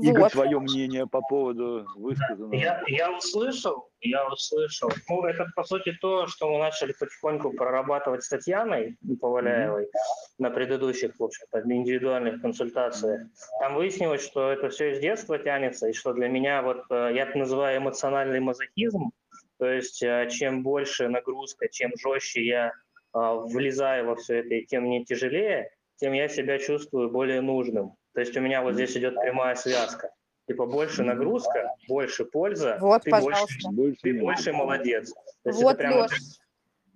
Игорь, 0.01 0.21
Вот. 0.21 0.31
твое 0.31 0.59
мнение 0.59 1.05
по 1.05 1.21
поводу 1.21 1.85
высказанного. 1.95 2.53
Я, 2.55 2.81
я 2.87 3.15
услышал, 3.15 3.89
я 4.01 4.27
услышал. 4.27 4.89
Ну, 5.07 5.23
это, 5.23 5.45
по 5.55 5.63
сути, 5.63 5.95
то, 6.01 6.25
что 6.25 6.49
мы 6.49 6.57
начали 6.57 6.93
потихоньку 6.93 7.51
прорабатывать 7.51 8.23
с 8.23 8.29
Татьяной 8.29 8.97
Поваляевой 9.21 9.89
на 10.39 10.49
предыдущих, 10.49 11.13
в 11.19 11.23
общем-то, 11.23 11.61
индивидуальных 11.71 12.41
консультациях. 12.41 13.27
Там 13.59 13.75
выяснилось, 13.75 14.23
что 14.23 14.51
это 14.51 14.69
все 14.69 14.93
из 14.93 14.99
детства 14.99 15.37
тянется, 15.37 15.87
и 15.87 15.93
что 15.93 16.13
для 16.13 16.27
меня, 16.27 16.63
вот, 16.63 16.85
э, 16.89 17.11
я 17.13 17.23
это 17.23 17.37
называю 17.37 17.77
эмоциональный 17.77 18.39
мазохизм, 18.39 19.11
то 19.59 19.67
есть 19.67 20.01
э, 20.01 20.27
чем 20.31 20.63
больше 20.63 21.07
нагрузка, 21.07 21.69
чем 21.69 21.91
жестче 21.97 22.43
я 22.43 22.71
э, 23.13 23.19
влезаю 23.45 24.07
во 24.07 24.15
все 24.15 24.39
это, 24.39 24.55
и 24.55 24.65
тем 24.65 24.83
мне 24.85 25.05
тяжелее, 25.05 25.69
тем 25.97 26.13
я 26.13 26.27
себя 26.27 26.57
чувствую 26.57 27.11
более 27.11 27.41
нужным. 27.41 27.95
То 28.13 28.21
есть 28.21 28.35
у 28.37 28.41
меня 28.41 28.61
вот 28.61 28.73
здесь 28.73 28.95
идет 28.95 29.15
прямая 29.19 29.55
связка. 29.55 30.11
Типа 30.47 30.65
больше 30.65 31.03
нагрузка, 31.03 31.73
больше 31.87 32.25
польза, 32.25 32.77
Вот, 32.81 33.03
ты 33.03 33.11
больше, 33.11 33.25
пожалуйста. 33.25 33.69
Больше 33.71 33.99
ты 34.01 34.19
больше 34.19 34.53
молодец. 34.53 35.13
То 35.43 35.49
есть 35.49 35.61
Вот, 35.61 35.69
это 35.71 35.77
прямо 35.77 35.95
Лёш, 36.01 36.11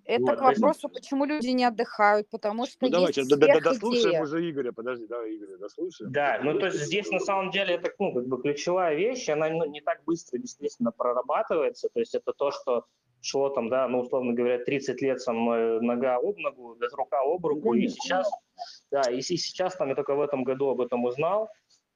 это 0.07 0.21
Вот, 0.21 0.37
к 0.37 0.41
вопросу, 0.41 0.89
почему 0.89 1.25
люди 1.25 1.47
не 1.47 1.65
отдыхают, 1.65 2.29
потому 2.29 2.65
что 2.65 2.77
Ну 2.81 2.89
давай, 2.89 3.11
есть 3.13 3.29
до- 3.29 3.61
дослушаем 3.61 4.21
уже 4.21 4.49
Игоря. 4.49 4.71
Подожди, 4.71 5.05
давай 5.07 5.35
Игоря 5.35 5.57
дослушаем. 5.57 6.11
Да, 6.11 6.39
ну 6.43 6.59
то 6.59 6.67
есть 6.67 6.79
здесь 6.85 7.09
на 7.09 7.19
самом 7.19 7.51
деле 7.51 7.75
это 7.75 7.91
ну, 7.99 8.13
как 8.13 8.25
бы 8.27 8.41
ключевая 8.41 8.95
вещь, 8.95 9.27
она 9.29 9.49
ну, 9.49 9.65
не 9.65 9.81
так 9.81 10.03
быстро 10.05 10.37
действительно 10.37 10.91
прорабатывается, 10.91 11.89
то 11.93 11.99
есть 11.99 12.15
это 12.15 12.33
то, 12.33 12.51
что 12.51 12.85
шло 13.21 13.49
там, 13.49 13.69
да, 13.69 13.87
ну 13.87 13.99
условно 13.99 14.33
говоря, 14.33 14.63
30 14.63 15.01
лет 15.01 15.21
со 15.21 15.33
мной 15.33 15.81
нога 15.81 16.15
об 16.15 16.37
ногу, 16.37 16.77
рука 16.93 17.19
об 17.21 17.45
руку, 17.45 17.73
и 17.73 17.87
сейчас, 17.89 18.29
да, 18.91 19.01
и, 19.11 19.21
сейчас 19.21 19.75
там 19.75 19.89
я 19.89 19.95
только 19.95 20.15
в 20.15 20.21
этом 20.21 20.43
году 20.43 20.69
об 20.69 20.81
этом 20.81 21.03
узнал, 21.05 21.49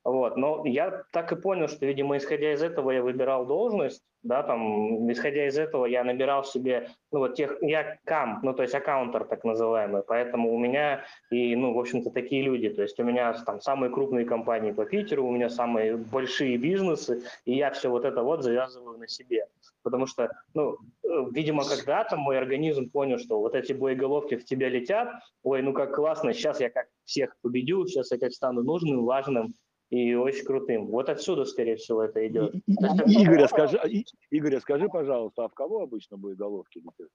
вот, 0.03 0.35
но 0.35 0.65
я 0.65 1.03
так 1.11 1.31
и 1.31 1.35
понял, 1.35 1.67
что, 1.67 1.85
видимо, 1.85 2.17
исходя 2.17 2.53
из 2.53 2.63
этого 2.63 2.91
я 2.91 3.03
выбирал 3.03 3.45
должность, 3.45 4.01
да, 4.23 4.43
там, 4.43 5.11
исходя 5.11 5.47
из 5.47 5.57
этого 5.57 5.85
я 5.85 6.03
набирал 6.03 6.43
себе, 6.43 6.89
ну 7.11 7.19
вот 7.19 7.35
тех, 7.35 7.57
я 7.61 7.97
кам, 8.05 8.39
ну 8.43 8.53
то 8.53 8.63
есть 8.63 8.75
аккаунтер 8.75 9.25
так 9.25 9.43
называемый, 9.43 10.03
поэтому 10.03 10.53
у 10.53 10.59
меня 10.59 11.03
и, 11.31 11.55
ну, 11.55 11.73
в 11.73 11.79
общем-то, 11.79 12.11
такие 12.11 12.43
люди. 12.43 12.69
То 12.69 12.83
есть 12.83 12.99
у 12.99 13.03
меня 13.03 13.33
там 13.45 13.61
самые 13.61 13.91
крупные 13.91 14.25
компании 14.25 14.71
по 14.71 14.85
Питеру, 14.85 15.25
у 15.25 15.31
меня 15.31 15.49
самые 15.49 15.97
большие 15.97 16.57
бизнесы, 16.57 17.23
и 17.45 17.55
я 17.55 17.71
все 17.71 17.89
вот 17.89 18.05
это 18.05 18.23
вот 18.23 18.43
завязываю 18.43 18.97
на 18.97 19.07
себе. 19.07 19.47
Потому 19.83 20.05
что, 20.05 20.31
ну, 20.53 20.77
э, 21.03 21.07
видимо, 21.31 21.63
когда-то 21.63 22.15
мой 22.15 22.37
организм 22.37 22.89
понял, 22.89 23.17
что 23.17 23.39
вот 23.39 23.55
эти 23.55 23.73
боеголовки 23.73 24.35
в 24.35 24.45
тебя 24.45 24.69
летят, 24.69 25.09
ой, 25.43 25.61
ну 25.63 25.73
как 25.73 25.95
классно, 25.95 26.33
сейчас 26.33 26.59
я 26.59 26.69
как 26.69 26.87
всех 27.05 27.35
победю, 27.41 27.85
сейчас 27.87 28.11
я 28.11 28.19
как 28.19 28.31
стану 28.31 28.61
нужным, 28.61 29.05
важным 29.05 29.53
и 29.91 30.15
очень 30.15 30.45
крутым. 30.45 30.87
Вот 30.87 31.09
отсюда, 31.09 31.43
скорее 31.45 31.75
всего, 31.75 32.01
это 32.01 32.25
идет. 32.25 32.55
И- 32.55 32.59
и- 32.65 33.21
Игорь, 33.23 33.43
а 33.43 33.47
скажи, 33.47 33.77
а, 33.77 33.87
Игорь, 34.31 34.55
а 34.55 34.61
скажи, 34.61 34.87
пожалуйста, 34.87 35.43
а 35.43 35.49
в 35.49 35.53
кого 35.53 35.81
обычно 35.81 36.17
боеголовки 36.17 36.79
летят? 36.79 37.09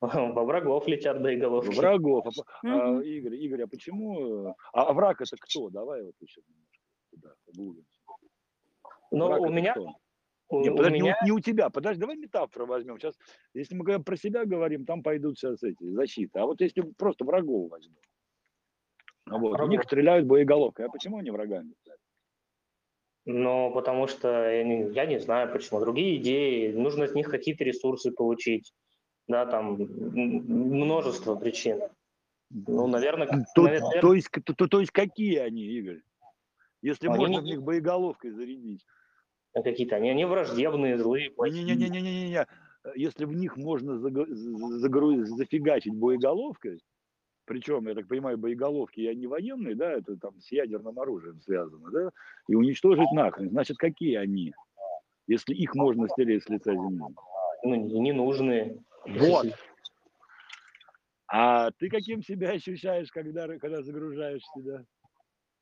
Во 0.00 0.44
врагов 0.44 0.86
летят 0.86 1.20
боеголовки. 1.20 1.74
Врагов. 1.76 2.24
А 2.64 2.98
а. 2.98 3.02
Игорь, 3.02 3.34
Игорь, 3.36 3.62
а 3.64 3.66
почему? 3.66 4.54
А, 4.72 4.92
враг 4.92 5.20
это 5.20 5.36
кто? 5.40 5.70
Давай 5.70 6.04
вот 6.04 6.14
еще 6.20 6.40
немножко 6.48 6.78
туда 7.10 7.34
углубимся. 7.46 8.00
Враг 9.10 9.40
Ну, 9.40 9.48
у 9.48 9.50
меня... 9.52 9.72
кто? 9.72 9.90
Не, 10.50 10.70
у 10.70 10.76
подожди, 10.76 10.94
не 10.98 11.02
меня... 11.02 11.16
не 11.24 11.32
у 11.32 11.40
тебя. 11.40 11.68
Подожди, 11.68 12.00
давай 12.00 12.16
метафору 12.16 12.66
возьмем. 12.66 12.98
Сейчас, 12.98 13.18
если 13.54 13.74
мы 13.74 13.84
говорим 13.84 14.04
про 14.04 14.16
себя 14.16 14.46
говорим, 14.46 14.86
там 14.86 15.02
пойдут 15.02 15.36
сейчас 15.36 15.62
эти 15.64 15.84
защиты. 15.92 16.38
А 16.38 16.46
вот 16.46 16.60
если 16.60 16.80
просто 16.96 17.24
врагов 17.24 17.70
возьмем. 17.70 17.96
Вот. 19.26 19.48
У 19.48 19.50
Врагов. 19.50 19.68
них 19.68 19.82
стреляют 19.82 20.26
боеголовкой. 20.26 20.86
А 20.86 20.88
почему 20.88 21.18
они 21.18 21.30
врагами? 21.30 21.74
Ну, 23.30 23.70
потому 23.74 24.06
что 24.06 24.28
я 24.50 24.64
не, 24.64 24.90
я 24.94 25.04
не 25.04 25.20
знаю 25.20 25.52
почему. 25.52 25.80
Другие 25.80 26.16
идеи, 26.16 26.72
нужно 26.72 27.04
от 27.04 27.14
них 27.14 27.28
какие-то 27.28 27.62
ресурсы 27.62 28.10
получить. 28.10 28.72
Да, 29.26 29.44
там 29.44 29.74
множество 29.76 31.34
причин. 31.34 31.82
Ну, 32.50 32.86
наверное, 32.86 33.26
То, 33.54 33.62
наверное, 33.62 34.00
то, 34.00 34.14
есть, 34.14 34.30
то, 34.30 34.66
то- 34.66 34.80
есть 34.80 34.92
какие 34.92 35.36
они, 35.36 35.62
Игорь? 35.62 36.00
Если 36.80 37.06
Они 37.08 37.18
можно 37.18 37.32
не- 37.34 37.40
в 37.40 37.44
них 37.44 37.62
боеголовкой 37.62 38.30
зарядить. 38.30 38.86
какие-то 39.52 39.96
они, 39.96 40.08
они 40.08 40.24
враждебные, 40.24 40.96
злые. 40.96 41.30
Не-не-не-не-не-не. 41.36 42.46
Если 42.94 43.26
в 43.26 43.34
них 43.34 43.58
можно 43.58 43.98
заго- 43.98 44.32
за- 44.32 44.88
загру- 44.88 45.24
зафигачить 45.24 45.94
боеголовкой, 45.94 46.80
причем, 47.48 47.88
я 47.88 47.94
так 47.94 48.06
понимаю, 48.06 48.36
боеголовки 48.36 49.00
я 49.00 49.14
не 49.14 49.26
военные, 49.26 49.74
да, 49.74 49.92
это 49.92 50.16
там 50.16 50.38
с 50.40 50.52
ядерным 50.52 51.00
оружием 51.00 51.40
связано, 51.40 51.90
да, 51.90 52.10
и 52.46 52.54
уничтожить 52.54 53.10
нахрен, 53.12 53.50
значит, 53.50 53.78
какие 53.78 54.16
они, 54.16 54.54
если 55.26 55.54
их 55.54 55.74
можно 55.74 56.08
стереть 56.08 56.44
с 56.44 56.48
лица 56.48 56.72
земли? 56.72 57.02
Ну, 57.64 57.74
не- 57.74 58.00
ненужные. 58.00 58.78
Вот. 59.06 59.46
А 61.26 61.70
ты 61.72 61.88
каким 61.88 62.22
себя 62.22 62.50
ощущаешь, 62.50 63.10
когда, 63.10 63.58
когда 63.58 63.82
загружаешь 63.82 64.42
себя? 64.54 64.84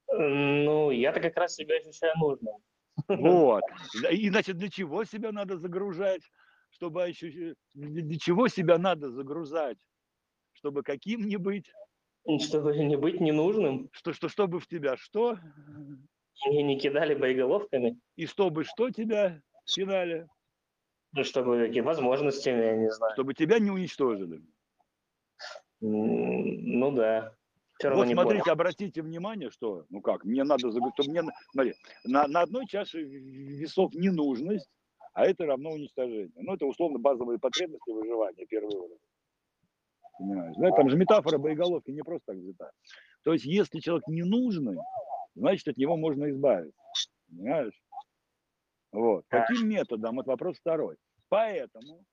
Ну, 0.08 0.90
я-то 0.90 1.20
как 1.20 1.36
раз 1.36 1.54
себя 1.54 1.76
ощущаю 1.76 2.12
нужным. 2.18 2.54
Вот. 3.08 3.62
И 4.10 4.28
значит, 4.30 4.56
для 4.56 4.68
чего 4.68 5.04
себя 5.04 5.32
надо 5.32 5.56
загружать? 5.56 6.22
Чтобы 6.70 7.04
ощущать... 7.04 7.56
Для 7.74 8.18
чего 8.18 8.48
себя 8.48 8.78
надо 8.78 9.10
загружать? 9.10 9.78
Чтобы 10.66 10.82
каким 10.82 11.28
не 11.28 11.36
быть? 11.36 11.70
Чтобы 12.40 12.76
не 12.76 12.96
быть 12.96 13.20
ненужным, 13.20 13.88
Что, 13.92 14.12
что, 14.12 14.28
чтобы 14.28 14.58
в 14.58 14.66
тебя 14.66 14.96
что? 14.96 15.38
мне 16.48 16.62
не 16.64 16.76
кидали 16.76 17.14
боеголовками, 17.14 18.00
И 18.16 18.26
чтобы 18.26 18.64
что 18.64 18.90
тебя 18.90 19.40
кидали? 19.64 20.26
ну, 21.12 21.22
чтобы 21.22 21.70
возможностями, 21.82 22.64
я 22.64 22.76
не 22.76 22.90
знаю. 22.90 23.12
Чтобы 23.14 23.34
тебя 23.34 23.60
не 23.60 23.70
уничтожили. 23.70 24.42
Ну 25.80 26.90
да. 26.90 27.32
Все 27.78 27.94
Вот 27.94 28.08
не 28.08 28.14
смотрите, 28.14 28.42
понял. 28.42 28.54
обратите 28.54 29.02
внимание, 29.02 29.50
что, 29.50 29.84
ну 29.88 30.00
как, 30.00 30.24
мне 30.24 30.42
надо 30.42 30.72
загрузить, 30.72 30.94
что 30.98 31.08
мне, 31.08 31.22
на- 31.22 31.32
смотри, 31.52 31.74
на, 32.04 32.26
на 32.26 32.40
одной 32.40 32.66
чаше 32.66 33.02
весов 33.04 33.94
ненужность, 33.94 34.68
а 35.14 35.26
это 35.26 35.46
равно 35.46 35.70
уничтожение. 35.70 36.32
Ну, 36.34 36.54
это 36.54 36.66
условно 36.66 36.98
базовые 36.98 37.38
потребности 37.38 37.90
выживания, 37.90 38.46
первый 38.46 38.74
уровень. 38.74 38.98
Понимаешь, 40.18 40.56
да? 40.56 40.70
Там 40.70 40.88
же 40.90 40.96
метафора 40.96 41.38
боеголовки 41.38 41.90
не 41.90 42.02
просто 42.02 42.32
так 42.32 42.36
взята. 42.36 42.70
То 43.22 43.32
есть, 43.32 43.44
если 43.44 43.80
человек 43.80 44.06
не 44.08 44.22
нужный, 44.22 44.78
значит, 45.34 45.68
от 45.68 45.76
него 45.76 45.96
можно 45.96 46.30
избавиться. 46.30 46.80
Понимаешь? 47.28 47.82
Вот. 48.92 49.24
Каким 49.28 49.68
методом? 49.68 50.20
Это 50.20 50.30
вопрос 50.30 50.58
второй. 50.58 50.96
Поэтому 51.28 52.04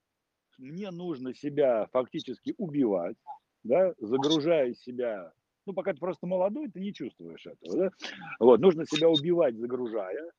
мне 0.58 0.92
нужно 0.92 1.34
себя 1.34 1.88
фактически 1.92 2.54
убивать, 2.58 3.16
да, 3.64 3.94
загружая 4.00 4.74
себя. 4.74 5.32
Ну, 5.66 5.74
пока 5.74 5.94
ты 5.94 6.00
просто 6.00 6.28
молодой, 6.28 6.70
ты 6.70 6.80
не 6.82 6.94
чувствуешь 6.94 7.46
этого, 7.46 7.78
да? 7.78 7.92
Вот, 8.40 8.60
нужно 8.60 8.86
себя 8.86 9.08
убивать, 9.08 9.56
загружая, 9.56 10.32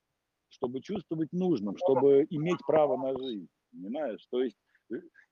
чтобы 0.51 0.81
чувствовать 0.81 1.32
нужным, 1.32 1.77
чтобы 1.78 2.27
иметь 2.28 2.59
право 2.66 2.97
на 2.97 3.19
жизнь, 3.19 3.49
понимаешь? 3.73 4.27
То 4.31 4.43
есть 4.43 4.57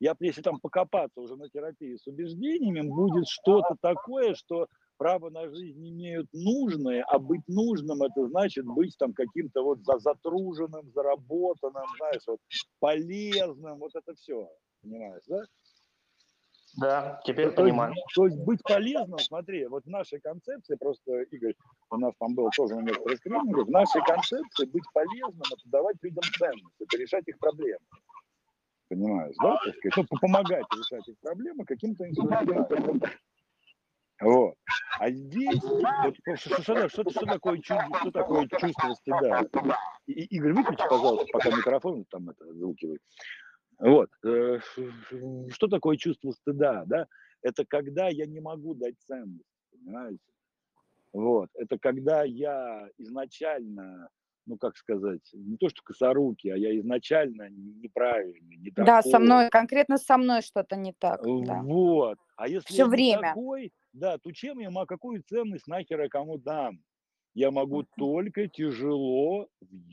я, 0.01 0.17
если 0.21 0.43
там 0.43 0.59
покопаться 0.61 1.21
уже 1.21 1.37
на 1.37 1.49
терапии 1.49 1.97
с 1.97 2.07
убеждениями, 2.07 2.89
будет 2.89 3.27
что-то 3.29 3.77
такое, 3.81 4.35
что 4.35 4.67
право 4.97 5.31
на 5.31 5.49
жизнь 5.49 5.89
имеют 5.89 6.29
нужные, 6.33 7.03
а 7.05 7.19
быть 7.19 7.47
нужным 7.49 8.03
это 8.03 8.27
значит 8.29 8.65
быть 8.65 8.97
там 8.99 9.13
каким-то 9.13 9.63
вот 9.63 9.79
затруженным, 9.85 10.91
заработанным, 10.93 11.85
знаешь, 11.99 12.23
вот 12.27 12.39
полезным, 12.79 13.79
вот 13.79 13.93
это 13.95 14.15
все, 14.15 14.49
понимаешь, 14.83 15.23
да? 15.27 15.43
Да, 16.79 17.21
теперь 17.25 17.51
то 17.51 17.63
понимаю. 17.63 17.95
То 18.15 18.27
есть 18.27 18.39
быть 18.39 18.63
полезным, 18.63 19.19
смотри, 19.19 19.67
вот 19.67 19.85
в 19.85 19.89
нашей 19.89 20.21
концепции, 20.21 20.77
просто, 20.77 21.23
Игорь, 21.31 21.55
у 21.91 21.97
нас 21.97 22.15
там 22.19 22.35
был 22.35 22.49
тоже 22.57 22.77
некоторых 22.77 23.19
скринингах, 23.19 23.67
в 23.67 23.71
нашей 23.71 24.03
концепции 24.05 24.67
быть 24.67 24.85
полезным– 24.95 25.43
это 25.53 25.63
давать 25.65 25.97
людям 26.01 26.23
ценность, 26.39 26.81
это 26.81 26.97
решать 26.97 27.29
их 27.29 27.39
проблемы. 27.39 27.79
Понимаешь, 28.93 29.35
да? 29.43 29.59
Так 29.65 29.75
сказать, 29.77 30.11
ну, 30.11 30.19
помогать 30.21 30.65
решать 30.77 31.09
их 31.09 31.19
проблемы 31.21 31.65
каким-то 31.65 32.07
инструментом. 32.07 33.01
Вот. 34.21 34.55
А 35.01 35.11
здесь, 35.11 35.63
вот, 35.63 36.15
что, 36.37 36.63
что, 36.63 36.89
что, 36.91 37.11
что, 37.11 37.25
такое, 37.25 37.59
что 37.63 38.11
такое 38.13 38.47
чувство 38.49 38.93
стыда? 38.93 39.47
И, 40.07 40.13
Игорь, 40.37 40.53
выключи, 40.53 40.85
пожалуйста, 40.89 41.27
пока 41.33 41.57
микрофон 41.57 42.05
там 42.11 42.29
это 42.29 42.53
звуки. 42.53 42.99
Вот. 43.79 44.11
Э, 44.27 44.59
что 45.49 45.69
такое 45.69 45.97
чувство 45.97 46.33
стыда? 46.33 46.85
Да? 46.87 47.07
Это 47.41 47.65
когда 47.67 48.09
я 48.09 48.27
не 48.27 48.41
могу 48.41 48.75
дать 48.75 48.97
ценность, 49.07 49.49
понимаете? 49.71 50.21
Вот. 51.15 51.49
Это 51.55 51.79
когда 51.79 52.25
я 52.25 52.91
изначально, 52.99 54.11
ну 54.47 54.59
как 54.59 54.77
сказать, 54.77 55.23
не 55.33 55.57
то 55.57 55.69
что 55.69 55.83
косорукий, 55.85 56.51
а 56.53 56.57
я 56.57 56.79
изначально 56.79 57.49
неправильный, 57.51 58.57
не 58.57 58.71
такой. 58.71 58.87
Да, 58.87 59.03
со 59.03 59.19
мной, 59.19 59.51
конкретно 59.51 59.99
со 59.99 60.17
мной 60.17 60.43
что-то 60.43 60.77
не 60.77 60.93
так. 60.93 61.29
Да. 61.37 61.67
Вот. 61.67 62.19
А 62.37 62.49
если 62.49 62.75
Все 62.75 62.87
я 62.87 62.89
время. 62.89 63.39
такой, 63.39 63.73
да, 63.93 64.19
то 64.19 64.33
чем 64.33 64.59
я 64.59 64.71
могу, 64.71 64.87
какую 64.87 65.23
ценность 65.23 65.67
нахер 65.67 66.01
я 66.01 66.09
кому 66.09 66.39
дам? 66.39 66.83
Я 67.35 67.51
могу 67.51 67.85
Мгм. 67.97 67.97
только 67.97 68.47
тяжело 68.49 69.49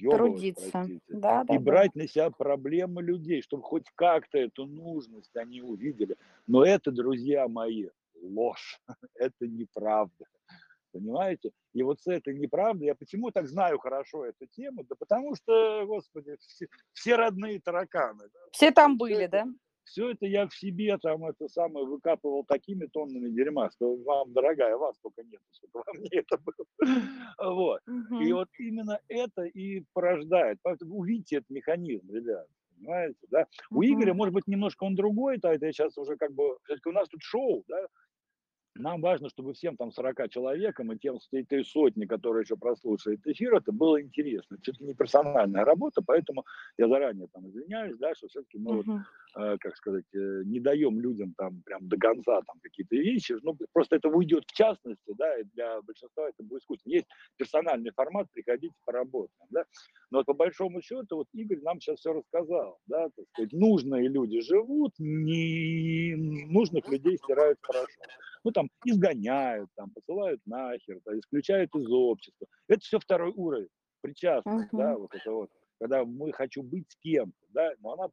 Трудиться. 0.10 0.92
простите, 0.96 1.00
Да, 1.12 1.44
да, 1.44 1.46
и 1.48 1.58
да. 1.60 1.60
брать 1.60 1.96
на 1.96 2.08
себя 2.08 2.32
проблемы 2.32 3.02
людей, 3.02 3.42
чтобы 3.42 3.64
хоть 3.64 3.86
как-то 3.96 4.38
эту 4.38 4.66
нужность 4.66 5.36
они 5.38 5.62
увидели. 5.62 6.18
Но 6.48 6.66
это, 6.66 6.92
друзья 6.92 7.48
мои, 7.48 7.88
ложь. 8.22 8.80
Это 9.16 9.48
неправда. 9.48 10.26
Понимаете? 10.92 11.52
И 11.74 11.84
вот 11.84 12.02
с 12.02 12.08
этой 12.08 12.36
неправдой, 12.38 12.88
я 12.88 12.96
почему 12.96 13.32
так 13.32 13.48
знаю 13.48 13.78
хорошо 13.80 14.26
эту 14.26 14.48
тему? 14.48 14.84
Да 14.90 14.96
потому 14.98 15.36
что, 15.36 15.86
господи, 15.86 16.36
все, 16.40 16.68
все 16.94 17.16
родные 17.16 17.60
тараканы. 17.60 18.26
да. 18.34 18.40
Все 18.52 18.72
там 18.72 18.98
были, 18.98 19.24
это- 19.26 19.32
да? 19.32 19.46
Все 19.86 20.12
это 20.12 20.28
я 20.28 20.48
в 20.48 20.54
себе 20.54 21.00
там 21.00 21.26
это 21.26 21.48
самое 21.48 21.84
выкапывал 21.84 22.44
такими 22.46 22.86
тоннами 22.86 23.30
дерьма, 23.30 23.72
что 23.72 23.96
вам, 23.96 24.32
дорогая, 24.34 24.78
вас 24.78 24.96
только 25.02 25.24
нет, 25.24 25.42
сколько 25.50 25.78
во 25.84 25.94
мне 25.94 26.10
это 26.12 26.38
было. 26.38 27.00
Вот. 27.40 27.82
И 27.88 27.92
Мгм. 27.92 28.34
вот 28.36 28.50
именно 28.60 29.00
это 29.08 29.44
и 29.44 29.84
порождает. 29.94 30.60
Поэтому 30.62 30.96
увидите 30.98 31.38
этот 31.38 31.50
механизм, 31.50 32.08
ребят. 32.14 32.46
Понимаете, 32.78 33.18
да? 33.32 33.48
У. 33.72 33.82
Игоря, 33.84 34.14
может 34.14 34.34
быть, 34.34 34.48
немножко 34.48 34.84
он 34.84 34.94
другой, 34.96 35.38
да, 35.40 35.54
это 35.56 35.66
я 35.66 35.72
сейчас 35.72 35.98
уже 35.98 36.18
как 36.18 36.34
бы, 36.34 36.58
все-таки 36.66 36.90
у 36.90 36.94
нас 36.94 37.10
тут 37.10 37.22
шоу, 37.24 37.64
да, 37.68 37.88
нам 38.76 39.02
важно, 39.02 39.30
чтобы 39.30 39.54
всем 39.54 39.76
там 39.78 39.92
40 39.92 40.30
человекам 40.30 40.92
и 40.94 40.98
тем 40.98 41.20
с 41.20 41.28
той 41.30 41.66
сотни, 41.66 42.06
которые 42.06 42.44
еще 42.44 42.56
прослушают 42.56 43.26
эфир, 43.26 43.56
это 43.56 43.72
было 43.72 44.02
интересно. 44.02 44.56
Это 44.56 44.64
все-таки 44.64 44.86
не 44.86 44.94
персональная 44.94 45.66
работа, 45.66 46.02
поэтому 46.06 46.46
я 46.78 46.88
заранее 46.88 47.28
там 47.34 47.48
извиняюсь, 47.50 47.98
да, 47.98 48.14
что 48.16 48.28
все-таки 48.28 48.58
мы 48.58 48.78
вот 48.78 48.86
Мгм. 48.86 49.06
э, 49.38 49.58
как 49.60 49.76
сказать, 49.76 50.06
э, 50.14 50.42
не 50.46 50.60
даем 50.60 51.00
людям 51.00 51.34
там 51.38 51.62
прям 51.64 51.88
до 51.88 51.98
конца 51.98 52.42
там 52.42 52.60
какие-то 52.62 52.96
вещи, 52.96 53.36
ну, 53.42 53.58
просто 53.74 53.96
это 53.98 54.10
уйдет 54.10 54.46
в 54.48 54.54
частности, 54.54 55.14
да, 55.18 55.38
и 55.40 55.44
для 55.44 55.82
большинства 55.82 56.30
это 56.30 56.44
будет 56.44 56.64
скучно. 56.64 56.90
Есть 56.90 57.08
персональный 57.38 57.92
формат, 57.92 58.28
приходите, 58.32 58.74
поработаем, 58.86 59.48
да, 59.50 59.66
но 60.12 60.20
вот 60.20 60.26
по 60.26 60.34
большому 60.34 60.82
счету 60.82 61.18
вот 61.18 61.28
Игорь 61.34 61.62
нам 61.62 61.80
сейчас 61.80 62.00
все 62.00 62.14
рассказал, 62.14 62.80
да, 62.88 63.10
так 63.16 63.26
сказать, 63.34 63.54
нужные 63.54 64.08
люди 64.10 64.42
живут, 64.42 64.94
не 65.00 66.16
нужных 66.48 66.88
людей 66.88 67.18
стирают 67.18 67.60
хорошо. 67.62 68.02
Ну, 68.44 68.52
там, 68.52 68.70
изгоняют, 68.86 69.70
там, 69.76 69.92
посылают 69.92 70.42
нахер, 70.46 71.00
да, 71.06 71.18
исключают 71.18 71.76
из 71.76 71.92
общества. 71.92 72.48
Это 72.68 72.82
все 72.82 73.00
второй 73.00 73.32
уровень, 73.36 73.70
причастность, 74.02 74.70
да, 74.72 74.94
Мгм. 74.94 75.02
вот 75.02 75.14
это 75.14 75.32
вот 75.32 75.50
когда 75.80 76.04
мы 76.04 76.34
хочу 76.34 76.62
быть 76.62 76.92
с 76.92 76.96
кем-то, 76.98 77.48
да, 77.50 77.72
но 77.80 77.94
она, 77.94 78.10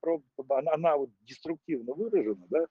она, 0.50 0.72
она 0.74 0.96
вот 0.96 1.10
деструктивно 1.22 1.94
выражена, 1.94 2.46
да, 2.48 2.66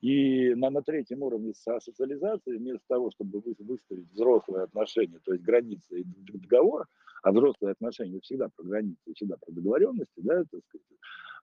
и 0.00 0.54
на, 0.54 0.70
на 0.70 0.82
третьем 0.82 1.22
уровне 1.22 1.52
со- 1.54 1.80
социализации, 1.80 2.56
вместо 2.56 2.84
того, 2.88 3.10
чтобы 3.10 3.40
вы, 3.40 3.54
выставить 3.58 4.10
взрослые 4.10 4.64
отношения, 4.64 5.18
то 5.24 5.32
есть 5.32 5.44
границы 5.44 6.00
и 6.00 6.04
договор, 6.04 6.86
а 7.22 7.32
взрослые 7.32 7.72
отношения 7.72 8.20
всегда 8.20 8.48
про 8.48 8.62
границы, 8.64 9.12
всегда 9.14 9.36
про 9.36 9.52
договоренности, 9.52 10.20
да, 10.20 10.44
так 10.50 10.60
сказать, 10.68 10.86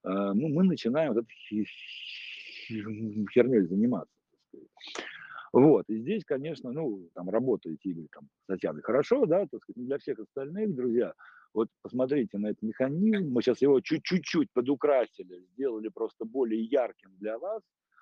а, 0.03 0.33
ну, 0.33 0.47
мы 0.49 0.63
начинаем 0.63 1.13
вот 1.13 1.23
этой 1.23 1.35
херней 3.33 3.61
заниматься. 3.67 4.13
так 4.31 4.39
сказать. 4.47 4.67
Вот, 5.53 5.85
и 5.89 5.97
здесь, 5.99 6.23
конечно, 6.25 6.71
ну, 6.71 7.09
там 7.13 7.29
работает 7.29 7.79
Игорь 7.85 8.07
там, 8.11 8.27
с 8.43 8.45
Татьяной 8.47 8.81
хорошо, 8.81 9.25
да, 9.25 9.45
так 9.49 9.61
сказать, 9.61 9.77
но 9.77 9.85
для 9.85 9.97
всех 9.97 10.19
остальных, 10.19 10.75
друзья, 10.75 11.13
вот 11.53 11.69
посмотрите 11.81 12.37
на 12.37 12.47
этот 12.47 12.61
механизм, 12.63 13.31
мы 13.31 13.41
сейчас 13.41 13.61
его 13.61 13.79
чуть-чуть 13.81 14.51
подукрасили, 14.53 15.45
сделали 15.53 15.89
просто 15.89 16.25
более 16.25 16.61
ярким 16.63 17.11
для 17.17 17.39
вас. 17.39 17.61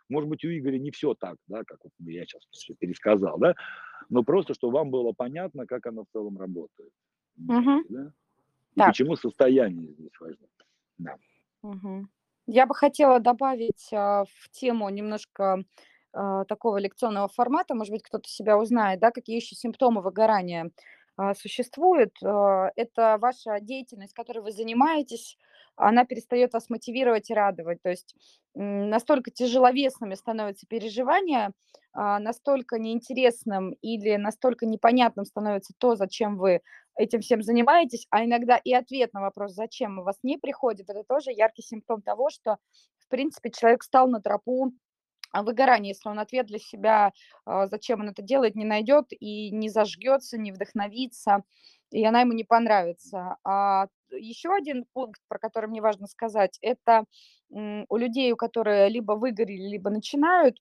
Может 0.09 0.30
быть, 0.30 0.43
у 0.45 0.49
Игоря 0.49 0.77
не 0.77 0.91
все 0.91 1.13
так, 1.15 1.38
да, 1.47 1.63
как 1.65 1.80
вот 1.84 1.91
я 1.99 2.26
сейчас 2.26 2.43
пересказал, 2.80 3.38
да, 3.39 3.55
но 4.09 4.23
просто, 4.23 4.53
чтобы 4.53 4.73
вам 4.76 4.91
было 4.91 5.13
понятно, 5.13 5.65
как 5.67 5.85
оно 5.88 6.03
в 6.05 6.09
целом 6.11 6.38
работает. 6.39 6.91
Мгм. 7.47 7.85
Да? 7.89 8.11
И 8.76 8.81
Так. 8.81 8.84
почему 8.84 9.15
состояние 9.15 9.93
здесь 9.93 10.11
важно. 10.19 10.47
Да. 10.99 11.17
Мгм. 11.63 12.09
Я 12.47 12.65
бы 12.67 12.76
хотела 12.76 13.19
добавить 13.19 13.89
а, 13.91 14.26
в 14.26 14.49
тему 14.51 14.89
немножко 14.89 15.63
такого 16.48 16.78
лекционного 16.78 17.28
формата, 17.28 17.76
может 17.76 17.92
быть, 17.92 18.04
кто-то 18.04 18.30
себя 18.30 18.58
узнает, 18.58 19.00
да, 19.00 19.12
какие 19.12 19.36
еще 19.36 19.56
симптомы 19.56 20.02
выгорания 20.02 20.72
а, 21.18 21.34
существуют. 21.34 22.12
А, 22.24 22.72
Это 22.76 23.18
ваша 23.20 23.60
деятельность, 23.62 24.14
которой 24.14 24.40
вы 24.40 24.52
занимаетесь, 24.52 25.38
она 25.78 26.06
перестает 26.06 26.54
вас 26.54 26.70
мотивировать 26.70 27.30
и 27.30 27.34
радовать. 27.34 27.82
То 27.82 27.90
есть 27.90 28.16
настолько 28.54 29.32
тяжеловесными 29.32 30.16
становятся 30.16 30.66
переживания, 30.68 31.52
а, 31.94 32.20
настолько 32.20 32.80
неинтересным 32.80 33.72
или 33.82 34.16
настолько 34.18 34.66
непонятным 34.66 35.26
становится 35.26 35.74
то, 35.78 35.96
зачем 35.96 36.38
вы 36.38 36.62
этим 36.98 37.22
всем 37.22 37.42
занимаетесь, 37.42 38.08
а 38.10 38.24
иногда 38.24 38.58
и 38.58 38.74
ответ 38.74 39.14
на 39.14 39.22
вопрос, 39.22 39.54
зачем 39.54 40.00
у 40.00 40.04
вас 40.04 40.18
не 40.24 40.38
приходит, 40.38 40.90
это 40.90 41.04
тоже 41.04 41.32
яркий 41.32 41.62
симптом 41.62 42.02
того, 42.02 42.30
что, 42.30 42.58
в 43.00 43.08
принципе, 43.10 43.52
человек 43.52 43.84
стал 43.84 44.08
на 44.08 44.22
тропу 44.22 44.72
выгорания, 45.44 45.90
если 45.90 46.10
он 46.10 46.20
ответ 46.20 46.48
для 46.48 46.60
себя, 46.60 47.14
а, 47.45 47.68
зачем 47.68 48.02
он 48.02 48.10
это 48.10 48.22
делает, 48.22 48.56
не 48.56 48.66
найдет 48.66 49.07
и 49.12 49.52
не 49.52 49.70
зажгется, 49.70 50.38
не 50.38 50.52
вдохновится, 50.52 51.44
и 51.91 52.06
она 52.06 52.22
ему 52.22 52.34
не 52.34 52.44
понравится. 52.44 53.38
А 53.44 53.88
еще 54.12 54.53
один 54.53 54.86
пункт, 54.94 55.22
про 55.28 55.40
который 55.40 55.70
мне 55.70 55.82
важно 55.82 56.07
сказать, 56.07 56.57
это 56.62 57.06
у 57.49 57.98
людей, 57.98 58.32
у 58.32 58.38
которых 58.38 58.90
либо 58.90 59.14
выгорели, 59.14 59.68
либо 59.70 59.90
начинают, 59.90 60.57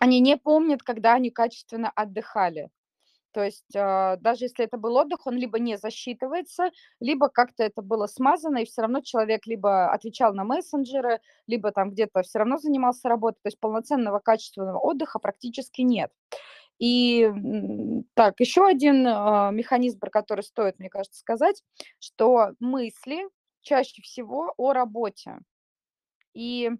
они 0.00 0.20
не 0.20 0.36
помнят, 0.36 0.82
когда 0.82 1.14
они 1.14 1.30
качественно 1.30 1.90
отдыхали. 1.90 2.70
То 3.34 3.42
есть 3.42 3.74
а, 3.76 4.16
даже 4.16 4.44
если 4.44 4.64
это 4.64 4.78
был 4.78 4.96
отдых, 4.96 5.26
он 5.26 5.34
либо 5.36 5.58
не 5.58 5.76
засчитывается, 5.76 6.70
либо 7.00 7.28
как-то 7.28 7.64
это 7.64 7.82
было 7.82 8.06
смазано, 8.06 8.58
и 8.58 8.64
все 8.64 8.82
равно 8.82 9.00
человек 9.00 9.46
либо 9.46 9.92
отвечал 9.92 10.32
на 10.34 10.44
мессенджеры, 10.44 11.18
либо 11.48 11.72
там 11.72 11.90
где-то 11.90 12.22
все 12.22 12.38
равно 12.38 12.58
занимался 12.58 13.08
работой. 13.08 13.40
То 13.42 13.48
есть 13.48 13.58
полноценного 13.58 14.20
качественного 14.20 14.78
отдыха 14.78 15.18
практически 15.18 15.82
нет. 15.82 16.12
И 16.78 17.28
так, 18.14 18.38
еще 18.38 18.66
один 18.66 19.04
а, 19.06 19.50
механизм, 19.50 19.98
про 19.98 20.10
который 20.10 20.42
стоит, 20.42 20.78
мне 20.78 20.88
кажется, 20.88 21.18
сказать, 21.18 21.62
что 21.98 22.52
мысли 22.60 23.24
чаще 23.62 24.00
всего 24.02 24.54
о 24.56 24.72
работе. 24.72 25.38
И 26.34 26.70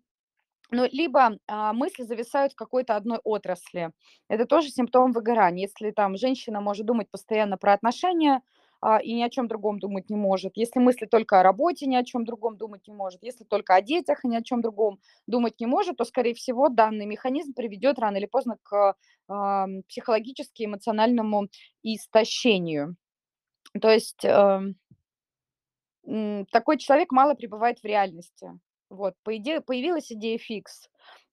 ну, 0.70 0.89
либо 0.91 1.39
а, 1.47 1.73
мысли 1.73 2.03
зависают 2.03 2.53
в 2.53 2.57
какой-то 2.57 2.97
одной 2.97 3.19
отрасли. 3.24 3.91
Это 4.28 4.47
тоже 4.47 4.69
симптом 4.70 5.12
выгорания. 5.12 5.66
Если 5.66 5.91
там 5.91 6.16
женщина 6.16 6.61
может 6.61 6.86
думать 6.86 7.11
постоянно 7.11 7.57
про 7.59 7.74
отношения 7.74 8.43
а, 8.81 8.99
и 8.99 9.15
ни 9.15 9.23
о 9.23 9.31
чем 9.31 9.49
другом 9.49 9.78
думать 9.78 10.11
не 10.11 10.16
может, 10.16 10.57
если 10.57 10.81
мысли 10.81 11.07
только 11.07 11.41
о 11.41 11.43
работе, 11.43 11.86
ни 11.86 11.97
о 11.97 12.05
чем 12.05 12.24
другом 12.24 12.57
думать 12.57 12.86
не 12.86 12.95
может, 12.95 13.23
если 13.23 13.45
только 13.45 13.74
о 13.74 13.82
детях 13.82 14.24
и 14.24 14.28
ни 14.28 14.36
о 14.36 14.43
чем 14.43 14.62
другом 14.62 14.99
думать 15.27 15.61
не 15.61 15.66
может, 15.66 15.97
то, 15.97 16.05
скорее 16.05 16.35
всего, 16.35 16.69
данный 16.69 17.07
механизм 17.07 17.55
приведет 17.55 17.99
рано 17.99 18.16
или 18.16 18.27
поздно 18.27 18.59
к 18.62 18.97
а, 19.28 19.66
психологически 19.89 20.65
эмоциональному 20.65 21.49
истощению. 21.82 22.97
То 23.81 23.91
есть 23.91 24.24
э, 24.24 24.61
такой 26.53 26.78
человек 26.78 27.11
мало 27.11 27.35
пребывает 27.35 27.81
в 27.81 27.85
реальности. 27.85 28.53
Вот, 28.94 29.14
по 29.22 29.36
идее, 29.36 29.60
появилась 29.60 30.10
идея 30.12 30.38
фикс, 30.38 30.88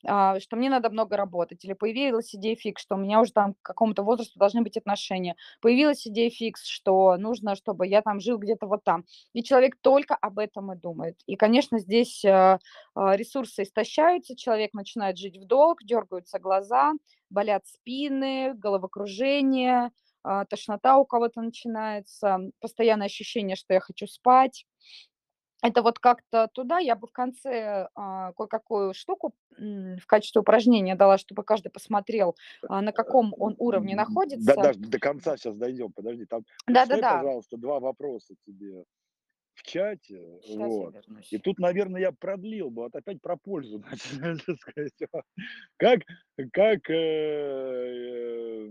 а, 0.05 0.39
что 0.39 0.55
мне 0.55 0.69
надо 0.69 0.89
много 0.89 1.15
работать, 1.15 1.63
или 1.63 1.73
появилась 1.73 2.33
идея 2.35 2.55
фикс, 2.55 2.81
что 2.81 2.95
у 2.95 2.97
меня 2.97 3.21
уже 3.21 3.31
там 3.33 3.53
к 3.53 3.61
какому-то 3.61 4.03
возрасту 4.03 4.39
должны 4.39 4.61
быть 4.61 4.77
отношения, 4.77 5.35
появилась 5.61 6.07
идея 6.07 6.29
фикс, 6.29 6.65
что 6.65 7.17
нужно, 7.17 7.55
чтобы 7.55 7.87
я 7.87 8.01
там 8.01 8.19
жил 8.19 8.37
где-то 8.37 8.65
вот 8.67 8.83
там. 8.83 9.05
И 9.33 9.43
человек 9.43 9.75
только 9.81 10.15
об 10.15 10.39
этом 10.39 10.73
и 10.73 10.77
думает. 10.77 11.19
И, 11.27 11.35
конечно, 11.35 11.79
здесь 11.79 12.25
а, 12.25 12.59
а, 12.95 13.15
ресурсы 13.15 13.63
истощаются, 13.63 14.35
человек 14.35 14.73
начинает 14.73 15.17
жить 15.17 15.37
в 15.37 15.45
долг, 15.45 15.83
дергаются 15.83 16.39
глаза, 16.39 16.93
болят 17.29 17.65
спины, 17.67 18.53
головокружение, 18.55 19.91
тошнота 20.49 20.97
у 20.97 21.05
кого-то 21.05 21.41
начинается, 21.41 22.37
постоянное 22.59 23.07
ощущение, 23.07 23.55
что 23.55 23.73
я 23.73 23.79
хочу 23.79 24.05
спать 24.05 24.65
это 25.61 25.81
вот 25.83 25.99
как-то 25.99 26.47
туда 26.53 26.79
я 26.79 26.95
бы 26.95 27.07
в 27.07 27.11
конце 27.11 27.89
а, 27.95 28.33
кое-какую 28.33 28.93
штуку 28.93 29.33
м, 29.57 29.97
в 29.97 30.05
качестве 30.07 30.41
упражнения 30.41 30.95
дала, 30.95 31.17
чтобы 31.17 31.43
каждый 31.43 31.69
посмотрел, 31.69 32.35
а, 32.67 32.81
на 32.81 32.91
каком 32.93 33.35
он 33.37 33.55
уровне 33.59 33.95
Да, 33.95 33.95
находится. 33.95 34.57
даже 34.57 34.79
до 34.79 34.99
конца 34.99 35.37
сейчас 35.37 35.55
дойдем, 35.55 35.91
подожди, 35.93 36.25
там 36.25 36.43
Да-да-да. 36.67 37.13
пожалуйста, 37.13 37.57
два 37.57 37.79
вопроса 37.79 38.35
тебе 38.45 38.83
в 39.55 39.63
чате, 39.63 40.39
Сейчас 40.41 40.81
вот. 40.81 40.95
И 41.31 41.39
тут, 41.39 41.59
наверное, 41.59 42.01
я 42.01 42.11
продлил 42.13 42.69
бы, 42.71 42.83
вот 42.83 42.95
опять 42.95 43.21
про 43.21 43.37
пользу. 43.37 43.83
Как, 45.77 46.01
как, 46.53 46.89
э, 46.89 48.69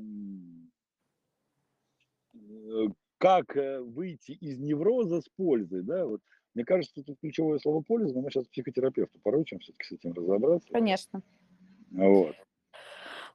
э, 2.34 2.86
как 3.18 3.56
э, 3.56 3.80
выйти 3.80 4.32
из 4.32 4.58
невроза 4.58 5.20
с 5.20 5.28
пользой, 5.28 5.82
да, 5.82 6.06
вот 6.06 6.20
мне 6.54 6.64
кажется, 6.64 7.02
тут 7.02 7.18
ключевое 7.20 7.58
слово 7.58 7.82
«польза», 7.82 8.14
но 8.14 8.22
мы 8.22 8.30
сейчас 8.30 8.46
психотерапевту 8.48 9.18
поручим 9.20 9.58
все-таки 9.60 9.84
с 9.84 9.92
этим 9.92 10.12
разобраться. 10.12 10.68
Конечно. 10.72 11.22
Вот. 11.90 12.34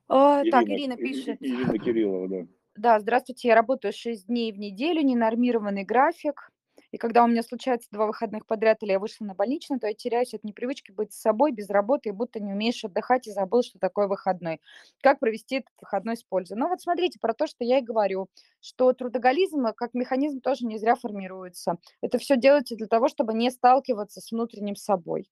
А, 0.07 0.41
Ирина, 0.41 0.51
так, 0.51 0.69
Ирина 0.69 0.97
пишет. 0.97 1.37
Ирина 1.41 1.77
Кириллова, 1.79 2.27
да. 2.27 2.47
Да, 2.75 2.99
здравствуйте, 2.99 3.47
я 3.47 3.55
работаю 3.55 3.93
6 3.93 4.27
дней 4.27 4.51
в 4.51 4.59
неделю, 4.59 5.01
ненормированный 5.01 5.85
график. 5.85 6.51
И 6.91 6.97
когда 6.97 7.23
у 7.23 7.27
меня 7.27 7.43
случается 7.43 7.89
два 7.91 8.07
выходных 8.07 8.45
подряд 8.45 8.81
или 8.83 8.91
я 8.91 8.99
вышла 8.99 9.25
на 9.25 9.33
больничный, 9.35 9.79
то 9.79 9.87
я 9.87 9.93
теряюсь 9.93 10.33
от 10.33 10.43
непривычки 10.43 10.91
быть 10.91 11.13
с 11.13 11.19
собой, 11.21 11.51
без 11.51 11.69
работы, 11.69 12.09
и 12.09 12.11
будто 12.11 12.39
не 12.39 12.53
умеешь 12.53 12.83
отдыхать 12.83 13.27
и 13.27 13.31
забыл, 13.31 13.63
что 13.63 13.79
такое 13.79 14.07
выходной. 14.07 14.61
Как 15.01 15.19
провести 15.19 15.57
этот 15.57 15.71
выходной 15.81 16.17
с 16.17 16.23
пользой? 16.23 16.57
Ну 16.57 16.67
вот 16.69 16.81
смотрите, 16.81 17.19
про 17.19 17.33
то, 17.33 17.47
что 17.47 17.63
я 17.63 17.79
и 17.79 17.81
говорю, 17.83 18.27
что 18.61 18.93
трудоголизм 18.93 19.67
как 19.75 19.93
механизм 19.93 20.41
тоже 20.41 20.65
не 20.65 20.77
зря 20.77 20.95
формируется. 20.95 21.77
Это 22.01 22.17
все 22.17 22.37
делается 22.37 22.75
для 22.75 22.87
того, 22.87 23.07
чтобы 23.07 23.33
не 23.33 23.49
сталкиваться 23.51 24.21
с 24.21 24.31
внутренним 24.31 24.75
собой 24.75 25.27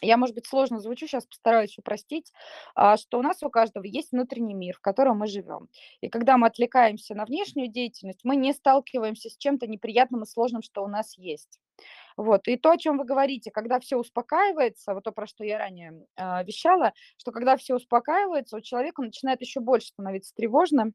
я, 0.00 0.16
может 0.16 0.34
быть, 0.34 0.46
сложно 0.46 0.80
звучу, 0.80 1.06
сейчас 1.06 1.26
постараюсь 1.26 1.78
упростить, 1.78 2.32
а, 2.74 2.96
что 2.96 3.18
у 3.18 3.22
нас 3.22 3.42
у 3.42 3.50
каждого 3.50 3.84
есть 3.84 4.12
внутренний 4.12 4.54
мир, 4.54 4.76
в 4.76 4.80
котором 4.80 5.18
мы 5.18 5.26
живем. 5.26 5.68
И 6.00 6.08
когда 6.08 6.36
мы 6.36 6.46
отвлекаемся 6.46 7.14
на 7.14 7.24
внешнюю 7.24 7.68
деятельность, 7.68 8.20
мы 8.24 8.36
не 8.36 8.52
сталкиваемся 8.52 9.30
с 9.30 9.36
чем-то 9.36 9.66
неприятным 9.66 10.22
и 10.22 10.26
сложным, 10.26 10.62
что 10.62 10.82
у 10.82 10.88
нас 10.88 11.16
есть. 11.18 11.58
Вот. 12.16 12.48
И 12.48 12.56
то, 12.56 12.72
о 12.72 12.76
чем 12.76 12.98
вы 12.98 13.04
говорите, 13.04 13.50
когда 13.50 13.78
все 13.78 13.96
успокаивается, 13.96 14.94
вот 14.94 15.04
то, 15.04 15.12
про 15.12 15.26
что 15.26 15.44
я 15.44 15.58
ранее 15.58 16.04
э, 16.16 16.44
вещала, 16.44 16.92
что 17.16 17.30
когда 17.30 17.56
все 17.56 17.76
успокаивается, 17.76 18.56
у 18.56 18.60
человека 18.60 19.02
начинает 19.02 19.40
еще 19.40 19.60
больше 19.60 19.88
становиться 19.88 20.34
тревожным, 20.34 20.94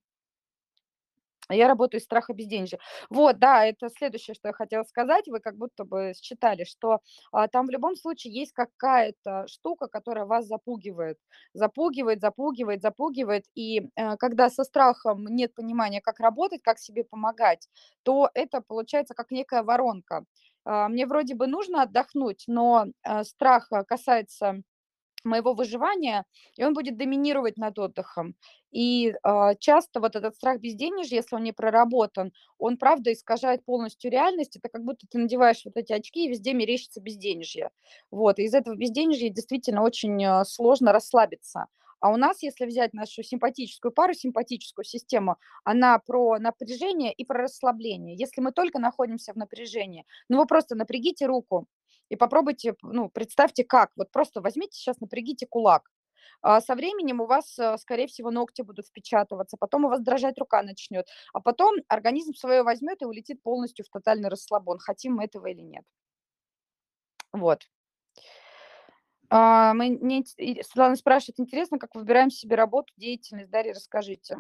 я 1.56 1.68
работаю 1.68 2.02
из 2.02 2.06
страха 2.06 2.34
безденежья. 2.34 2.80
Вот, 3.10 3.40
да, 3.40 3.66
это 3.66 3.90
следующее, 3.90 4.34
что 4.36 4.50
я 4.50 4.54
хотела 4.54 4.84
сказать. 4.84 5.28
Вы 5.28 5.40
как 5.40 5.58
будто 5.58 5.84
бы 5.86 6.14
считали, 6.22 6.64
что 6.64 7.00
а, 7.32 7.48
там 7.48 7.68
в 7.68 7.70
любом 7.70 7.96
случае 7.96 8.34
есть 8.34 8.52
какая-то 8.54 9.46
штука, 9.48 9.88
которая 9.88 10.26
вас 10.26 10.46
запугивает. 10.48 11.18
Запугивает, 11.54 12.22
запугивает, 12.22 12.82
запугивает. 12.82 13.46
И 13.56 13.90
а, 13.96 14.18
когда 14.18 14.50
со 14.50 14.64
страхом 14.64 15.26
нет 15.28 15.54
понимания, 15.56 16.02
как 16.02 16.20
работать, 16.20 16.62
как 16.64 16.80
себе 16.80 17.04
помогать, 17.04 17.68
то 18.04 18.30
это 18.34 18.62
получается 18.62 19.14
как 19.14 19.32
некая 19.32 19.64
воронка. 19.64 20.26
А, 20.66 20.88
мне 20.90 21.06
вроде 21.06 21.36
бы 21.36 21.48
нужно 21.48 21.84
отдохнуть, 21.84 22.44
но 22.48 22.86
а, 23.04 23.24
страх 23.24 23.70
касается 23.88 24.62
моего 25.26 25.54
выживания, 25.54 26.26
и 26.58 26.64
он 26.64 26.74
будет 26.74 26.98
доминировать 26.98 27.58
над 27.58 27.78
отдыхом. 27.80 28.36
И 28.72 29.14
а, 29.24 29.56
часто 29.56 30.00
вот 30.00 30.16
этот 30.16 30.36
страх 30.36 30.60
безденежья, 30.60 31.18
если 31.18 31.36
он 31.36 31.44
не 31.44 31.52
проработан, 31.52 32.34
он, 32.58 32.78
правда, 32.78 33.14
искажает 33.14 33.64
полностью 33.66 34.12
реальность. 34.12 34.56
Это 34.56 34.70
как 34.70 34.84
будто 34.84 35.06
ты 35.10 35.18
надеваешь 35.18 35.64
вот 35.66 35.78
эти 35.78 35.94
очки, 35.94 36.26
и 36.26 36.30
везде 36.30 36.54
мерещится 36.54 37.02
безденежье. 37.02 37.70
Вот, 38.12 38.40
и 38.40 38.44
из 38.44 38.54
этого 38.54 38.76
безденежья 38.76 39.30
действительно 39.30 39.84
очень 39.84 40.24
а, 40.26 40.44
сложно 40.46 40.92
расслабиться. 40.92 41.68
А 42.04 42.10
у 42.10 42.18
нас, 42.18 42.44
если 42.44 42.66
взять 42.66 42.94
нашу 42.94 43.24
симпатическую 43.24 43.94
пару, 43.94 44.14
симпатическую 44.14 44.84
систему, 44.84 45.38
она 45.64 46.00
про 46.00 46.38
напряжение 46.38 47.14
и 47.14 47.24
про 47.24 47.44
расслабление. 47.44 48.18
Если 48.18 48.42
мы 48.42 48.52
только 48.52 48.78
находимся 48.78 49.32
в 49.32 49.38
напряжении, 49.38 50.06
ну 50.28 50.38
вы 50.38 50.46
просто 50.46 50.76
напрягите 50.76 51.28
руку, 51.28 51.66
и 52.10 52.16
попробуйте, 52.16 52.76
ну, 52.82 53.10
представьте 53.10 53.64
как. 53.64 53.92
Вот 53.96 54.12
просто 54.12 54.42
возьмите 54.42 54.78
сейчас, 54.78 55.00
напрягите 55.00 55.48
кулак. 55.48 55.90
А 56.42 56.60
со 56.62 56.76
временем 56.76 57.22
у 57.22 57.26
вас, 57.26 57.58
э, 57.58 57.78
скорее 57.78 58.08
всего, 58.08 58.30
ногти 58.30 58.62
будут 58.62 58.88
впечатываться, 58.88 59.58
потом 59.58 59.86
у 59.86 59.90
вас 59.90 60.02
дрожать 60.02 60.38
рука 60.38 60.62
начнет, 60.62 61.08
а 61.34 61.40
потом 61.40 61.76
организм 61.88 62.34
свое 62.34 62.64
возьмет 62.64 63.02
и 63.02 63.06
улетит 63.06 63.42
полностью 63.42 63.86
в 63.86 63.90
тотальный 63.90 64.30
расслабон, 64.30 64.78
хотим 64.80 65.16
мы 65.16 65.26
этого 65.26 65.48
или 65.48 65.62
нет. 65.62 65.86
Вот. 67.32 67.64
А, 69.30 69.74
мы, 69.74 69.90
не, 69.90 70.24
Светлана 70.26 70.96
спрашивает, 70.96 71.40
интересно, 71.40 71.80
как 71.80 71.96
выбираем 71.96 72.30
себе 72.30 72.56
работу, 72.56 72.94
деятельность. 72.98 73.50
Дарья, 73.50 73.74
расскажите. 73.74 74.38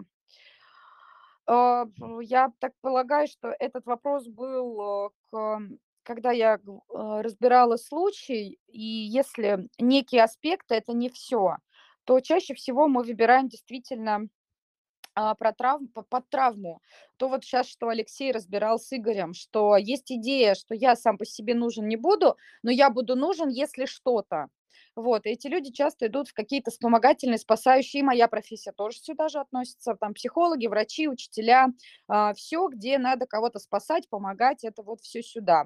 А, 1.47 1.85
я 2.21 2.51
так 2.59 2.73
полагаю, 2.81 3.27
что 3.27 3.55
этот 3.59 3.85
вопрос 3.85 4.27
был 4.27 5.07
э, 5.07 5.09
к 5.31 5.61
когда 6.03 6.31
я 6.31 6.55
э, 6.55 6.59
разбирала 7.21 7.77
случай, 7.77 8.59
и 8.67 8.81
если 8.81 9.67
некие 9.79 10.23
аспекты 10.23 10.75
это 10.75 10.93
не 10.93 11.09
все, 11.09 11.57
то 12.05 12.19
чаще 12.19 12.53
всего 12.53 12.87
мы 12.87 13.03
выбираем 13.03 13.47
действительно 13.47 14.27
а, 15.15 15.35
про 15.35 15.53
травм, 15.53 15.87
под 15.87 16.29
травму. 16.29 16.81
То 17.17 17.29
вот 17.29 17.43
сейчас, 17.43 17.67
что 17.67 17.89
Алексей 17.89 18.31
разбирал 18.31 18.79
с 18.79 18.91
Игорем, 18.91 19.33
что 19.33 19.77
есть 19.77 20.11
идея, 20.11 20.55
что 20.55 20.73
я 20.73 20.95
сам 20.95 21.17
по 21.17 21.25
себе 21.25 21.53
нужен 21.53 21.87
не 21.87 21.97
буду, 21.97 22.35
но 22.63 22.71
я 22.71 22.89
буду 22.89 23.15
нужен, 23.15 23.49
если 23.49 23.85
что-то. 23.85 24.47
Вот, 24.95 25.25
и 25.25 25.31
эти 25.31 25.47
люди 25.47 25.71
часто 25.71 26.07
идут 26.07 26.29
в 26.29 26.33
какие-то 26.33 26.71
вспомогательные, 26.71 27.37
спасающие, 27.37 28.01
и 28.01 28.03
моя 28.03 28.27
профессия 28.27 28.71
тоже 28.71 28.97
сюда 28.97 29.27
же 29.29 29.39
относится, 29.39 29.95
там 29.95 30.13
психологи, 30.13 30.67
врачи, 30.67 31.07
учителя, 31.07 31.67
а, 32.07 32.33
все, 32.33 32.67
где 32.67 32.97
надо 32.97 33.25
кого-то 33.25 33.59
спасать, 33.59 34.09
помогать, 34.09 34.63
это 34.63 34.83
вот 34.83 35.01
все 35.01 35.23
сюда. 35.23 35.65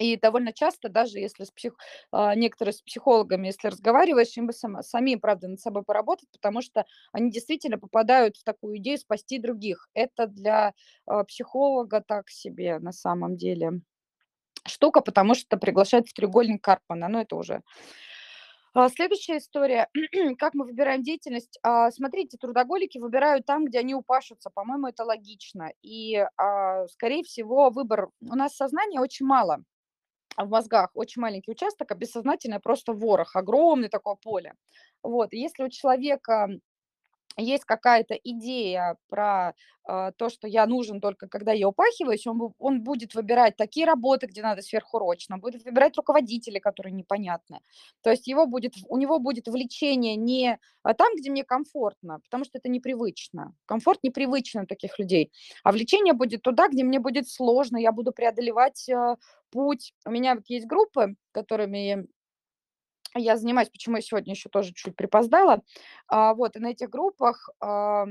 И 0.00 0.16
довольно 0.16 0.54
часто, 0.54 0.88
даже 0.88 1.18
если 1.18 1.44
с 1.44 1.50
псих, 1.50 1.74
а, 2.10 2.34
некоторые 2.34 2.72
с 2.72 2.80
психологами, 2.80 3.48
если 3.48 3.68
разговариваешь, 3.68 4.34
им 4.38 4.46
бы 4.46 4.54
сам, 4.54 4.82
сами, 4.82 5.16
правда, 5.16 5.46
над 5.48 5.60
собой 5.60 5.82
поработать, 5.82 6.28
потому 6.32 6.62
что 6.62 6.86
они 7.12 7.30
действительно 7.30 7.78
попадают 7.78 8.38
в 8.38 8.42
такую 8.44 8.78
идею 8.78 8.96
спасти 8.96 9.38
других. 9.38 9.90
Это 9.92 10.26
для 10.26 10.72
а, 11.04 11.24
психолога 11.24 12.00
так 12.00 12.30
себе 12.30 12.78
на 12.78 12.92
самом 12.92 13.36
деле 13.36 13.82
штука, 14.66 15.02
потому 15.02 15.34
что 15.34 15.58
приглашает 15.58 16.08
в 16.08 16.14
треугольник 16.14 16.64
Карпмана, 16.64 17.08
но 17.08 17.20
это 17.20 17.36
уже 17.36 17.60
а, 18.72 18.88
Следующая 18.88 19.36
история. 19.36 19.88
как 20.38 20.54
мы 20.54 20.64
выбираем 20.64 21.02
деятельность? 21.02 21.58
Смотрите, 21.90 22.38
трудоголики 22.38 22.96
выбирают 22.96 23.44
там, 23.44 23.66
где 23.66 23.80
они 23.80 23.94
упашутся. 23.94 24.48
По-моему, 24.48 24.86
это 24.86 25.04
логично. 25.04 25.72
И, 25.82 26.24
скорее 26.88 27.22
всего, 27.22 27.68
выбор... 27.68 28.08
У 28.22 28.34
нас 28.34 28.56
сознания 28.56 29.00
очень 29.00 29.26
мало 29.26 29.64
в 30.44 30.50
мозгах 30.50 30.90
очень 30.94 31.22
маленький 31.22 31.50
участок, 31.52 31.90
а 31.90 31.94
бессознательное 31.94 32.60
просто 32.60 32.92
ворох, 32.92 33.36
огромный 33.36 33.88
такое 33.88 34.16
поле. 34.16 34.54
Вот, 35.02 35.32
если 35.32 35.64
у 35.64 35.68
человека 35.70 36.48
есть 37.36 37.64
какая-то 37.64 38.14
идея 38.14 38.96
про 39.08 39.54
э, 39.88 40.12
то, 40.16 40.28
что 40.28 40.46
я 40.46 40.66
нужен 40.66 41.00
только 41.00 41.28
когда 41.28 41.52
я 41.52 41.68
упахиваюсь, 41.68 42.26
он, 42.26 42.52
он 42.58 42.82
будет 42.82 43.14
выбирать 43.14 43.56
такие 43.56 43.86
работы, 43.86 44.26
где 44.26 44.42
надо 44.42 44.62
сверхурочно, 44.62 45.38
будет 45.38 45.64
выбирать 45.64 45.96
руководителей, 45.96 46.60
которые 46.60 46.92
непонятны. 46.92 47.60
То 48.02 48.10
есть 48.10 48.26
его 48.26 48.46
будет, 48.46 48.74
у 48.88 48.96
него 48.98 49.18
будет 49.18 49.46
влечение 49.48 50.16
не 50.16 50.58
а, 50.82 50.94
там, 50.94 51.14
где 51.16 51.30
мне 51.30 51.44
комфортно, 51.44 52.20
потому 52.20 52.44
что 52.44 52.58
это 52.58 52.68
непривычно. 52.68 53.54
Комфорт 53.66 54.02
непривычен 54.02 54.60
у 54.62 54.66
таких 54.66 54.98
людей. 54.98 55.32
А 55.62 55.72
влечение 55.72 56.14
будет 56.14 56.42
туда, 56.42 56.68
где 56.68 56.84
мне 56.84 56.98
будет 56.98 57.28
сложно, 57.28 57.76
я 57.76 57.92
буду 57.92 58.12
преодолевать 58.12 58.88
э, 58.88 59.16
путь. 59.50 59.94
У 60.04 60.10
меня 60.10 60.34
вот 60.34 60.44
есть 60.48 60.66
группы, 60.66 61.14
которыми 61.32 62.06
я 63.14 63.36
занимаюсь, 63.36 63.70
почему 63.70 63.96
я 63.96 64.02
сегодня 64.02 64.32
еще 64.32 64.48
тоже 64.48 64.72
чуть 64.72 64.96
припоздала. 64.96 65.62
А, 66.08 66.34
вот, 66.34 66.56
и 66.56 66.60
на 66.60 66.68
этих 66.68 66.90
группах 66.90 67.48
э, 67.62 68.04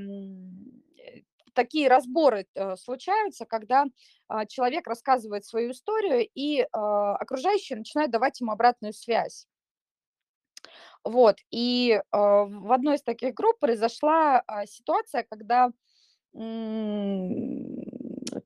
такие 1.53 1.87
разборы 1.87 2.47
э, 2.53 2.75
случаются, 2.75 3.45
когда 3.45 3.85
а, 4.27 4.45
человек 4.45 4.87
рассказывает 4.87 5.45
свою 5.45 5.71
историю, 5.71 6.27
и 6.33 6.65
а, 6.71 7.15
окружающие 7.15 7.77
начинают 7.77 8.11
давать 8.11 8.39
ему 8.39 8.51
обратную 8.51 8.93
связь. 8.93 9.47
Вот, 11.05 11.37
и 11.49 12.01
в 12.11 12.73
одной 12.73 12.95
из 12.95 13.01
таких 13.01 13.33
групп 13.33 13.57
произошла 13.59 14.43
ситуация, 14.65 15.23
когда 15.23 15.71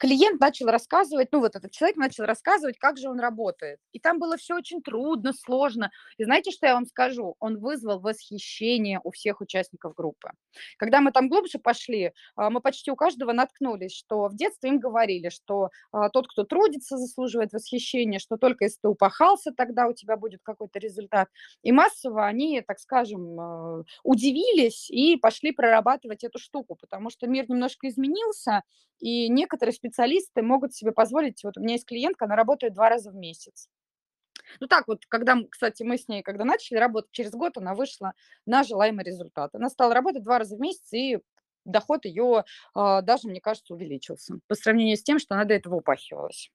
клиент 0.04 0.42
начал 0.42 0.66
рассказывать, 0.68 1.30
ну 1.32 1.40
вот 1.40 1.56
этот 1.56 1.72
человек 1.72 1.96
начал 1.96 2.26
рассказывать, 2.26 2.78
как 2.78 2.98
же 2.98 3.08
он 3.08 3.22
работает. 3.22 3.80
И 3.94 4.00
там 4.00 4.20
было 4.20 4.36
все 4.36 4.54
очень 4.54 4.82
трудно, 4.82 5.32
сложно. 5.32 5.92
И 6.18 6.26
знаете, 6.26 6.52
что 6.52 6.68
я 6.68 6.74
вам 6.74 6.86
скажу? 6.86 7.38
Он 7.40 7.58
вызвал 7.58 8.02
восхищение 8.02 9.00
у 9.02 9.12
всех 9.12 9.40
участников 9.40 9.96
группы. 9.96 10.32
Когда 10.78 11.00
мы 11.00 11.14
там 11.14 11.30
глубже 11.30 11.58
пошли, 11.58 12.12
а, 12.36 12.50
мы 12.50 12.60
почти 12.60 12.92
у 12.92 12.98
каждого 12.98 13.32
наткнулись, 13.32 13.96
что 13.96 14.28
в 14.28 14.36
детстве 14.36 14.72
им 14.72 14.80
говорили, 14.80 15.30
что 15.30 15.70
а, 15.94 16.10
тот, 16.10 16.28
кто 16.28 16.44
трудится, 16.44 16.98
заслуживает 16.98 17.54
восхищения, 17.54 18.20
что 18.20 18.36
только 18.36 18.66
если 18.66 18.80
ты 18.82 18.90
упахался, 18.90 19.54
тогда 19.56 19.88
у 19.88 19.94
тебя 19.94 20.18
будет 20.18 20.42
какой-то 20.44 20.80
результат. 20.80 21.30
И 21.62 21.72
массово 21.72 22.26
они, 22.26 22.60
так 22.60 22.80
скажем, 22.80 23.40
а, 23.40 23.84
удивились 24.04 24.92
и 24.92 25.16
пошли 25.16 25.54
прорабатывать 25.54 26.26
эту 26.26 26.40
штуку, 26.40 26.76
потому 26.76 27.10
что 27.10 27.26
мир 27.26 27.50
немножко 27.50 27.88
изменился, 27.88 28.64
и 29.00 29.28
некоторые 29.30 29.74
специалисты 29.74 29.93
могут 30.41 30.74
себе 30.74 30.91
позволить, 30.91 31.44
вот 31.44 31.57
у 31.57 31.61
меня 31.61 31.74
есть 31.74 31.86
клиентка, 31.86 32.26
она 32.26 32.36
работает 32.36 32.74
два 32.74 32.90
раза 32.90 33.11
в 33.11 33.15
месяц. 33.15 33.70
Ну 34.60 34.68
так 34.68 34.88
вот, 34.88 35.06
когда, 35.07 35.38
кстати, 35.49 35.84
мы 35.84 35.98
с 35.98 36.07
ней, 36.07 36.22
когда 36.22 36.44
начали 36.44 36.78
работать, 36.78 37.11
через 37.11 37.32
год 37.32 37.57
она 37.57 37.76
вышла 37.76 38.14
на 38.45 38.64
желаемый 38.64 39.06
результат. 39.06 39.56
Она 39.56 39.70
стала 39.70 39.94
работать 39.94 40.24
два 40.24 40.40
раза 40.40 40.57
в 40.57 40.60
месяц, 40.60 40.91
и 40.94 41.20
доход 41.65 42.06
ее 42.06 42.44
а, 42.74 43.02
даже, 43.02 43.28
мне 43.28 43.40
кажется, 43.40 43.74
увеличился 43.74 44.36
по 44.48 44.56
сравнению 44.56 44.98
с 44.98 45.03
тем, 45.03 45.20
что 45.20 45.36
она 45.36 45.45
до 45.45 45.53
этого 45.53 45.76
упахивалась. 45.76 46.52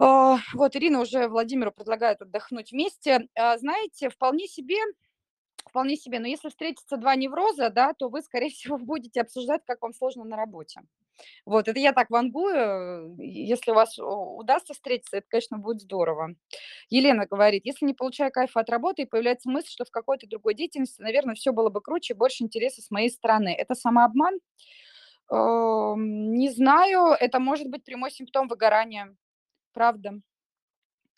А, 0.00 0.38
вот 0.54 0.76
Ирина 0.76 1.00
уже 1.00 1.28
Владимиру 1.28 1.72
предлагает 1.72 2.20
отдохнуть 2.20 2.72
вместе. 2.72 3.28
А, 3.36 3.56
знаете, 3.58 4.10
вполне 4.10 4.46
себе 4.46 4.78
вполне 5.68 5.96
себе. 5.96 6.18
Но 6.18 6.26
если 6.26 6.48
встретятся 6.48 6.96
два 6.96 7.14
невроза, 7.14 7.70
да, 7.70 7.92
то 7.94 8.08
вы, 8.08 8.22
скорее 8.22 8.50
всего, 8.50 8.78
будете 8.78 9.20
обсуждать, 9.20 9.62
как 9.66 9.82
вам 9.82 9.92
сложно 9.92 10.24
на 10.24 10.36
работе. 10.36 10.80
Вот, 11.46 11.68
это 11.68 11.78
я 11.80 11.92
так 11.92 12.10
вангую. 12.10 13.16
Если 13.18 13.70
у 13.70 13.74
вас 13.74 13.98
удастся 13.98 14.74
встретиться, 14.74 15.18
это, 15.18 15.26
конечно, 15.28 15.58
будет 15.58 15.80
здорово. 15.80 16.34
Елена 16.90 17.26
говорит, 17.26 17.64
если 17.66 17.86
не 17.86 17.94
получаю 17.94 18.32
кайфа 18.32 18.60
от 18.60 18.70
работы 18.70 19.02
и 19.02 19.06
появляется 19.06 19.50
мысль, 19.50 19.68
что 19.70 19.84
в 19.84 19.90
какой-то 19.90 20.26
другой 20.28 20.54
деятельности, 20.54 21.00
наверное, 21.02 21.34
все 21.34 21.52
было 21.52 21.70
бы 21.70 21.80
круче, 21.80 22.14
больше 22.14 22.44
интереса 22.44 22.82
с 22.82 22.90
моей 22.90 23.10
стороны. 23.10 23.54
Это 23.58 23.74
самообман? 23.74 24.38
Эм, 25.30 26.32
не 26.34 26.50
знаю, 26.50 27.16
это 27.18 27.40
может 27.40 27.68
быть 27.68 27.84
прямой 27.84 28.10
симптом 28.10 28.48
выгорания. 28.48 29.14
Правда. 29.74 30.20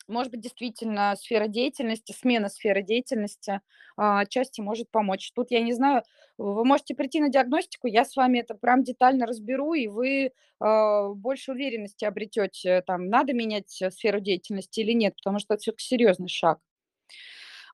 Может 0.07 0.31
быть, 0.31 0.41
действительно, 0.41 1.15
сфера 1.15 1.47
деятельности, 1.47 2.11
смена 2.11 2.49
сферы 2.49 2.83
деятельности 2.83 3.61
а, 3.97 4.21
отчасти 4.21 4.61
может 4.61 4.89
помочь. 4.89 5.31
Тут 5.33 5.51
я 5.51 5.61
не 5.61 5.73
знаю, 5.73 6.03
вы 6.37 6.65
можете 6.65 6.95
прийти 6.95 7.19
на 7.19 7.29
диагностику, 7.29 7.87
я 7.87 8.03
с 8.05 8.15
вами 8.15 8.39
это 8.39 8.55
прям 8.55 8.83
детально 8.83 9.25
разберу, 9.25 9.73
и 9.73 9.87
вы 9.87 10.31
а, 10.59 11.09
больше 11.09 11.51
уверенности 11.51 12.05
обретете, 12.05 12.81
там, 12.85 13.07
надо 13.07 13.33
менять 13.33 13.69
сферу 13.91 14.19
деятельности 14.19 14.79
или 14.81 14.93
нет, 14.93 15.15
потому 15.15 15.39
что 15.39 15.53
это 15.53 15.61
все-таки 15.61 15.85
серьезный 15.85 16.29
шаг. 16.29 16.59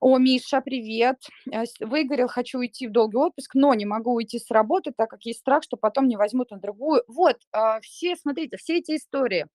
О, 0.00 0.16
Миша, 0.18 0.60
привет. 0.60 1.16
Э, 1.50 1.64
выгорел, 1.80 2.28
хочу 2.28 2.58
уйти 2.58 2.86
в 2.86 2.92
долгий 2.92 3.16
отпуск, 3.16 3.54
но 3.54 3.74
не 3.74 3.84
могу 3.84 4.14
уйти 4.14 4.38
с 4.38 4.50
работы, 4.50 4.92
так 4.96 5.10
как 5.10 5.24
есть 5.24 5.40
страх, 5.40 5.64
что 5.64 5.76
потом 5.76 6.06
не 6.06 6.16
возьмут 6.16 6.52
на 6.52 6.58
другую. 6.58 7.02
Вот, 7.08 7.38
а, 7.52 7.80
все, 7.80 8.14
смотрите, 8.14 8.56
все 8.58 8.78
эти 8.78 8.94
истории 8.96 9.46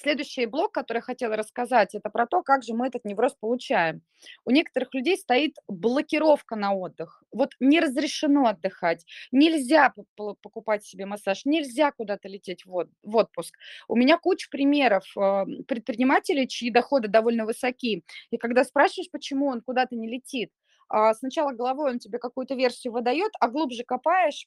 Следующий 0.00 0.46
блок, 0.46 0.72
который 0.72 0.98
я 0.98 1.02
хотела 1.02 1.36
рассказать, 1.36 1.94
это 1.94 2.08
про 2.08 2.26
то, 2.26 2.42
как 2.42 2.62
же 2.62 2.72
мы 2.72 2.86
этот 2.86 3.04
невроз 3.04 3.34
получаем. 3.34 4.02
У 4.44 4.50
некоторых 4.50 4.94
людей 4.94 5.16
стоит 5.16 5.56
блокировка 5.66 6.54
на 6.54 6.72
отдых. 6.72 7.24
Вот 7.32 7.50
не 7.58 7.80
разрешено 7.80 8.46
отдыхать, 8.46 9.04
нельзя 9.32 9.92
покупать 10.16 10.84
себе 10.84 11.04
массаж, 11.04 11.44
нельзя 11.44 11.90
куда-то 11.90 12.28
лететь 12.28 12.64
в 12.64 12.86
отпуск. 13.16 13.56
У 13.88 13.96
меня 13.96 14.18
куча 14.18 14.48
примеров 14.50 15.04
э, 15.16 15.44
предпринимателей, 15.66 16.46
чьи 16.46 16.70
доходы 16.70 17.08
довольно 17.08 17.44
высоки. 17.44 18.04
И 18.30 18.36
когда 18.36 18.62
спрашиваешь, 18.62 19.10
почему 19.10 19.48
он 19.48 19.62
куда-то 19.62 19.96
не 19.96 20.08
летит, 20.08 20.50
а, 20.88 21.12
сначала 21.14 21.52
головой 21.52 21.90
он 21.90 21.98
тебе 21.98 22.18
какую-то 22.18 22.54
версию 22.54 22.92
выдает, 22.92 23.32
а 23.40 23.48
глубже 23.48 23.82
копаешь, 23.82 24.46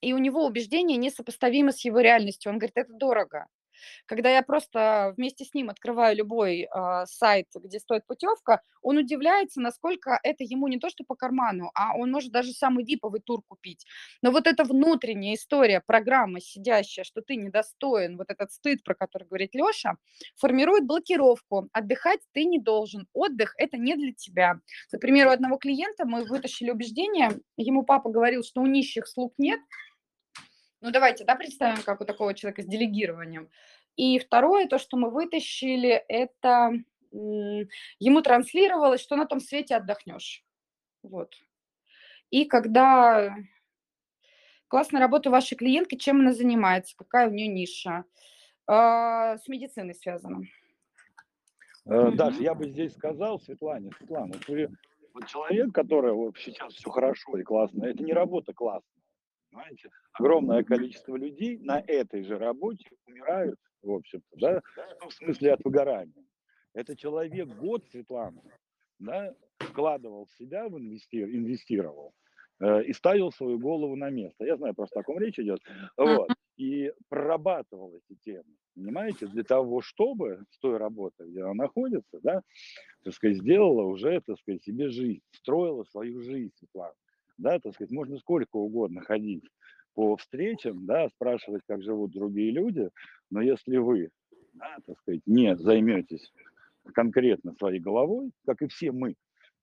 и 0.00 0.14
у 0.14 0.18
него 0.18 0.46
убеждения 0.46 0.96
несопоставимы 0.96 1.72
с 1.72 1.84
его 1.84 2.00
реальностью. 2.00 2.50
Он 2.50 2.58
говорит, 2.58 2.76
это 2.76 2.92
дорого. 2.92 3.46
Когда 4.06 4.30
я 4.30 4.42
просто 4.42 5.14
вместе 5.16 5.44
с 5.44 5.54
ним 5.54 5.70
открываю 5.70 6.16
любой 6.16 6.62
э, 6.62 7.06
сайт, 7.06 7.46
где 7.54 7.78
стоит 7.78 8.06
путевка, 8.06 8.60
он 8.82 8.98
удивляется, 8.98 9.60
насколько 9.60 10.18
это 10.22 10.44
ему 10.44 10.68
не 10.68 10.78
то, 10.78 10.88
что 10.88 11.04
по 11.04 11.14
карману, 11.14 11.70
а 11.74 11.96
он 11.96 12.10
может 12.10 12.32
даже 12.32 12.52
самый 12.52 12.84
виповый 12.84 13.20
тур 13.20 13.42
купить. 13.46 13.86
Но 14.22 14.30
вот 14.30 14.46
эта 14.46 14.64
внутренняя 14.64 15.34
история, 15.34 15.82
программа 15.84 16.40
сидящая, 16.40 17.04
что 17.04 17.22
ты 17.22 17.36
недостоин, 17.36 18.16
вот 18.16 18.30
этот 18.30 18.52
стыд, 18.52 18.82
про 18.84 18.94
который 18.94 19.26
говорит 19.26 19.54
Леша, 19.54 19.96
формирует 20.36 20.86
блокировку. 20.86 21.68
Отдыхать 21.72 22.20
ты 22.32 22.44
не 22.44 22.58
должен. 22.58 23.06
Отдых– 23.12 23.54
это 23.58 23.76
не 23.76 23.94
для 23.96 24.12
тебя. 24.12 24.60
Например, 24.90 25.28
у 25.28 25.30
одного 25.30 25.56
клиента 25.56 26.04
мы 26.04 26.24
вытащили 26.24 26.70
убеждение, 26.70 27.30
ему 27.56 27.84
папа 27.84 28.10
говорил, 28.10 28.42
что 28.42 28.60
у 28.60 28.66
нищих 28.66 29.06
слуг 29.06 29.34
нет, 29.38 29.60
ну, 30.82 30.90
давайте, 30.90 31.24
да, 31.24 31.36
представим, 31.36 31.82
как 31.82 32.00
у 32.00 32.04
такого 32.04 32.34
человека 32.34 32.62
с 32.62 32.66
делегированием. 32.66 33.48
И 33.96 34.18
второе, 34.18 34.66
то, 34.66 34.78
что 34.78 34.96
мы 34.96 35.10
вытащили, 35.10 36.04
это 36.08 36.72
ему 37.12 38.22
транслировалось, 38.22 39.00
что 39.00 39.16
на 39.16 39.26
том 39.26 39.40
свете 39.40 39.76
отдохнешь. 39.76 40.44
Вот. 41.02 41.34
И 42.30 42.46
когда 42.46 43.36
классная 44.68 45.00
работа 45.00 45.30
вашей 45.30 45.56
клиентки, 45.56 45.96
чем 45.96 46.20
она 46.20 46.32
занимается, 46.32 46.96
какая 46.96 47.28
у 47.28 47.32
нее 47.32 47.48
ниша, 47.48 48.04
а, 48.66 49.36
с 49.36 49.46
медициной 49.48 49.94
связана. 49.94 50.46
Э, 51.84 52.10
Даша, 52.12 52.40
я 52.40 52.54
бы 52.54 52.68
здесь 52.70 52.94
сказал, 52.94 53.40
Светлане, 53.40 53.90
Светлана, 53.98 54.32
вот 54.32 54.48
вы 54.48 54.68
вот 55.14 55.26
человек, 55.26 55.72
который 55.72 56.12
вот 56.12 56.38
сейчас 56.38 56.72
все 56.72 56.90
хорошо 56.90 57.36
и 57.36 57.42
классно, 57.42 57.84
это 57.84 58.02
не 58.02 58.12
работа 58.12 58.52
классная. 58.52 58.91
Понимаете? 59.52 59.90
Огромное 60.12 60.64
количество 60.64 61.14
людей 61.16 61.58
на 61.58 61.78
этой 61.86 62.24
же 62.24 62.38
работе 62.38 62.88
умирают, 63.06 63.58
в 63.82 63.90
общем-то, 63.90 64.36
да, 64.38 64.62
ну, 65.02 65.08
в 65.08 65.12
смысле 65.12 65.52
от 65.52 65.64
выгорания. 65.64 66.24
Это 66.74 66.96
человек 66.96 67.48
год, 67.48 67.84
Светлана, 67.90 68.42
да, 68.98 69.34
вкладывал 69.58 70.24
в 70.24 70.32
себя, 70.32 70.68
в 70.68 70.78
инвестир, 70.78 71.28
инвестировал 71.28 72.14
э, 72.60 72.84
и 72.84 72.94
ставил 72.94 73.30
свою 73.30 73.58
голову 73.58 73.94
на 73.94 74.08
место. 74.08 74.44
Я 74.46 74.56
знаю, 74.56 74.74
просто 74.74 75.00
о 75.00 75.02
ком 75.02 75.18
речь 75.18 75.38
идет. 75.38 75.60
Вот. 75.98 76.30
И 76.56 76.90
прорабатывал 77.10 77.94
эти 77.94 78.18
темы, 78.20 78.56
понимаете, 78.74 79.26
для 79.26 79.42
того, 79.42 79.82
чтобы 79.82 80.44
с 80.50 80.58
той 80.60 80.78
работой, 80.78 81.28
где 81.28 81.42
она 81.42 81.54
находится, 81.54 82.20
да, 82.22 82.40
так 83.04 83.12
сказать, 83.12 83.36
сделала 83.36 83.82
уже, 83.82 84.18
так 84.22 84.38
сказать, 84.38 84.62
себе 84.62 84.88
жизнь, 84.88 85.20
строила 85.32 85.84
свою 85.84 86.22
жизнь, 86.22 86.52
Светлана 86.56 86.94
да, 87.42 87.58
так 87.58 87.74
сказать, 87.74 87.90
можно 87.90 88.18
сколько 88.18 88.56
угодно 88.56 89.02
ходить 89.02 89.44
по 89.94 90.16
встречам, 90.16 90.86
да, 90.86 91.08
спрашивать, 91.10 91.62
как 91.66 91.82
живут 91.82 92.12
другие 92.12 92.50
люди, 92.50 92.88
но 93.30 93.42
если 93.42 93.76
вы, 93.76 94.10
да, 94.54 94.76
так 94.86 94.98
сказать, 95.00 95.20
не 95.26 95.56
займетесь 95.56 96.32
конкретно 96.94 97.52
своей 97.54 97.80
головой, 97.80 98.30
как 98.46 98.62
и 98.62 98.68
все 98.68 98.92
мы, 98.92 99.14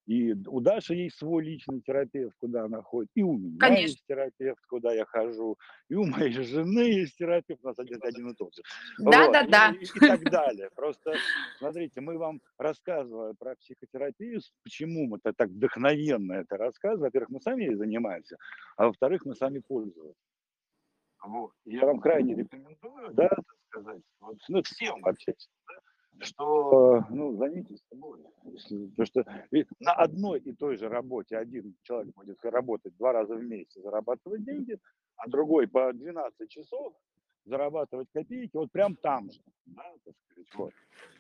И 0.10 0.34
у 0.48 0.60
Даши 0.60 0.96
есть 0.96 1.20
свой 1.20 1.44
личный 1.44 1.82
терапевт, 1.82 2.36
куда 2.40 2.64
она 2.64 2.82
ходит, 2.82 3.12
и 3.14 3.22
у 3.22 3.38
меня 3.38 3.60
Конечно. 3.60 3.82
есть 3.84 4.04
терапевт, 4.08 4.60
куда 4.66 4.92
я 4.92 5.06
хожу, 5.06 5.56
и 5.88 5.94
у 5.94 6.04
моей 6.04 6.32
жены 6.32 6.80
есть 6.80 7.16
терапевт, 7.16 7.64
у 7.64 7.68
нас 7.68 7.78
один, 7.78 8.00
один 8.02 8.32
и 8.32 8.34
тот 8.34 8.56
же. 8.56 8.64
Вот, 8.98 9.12
Да-да-да. 9.12 9.76
И, 9.80 9.84
и 9.84 10.00
так 10.00 10.24
далее. 10.32 10.72
Просто, 10.76 11.14
смотрите, 11.60 12.02
мы 12.02 12.18
вам 12.18 12.42
рассказывая 12.58 13.36
про 13.38 13.56
психотерапию, 13.58 14.42
почему 14.64 15.06
мы 15.06 15.18
-то 15.18 15.32
так 15.38 15.50
вдохновенно 15.50 16.34
это 16.34 16.58
рассказываем. 16.58 17.04
Во-первых, 17.04 17.30
мы 17.30 17.42
сами 17.42 17.66
ей 17.66 17.76
занимаемся, 17.76 18.38
а 18.78 18.88
во-вторых, 18.88 19.26
мы 19.26 19.36
сами 19.36 19.60
пользуемся. 19.60 20.16
Вот. 21.24 21.52
Я 21.66 21.86
вам 21.86 22.00
крайне 22.00 22.34
рекомендую, 22.34 23.14
да, 23.14 23.28
так 23.30 23.46
сказать, 23.68 24.02
вот, 24.22 24.38
ну, 24.48 24.64
всем 24.64 25.02
вообще, 25.02 25.36
да, 25.68 25.76
что, 26.22 27.04
ну, 27.10 27.36
займитесь 27.38 27.84
собой. 27.90 28.20
Если- 28.44 28.88
Потому 28.88 29.06
что 29.06 29.26
на 29.80 29.94
одной 29.94 30.40
и 30.40 30.54
той 30.54 30.78
же 30.78 30.90
работе 30.90 31.38
один 31.38 31.76
человек 31.84 32.14
будет 32.16 32.44
работать 32.44 32.96
два 32.98 33.14
раза 33.14 33.36
в 33.36 33.44
месяц, 33.44 33.82
зарабатывать 33.82 34.44
деньги, 34.44 34.78
а 35.16 35.30
другой 35.30 35.68
по 35.68 35.92
12 35.94 36.50
часов 36.50 36.94
зарабатывать 37.46 38.08
копейки 38.14 38.56
вот 38.56 38.72
прям 38.72 38.96
там 38.96 39.32
же. 39.32 39.40
Да, 39.66 39.84
так 40.06 40.14
сказать, 40.30 40.48
вот. 40.56 40.74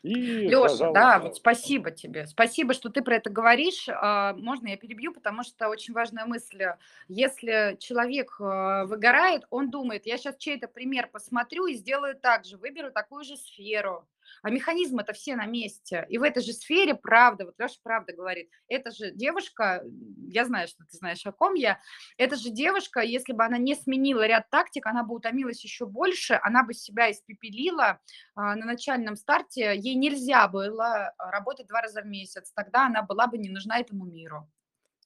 И, 0.03 0.13
Леша, 0.13 0.61
да, 0.61 0.67
пожалуйста, 0.69 1.19
вот 1.23 1.35
спасибо 1.37 1.91
тебе. 1.91 2.27
Спасибо, 2.27 2.73
что 2.73 2.89
ты 2.89 3.01
про 3.01 3.15
это 3.15 3.29
говоришь. 3.29 3.87
А, 3.89 4.33
Можно 4.33 4.67
я 4.69 4.77
перебью, 4.77 5.13
потому 5.13 5.43
что 5.43 5.69
очень 5.69 5.93
важная 5.93 6.25
мысль. 6.25 6.63
Если 7.07 7.77
человек 7.79 8.35
э, 8.39 8.85
выгорает, 8.85 9.43
он 9.49 9.69
думает, 9.69 10.05
я 10.05 10.17
сейчас 10.17 10.37
чей-то 10.37 10.67
пример 10.67 11.09
посмотрю 11.11 11.65
и 11.67 11.73
сделаю 11.75 12.15
так 12.15 12.45
же, 12.45 12.57
выберу 12.57 12.91
такую 12.91 13.23
же 13.23 13.35
сферу. 13.37 14.05
А 14.41 14.49
механизмы-то 14.49 15.13
все 15.13 15.35
на 15.35 15.45
месте. 15.45 16.05
И 16.09 16.17
в 16.17 16.23
этой 16.23 16.43
же 16.43 16.53
сфере, 16.53 16.95
правда, 16.95 17.45
вот 17.45 17.55
Леша 17.57 17.75
правда 17.83 18.13
говорит, 18.13 18.49
эта 18.67 18.91
же 18.91 19.11
девушка, 19.11 19.83
я 20.27 20.45
знаю, 20.45 20.67
что 20.67 20.83
ты 20.85 20.97
знаешь, 20.97 21.25
о 21.25 21.31
ком 21.31 21.53
я, 21.53 21.79
эта 22.17 22.35
же 22.35 22.49
девушка, 22.49 23.01
если 23.01 23.33
бы 23.33 23.43
она 23.43 23.57
не 23.57 23.75
сменила 23.75 24.25
ряд 24.25 24.49
тактик, 24.49 24.85
она 24.85 25.03
бы 25.03 25.15
утомилась 25.15 25.63
еще 25.63 25.85
больше, 25.85 26.39
она 26.41 26.63
бы 26.63 26.73
себя 26.73 27.11
испепелила, 27.11 27.99
а, 28.35 28.55
на 28.55 28.65
начальном 28.65 29.15
старте 29.15 29.75
ей 29.75 29.95
нельзя 29.95 30.47
было 30.47 31.13
работать 31.17 31.67
два 31.67 31.81
раза 31.81 32.01
в 32.01 32.05
месяц, 32.05 32.51
тогда 32.55 32.85
она 32.85 33.03
была 33.03 33.27
бы 33.27 33.37
не 33.37 33.49
нужна 33.49 33.79
этому 33.79 34.05
миру. 34.05 34.49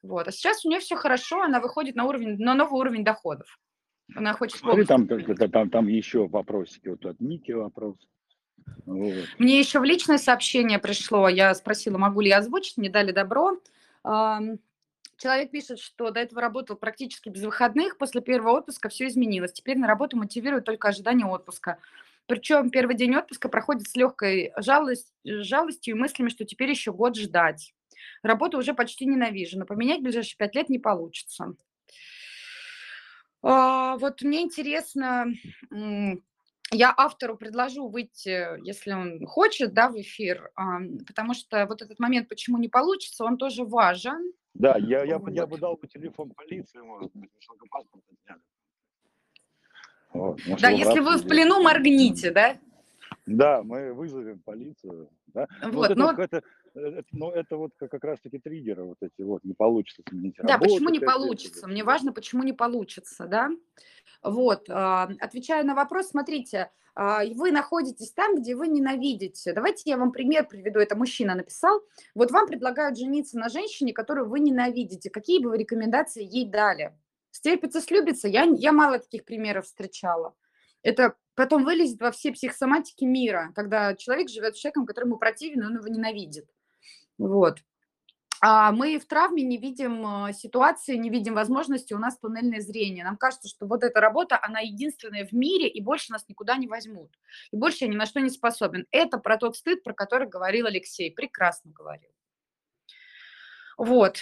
Вот. 0.01 0.27
А 0.27 0.31
сейчас 0.31 0.65
у 0.65 0.69
нее 0.69 0.79
все 0.79 0.95
хорошо, 0.95 1.41
она 1.41 1.59
выходит 1.61 1.95
на, 1.95 2.05
уровень, 2.05 2.37
на 2.37 2.53
новый 2.53 2.79
уровень 2.79 3.03
доходов. 3.03 3.59
Она 4.15 4.33
хочет 4.33 4.59
Смотри, 4.59 4.85
там, 4.85 5.07
там, 5.07 5.69
там 5.69 5.87
еще 5.87 6.27
вопросики. 6.27 6.89
Вот 6.89 7.05
от 7.05 7.19
Ники 7.21 7.51
вопрос. 7.51 7.95
Мне 8.85 9.59
еще 9.59 9.79
в 9.79 9.83
личное 9.83 10.17
сообщение 10.17 10.79
пришло, 10.79 11.29
я 11.29 11.53
спросила, 11.55 11.97
могу 11.97 12.21
ли 12.21 12.29
я 12.29 12.37
озвучить, 12.37 12.77
мне 12.77 12.89
дали 12.89 13.11
добро. 13.11 13.59
Человек 14.03 15.51
пишет, 15.51 15.79
что 15.79 16.11
до 16.11 16.19
этого 16.19 16.41
работал 16.41 16.75
практически 16.75 17.29
без 17.29 17.43
выходных, 17.43 17.97
после 17.97 18.21
первого 18.21 18.57
отпуска 18.57 18.89
все 18.89 19.07
изменилось. 19.07 19.53
Теперь 19.53 19.77
на 19.77 19.87
работу 19.87 20.17
мотивирует 20.17 20.65
только 20.65 20.89
ожидание 20.89 21.25
отпуска. 21.25 21.77
Причем 22.25 22.69
первый 22.69 22.95
день 22.95 23.15
отпуска 23.15 23.49
проходит 23.49 23.87
с 23.87 23.95
легкой 23.95 24.53
жалость, 24.57 25.13
жалостью 25.23 25.95
и 25.95 25.97
мыслями, 25.97 26.29
что 26.29 26.45
теперь 26.45 26.69
еще 26.69 26.91
год 26.91 27.15
ждать. 27.15 27.73
Работу 28.21 28.57
уже 28.57 28.73
почти 28.73 29.05
ненавижу, 29.05 29.59
но 29.59 29.65
поменять 29.65 29.99
в 29.99 30.03
ближайшие 30.03 30.37
пять 30.37 30.55
лет 30.55 30.69
не 30.69 30.79
получится. 30.79 31.53
А, 33.41 33.97
Вот 33.97 34.21
мне 34.21 34.41
интересно, 34.41 35.27
я 36.71 36.93
автору 36.95 37.37
предложу 37.37 37.87
выйти, 37.87 38.59
если 38.65 38.93
он 38.93 39.25
хочет, 39.25 39.73
да, 39.73 39.89
в 39.89 39.99
эфир, 39.99 40.51
потому 41.07 41.33
что 41.33 41.65
вот 41.65 41.81
этот 41.81 41.99
момент, 41.99 42.29
почему 42.29 42.57
не 42.57 42.69
получится, 42.69 43.23
он 43.23 43.37
тоже 43.37 43.63
важен. 43.63 44.33
Да, 44.53 44.77
я, 44.77 45.03
я, 45.03 45.19
бы- 45.19 45.31
я 45.31 45.45
Вот. 45.45 45.51
бы 45.51 45.57
дал 45.57 45.75
бы 45.77 45.87
телефон 45.87 46.31
полиции, 46.31 46.79
может 46.79 47.11
быть, 47.13 47.29
чтобы 47.39 47.65
паспорт 47.69 48.03
отняли. 48.11 48.41
Вот, 50.13 50.45
может, 50.45 50.61
Да, 50.61 50.69
если 50.69 50.99
вы 50.99 51.17
в 51.17 51.27
плену, 51.27 51.59
делать. 51.59 51.63
моргните, 51.63 52.31
да? 52.31 52.57
Да, 53.25 53.63
мы 53.63 53.93
вызовем 53.93 54.39
полицию. 54.39 55.09
Да? 55.27 55.47
Ну, 55.63 55.71
Вот, 55.71 55.91
это, 55.91 55.99
но- 55.99 56.05
вот 56.07 56.19
это, 56.19 56.43
это, 56.75 57.07
ну, 57.11 57.31
это 57.31 57.57
вот 57.57 57.71
как, 57.77 58.03
раз-таки 58.03 58.37
триггеры 58.37 58.83
вот 58.83 58.97
эти 59.01 59.21
вот, 59.21 59.43
не 59.43 59.53
получится 59.53 60.03
сменить 60.07 60.35
Да, 60.37 60.53
работу. 60.53 60.73
почему 60.75 60.89
не 60.89 60.99
получится? 60.99 61.67
Мне 61.67 61.83
важно, 61.83 62.11
почему 62.11 62.43
не 62.43 62.53
получится, 62.53 63.25
да? 63.27 63.49
Вот, 64.23 64.69
а, 64.69 65.09
отвечая 65.19 65.63
на 65.63 65.75
вопрос, 65.75 66.09
смотрите, 66.09 66.71
а, 66.95 67.25
вы 67.25 67.51
находитесь 67.51 68.11
там, 68.13 68.35
где 68.35 68.55
вы 68.55 68.67
ненавидите. 68.67 69.51
Давайте 69.53 69.89
я 69.89 69.97
вам 69.97 70.11
пример 70.11 70.47
приведу, 70.47 70.79
это 70.79 70.95
мужчина 70.95 71.35
написал. 71.35 71.81
Вот 72.15 72.31
вам 72.31 72.47
предлагают 72.47 72.97
жениться 72.97 73.37
на 73.37 73.49
женщине, 73.49 73.93
которую 73.93 74.29
вы 74.29 74.39
ненавидите. 74.39 75.09
Какие 75.09 75.43
бы 75.43 75.49
вы 75.49 75.57
рекомендации 75.57 76.23
ей 76.23 76.45
дали? 76.45 76.97
Стерпится, 77.31 77.81
слюбится? 77.81 78.27
Я, 78.27 78.43
я 78.43 78.71
мало 78.71 78.99
таких 78.99 79.25
примеров 79.25 79.65
встречала. 79.65 80.35
Это 80.83 81.15
потом 81.35 81.65
вылезет 81.65 81.99
во 81.99 82.11
все 82.11 82.31
психосоматики 82.31 83.03
мира, 83.05 83.51
когда 83.55 83.95
человек 83.95 84.29
живет 84.29 84.55
с 84.55 84.59
человеком, 84.59 84.85
которому 84.85 85.17
противен, 85.17 85.65
он 85.65 85.77
его 85.77 85.87
ненавидит. 85.87 86.47
Вот. 87.17 87.59
А 88.45 88.73
мы 88.73 88.99
в 88.99 89.05
травме 89.05 89.41
не 89.41 89.57
видим 89.57 90.27
э, 90.27 90.33
ситуации, 90.33 90.97
не 90.97 91.09
видим 91.09 91.33
возможности, 91.33 91.93
у 91.93 91.97
нас 91.97 92.17
туннельное 92.17 92.59
зрение. 92.59 93.05
Нам 93.05 93.15
кажется, 93.15 93.47
что 93.47 93.65
вот 93.65 93.85
эта 93.85 94.01
работа, 94.01 94.37
она 94.41 94.59
единственная 94.59 95.25
в 95.25 95.31
мире, 95.31 95.69
и 95.69 95.79
больше 95.79 96.11
нас 96.11 96.27
никуда 96.27 96.57
не 96.57 96.67
возьмут. 96.67 97.09
И 97.51 97.55
больше 97.55 97.85
я 97.85 97.87
ни 97.87 97.95
на 97.95 98.05
что 98.05 98.19
не 98.19 98.29
способен. 98.29 98.85
Это 98.91 99.17
про 99.17 99.37
тот 99.37 99.55
стыд, 99.55 99.81
про 99.81 99.93
который 99.93 100.27
говорил 100.27 100.65
Алексей. 100.65 101.09
Прекрасно 101.09 101.71
говорил. 101.71 102.11
Вот. 103.77 104.19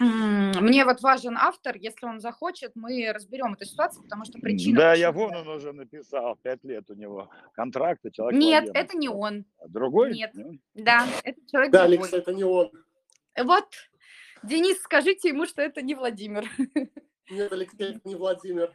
Мне 0.00 0.84
вот 0.84 1.00
важен 1.00 1.36
автор, 1.36 1.76
если 1.76 2.04
он 2.04 2.18
захочет, 2.18 2.72
мы 2.74 3.12
разберем 3.12 3.54
эту 3.54 3.64
ситуацию, 3.64 4.02
потому 4.02 4.24
что 4.24 4.40
причина... 4.40 4.76
Да, 4.76 4.94
я 4.94 5.12
вон 5.12 5.36
он 5.36 5.46
уже 5.46 5.72
написал, 5.72 6.36
пять 6.42 6.64
лет 6.64 6.90
у 6.90 6.94
него 6.94 7.30
контракта, 7.52 8.10
человек 8.10 8.40
Нет, 8.40 8.62
военный. 8.62 8.80
это 8.80 8.96
не 8.96 9.08
он. 9.08 9.44
Другой? 9.68 10.14
Нет. 10.14 10.32
Да, 10.74 11.06
это 11.22 11.40
человек 11.48 11.72
Да, 11.72 11.86
другой. 11.86 11.98
Алекс, 11.98 12.12
это 12.12 12.32
не 12.32 12.44
он. 12.44 12.70
Вот, 13.44 13.66
Денис, 14.42 14.80
скажите 14.82 15.28
ему, 15.28 15.46
что 15.46 15.62
это 15.62 15.82
не 15.82 15.94
Владимир. 15.94 16.48
Нет, 17.30 17.52
Алексей, 17.52 17.90
это 17.90 18.00
не 18.04 18.14
Владимир. 18.14 18.72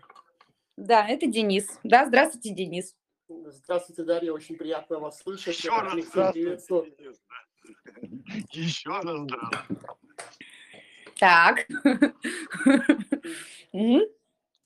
Да, 0.77 1.07
это 1.07 1.27
Денис. 1.27 1.79
Да, 1.83 2.05
здравствуйте, 2.05 2.53
Денис. 2.53 2.95
Здравствуйте, 3.27 4.03
Дарья, 4.03 4.31
очень 4.33 4.57
приятно 4.57 4.99
вас 4.99 5.19
слышать. 5.19 5.57
Еще 5.57 5.69
раз 5.69 5.93
Алексей, 5.93 6.09
здравствуйте. 6.11 6.45
приветствую. 6.45 6.95
Денис, 6.97 7.21
да. 7.27 7.35
Еще 8.51 8.89
раз 8.89 9.03
здравствуйте. 9.03 9.81
Так. 11.19 11.67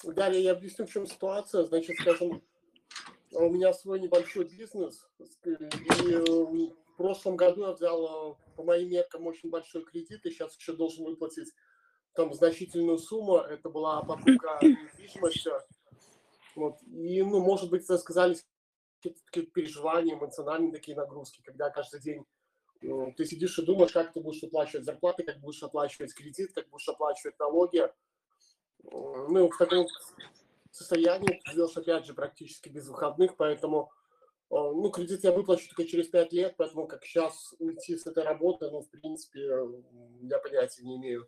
Дарья, 0.15 0.39
я 0.39 0.51
объясню, 0.51 0.85
в 0.85 0.91
чем 0.91 1.07
ситуация. 1.07 1.63
Значит, 1.63 1.97
скажем, 1.99 2.41
у 3.31 3.49
меня 3.49 3.73
свой 3.73 3.99
небольшой 3.99 4.45
бизнес, 4.45 5.07
и 5.19 5.51
э, 5.51 6.67
в 6.97 7.03
прошлом 7.03 7.35
году 7.35 7.67
я 7.67 7.73
взял, 7.73 8.31
э, 8.31 8.35
по 8.55 8.63
моим 8.63 8.89
меркам, 8.89 9.27
очень 9.27 9.51
большой 9.51 9.85
кредит, 9.85 10.25
и 10.25 10.31
сейчас 10.31 10.57
еще 10.57 10.73
должен 10.73 11.05
выплатить 11.05 11.53
там 12.13 12.33
значительную 12.33 12.97
сумму. 12.97 13.37
Это 13.37 13.69
была 13.69 14.01
покупка 14.01 14.57
недвижимости. 14.63 15.51
Вот. 16.55 16.81
И, 16.87 17.21
ну, 17.21 17.39
может 17.39 17.69
быть, 17.69 17.85
сказались 17.85 18.43
какие-то 19.03 19.51
переживания, 19.51 20.15
эмоциональные 20.15 20.71
такие 20.71 20.97
нагрузки, 20.97 21.43
когда 21.43 21.69
каждый 21.69 22.01
день 22.01 22.25
э, 22.81 23.11
ты 23.15 23.25
сидишь 23.25 23.59
и 23.59 23.63
думаешь, 23.63 23.91
как 23.91 24.11
ты 24.11 24.19
будешь 24.19 24.41
оплачивать 24.41 24.85
зарплаты, 24.85 25.21
как 25.21 25.39
будешь 25.39 25.61
оплачивать 25.61 26.15
кредит, 26.15 26.51
как 26.55 26.67
будешь 26.69 26.89
оплачивать 26.89 27.37
налоги. 27.37 27.81
Э, 27.81 27.91
Ну, 28.81 29.51
в 29.51 29.57
таком 29.59 29.85
состоянии 30.71 31.39
ты 31.45 31.51
живешь, 31.51 31.77
опять 31.77 32.07
же, 32.07 32.15
практически 32.15 32.69
без 32.69 32.87
выходных, 32.87 33.35
поэтому, 33.35 33.91
ну, 34.49 34.89
кредит 34.89 35.23
я 35.23 35.31
выплачу 35.31 35.67
только 35.69 35.85
через 35.85 36.07
5 36.07 36.33
лет, 36.33 36.55
поэтому 36.57 36.87
как 36.87 37.03
сейчас 37.03 37.53
уйти 37.59 37.97
с 37.97 38.07
этой 38.07 38.23
работы, 38.23 38.69
ну, 38.69 38.81
в 38.81 38.89
принципе, 38.89 39.41
э, 39.41 39.67
я 40.21 40.39
понятия 40.39 40.83
не 40.83 40.95
имею. 40.97 41.27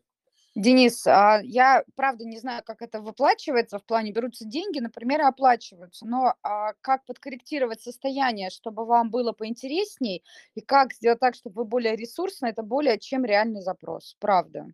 Денис, 0.56 1.06
а 1.06 1.40
я 1.44 1.84
правда 1.96 2.26
не 2.26 2.40
знаю, 2.40 2.64
как 2.66 2.82
это 2.82 3.02
выплачивается 3.02 3.78
в 3.78 3.86
плане 3.86 4.12
берутся 4.12 4.46
деньги, 4.46 4.80
например, 4.80 5.22
и 5.22 5.24
оплачиваются, 5.24 6.08
но 6.08 6.34
а, 6.42 6.74
как 6.82 7.06
подкорректировать 7.06 7.82
состояние, 7.82 8.50
чтобы 8.50 8.86
вам 8.86 9.12
было 9.12 9.32
поинтересней, 9.32 10.24
и 10.56 10.62
как 10.62 10.94
сделать 10.94 11.20
так, 11.20 11.36
чтобы 11.36 11.64
вы 11.64 11.66
более 11.66 11.96
ресурсно, 11.96 12.48
это 12.48 12.64
более 12.64 12.98
чем 12.98 13.26
реальный 13.26 13.62
запрос, 13.62 14.16
правда. 14.20 14.66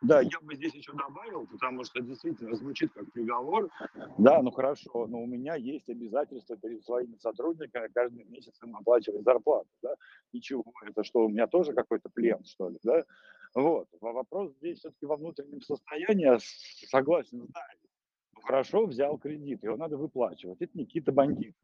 Да, 0.00 0.20
я 0.20 0.40
бы 0.40 0.54
здесь 0.54 0.74
еще 0.74 0.92
добавил, 0.92 1.46
потому 1.46 1.84
что 1.84 2.00
действительно 2.00 2.54
звучит 2.54 2.92
как 2.92 3.10
приговор. 3.12 3.68
Да, 4.16 4.40
ну 4.42 4.50
хорошо, 4.50 5.06
но 5.08 5.20
у 5.20 5.26
меня 5.26 5.56
есть 5.56 5.88
обязательства 5.88 6.56
перед 6.56 6.84
своими 6.84 7.16
сотрудниками 7.16 7.88
каждый 7.88 8.24
месяц 8.24 8.54
им 8.62 8.76
оплачивать 8.76 9.24
зарплату. 9.24 9.68
Да? 9.82 9.94
Ничего, 10.32 10.64
это 10.86 11.02
что, 11.02 11.24
у 11.24 11.28
меня 11.28 11.48
тоже 11.48 11.72
какой-то 11.72 12.08
плен, 12.10 12.44
что 12.44 12.68
ли, 12.68 12.78
да? 12.84 13.04
Вот. 13.54 13.88
Вопрос 14.00 14.52
здесь 14.58 14.78
все-таки 14.78 15.06
во 15.06 15.16
внутреннем 15.16 15.62
состоянии, 15.62 16.38
согласен 16.86 17.42
с 17.44 17.48
Дарьей. 17.48 17.90
Ну, 18.34 18.40
Хорошо, 18.42 18.86
взял 18.86 19.18
кредит, 19.18 19.64
его 19.64 19.76
надо 19.76 19.96
выплачивать. 19.96 20.60
Это 20.60 20.78
Никита 20.78 21.10
Бандит. 21.10 21.56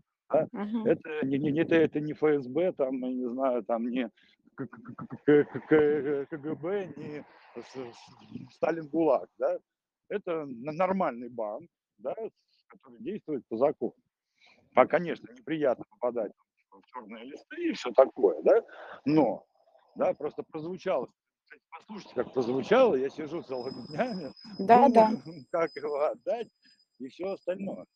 Мгм. 0.53 0.87
Это 0.87 1.25
не, 1.25 1.39
не, 1.39 1.61
это, 1.61 1.77
это 1.77 2.01
не 2.01 2.13
ФСБ, 2.15 2.73
там, 2.73 2.99
я 3.05 3.13
не 3.13 3.29
знаю, 3.29 3.63
там 3.63 3.87
не 3.89 4.11
КГБ, 6.29 7.25
с- 7.57 8.55
Сталин 8.55 8.89
ГУЛАГ, 8.89 9.29
да? 9.39 9.59
Это 10.09 10.45
нормальный 10.47 11.29
банк, 11.29 11.69
да, 11.99 12.15
который 12.69 12.99
действует 13.01 13.47
по 13.49 13.57
закону. 13.57 13.95
А, 14.75 14.87
конечно, 14.87 15.29
неприятно 15.33 15.85
попадать 15.91 16.33
в 16.71 16.83
черные 16.87 17.25
листы 17.25 17.69
и 17.69 17.73
все 17.73 17.93
такое, 17.93 18.43
да, 18.43 18.63
но, 19.05 19.47
да, 19.95 20.13
просто 20.15 20.43
прозвучало, 20.43 21.09
кстати, 21.45 21.63
послушайте, 21.71 22.15
как 22.17 22.33
прозвучало, 22.33 22.97
я 22.97 23.09
сижу 23.09 23.43
целыми 23.43 23.87
днями, 23.87 24.33
Да, 24.59 24.89
да. 24.89 25.09
думаю, 25.11 25.23
как 25.53 25.75
его 25.77 26.01
отдать 26.05 26.49
и 26.99 27.09
все 27.09 27.33
остальное. 27.33 27.87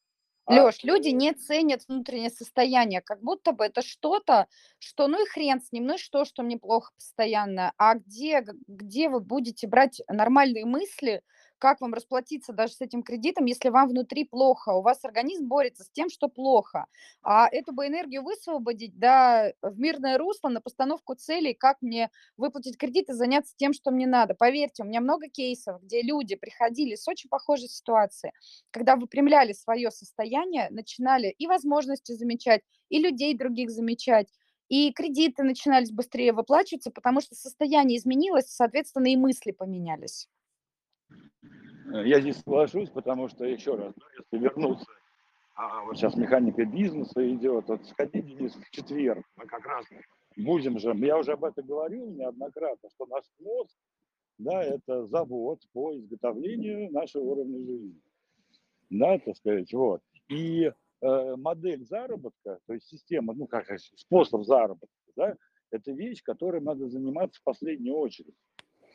А, 0.50 0.54
Леш, 0.54 0.82
люди 0.82 1.08
не 1.08 1.32
ценят 1.34 1.82
внутреннее 1.88 2.30
состояние, 2.30 3.02
как 3.02 3.20
будто 3.22 3.52
бы 3.52 3.64
это 3.66 3.82
что-то, 3.82 4.46
что 4.78 5.06
ну 5.06 5.22
и 5.22 5.28
хрен 5.28 5.60
с 5.60 5.72
ним, 5.72 5.86
ну 5.86 5.94
и 5.96 5.98
что, 5.98 6.24
что 6.24 6.42
мне 6.42 6.58
плохо 6.58 6.90
постоянно, 6.96 7.72
а 7.76 7.94
где, 7.96 8.42
где 8.66 9.10
вы 9.10 9.20
будете 9.20 9.66
брать 9.66 10.00
нормальные 10.08 10.64
мысли, 10.64 11.22
как 11.58 11.80
вам 11.80 11.94
расплатиться 11.94 12.52
даже 12.52 12.74
с 12.74 12.80
этим 12.80 13.02
кредитом, 13.02 13.44
если 13.46 13.68
вам 13.68 13.88
внутри 13.88 14.24
плохо, 14.24 14.70
у 14.70 14.82
вас 14.82 15.04
организм 15.04 15.46
борется 15.48 15.84
с 15.84 15.90
тем, 15.90 16.08
что 16.10 16.28
плохо, 16.28 16.86
а 17.22 17.48
эту 17.50 17.72
бы 17.72 17.86
энергию 17.86 18.22
высвободить, 18.22 18.98
да, 18.98 19.52
в 19.62 19.78
мирное 19.78 20.18
русло, 20.18 20.48
на 20.48 20.60
постановку 20.60 21.14
целей, 21.14 21.54
как 21.54 21.78
мне 21.82 22.10
выплатить 22.36 22.78
кредит 22.78 23.08
и 23.10 23.12
заняться 23.12 23.54
тем, 23.56 23.72
что 23.72 23.90
мне 23.90 24.06
надо. 24.06 24.34
Поверьте, 24.34 24.82
у 24.82 24.86
меня 24.86 25.00
много 25.00 25.28
кейсов, 25.28 25.82
где 25.82 26.02
люди 26.02 26.36
приходили 26.36 26.94
с 26.94 27.06
очень 27.08 27.28
похожей 27.28 27.68
ситуации, 27.68 28.32
когда 28.70 28.96
выпрямляли 28.96 29.52
свое 29.52 29.90
состояние, 29.90 30.68
начинали 30.70 31.34
и 31.38 31.46
возможности 31.46 32.12
замечать, 32.12 32.62
и 32.88 32.98
людей 32.98 33.34
других 33.36 33.70
замечать, 33.70 34.28
и 34.68 34.92
кредиты 34.92 35.42
начинались 35.42 35.90
быстрее 35.90 36.32
выплачиваться, 36.32 36.90
потому 36.90 37.20
что 37.20 37.34
состояние 37.34 37.98
изменилось, 37.98 38.46
соответственно, 38.48 39.06
и 39.08 39.16
мысли 39.16 39.50
поменялись. 39.52 40.28
Э, 41.92 42.06
Я 42.06 42.20
здесь 42.20 42.36
соглашусь, 42.38 42.90
потому 42.90 43.28
что, 43.28 43.44
еще 43.44 43.74
раз, 43.74 43.94
да, 43.96 44.06
если 44.16 44.44
вернуться, 44.44 44.86
а, 45.54 45.84
вот 45.84 45.96
сейчас 45.96 46.16
механика 46.16 46.64
бизнеса 46.64 47.34
идет, 47.34 47.68
вот 47.68 47.84
сходи, 47.86 48.22
Денис, 48.22 48.54
в 48.54 48.70
четверг, 48.70 49.24
мы 49.36 49.46
как 49.46 49.64
раз 49.66 49.86
будем 50.36 50.78
же, 50.78 50.94
я 50.96 51.18
уже 51.18 51.32
об 51.32 51.44
этом 51.44 51.66
говорил 51.66 52.10
неоднократно, 52.10 52.88
что 52.90 53.06
наш 53.06 53.24
мозг, 53.40 53.76
да, 54.38 54.62
это 54.62 55.06
завод 55.06 55.60
по 55.72 55.96
изготовлению 55.96 56.92
нашего 56.92 57.22
уровня 57.22 57.58
жизни, 57.58 58.00
да, 58.90 59.18
так 59.18 59.36
сказать, 59.36 59.72
вот. 59.72 60.00
И 60.28 60.70
э, 61.00 61.36
модель 61.36 61.84
заработка, 61.84 62.58
то 62.66 62.74
есть 62.74 62.86
система, 62.86 63.34
ну, 63.34 63.46
как 63.46 63.66
способ 63.96 64.44
заработка, 64.44 64.86
да, 65.16 65.36
это 65.70 65.90
вещь, 65.90 66.22
которой 66.22 66.60
надо 66.60 66.88
заниматься 66.88 67.40
в 67.40 67.44
последнюю 67.44 67.96
очередь. 67.96 68.34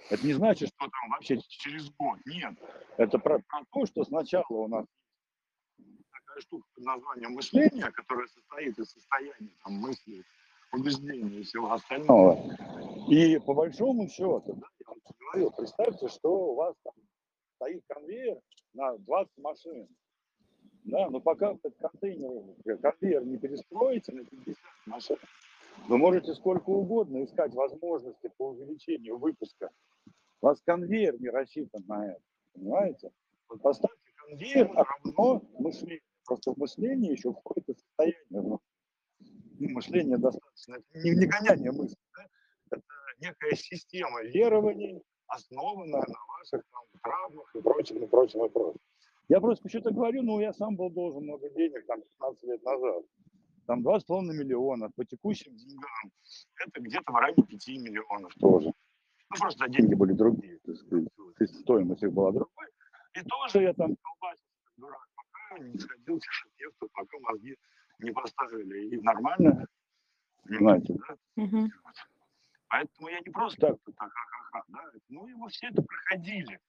Это 0.10 0.26
не 0.26 0.34
значит, 0.34 0.70
что 0.70 0.80
там 0.80 1.12
вообще 1.12 1.40
через 1.48 1.90
год. 1.92 2.20
Нет. 2.26 2.56
Это 2.98 3.20
про, 3.20 3.40
про 3.40 3.64
то, 3.72 3.86
что 3.86 4.04
сначала 4.04 4.46
у 4.50 4.68
нас 4.68 4.86
такая 6.12 6.42
штука 6.42 6.68
под 6.76 6.84
названием 6.84 7.34
мышление, 7.34 7.92
которая 7.92 8.28
состоит 8.28 8.78
из 8.78 8.92
состояния 8.92 9.50
там, 9.64 9.74
мыслей, 9.74 10.24
убеждений 10.72 11.40
и 11.40 11.44
всего 11.44 11.72
остального. 11.72 12.38
И 13.10 13.40
по 13.40 13.54
большому 13.54 14.08
счету, 14.10 14.44
да, 14.54 14.68
я 14.80 14.88
вам 14.88 15.00
говорил, 15.20 15.52
представьте, 15.52 16.08
что 16.10 16.52
у 16.52 16.56
вас 16.56 16.76
там 16.84 16.94
стоит 17.56 17.84
конвейер 17.88 18.40
на 18.74 18.98
20 18.98 19.38
машин. 19.38 19.88
Да, 20.86 21.10
но 21.10 21.22
пока 21.22 21.54
этот 21.54 21.76
контейнер, 21.78 22.78
конвейер 22.82 23.26
не 23.26 23.38
перестроите 23.38 24.12
на 24.12 24.26
50 24.26 24.58
машин, 24.86 25.18
вы 25.88 25.98
можете 25.98 26.34
сколько 26.34 26.70
угодно 26.70 27.24
искать 27.24 27.54
возможности 27.54 28.30
по 28.38 28.50
увеличению 28.50 29.18
выпуска. 29.18 29.70
У 30.44 30.46
вас 30.46 30.62
конвейер 30.66 31.18
не 31.22 31.30
рассчитан 31.30 31.86
на 31.88 32.06
это, 32.06 32.22
понимаете? 32.52 33.12
Вот 33.48 33.62
поставьте 33.62 34.12
конвейер 34.18 34.70
равно 34.74 35.42
мышлению. 35.58 36.02
Просто 36.26 36.52
в 36.54 36.58
мышлении 36.58 37.14
еще 37.14 37.32
входит 37.32 37.70
и 37.70 37.74
состояние. 37.74 38.20
Ну, 38.30 38.60
ну, 39.58 39.70
мышление 39.70 40.18
достаточно, 40.18 40.76
это 40.76 41.00
не, 41.00 41.12
не 41.12 41.28
гоняние 41.28 41.72
мысли, 41.72 41.96
да? 42.18 42.28
это 42.72 42.84
некая 43.22 43.56
система 43.56 44.22
верований, 44.24 45.02
основанная 45.28 46.04
на 46.06 46.26
ваших 46.28 46.62
там, 46.70 46.84
травмах 47.02 47.56
и 47.56 47.62
прочем, 47.62 48.04
и 48.04 48.08
прочем, 48.08 48.44
и 48.44 48.50
прочем. 48.50 48.82
Я 49.30 49.40
просто 49.40 49.64
почему-то 49.64 49.92
говорю, 49.92 50.24
ну, 50.24 50.42
я 50.42 50.52
сам 50.52 50.76
был 50.76 50.90
должен 50.90 51.24
много 51.24 51.50
денег, 51.52 51.86
там, 51.86 52.02
15 52.20 52.44
лет 52.44 52.64
назад. 52.64 53.06
Там 53.66 53.88
2,5 53.88 54.24
миллиона 54.24 54.90
по 54.94 55.06
текущим 55.06 55.56
деньгам. 55.56 56.12
Это 56.58 56.82
где-то 56.82 57.14
в 57.14 57.16
районе 57.16 57.44
5 57.44 57.68
миллионов 57.78 58.34
тоже. 58.36 58.74
Ну, 59.34 59.40
просто 59.40 59.68
деньги 59.70 59.94
были 59.96 60.14
другие, 60.14 60.60
так 60.60 60.76
сказать, 60.76 61.08
стоимость 61.62 62.04
их 62.04 62.12
была 62.14 62.32
другой. 62.32 62.68
И 63.16 63.22
тоже 63.24 63.64
я 63.64 63.74
там 63.74 63.96
колбасился, 64.02 64.44
как 64.64 64.74
дурак, 64.78 65.08
пока 65.16 65.60
не 65.60 65.78
сходил 65.80 66.18
в 66.18 66.22
терапевту, 66.22 66.90
пока 66.94 67.20
мозги 67.20 67.58
не 68.00 68.12
поставили. 68.12 68.88
И 68.90 69.02
нормально, 69.02 69.66
понимаете, 70.44 70.94
да? 71.08 71.16
Мгм. 71.36 71.72
Поэтому 72.70 73.08
я 73.10 73.20
не 73.20 73.32
просто 73.32 73.60
так, 73.68 73.78
так, 73.86 73.96
ха-ха-ха, 74.12 74.64
да, 74.68 74.92
ну 75.10 75.28
и 75.28 75.34
мы 75.34 75.50
все 75.50 75.68
это 75.68 75.84
проходили. 75.84 76.60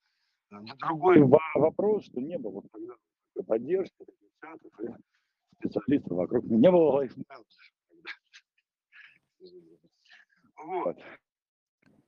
Э, 0.51 0.57
Другой 0.77 1.21
во- 1.23 1.39
вопрос, 1.55 2.05
что 2.05 2.21
не 2.21 2.37
было 2.37 2.51
вот 2.61 2.65
тогда 2.71 2.93
поддержки, 3.47 4.03
и 4.03 4.87
специалистов 5.57 6.11
вокруг. 6.11 6.45
Не 6.45 6.69
было 6.69 7.07
тогда. 7.07 7.35
Вот. 10.57 10.97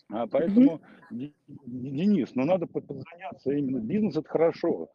А 0.10 0.28
поэтому, 0.28 0.82
Де- 1.12 1.34
Денис, 1.66 2.34
ну 2.36 2.46
надо 2.46 2.66
под- 2.66 2.88
подзаняться 2.88 3.52
именно. 3.52 3.80
Бизнес 3.80 4.16
это 4.16 4.28
хорошо. 4.28 4.90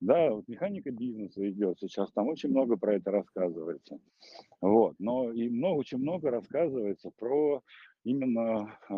Да, 0.00 0.30
вот 0.30 0.46
механика 0.46 0.90
бизнеса 0.92 1.48
идет 1.50 1.78
сейчас, 1.80 2.12
там 2.12 2.28
очень 2.28 2.50
много 2.50 2.76
про 2.76 2.96
это 2.96 3.10
рассказывается. 3.10 3.98
Вот, 4.60 4.94
но 5.00 5.32
и 5.32 5.48
много, 5.48 5.78
очень 5.78 5.98
много 5.98 6.30
рассказывается 6.30 7.10
про 7.18 7.62
именно 8.04 8.78
э, 8.88 8.94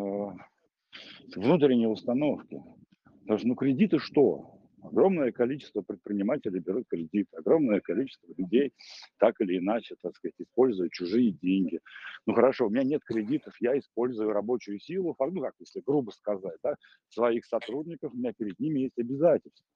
внутренние 1.37 1.89
установки. 1.89 2.63
Потому 3.23 3.39
что, 3.39 3.49
ну, 3.49 3.55
кредиты 3.55 3.99
что? 3.99 4.60
Огромное 4.82 5.31
количество 5.32 5.82
предпринимателей 5.82 6.61
берут 6.61 6.86
кредит, 6.89 7.28
огромное 7.36 7.81
количество 7.81 8.32
людей 8.36 8.73
так 9.19 9.40
или 9.40 9.59
иначе, 9.59 9.97
так 10.01 10.16
сказать, 10.16 10.35
используют 10.39 10.93
чужие 10.93 11.32
деньги. 11.32 11.81
Ну 12.27 12.35
хорошо, 12.35 12.66
у 12.66 12.70
меня 12.70 12.82
нет 12.82 13.02
кредитов, 13.05 13.55
я 13.61 13.78
использую 13.78 14.32
рабочую 14.32 14.81
силу, 14.81 15.16
ну 15.19 15.40
как, 15.40 15.55
если 15.59 15.81
грубо 15.81 16.11
сказать, 16.11 16.59
да, 16.62 16.77
своих 17.09 17.44
сотрудников, 17.44 18.12
у 18.12 18.16
меня 18.16 18.32
перед 18.32 18.59
ними 18.59 18.81
есть 18.81 18.98
обязательства. 18.98 19.66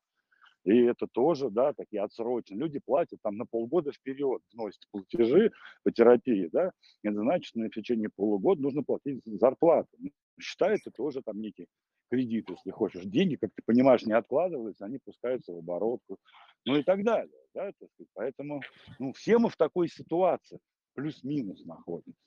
И 0.64 0.78
это 0.84 1.06
тоже, 1.06 1.50
да, 1.50 1.74
такие 1.74 2.02
отсроченные. 2.02 2.62
Люди 2.62 2.80
платят 2.84 3.20
там 3.22 3.36
на 3.36 3.44
полгода 3.44 3.92
вперед, 3.92 4.40
вносят 4.52 4.80
платежи 4.90 5.52
по 5.82 5.92
терапии, 5.92 6.48
да. 6.50 6.72
Это 7.02 7.18
значит, 7.18 7.54
на 7.54 7.68
течение 7.68 8.08
полугода 8.08 8.62
нужно 8.62 8.82
платить 8.82 9.20
зарплату. 9.26 9.90
Ну, 9.98 10.10
Считай, 10.40 10.76
это 10.76 10.90
тоже 10.90 11.20
там 11.22 11.40
некий 11.40 11.66
кредит, 12.14 12.48
если 12.48 12.70
хочешь. 12.70 13.04
Деньги, 13.04 13.36
как 13.36 13.50
ты 13.54 13.62
понимаешь, 13.64 14.04
не 14.04 14.12
откладываются, 14.12 14.84
они 14.84 14.98
пускаются 14.98 15.52
в 15.52 15.58
оборотку, 15.58 16.18
ну 16.64 16.76
и 16.76 16.82
так 16.82 17.02
далее. 17.02 17.40
Да, 17.54 17.72
так 17.78 17.90
сказать. 17.90 18.10
Поэтому 18.14 18.62
ну, 18.98 19.12
все 19.12 19.38
мы 19.38 19.48
в 19.48 19.56
такой 19.56 19.88
ситуации, 19.88 20.60
плюс-минус 20.94 21.64
находимся. 21.64 22.18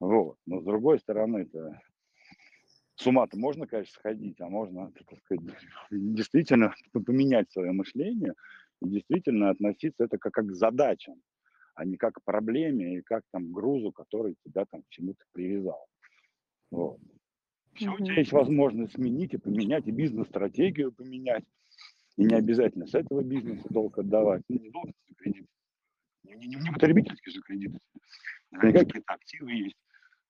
Вот. 0.00 0.36
Но 0.46 0.60
с 0.60 0.64
другой 0.64 0.98
стороны-то, 0.98 1.80
с 2.96 3.06
ума-то 3.06 3.38
можно, 3.38 3.66
конечно, 3.66 3.92
сходить, 3.92 4.40
а 4.40 4.48
можно, 4.48 4.92
так 4.92 5.18
сказать, 5.24 5.44
действительно 5.90 6.74
поменять 6.92 7.50
свое 7.50 7.72
мышление 7.72 8.34
и 8.82 8.88
действительно 8.88 9.50
относиться 9.50 10.04
это 10.04 10.18
как, 10.18 10.34
как 10.34 10.46
к 10.46 10.54
задачам, 10.54 11.22
а 11.74 11.86
не 11.86 11.96
как 11.96 12.14
к 12.14 12.24
проблеме 12.24 12.98
и 12.98 13.02
как 13.02 13.22
там 13.32 13.50
грузу, 13.50 13.92
который 13.92 14.36
тебя 14.44 14.66
там 14.70 14.82
к 14.82 14.88
чему-то 14.90 15.24
привязал. 15.32 15.86
Вот. 16.70 17.00
Все, 17.76 17.90
у 17.90 17.98
тебя 17.98 18.14
есть 18.14 18.32
возможность 18.32 18.94
сменить 18.94 19.34
и 19.34 19.38
поменять, 19.38 19.86
и 19.86 19.92
бизнес-стратегию 19.92 20.92
поменять. 20.92 21.44
И 22.16 22.24
не 22.24 22.34
обязательно 22.34 22.86
с 22.86 22.94
этого 22.94 23.22
бизнеса 23.22 23.66
долг 23.68 23.98
отдавать. 23.98 24.42
Ну, 24.48 24.58
не 24.58 24.70
должности 24.70 25.12
кредит. 25.14 25.46
Не, 26.24 26.34
не, 26.34 26.46
не 26.46 26.72
потребительские 26.72 27.32
же 27.32 27.40
кредиты. 27.42 27.78
Наверняка 28.50 28.84
какие-то 28.84 29.12
активы 29.12 29.52
есть. 29.52 29.76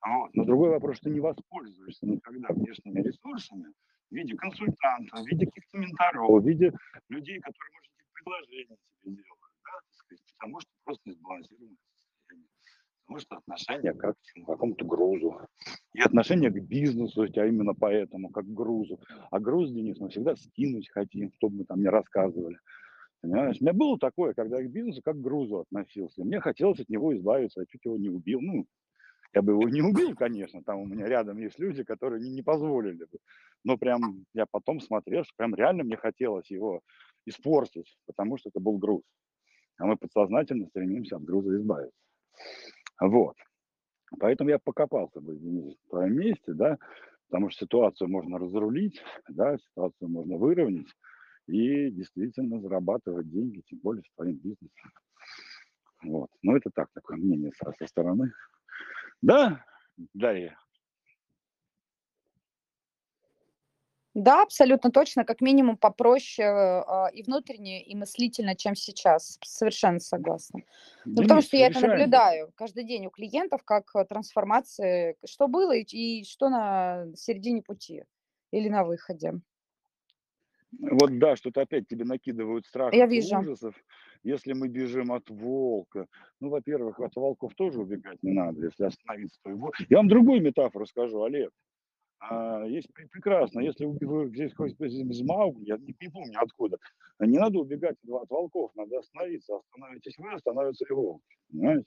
Вот. 0.05 0.35
Но 0.35 0.45
другой 0.45 0.71
вопрос, 0.71 0.97
что 0.97 1.05
ты 1.05 1.11
не 1.11 1.21
воспользуешься 1.21 2.07
никогда 2.07 2.49
внешними 2.53 3.01
ресурсами 3.01 3.73
в 4.11 4.15
виде 4.15 4.37
консультанта, 4.37 5.17
в 5.17 5.27
виде 5.27 5.47
каких-то 5.47 5.79
менторов, 5.79 6.43
в 6.43 6.47
виде 6.47 6.73
людей, 7.09 7.41
которые, 7.41 7.73
может 7.73 7.91
быть, 7.97 8.07
предложения 8.13 8.77
тебе 9.03 9.15
делают, 9.15 9.55
да, 9.65 9.71
так 9.73 9.95
сказать, 9.95 10.23
потому 10.39 10.61
что 10.61 10.71
просто 10.85 11.11
несбалансированное 11.11 11.77
состояние. 11.77 12.49
Потому 13.07 13.21
что 13.21 13.37
отношение 13.37 13.95
как 13.95 14.17
к 14.17 14.47
какому-то 14.47 14.85
грузу. 14.85 15.41
И 15.97 16.01
отношение 16.03 16.51
к 16.51 16.63
бизнесу 16.63 17.27
тебя 17.27 17.47
именно 17.47 17.73
поэтому, 17.73 18.29
как 18.29 18.45
к 18.45 18.53
грузу. 18.53 19.01
А 19.31 19.41
груз, 19.41 19.71
Денис, 19.71 19.99
мы 19.99 20.11
всегда 20.11 20.37
скинуть 20.37 20.91
хотим, 20.91 21.33
чтобы 21.33 21.57
мы 21.57 21.65
там 21.65 21.81
не 21.81 21.89
рассказывали. 21.89 22.59
Понимаешь? 23.23 23.57
У 23.61 23.65
меня 23.65 23.73
было 23.73 23.99
такое, 23.99 24.35
когда 24.35 24.61
я 24.61 24.69
к 24.69 24.71
бизнесу 24.71 25.01
как 25.03 25.17
к 25.17 25.23
грузу 25.23 25.61
относился. 25.61 26.23
Мне 26.23 26.39
хотелось 26.41 26.81
от 26.81 26.91
него 26.91 27.17
избавиться, 27.17 27.61
я 27.61 27.67
чуть 27.67 27.87
его 27.87 27.97
не 27.97 28.11
убил. 28.11 28.43
Ну, 28.43 28.67
Я 29.33 29.41
бы 29.41 29.53
его 29.53 29.67
не 29.71 29.81
убил, 29.81 30.15
конечно, 30.15 30.63
там 30.63 30.81
у 30.81 30.85
меня 30.85 31.07
рядом 31.07 31.39
есть 31.39 31.59
люди, 31.59 31.83
которые 31.83 32.23
не, 32.23 32.29
не 32.31 32.43
позволили 32.43 33.05
бы. 33.05 33.19
Но 33.65 33.79
прям 33.79 34.27
я 34.35 34.45
потом 34.45 34.81
смотрел, 34.81 35.25
что 35.25 35.33
прям 35.37 35.55
реально 35.55 35.85
мне 35.85 35.97
хотелось 35.97 36.51
его 36.51 36.83
испортить, 37.25 37.97
потому 38.05 38.37
что 38.37 38.51
это 38.51 38.61
был 38.61 38.77
груз. 38.77 39.03
А 39.79 39.87
мы 39.87 39.97
подсознательно 39.97 40.67
стремимся 40.67 41.17
от 41.17 41.25
груза 41.25 41.57
избавиться. 41.57 41.99
Вот. 43.01 43.37
Поэтому 44.19 44.51
я 44.51 44.59
покопался 44.59 45.21
бы 45.21 45.35
в 45.35 45.91
твоем 45.91 46.15
месте, 46.15 46.53
да, 46.53 46.79
потому 47.29 47.51
что 47.51 47.65
ситуацию 47.65 48.09
можно 48.09 48.39
разрулить, 48.39 49.03
да, 49.29 49.57
ситуацию 49.59 50.09
можно 50.09 50.37
выровнять 50.37 50.89
и 51.47 51.91
действительно 51.91 52.61
зарабатывать 52.61 53.31
деньги, 53.31 53.63
тем 53.69 53.79
более 53.79 54.03
в 54.03 54.15
твоем 54.17 54.37
бизнесе. 54.37 54.83
Вот. 56.03 56.31
Но 56.43 56.57
это 56.57 56.71
так, 56.71 56.89
такое 56.93 57.17
мнение 57.17 57.53
со, 57.53 57.73
со 57.73 57.87
стороны. 57.87 58.33
Да, 59.23 59.65
Дарья? 60.15 60.59
Да, 64.17 64.43
абсолютно 64.43 64.91
точно, 64.91 65.27
как 65.27 65.43
минимум 65.43 65.77
попроще 65.77 66.49
а, 66.49 67.11
и 67.13 67.23
внутренне, 67.23 67.83
и 67.83 67.95
мыслительно, 67.95 68.57
чем 68.57 68.75
сейчас. 68.75 69.39
Совершенно 69.45 70.01
согласна. 70.01 70.63
Ну, 71.05 71.21
потому 71.21 71.43
что 71.43 71.59
я 71.59 71.67
это 71.67 71.81
наблюдаю 71.81 72.51
каждый 72.55 72.85
день 72.85 73.07
у 73.07 73.11
клиентов, 73.11 73.63
как 73.63 73.95
э, 73.95 74.07
трансформации, 74.07 75.19
что 75.27 75.49
было 75.49 75.77
и, 75.77 75.83
и 75.83 76.25
что 76.25 76.49
на 76.49 77.09
середине 77.15 77.61
пути 77.61 78.05
или 78.53 78.71
на 78.71 78.85
выходе. 78.85 79.35
Вот 80.81 81.19
да, 81.19 81.37
что-то 81.37 81.61
опять 81.61 81.87
тебе 81.87 82.07
накидывают 82.07 82.65
страхов 82.65 82.95
Я 82.95 83.07
вижу. 83.07 83.39
ужасов. 83.39 83.75
Если 84.23 84.55
мы 84.55 84.69
бежим 84.69 85.13
от 85.13 85.29
волка, 85.29 86.07
ну, 86.41 86.49
во-первых, 86.49 87.01
от 87.01 87.15
волков 87.17 87.55
тоже 87.55 87.83
убегать 87.83 88.23
не 88.23 88.33
надо, 88.33 88.65
если 88.65 88.85
остановиться, 88.85 89.39
то 89.43 89.51
во- 89.51 89.73
Я 89.91 89.99
вам 89.99 90.09
другую 90.09 90.41
метафору 90.41 90.87
скажу, 90.87 91.23
Олег. 91.23 91.51
А, 92.19 92.65
есть 92.65 92.89
пре- 92.89 93.09
прекрасно, 93.09 93.61
если 93.61 93.85
вы 93.85 94.29
здесь 94.29 94.55
хоть 94.55 94.81
из 94.81 95.23
Маугли, 95.23 95.67
я 95.67 95.77
не, 95.77 95.95
не 96.01 96.09
помню 96.09 96.41
откуда, 96.41 96.79
не 97.21 97.39
надо 97.39 97.59
убегать 97.59 97.97
от 98.09 98.31
волков, 98.31 98.73
надо 98.75 98.99
остановиться. 98.99 99.57
Остановитесь 99.57 100.17
вы, 100.19 100.33
остановятся 100.33 100.85
и 100.89 100.93
волки, 100.93 101.37
понимаете? 101.51 101.87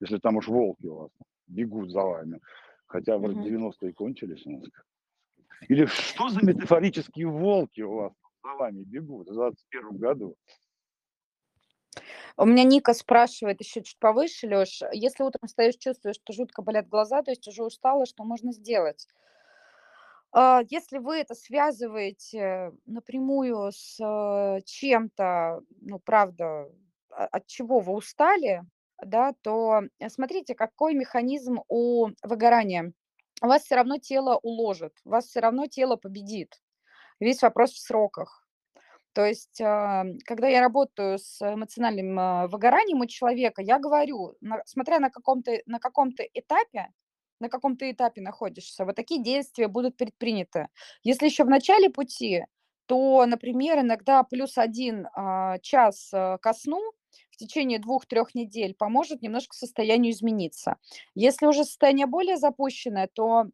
Если 0.00 0.18
там 0.18 0.36
уж 0.36 0.48
волки 0.48 0.86
у 0.86 0.96
вас 0.96 1.10
бегут 1.46 1.90
за 1.90 2.02
вами. 2.02 2.40
Хотя 2.86 3.18
вроде 3.18 3.40
Мгм. 3.40 3.48
90-е 3.48 3.92
кончились 3.92 4.46
у 4.46 4.50
нас. 4.50 4.64
Или 5.68 5.86
что 5.86 6.28
за 6.28 6.44
метафорические 6.44 7.26
волки 7.28 7.80
у 7.80 7.94
вас 7.94 8.12
за 8.42 8.54
вами 8.54 8.82
бегут 8.84 9.28
в 9.28 9.34
21 9.34 9.96
году? 9.96 10.36
У 12.36 12.44
меня 12.44 12.62
Ника 12.64 12.94
спрашивает 12.94 13.60
еще 13.60 13.82
чуть 13.82 13.98
повыше, 13.98 14.46
Леш, 14.46 14.82
если 14.92 15.24
утром 15.24 15.48
встаешь, 15.48 15.76
чувствуешь, 15.76 16.16
что 16.16 16.32
жутко 16.32 16.62
болят 16.62 16.88
глаза, 16.88 17.22
то 17.22 17.30
есть 17.32 17.46
уже 17.48 17.64
устала, 17.64 18.06
что 18.06 18.24
можно 18.24 18.52
сделать? 18.52 19.08
А, 20.32 20.62
Если 20.68 20.98
вы 20.98 21.18
это 21.18 21.34
связываете 21.34 22.72
напрямую 22.86 23.72
с 23.72 23.98
э, 24.00 24.60
чем-то, 24.64 25.60
ну, 25.80 25.98
правда, 25.98 26.68
а- 27.10 27.26
от 27.26 27.46
чего 27.46 27.80
вы 27.80 27.94
устали, 27.94 28.62
да, 29.04 29.34
то 29.42 29.82
э, 29.98 30.08
смотрите, 30.10 30.54
какой 30.54 30.94
механизм 30.94 31.60
у 31.68 32.08
выгорания. 32.22 32.92
Вас 33.40 33.62
все 33.64 33.76
равно 33.76 33.98
тело 33.98 34.38
уложит, 34.42 34.92
вас 35.04 35.26
все 35.26 35.40
равно 35.40 35.66
тело 35.66 35.96
победит. 35.96 36.60
Весь 37.20 37.42
вопрос 37.42 37.72
в 37.72 37.78
сроках. 37.80 38.46
То 39.14 39.24
есть, 39.26 39.60
а, 39.60 40.04
когда 40.26 40.48
я 40.48 40.60
работаю 40.60 41.18
с 41.18 41.40
эмоциональным 41.42 42.18
а, 42.18 42.48
выгоранием 42.48 43.00
у 43.00 43.06
человека, 43.06 43.62
я 43.62 43.78
говорю, 43.78 44.36
смотря 44.66 45.00
на 45.00 45.10
каком-то 45.10 45.60
на 45.66 45.80
каком-то 45.80 46.22
этапе, 46.34 46.88
на 47.40 47.48
каком 47.48 47.76
то 47.76 47.90
этапе 47.90 48.20
находишься, 48.20 48.84
вот 48.84 48.96
такие 48.96 49.22
действия 49.22 49.68
будут 49.68 49.96
предприняты. 49.96 50.68
Если 51.02 51.26
еще 51.26 51.44
в 51.44 51.48
начале 51.48 51.90
пути, 51.90 52.44
то, 52.86 53.26
например, 53.26 53.80
иногда 53.80 54.22
плюс 54.22 54.56
один 54.56 55.08
а, 55.14 55.58
час 55.58 56.10
а, 56.12 56.38
ко 56.38 56.54
сну 56.54 56.80
в 57.30 57.36
течение 57.36 57.78
двух-трех 57.78 58.34
недель 58.34 58.74
поможет 58.74 59.22
немножко 59.22 59.54
состоянию 59.54 60.12
измениться. 60.12 60.76
Если 61.14 61.46
уже 61.46 61.64
состояние 61.64 62.06
более 62.06 62.38
запущенное, 62.38 63.08
то 63.12 63.46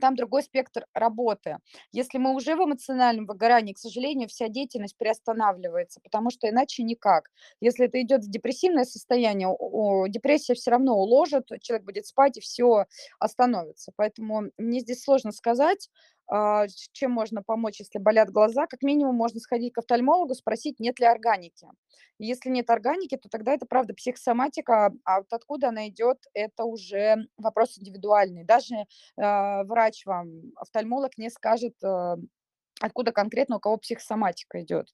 там 0.00 0.14
другой 0.14 0.42
спектр 0.42 0.86
работы. 0.94 1.58
Если 1.92 2.18
мы 2.18 2.34
уже 2.34 2.54
в 2.56 2.64
эмоциональном 2.64 3.26
выгорании, 3.26 3.72
к 3.72 3.78
сожалению, 3.78 4.28
вся 4.28 4.48
деятельность 4.48 4.96
приостанавливается, 4.96 6.00
потому 6.02 6.30
что 6.30 6.48
иначе 6.48 6.82
никак. 6.82 7.30
Если 7.60 7.86
это 7.86 8.00
идет 8.02 8.24
в 8.24 8.30
депрессивное 8.30 8.84
состояние, 8.84 9.48
депрессия 10.10 10.54
все 10.54 10.70
равно 10.72 10.94
уложит, 10.96 11.48
человек 11.60 11.86
будет 11.86 12.06
спать 12.06 12.36
и 12.36 12.40
все 12.40 12.84
остановится. 13.18 13.92
Поэтому 13.96 14.50
мне 14.58 14.80
здесь 14.80 15.02
сложно 15.02 15.32
сказать, 15.32 15.88
чем 16.92 17.12
можно 17.12 17.42
помочь, 17.42 17.80
если 17.80 17.98
болят 17.98 18.30
глаза. 18.30 18.66
Как 18.66 18.82
минимум 18.82 19.14
можно 19.14 19.40
сходить 19.40 19.72
к 19.72 19.78
офтальмологу, 19.78 20.34
спросить, 20.34 20.80
нет 20.80 20.98
ли 20.98 21.06
органики. 21.06 21.68
Если 22.18 22.50
нет 22.50 22.70
органики, 22.70 23.16
то 23.16 23.28
тогда 23.28 23.52
это 23.52 23.66
правда 23.66 23.94
психосоматика, 23.94 24.92
а 25.04 25.18
вот 25.18 25.32
откуда 25.32 25.68
она 25.68 25.88
идет, 25.88 26.18
это 26.34 26.64
уже 26.64 27.26
вопрос 27.36 27.78
индивидуальный. 27.78 28.44
Даже 28.44 28.74
э, 28.74 28.84
врач 29.16 30.06
вам, 30.06 30.52
офтальмолог 30.56 31.18
не 31.18 31.30
скажет, 31.30 31.74
э, 31.84 32.16
откуда 32.80 33.12
конкретно 33.12 33.56
у 33.56 33.60
кого 33.60 33.76
психосоматика 33.76 34.62
идет. 34.62 34.88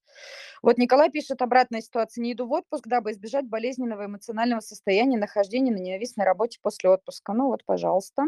Вот 0.63 0.79
Николай 0.79 1.11
пишет, 1.11 1.43
обратная 1.43 1.81
ситуация, 1.81 2.23
не 2.23 2.33
иду 2.33 2.47
в 2.47 2.53
отпуск, 2.53 2.87
дабы 2.87 3.13
избежать 3.13 3.49
болезненного 3.49 4.07
эмоционального 4.07 4.61
состояния 4.61 5.19
нахождения 5.19 5.73
на 5.73 5.79
ненавистной 5.79 6.25
работе 6.25 6.59
после 6.63 6.91
отпуска. 6.91 7.33
Ну 7.33 7.47
вот, 7.47 7.65
пожалуйста. 7.65 8.25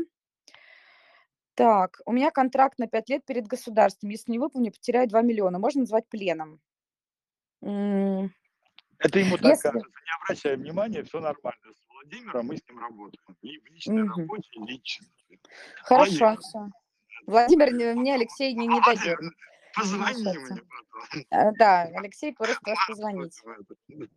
Так, 1.54 2.00
у 2.04 2.12
меня 2.12 2.30
контракт 2.30 2.78
на 2.78 2.86
5 2.88 3.08
лет 3.10 3.24
перед 3.24 3.46
государством. 3.46 4.10
Если 4.10 4.32
не 4.32 4.38
выполню, 4.38 4.72
потеряю 4.72 5.08
2 5.08 5.22
миллиона. 5.22 5.58
Можно 5.58 5.80
назвать 5.82 6.08
пленом. 6.08 6.60
М, 7.62 8.32
Это 8.98 9.18
ему 9.20 9.36
так 9.36 9.46
Если... 9.52 9.68
кажется. 9.68 9.88
Не 9.88 10.22
обращай 10.24 10.56
внимания, 10.56 11.02
все 11.04 11.20
нормально. 11.20 11.60
С 11.72 11.88
Владимиром 11.88 12.46
мы 12.46 12.56
с 12.56 12.68
ним 12.68 12.78
работаем. 12.80 13.36
И 13.42 13.58
в 13.60 13.66
личной 13.66 14.02
Мгм. 14.02 14.20
работе, 14.22 14.48
и 14.52 14.60
лично. 14.60 15.06
Хорошо, 15.82 16.24
Молодец. 16.24 16.44
все. 16.44 16.58
Владимир 17.26 17.72
не- 17.72 17.94
мне 17.94 18.14
Алексей 18.14 18.52
не, 18.54 18.66
не. 18.66 18.80
Владимир, 18.80 19.18
позвони 19.74 20.14
вмешаться. 20.22 20.52
мне 20.54 20.62
потом. 20.62 21.22
Э, 21.30 21.52
Да, 21.58 21.82
Алексей 21.94 22.32
просит 22.34 22.58
вас 22.66 22.78
позвонить. 22.88 23.40
Позвонить. 23.42 24.10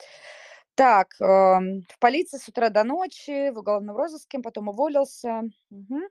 Так, 0.76 1.16
эм, 1.22 1.84
в 1.90 2.00
полиции 2.00 2.38
с 2.38 2.48
утра 2.50 2.70
до 2.70 2.84
ночи, 2.84 3.50
в 3.52 3.58
уголовном 3.60 3.96
розыске, 3.96 4.40
потом 4.40 4.68
уволился. 4.70 5.44
Мгм. 5.70 6.04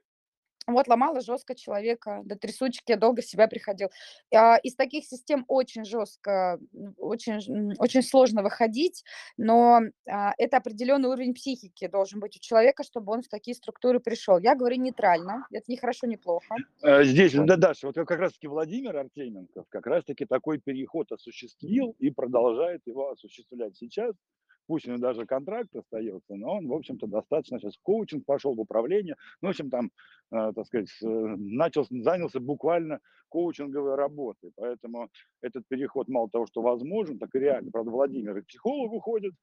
Вот 0.67 0.89
ломала 0.89 1.21
жестко 1.21 1.55
человека, 1.55 2.21
до 2.25 2.35
трясучки 2.35 2.95
долго 2.95 3.21
в 3.21 3.25
себя 3.25 3.47
приходил. 3.47 3.87
А, 4.35 4.57
Из 4.57 4.75
таких 4.75 5.05
систем 5.05 5.45
очень 5.47 5.85
жестко, 5.85 6.59
очень, 6.97 7.73
очень 7.79 8.03
сложно 8.03 8.43
выходить, 8.43 9.03
но 9.37 9.79
а, 10.09 10.33
это 10.37 10.57
определенный 10.57 11.07
уровень 11.07 11.33
психики 11.33 11.87
должен 11.87 12.19
быть 12.19 12.35
у 12.35 12.39
человека, 12.39 12.83
чтобы 12.83 13.13
он 13.13 13.21
в 13.21 13.29
такие 13.29 13.55
структуры 13.55 14.01
пришел. 14.01 14.39
Я 14.39 14.55
говорю 14.55 14.75
нейтрально, 14.75 15.47
это 15.51 15.65
не 15.69 15.77
хорошо, 15.77 16.05
не 16.05 16.17
плохо. 16.17 16.55
Э, 16.83 17.03
Здесь, 17.05 17.33
да, 17.33 17.55
Даша, 17.55 17.87
вот 17.87 17.95
как 17.95 18.19
раз-таки 18.19 18.47
Владимир 18.47 18.97
Артеменков 18.97 19.65
как 19.69 19.87
раз-таки 19.87 20.25
такой 20.25 20.59
переход 20.59 21.11
осуществил 21.13 21.95
и 21.99 22.11
продолжает 22.11 22.81
его 22.85 23.11
осуществлять 23.11 23.77
сейчас. 23.77 24.13
Пусть 24.67 24.85
у 24.85 24.91
него 24.91 24.99
даже 24.99 25.25
контракт 25.25 25.73
остается, 25.75 26.35
но 26.35 26.57
он, 26.57 26.67
в 26.67 26.73
общем-то, 26.73 27.07
достаточно 27.07 27.59
сейчас 27.59 27.77
коучинг 27.81 28.25
пошел, 28.25 28.53
в 28.53 28.59
управление. 28.59 29.15
Ну, 29.41 29.47
в 29.47 29.51
общем, 29.51 29.69
там, 29.69 29.91
э, 30.31 30.51
так 30.53 30.65
сказать, 30.65 30.89
э, 31.01 31.07
начал, 31.07 31.85
занялся 31.89 32.39
буквально 32.39 32.99
коучинговой 33.29 33.95
работой. 33.95 34.51
Поэтому 34.55 35.09
этот 35.41 35.67
переход 35.67 36.09
мало 36.09 36.29
того, 36.29 36.45
что 36.47 36.61
возможен, 36.61 37.17
так 37.17 37.33
и 37.35 37.39
реально. 37.39 37.71
Правда, 37.71 37.91
Владимир 37.91 38.41
к 38.41 38.47
психологу 38.47 38.99
ходит, 38.99 39.33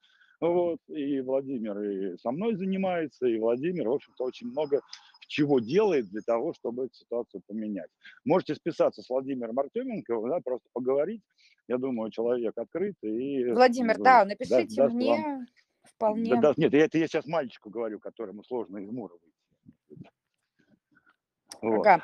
вот, 0.52 0.78
и 0.88 1.20
Владимир 1.20 1.80
и 1.80 2.16
со 2.18 2.30
мной 2.30 2.54
занимается, 2.56 3.26
и 3.26 3.38
Владимир, 3.38 3.88
в 3.88 3.92
общем-то, 3.92 4.24
очень 4.24 4.48
много 4.48 4.80
чего 5.26 5.58
делает 5.58 6.06
для 6.10 6.20
того, 6.20 6.52
чтобы 6.52 6.84
эту 6.86 6.94
ситуацию 6.94 7.42
поменять. 7.46 7.88
Можете 8.24 8.54
списаться 8.54 9.02
с 9.02 9.08
Владимиром 9.08 9.58
Артеменковым, 9.58 10.30
да, 10.30 10.40
просто 10.44 10.66
поговорить. 10.72 11.22
Я 11.66 11.78
думаю, 11.78 12.10
человек 12.10 12.52
открыт 12.58 12.94
и 13.02 13.44
Владимир, 13.52 13.98
да, 13.98 14.24
напишите 14.24 14.76
даст 14.76 14.94
мне 14.94 15.12
вам- 15.16 15.46
вполне. 15.84 16.34
да- 16.34 16.40
даст- 16.40 16.58
нет, 16.58 16.74
это 16.74 16.98
я 16.98 17.06
сейчас 17.08 17.26
мальчику 17.26 17.70
говорю, 17.70 17.98
которому 17.98 18.44
сложно 18.44 18.78
из 18.78 18.90
Мура 18.90 19.14
выйти. 19.14 20.10
Вот. 21.62 21.86
Ага. 21.86 22.02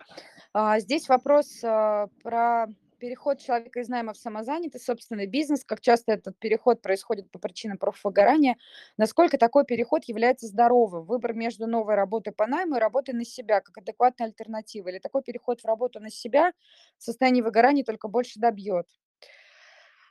А, 0.55 0.81
Здесь 0.81 1.09
вопрос 1.09 1.63
а, 1.63 2.07
про 2.23 2.67
переход 3.01 3.41
человека 3.41 3.81
из 3.81 3.89
найма 3.89 4.13
в 4.13 4.19
самозанятый 4.19 4.81
собственный 4.81 5.27
бизнес, 5.27 5.65
как 5.65 5.81
часто 5.81 6.13
этот 6.13 6.39
переход 6.39 6.83
происходит 6.83 7.31
по 7.33 7.41
причинам 7.41 7.79
профвыгорания, 7.79 8.57
насколько 8.99 9.39
такой 9.39 9.65
переход 9.65 10.05
является 10.05 10.47
здоровым, 10.47 11.05
выбор 11.05 11.33
между 11.35 11.67
новой 11.67 11.97
работой 11.97 12.33
по 12.33 12.47
найму 12.47 12.77
и 12.77 12.81
работой 12.81 13.15
на 13.15 13.25
себя, 13.25 13.61
как 13.61 13.79
адекватная 13.79 14.29
альтернатива, 14.29 14.89
или 14.89 14.99
такой 15.01 15.23
переход 15.23 15.63
в 15.63 15.65
работу 15.67 16.01
на 16.01 16.11
себя 16.11 16.53
в 16.99 17.03
состоянии 17.03 17.43
выгорания 17.43 17.85
только 17.85 18.09
больше 18.09 18.39
добьет. 18.39 18.87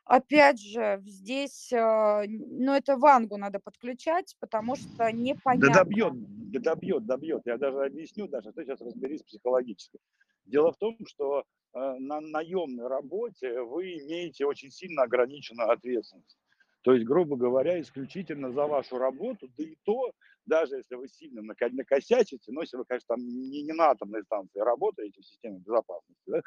Опять 0.05 0.59
же, 0.59 1.01
здесь, 1.05 1.71
э, 1.71 2.25
ну, 2.27 2.73
это 2.73 2.97
Вангу 2.97 3.37
надо 3.37 3.59
подключать, 3.59 4.35
потому 4.39 4.75
что 4.75 5.11
Да 5.51 5.69
непонятно. 5.69 5.83
добьет, 5.83 6.13
да 6.51 6.59
добьет, 6.59 7.05
добьет. 7.05 7.41
Я 7.45 7.57
даже 7.57 7.83
объясню, 7.85 8.27
даже 8.27 8.51
ты 8.51 8.63
сейчас 8.63 8.81
разберись 8.81 9.23
психологически. 9.23 9.99
Дело 10.45 10.71
в 10.71 10.77
том, 10.77 10.95
что 11.07 11.43
на 11.73 12.21
наемной 12.21 12.87
работе 12.87 13.61
вы 13.61 13.97
имеете 13.99 14.45
очень 14.45 14.71
сильно 14.71 15.03
ограниченную 15.03 15.69
ответственность. 15.69 16.37
То 16.81 16.93
есть, 16.93 17.05
грубо 17.05 17.35
говоря, 17.35 17.79
исключительно 17.81 18.51
за 18.51 18.65
вашу 18.65 18.97
работу, 18.97 19.49
да 19.57 19.63
и 19.63 19.75
то, 19.83 20.11
даже 20.45 20.77
если 20.77 20.95
вы 20.95 21.09
сильно 21.09 21.41
накосячите, 21.41 22.51
но 22.51 22.61
если 22.61 22.77
вы, 22.77 22.85
конечно, 22.85 23.15
там 23.15 23.25
не, 23.25 23.63
не 23.63 23.73
на 23.73 23.89
атомной 23.89 24.23
станции 24.23 24.59
работаете 24.59 25.21
в 25.21 25.25
системе 25.25 25.59
безопасности, 25.59 26.23
да, 26.25 26.41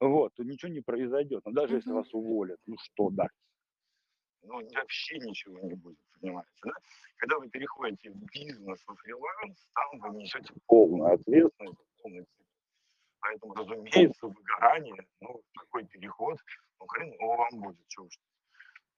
вот, 0.00 0.32
то 0.34 0.42
ничего 0.42 0.72
не 0.72 0.80
произойдет. 0.80 1.42
Но 1.44 1.52
даже 1.52 1.76
если 1.76 1.92
вас 1.92 2.12
уволят, 2.14 2.58
ну 2.66 2.76
что 2.78 3.10
да, 3.10 3.28
ну 4.42 4.60
вообще 4.74 5.18
ничего 5.18 5.60
не 5.60 5.74
будет, 5.74 5.98
понимаете, 6.20 6.50
да? 6.64 6.72
Когда 7.16 7.38
вы 7.38 7.48
переходите 7.48 8.10
в 8.10 8.24
бизнес, 8.32 8.82
во 8.86 8.94
фриланс, 8.96 9.68
там 9.74 10.00
вы 10.00 10.18
несете 10.18 10.52
полную 10.66 11.12
ответственность, 11.12 11.78
цикл. 12.02 12.43
Поэтому, 13.24 13.54
разумеется, 13.54 14.26
выгорание, 14.26 15.06
ну, 15.20 15.40
такой 15.54 15.86
переход, 15.86 16.38
ну, 16.78 16.86
хреново 16.86 17.36
вам 17.38 17.60
будет, 17.62 17.84
что 17.88 18.02
уж. 18.02 18.18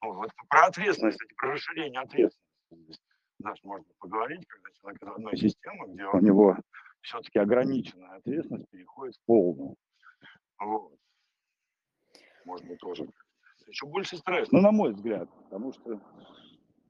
Ну, 0.03 0.13
вот 0.13 0.29
про 0.49 0.65
ответственность, 0.65 1.17
кстати, 1.17 1.33
про 1.35 1.53
расширение 1.53 2.01
ответственности. 2.01 3.01
Знаешь, 3.39 3.59
можно 3.63 3.85
поговорить, 3.99 4.45
когда 4.47 4.69
человек 4.73 5.01
из 5.01 5.07
одной 5.07 5.37
системы, 5.37 5.93
где 5.93 6.05
у 6.05 6.19
него 6.19 6.57
все-таки 7.01 7.39
ограниченная 7.39 8.17
ответственность, 8.17 8.69
переходит 8.69 9.15
в 9.15 9.25
полную. 9.25 9.75
Вот. 10.59 10.93
Быть, 12.45 12.79
тоже 12.79 13.07
еще 13.67 13.85
больше 13.85 14.17
стресс, 14.17 14.51
ну, 14.51 14.59
на 14.59 14.71
мой 14.71 14.93
взгляд, 14.93 15.29
потому 15.43 15.71
что, 15.71 16.01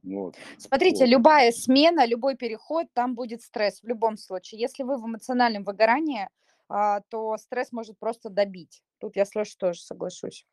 вот, 0.03 0.35
Смотрите, 0.57 1.05
Вот. 1.05 1.09
любая 1.09 1.51
смена, 1.51 2.05
любой 2.05 2.35
переход, 2.35 2.88
там 2.93 3.14
будет 3.14 3.41
стресс 3.43 3.81
в 3.81 3.88
любом 3.88 4.18
случае. 4.18 4.61
Если 4.61 4.84
вы 4.84 4.97
в 4.97 5.05
эмоциональном 5.05 5.64
выгорании, 5.64 6.30
то 6.69 7.38
стресс 7.38 7.72
может 7.72 7.98
просто 7.99 8.30
добить. 8.30 8.84
Тут 8.99 9.15
я 9.15 9.26
с 9.26 9.34
Лешей 9.35 9.56
тоже 9.57 9.80
соглашусь. 9.81 10.45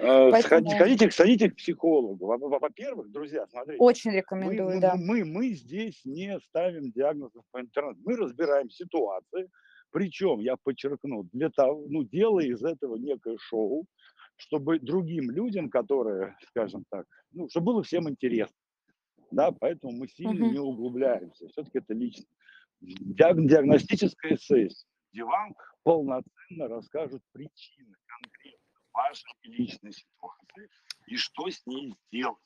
Э, 0.00 0.30
Поэтому- 0.30 0.70
Сходите, 0.70 1.10
сходите 1.10 1.50
к 1.50 1.56
психологу. 1.56 2.26
Во- 2.26 2.36
во- 2.38 2.58
Во-первых, 2.58 3.10
друзья, 3.10 3.46
смотрите, 3.46 3.78
Очень 3.78 4.10
рекомендую, 4.12 4.76
мы- 4.76 4.80
да. 4.80 4.94
мы, 4.96 5.24
мы 5.24 5.48
здесь 5.50 6.04
не 6.04 6.38
ставим 6.40 6.90
диагнозов 6.90 7.44
по 7.52 7.60
интернету. 7.60 8.00
Мы 8.04 8.16
разбираем 8.16 8.68
ситуации. 8.70 9.48
Причем, 9.92 10.40
я 10.40 10.56
подчеркну, 10.62 11.24
для 11.32 11.50
того, 11.50 11.84
ну, 11.88 12.04
делая 12.04 12.46
из 12.46 12.62
этого 12.62 12.96
некое 12.96 13.36
шоу, 13.38 13.86
чтобы 14.36 14.78
другим 14.78 15.30
людям, 15.30 15.68
которые, 15.68 16.36
скажем 16.48 16.84
так, 16.90 17.06
ну, 17.32 17.48
чтобы 17.48 17.66
было 17.72 17.82
всем 17.82 18.08
интересно. 18.08 18.56
Да, 19.30 19.52
поэтому 19.52 19.92
мы 19.96 20.08
сильно 20.08 20.32
Мгм. 20.46 20.52
не 20.52 20.58
углубляемся. 20.58 21.48
Все-таки 21.48 21.78
это 21.78 21.94
лично. 21.94 22.24
Диаг- 22.80 23.46
диагностическая 23.46 24.36
сессия, 24.36 24.86
где 25.12 25.24
вам 25.24 25.54
полноценно 25.82 26.68
расскажут 26.68 27.22
причины 27.32 27.94
конкретно 28.06 28.58
вашей 28.92 29.32
личной 29.42 29.92
ситуации 29.92 30.68
и 31.06 31.16
что 31.16 31.48
с 31.48 31.64
ней 31.66 31.94
сделать. 32.06 32.38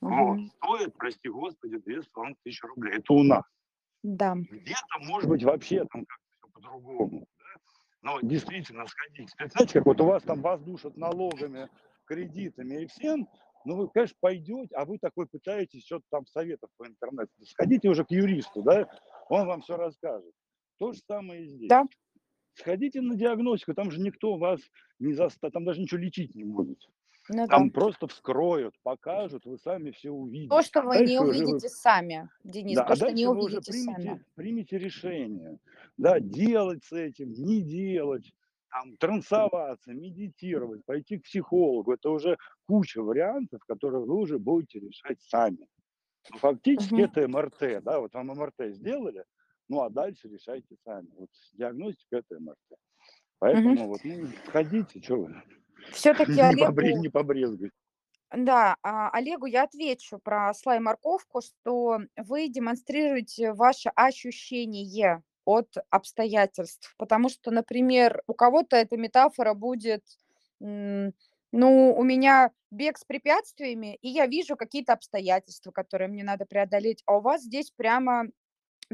Вот. 0.00 0.38
Стоит, 0.56 0.94
прости 0.96 1.28
господи, 1.28 1.78
200 1.78 2.10
тысяч 2.42 2.62
рублей. 2.62 2.98
Это 2.98 3.12
у 3.12 3.22
нас. 3.22 3.44
Да. 4.02 4.34
Где-то, 4.36 4.98
может 5.00 5.28
быть, 5.28 5.42
вообще 5.42 5.84
там 5.86 6.04
как-то 6.04 6.26
все 6.30 6.48
по-другому. 6.52 7.26
да. 7.38 7.60
Но 8.02 8.20
действительно 8.20 8.86
сходить. 8.86 9.30
Знаете, 9.36 9.72
как 9.72 9.86
вот 9.86 10.00
у 10.00 10.04
вас 10.04 10.22
там 10.22 10.42
вас 10.42 10.60
душат 10.60 10.96
налогами, 10.96 11.68
кредитами 12.04 12.82
и 12.82 12.86
всем, 12.86 13.28
ну 13.64 13.74
вы, 13.76 13.88
конечно, 13.88 14.16
пойдете, 14.20 14.74
а 14.76 14.84
вы 14.84 14.98
такой 14.98 15.26
пытаетесь 15.26 15.84
что-то 15.84 16.04
там 16.10 16.24
советов 16.26 16.70
по 16.76 16.86
интернету. 16.86 17.32
Сходите 17.44 17.88
уже 17.88 18.04
к 18.04 18.10
юристу, 18.12 18.62
да, 18.62 18.88
он 19.28 19.46
вам 19.46 19.62
все 19.62 19.76
расскажет. 19.76 20.32
То 20.78 20.92
же 20.92 21.00
самое 21.06 21.44
и 21.44 21.48
здесь. 21.48 21.68
Да. 21.68 21.84
Сходите 22.54 23.00
на 23.00 23.16
диагностику, 23.16 23.74
там 23.74 23.90
же 23.90 24.00
никто 24.00 24.36
вас 24.36 24.60
не 24.98 25.12
заставит, 25.12 25.52
там 25.52 25.64
даже 25.64 25.80
ничего 25.80 26.00
лечить 26.00 26.34
не 26.34 26.44
будет. 26.44 26.78
Ну 27.28 27.38
да. 27.38 27.46
Там 27.48 27.70
просто 27.70 28.06
вскроют, 28.06 28.74
покажут, 28.82 29.44
вы 29.46 29.58
сами 29.58 29.90
все 29.90 30.10
увидите. 30.10 30.48
То, 30.48 30.62
что 30.62 30.80
вы 30.82 30.94
Дальше 30.94 31.12
не 31.12 31.18
уже 31.20 31.26
вы- 31.40 31.44
увидите 31.44 31.68
сами, 31.68 32.28
Денис, 32.44 32.76
да, 32.76 32.84
то, 32.84 32.92
а 32.92 32.96
что 32.96 33.10
не 33.10 33.26
вы 33.26 33.32
уже 33.36 33.56
увидите 33.56 33.72
примете, 33.72 34.02
сами. 34.02 34.24
примете 34.36 34.78
решение, 34.78 35.58
да, 35.96 36.20
делать 36.20 36.84
с 36.84 36.92
этим, 36.92 37.32
не 37.32 37.62
делать, 37.62 38.32
там, 38.70 38.96
трансоваться, 38.98 39.92
медитировать, 39.92 40.84
пойти 40.84 41.18
к 41.18 41.24
психологу. 41.24 41.92
Это 41.92 42.10
уже 42.10 42.36
куча 42.68 43.02
вариантов, 43.02 43.60
которые 43.66 44.04
вы 44.04 44.16
уже 44.16 44.38
будете 44.38 44.78
решать 44.78 45.20
сами. 45.22 45.66
Фактически 46.34 46.94
Мгм. 46.94 47.04
это 47.04 47.28
МРТ, 47.28 47.82
да, 47.82 48.00
вот 48.00 48.14
вам 48.14 48.28
МРТ 48.28 48.74
сделали, 48.74 49.24
ну 49.68 49.82
а 49.82 49.90
дальше 49.90 50.28
решайте 50.28 50.76
сами. 50.84 51.08
Вот 51.16 51.30
диагностика 51.54 52.16
это 52.16 52.40
МРТ. 52.40 52.78
Поэтому 53.38 53.86
вот, 53.88 54.00
ну, 54.04 54.28
ходите, 54.46 55.00
что 55.02 55.16
вы, 55.16 55.42
Все-таки 55.92 56.32
не, 56.32 56.40
Олегу... 56.40 56.72
побре- 56.72 56.92
не 56.94 57.08
побрезгуйте. 57.08 57.74
Да, 58.32 58.76
а, 58.82 59.08
Олегу 59.10 59.46
я 59.46 59.62
отвечу 59.64 60.18
про 60.18 60.52
слай 60.54 60.80
морковку, 60.80 61.40
что 61.40 62.00
вы 62.16 62.48
демонстрируете 62.48 63.52
ваше 63.52 63.90
ощущение 63.94 65.22
от 65.44 65.76
обстоятельств, 65.90 66.92
потому 66.98 67.28
что, 67.28 67.52
например, 67.52 68.22
у 68.26 68.34
кого-то 68.34 68.76
эта 68.76 68.96
метафора 68.96 69.54
будет, 69.54 70.02
ну, 71.56 71.94
у 71.96 72.02
меня 72.04 72.50
бег 72.70 72.98
с 72.98 73.04
препятствиями, 73.04 73.96
и 74.02 74.08
я 74.08 74.26
вижу 74.26 74.56
какие-то 74.56 74.92
обстоятельства, 74.94 75.70
которые 75.72 76.08
мне 76.08 76.24
надо 76.24 76.46
преодолеть, 76.46 77.02
а 77.06 77.18
у 77.18 77.20
вас 77.20 77.42
здесь 77.42 77.70
прямо 77.70 78.24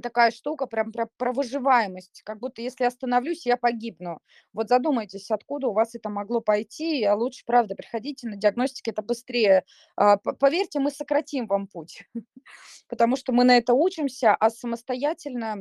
такая 0.00 0.30
штука, 0.30 0.66
прям 0.66 0.92
про, 0.92 1.08
про 1.16 1.32
выживаемость, 1.32 2.22
как 2.24 2.38
будто 2.38 2.62
если 2.62 2.84
остановлюсь, 2.84 3.46
я 3.46 3.56
погибну. 3.56 4.20
Вот 4.52 4.68
задумайтесь, 4.68 5.30
откуда 5.30 5.68
у 5.68 5.72
вас 5.72 5.94
это 5.94 6.08
могло 6.08 6.40
пойти, 6.40 7.04
а 7.04 7.14
лучше, 7.14 7.42
правда, 7.44 7.74
приходите 7.74 8.28
на 8.28 8.36
диагностике, 8.36 8.92
это 8.92 9.02
быстрее. 9.02 9.64
А, 9.96 10.16
Поверьте, 10.16 10.80
мы 10.80 10.90
сократим 10.90 11.46
вам 11.46 11.66
путь, 11.66 12.04
потому 12.88 13.16
что 13.16 13.32
мы 13.32 13.44
на 13.44 13.56
это 13.56 13.74
учимся, 13.74 14.34
а 14.34 14.50
самостоятельно 14.50 15.56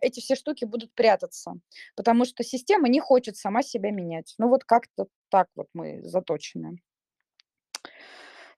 эти 0.00 0.20
все 0.20 0.34
штуки 0.34 0.64
будут 0.64 0.94
прятаться, 0.94 1.54
потому 1.96 2.24
что 2.24 2.44
система 2.44 2.88
не 2.88 3.00
хочет 3.00 3.36
сама 3.36 3.62
себя 3.62 3.90
менять. 3.90 4.34
Ну 4.38 4.48
вот 4.48 4.64
как-то 4.64 5.06
так 5.30 5.48
вот 5.54 5.68
мы 5.72 6.02
заточены. 6.02 6.78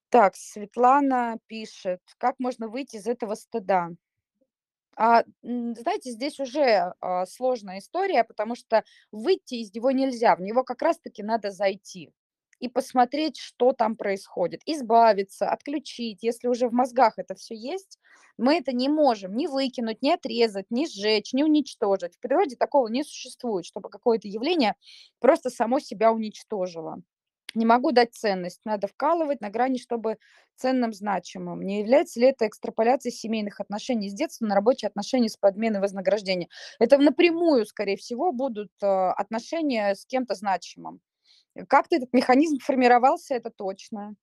Так, 0.08 0.36
Светлана 0.36 1.38
пишет, 1.46 2.00
как 2.18 2.34
можно 2.38 2.68
выйти 2.68 2.96
из 2.96 3.06
этого 3.06 3.34
стыда? 3.34 3.92
А, 4.96 5.24
знаете, 5.42 6.10
здесь 6.10 6.38
уже 6.38 6.94
а, 7.00 7.26
сложная 7.26 7.78
история, 7.78 8.24
потому 8.24 8.54
что 8.54 8.84
выйти 9.10 9.54
из 9.56 9.72
него 9.74 9.90
нельзя, 9.90 10.36
в 10.36 10.40
него 10.42 10.64
как 10.64 10.82
раз-таки 10.82 11.22
надо 11.22 11.50
зайти 11.50 12.12
и 12.60 12.68
посмотреть, 12.68 13.38
что 13.38 13.72
там 13.72 13.96
происходит, 13.96 14.60
избавиться, 14.66 15.50
отключить. 15.50 16.22
Если 16.22 16.46
уже 16.46 16.68
в 16.68 16.72
мозгах 16.72 17.14
это 17.16 17.34
все 17.34 17.56
есть, 17.56 17.98
мы 18.36 18.54
это 18.56 18.72
не 18.72 18.88
можем 18.88 19.34
ни 19.36 19.48
выкинуть, 19.48 20.00
ни 20.02 20.10
отрезать, 20.10 20.66
ни 20.70 20.86
сжечь, 20.86 21.32
ни 21.32 21.42
уничтожить. 21.42 22.14
В 22.16 22.20
природе 22.20 22.54
такого 22.56 22.86
не 22.88 23.02
существует, 23.02 23.64
чтобы 23.66 23.88
какое-то 23.90 24.28
явление 24.28 24.76
просто 25.18 25.50
само 25.50 25.80
себя 25.80 26.12
уничтожило. 26.12 27.02
Не 27.54 27.66
могу 27.66 27.92
дать 27.92 28.14
ценность, 28.14 28.60
надо 28.64 28.86
вкалывать 28.86 29.40
на 29.40 29.50
грани, 29.50 29.78
чтобы 29.78 30.18
ценным, 30.56 30.92
значимым. 30.92 31.62
Не 31.62 31.80
является 31.80 32.20
ли 32.20 32.28
это 32.28 32.46
экстраполяцией 32.46 33.14
семейных 33.14 33.60
отношений 33.60 34.08
с 34.08 34.14
детства 34.14 34.46
на 34.46 34.54
рабочие 34.54 34.88
отношения 34.88 35.28
с 35.28 35.36
подменой 35.36 35.80
вознаграждения? 35.80 36.48
Это 36.78 36.98
напрямую, 36.98 37.66
скорее 37.66 37.96
всего, 37.96 38.32
будут 38.32 38.70
э, 38.82 38.86
отношения 38.86 39.94
с 39.94 40.06
кем-то 40.06 40.34
значимым. 40.34 41.00
Как-то 41.68 41.96
этот 41.96 42.12
механизм 42.12 42.58
формировался, 42.58 43.34
это 43.34 43.50
точно. 43.50 44.14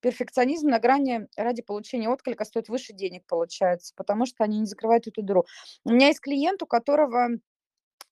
Перфекционизм 0.00 0.66
на 0.68 0.80
грани 0.80 1.28
ради 1.36 1.62
получения 1.62 2.08
отклика 2.08 2.44
стоит 2.44 2.68
выше 2.68 2.92
денег, 2.92 3.24
получается, 3.28 3.92
потому 3.96 4.26
что 4.26 4.42
они 4.42 4.58
не 4.58 4.66
закрывают 4.66 5.06
эту 5.06 5.22
дыру. 5.22 5.46
У 5.84 5.90
меня 5.90 6.08
есть 6.08 6.20
клиент, 6.20 6.60
у 6.62 6.66
которого 6.66 7.28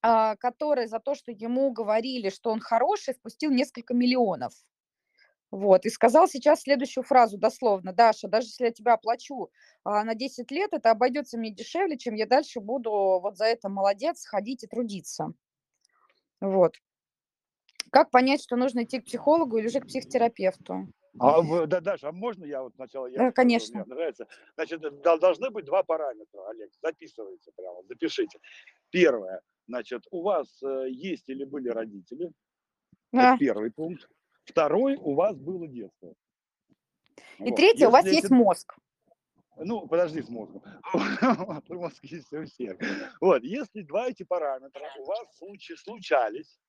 который 0.01 0.87
за 0.87 0.99
то, 0.99 1.13
что 1.13 1.31
ему 1.31 1.71
говорили, 1.71 2.29
что 2.29 2.49
он 2.49 2.59
хороший, 2.59 3.13
спустил 3.13 3.51
несколько 3.51 3.93
миллионов. 3.93 4.53
Вот, 5.51 5.85
и 5.85 5.89
сказал 5.89 6.29
сейчас 6.29 6.61
следующую 6.61 7.03
фразу 7.03 7.37
дословно. 7.37 7.91
Даша, 7.91 8.29
даже 8.29 8.47
если 8.47 8.65
я 8.65 8.71
тебя 8.71 8.93
оплачу 8.93 9.51
а, 9.83 10.05
на 10.05 10.15
10 10.15 10.49
лет, 10.49 10.71
это 10.71 10.91
обойдется 10.91 11.37
мне 11.37 11.51
дешевле, 11.51 11.97
чем 11.97 12.15
я 12.15 12.25
дальше 12.25 12.61
буду 12.61 12.89
вот 12.89 13.37
за 13.37 13.45
это 13.45 13.67
молодец, 13.67 14.25
ходить 14.25 14.63
и 14.63 14.67
трудиться. 14.67 15.33
Вот. 16.39 16.75
Как 17.91 18.11
понять, 18.11 18.41
что 18.41 18.55
нужно 18.55 18.85
идти 18.85 19.01
к 19.01 19.05
психологу 19.05 19.57
или 19.57 19.67
же 19.67 19.81
к 19.81 19.87
психотерапевту? 19.87 20.87
А, 21.19 21.67
да, 21.67 21.81
Даша, 21.81 22.07
а 22.07 22.11
можно 22.13 22.45
я 22.45 22.63
вот 22.63 22.73
сначала 22.75 23.07
я 23.07 23.17
Да, 23.17 23.31
скажу? 23.31 23.33
конечно. 23.35 23.83
Мне 23.83 23.93
нравится. 23.93 24.27
Значит, 24.55 24.81
э, 24.85 24.91
дол- 24.91 25.19
должны 25.19 25.49
быть 25.49 25.65
два 25.65 25.83
параметра, 25.83 26.47
Олег. 26.49 26.71
Записывайте 26.81 27.51
прямо, 27.57 27.83
запишите. 27.83 28.39
Первое, 28.89 29.41
значит, 29.71 30.03
у 30.11 30.21
вас 30.21 30.61
э, 30.63 30.87
есть 30.89 31.29
или 31.29 31.45
были 31.45 31.69
родители. 31.69 32.29
А, 33.13 33.35
Это 33.35 33.37
первый 33.39 33.71
пункт. 33.71 34.09
Второй 34.43 34.95
у 34.97 35.13
вас 35.13 35.37
было 35.37 35.65
детство. 35.67 36.13
И 37.39 37.43
Вот. 37.49 37.55
третье, 37.55 37.87
у 37.87 37.91
вас 37.91 38.03
Если 38.05 38.15
есть 38.17 38.25
эти- 38.25 38.33
мозг. 38.33 38.75
Ну, 39.57 39.87
подожди 39.87 40.21
с 40.21 40.29
мозгом. 40.29 40.61
Мозг 41.69 42.03
есть 42.03 42.33
у 42.33 42.43
всех. 42.45 42.77
Вот, 43.21 43.43
если 43.43 43.81
два 43.83 44.07
эти 44.09 44.23
параметра 44.23 44.81
у 44.99 45.05
вас 45.05 45.37
случи- 45.37 45.75
случались, 45.77 46.59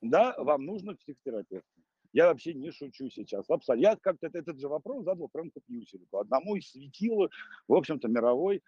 да, 0.00 0.34
вам 0.38 0.64
нужно 0.64 0.94
психотерапевт. 0.94 1.64
Я 2.12 2.26
вообще 2.28 2.54
не 2.54 2.70
шучу 2.72 3.08
сейчас. 3.10 3.48
Абсолютно. 3.50 3.82
Я 3.82 3.96
как-то 3.96 4.26
этот- 4.32 4.58
же 4.60 4.68
вопрос 4.68 5.04
задал 5.04 5.28
прям 5.28 5.50
Пьюсельку, 5.66 6.18
одному 6.18 6.56
из 6.56 6.70
светила, 6.70 7.28
в 7.68 7.74
общем-то, 7.74 8.08
мировой 8.08 8.62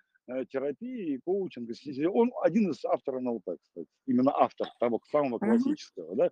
терапии 0.51 1.15
и 1.15 1.19
коучинга. 1.19 1.75
Си- 1.75 2.07
Он 2.07 2.31
один 2.43 2.71
из 2.71 2.85
авторов 2.85 3.23
НЛП, 3.23 3.57
кстати. 3.61 3.89
Именно 4.07 4.33
автор 4.37 4.69
того 4.81 5.01
самого 5.11 5.39
классического, 5.39 6.15
да. 6.17 6.31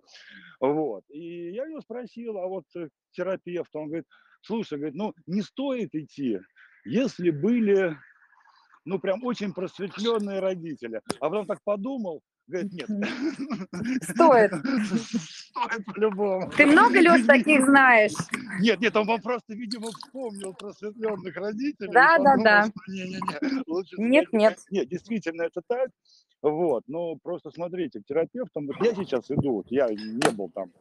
Вот. 0.59 1.03
И 1.09 1.51
я 1.51 1.65
его 1.65 1.81
спросил, 1.81 2.37
а 2.37 2.47
вот 2.47 2.65
э, 2.75 2.89
терапевт, 3.11 3.75
он 3.75 3.87
говорит, 3.87 4.05
слушай, 4.41 4.77
говорит, 4.77 4.95
ну 4.95 5.13
не 5.27 5.41
стоит 5.41 5.93
идти, 5.93 6.39
если 6.85 7.29
были, 7.31 7.95
ну 8.85 8.99
прям 8.99 9.23
очень 9.23 9.53
просветленные 9.53 10.39
родители. 10.39 11.01
А 11.19 11.29
потом 11.29 11.45
так 11.45 11.59
подумал, 11.63 12.21
говорит, 12.51 12.73
нет. 12.73 12.87
Стоит. 14.03 14.51
Стоит 14.51 15.85
по-любому. 15.85 16.51
Ты 16.51 16.65
много, 16.65 16.99
Леш, 16.99 17.25
таких 17.25 17.61
знаешь? 17.65 18.11
Нет, 18.59 18.79
нет, 18.79 18.95
он 18.95 19.07
вам 19.07 19.21
просто, 19.21 19.53
видимо, 19.53 19.87
вспомнил 19.87 20.53
просветленных 20.53 21.35
родителей. 21.35 21.91
Да, 21.91 22.17
да, 22.19 22.35
да. 22.37 22.63
что 22.65 22.91
Не-не-не, 22.91 23.63
лучше 23.67 23.95
Нет, 23.97 24.31
нет. 24.33 24.59
Нет, 24.69 24.87
действительно, 24.89 25.43
это 25.43 25.61
так. 25.65 25.89
Вот, 26.41 26.83
но 26.87 27.15
просто 27.17 27.51
смотрите, 27.51 28.01
к 28.01 28.05
терапевтам, 28.05 28.67
вот 28.67 28.75
я 28.81 28.95
сейчас 28.95 29.29
иду, 29.29 29.53
вот 29.57 29.67
я 29.69 29.87
не 29.89 30.31
был 30.31 30.49
там 30.49 30.71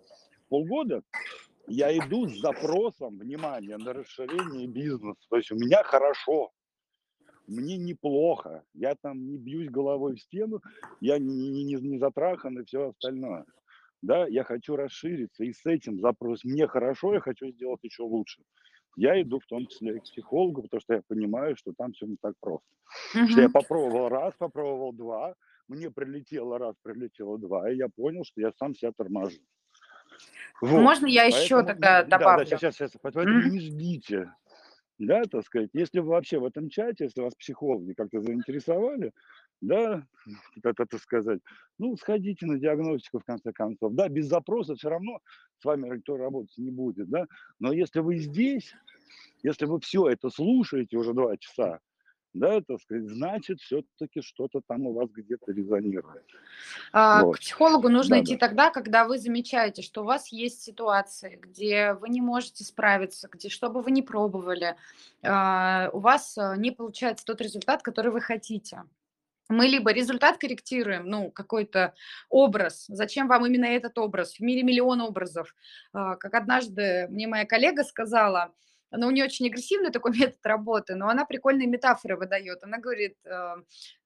полгода, 0.49 1.03
я 1.67 1.97
иду 1.97 2.27
с 2.27 2.41
запросом, 2.41 3.19
внимания 3.19 3.77
на 3.77 3.93
расширение 3.93 4.67
бизнеса. 4.67 5.21
То 5.29 5.37
есть 5.37 5.53
у 5.53 5.57
меня 5.57 5.83
хорошо, 5.83 6.51
мне 7.51 7.77
неплохо, 7.77 8.65
я 8.75 8.95
там 8.95 9.27
не 9.27 9.37
бьюсь 9.37 9.69
головой 9.69 10.15
в 10.15 10.21
стену, 10.21 10.61
я 11.01 11.19
не, 11.19 11.51
не, 11.51 11.65
не, 11.65 11.75
не 11.75 11.99
затрахан 11.99 12.59
и 12.61 12.65
все 12.65 12.89
остальное. 12.91 13.45
Да, 14.03 14.27
я 14.27 14.45
хочу 14.45 14.77
расшириться, 14.77 15.45
и 15.45 15.53
с 15.53 15.67
этим 15.67 16.01
запрос 16.01 16.45
мне 16.45 16.67
хорошо, 16.67 17.13
я 17.13 17.21
хочу 17.21 17.51
сделать 17.51 17.81
еще 17.83 18.03
лучше. 18.03 18.43
Я 18.97 19.21
иду 19.21 19.41
в 19.41 19.47
том 19.47 19.67
числе 19.67 19.97
и 19.97 20.01
к 20.01 20.05
психологу, 20.05 20.63
потому 20.63 20.81
что 20.81 20.95
я 20.95 21.03
понимаю, 21.07 21.57
что 21.57 21.73
там 21.77 21.93
все 21.93 22.07
не 22.07 22.17
так 22.21 22.35
просто. 22.41 22.67
Что 23.13 23.43
я 23.43 23.49
попробовал 23.49 24.09
раз, 24.09 24.35
попробовал 24.39 24.93
два, 24.93 25.35
мне 25.69 25.91
прилетело 25.91 26.59
раз, 26.59 26.77
прилетело 26.83 27.39
два, 27.39 27.71
и 27.71 27.77
я 27.77 27.89
понял, 27.89 28.25
что 28.25 28.41
я 28.41 28.53
сам 28.53 28.75
себя 28.75 28.93
торможу. 28.97 29.39
Вот. 30.61 30.81
Можно 30.81 31.07
я 31.07 31.25
еще 31.25 31.57
Поэтому, 31.57 31.67
тогда 31.67 32.03
да, 32.03 32.09
да, 32.09 32.19
добавлю? 32.19 32.47
сейчас, 32.47 32.75
сейчас, 32.75 32.93
поэтому 33.01 33.27
Мгм. 33.27 33.51
не 33.51 33.61
ждите. 33.61 34.33
Да, 35.01 35.23
так 35.25 35.45
сказать, 35.47 35.71
если 35.73 36.01
вы 36.01 36.11
вообще 36.11 36.39
в 36.39 36.45
этом 36.45 36.69
чате, 36.69 37.05
если 37.05 37.23
вас 37.23 37.35
психологи 37.35 37.95
как-то 37.95 38.21
заинтересовали, 38.21 39.13
да, 39.63 40.07
это, 40.63 40.85
так 40.85 41.01
сказать, 41.01 41.41
ну, 41.79 41.97
сходите 41.97 42.45
на 42.45 42.59
диагностику 42.59 43.19
в 43.19 43.25
конце 43.25 43.51
концов. 43.53 43.95
Да, 43.95 44.11
без 44.11 44.27
запроса 44.27 44.75
все 44.75 44.91
равно 44.91 45.21
с 45.59 45.65
вами 45.65 45.89
никто 45.89 46.19
работать 46.19 46.57
не 46.59 46.71
будет, 46.71 47.09
да. 47.09 47.27
Но 47.59 47.73
если 47.73 48.01
вы 48.01 48.19
здесь, 48.19 48.75
если 49.43 49.65
вы 49.65 49.81
все 49.81 50.07
это 50.07 50.29
слушаете 50.29 50.99
уже 50.99 51.15
два 51.15 51.35
часа, 51.39 51.81
да, 52.33 52.61
так 52.61 52.81
сказать, 52.81 53.09
значит, 53.09 53.61
все-таки 53.61 54.23
что-то 54.23 54.61
там 54.67 54.87
у 54.87 54.93
вас 54.93 55.11
где-то 55.11 55.53
резонирует. 55.53 56.25
А, 56.93 57.25
Вот. 57.25 57.37
К 57.37 57.41
психологу 57.41 57.89
нужно 57.89 58.17
Да, 58.17 58.23
идти 58.23 58.35
да. 58.37 58.47
тогда, 58.47 58.71
когда 58.71 59.05
вы 59.05 59.19
замечаете, 59.19 59.83
что 59.83 60.03
у 60.03 60.05
вас 60.05 60.29
есть 60.29 60.63
ситуации, 60.63 61.39
где 61.43 61.95
вы 61.95 62.09
не 62.09 62.21
можете 62.21 62.65
справиться, 62.65 63.29
где 63.31 63.49
что 63.49 63.69
бы 63.69 63.83
вы 63.83 63.91
ни 63.91 64.01
пробовали, 64.03 64.77
а, 65.23 65.91
у 65.93 65.99
вас 65.99 66.39
а, 66.39 66.57
не 66.57 66.71
получается 66.71 67.25
тот 67.25 67.41
результат, 67.41 67.83
который 67.83 68.13
вы 68.13 68.21
хотите. 68.21 68.85
Мы 69.49 69.67
либо 69.67 69.91
результат 69.93 70.39
корректируем, 70.39 71.07
ну, 71.07 71.33
какой-то 71.33 71.95
образ. 72.29 72.85
Зачем 72.87 73.27
вам 73.27 73.45
именно 73.47 73.65
этот 73.65 73.99
образ? 73.99 74.35
В 74.35 74.41
мире 74.41 74.63
миллион 74.63 75.01
образов. 75.01 75.53
А, 75.93 76.15
Как 76.15 76.35
однажды 76.35 77.09
мне 77.11 77.27
моя 77.27 77.45
коллега 77.45 77.83
сказала, 77.83 78.53
но 78.91 79.07
у 79.07 79.11
нее 79.11 79.25
очень 79.25 79.47
агрессивный 79.47 79.91
такой 79.91 80.13
метод 80.19 80.45
работы, 80.45 80.95
но 80.95 81.09
она 81.09 81.25
прикольные 81.25 81.67
метафоры 81.69 82.17
выдает. 82.17 82.63
Она 82.63 82.79
говорит, 82.79 83.17
э, 83.25 83.57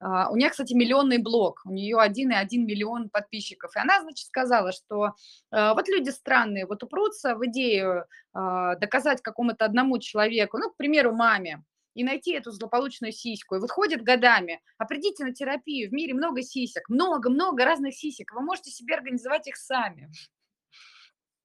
а, 0.00 0.30
у 0.30 0.36
нее, 0.36 0.50
кстати, 0.50 0.74
миллионный 0.74 1.18
блог, 1.18 1.62
у 1.64 1.70
нее 1.70 1.96
1,1 1.96 2.46
миллион 2.64 3.10
подписчиков. 3.10 3.74
И 3.76 3.80
она, 3.80 4.00
значит, 4.02 4.26
сказала, 4.26 4.72
что 4.72 5.14
э, 5.52 5.72
вот 5.74 5.88
люди 5.88 6.10
странные, 6.10 6.66
вот 6.66 6.82
упрутся 6.82 7.34
в 7.34 7.46
идею 7.46 8.06
а, 8.32 8.76
доказать 8.76 9.22
какому-то 9.22 9.64
одному 9.64 9.98
человеку, 9.98 10.58
ну, 10.58 10.70
к 10.70 10.76
примеру, 10.76 11.14
маме, 11.14 11.62
и 11.94 12.02
найти 12.02 12.32
эту 12.32 12.50
злополучную 12.50 13.12
сиську. 13.12 13.54
И 13.54 13.60
вот 13.60 13.70
ходят 13.70 14.02
годами. 14.02 14.60
А 14.78 14.84
придите 14.84 15.24
на 15.24 15.32
терапию, 15.32 15.88
в 15.88 15.92
мире 15.92 16.14
много 16.14 16.42
сисек, 16.42 16.88
много-много 16.88 17.64
разных 17.64 17.94
сисек. 17.94 18.32
Вы 18.32 18.42
можете 18.42 18.70
себе 18.70 18.94
организовать 18.94 19.46
их 19.46 19.56
сами. 19.56 20.10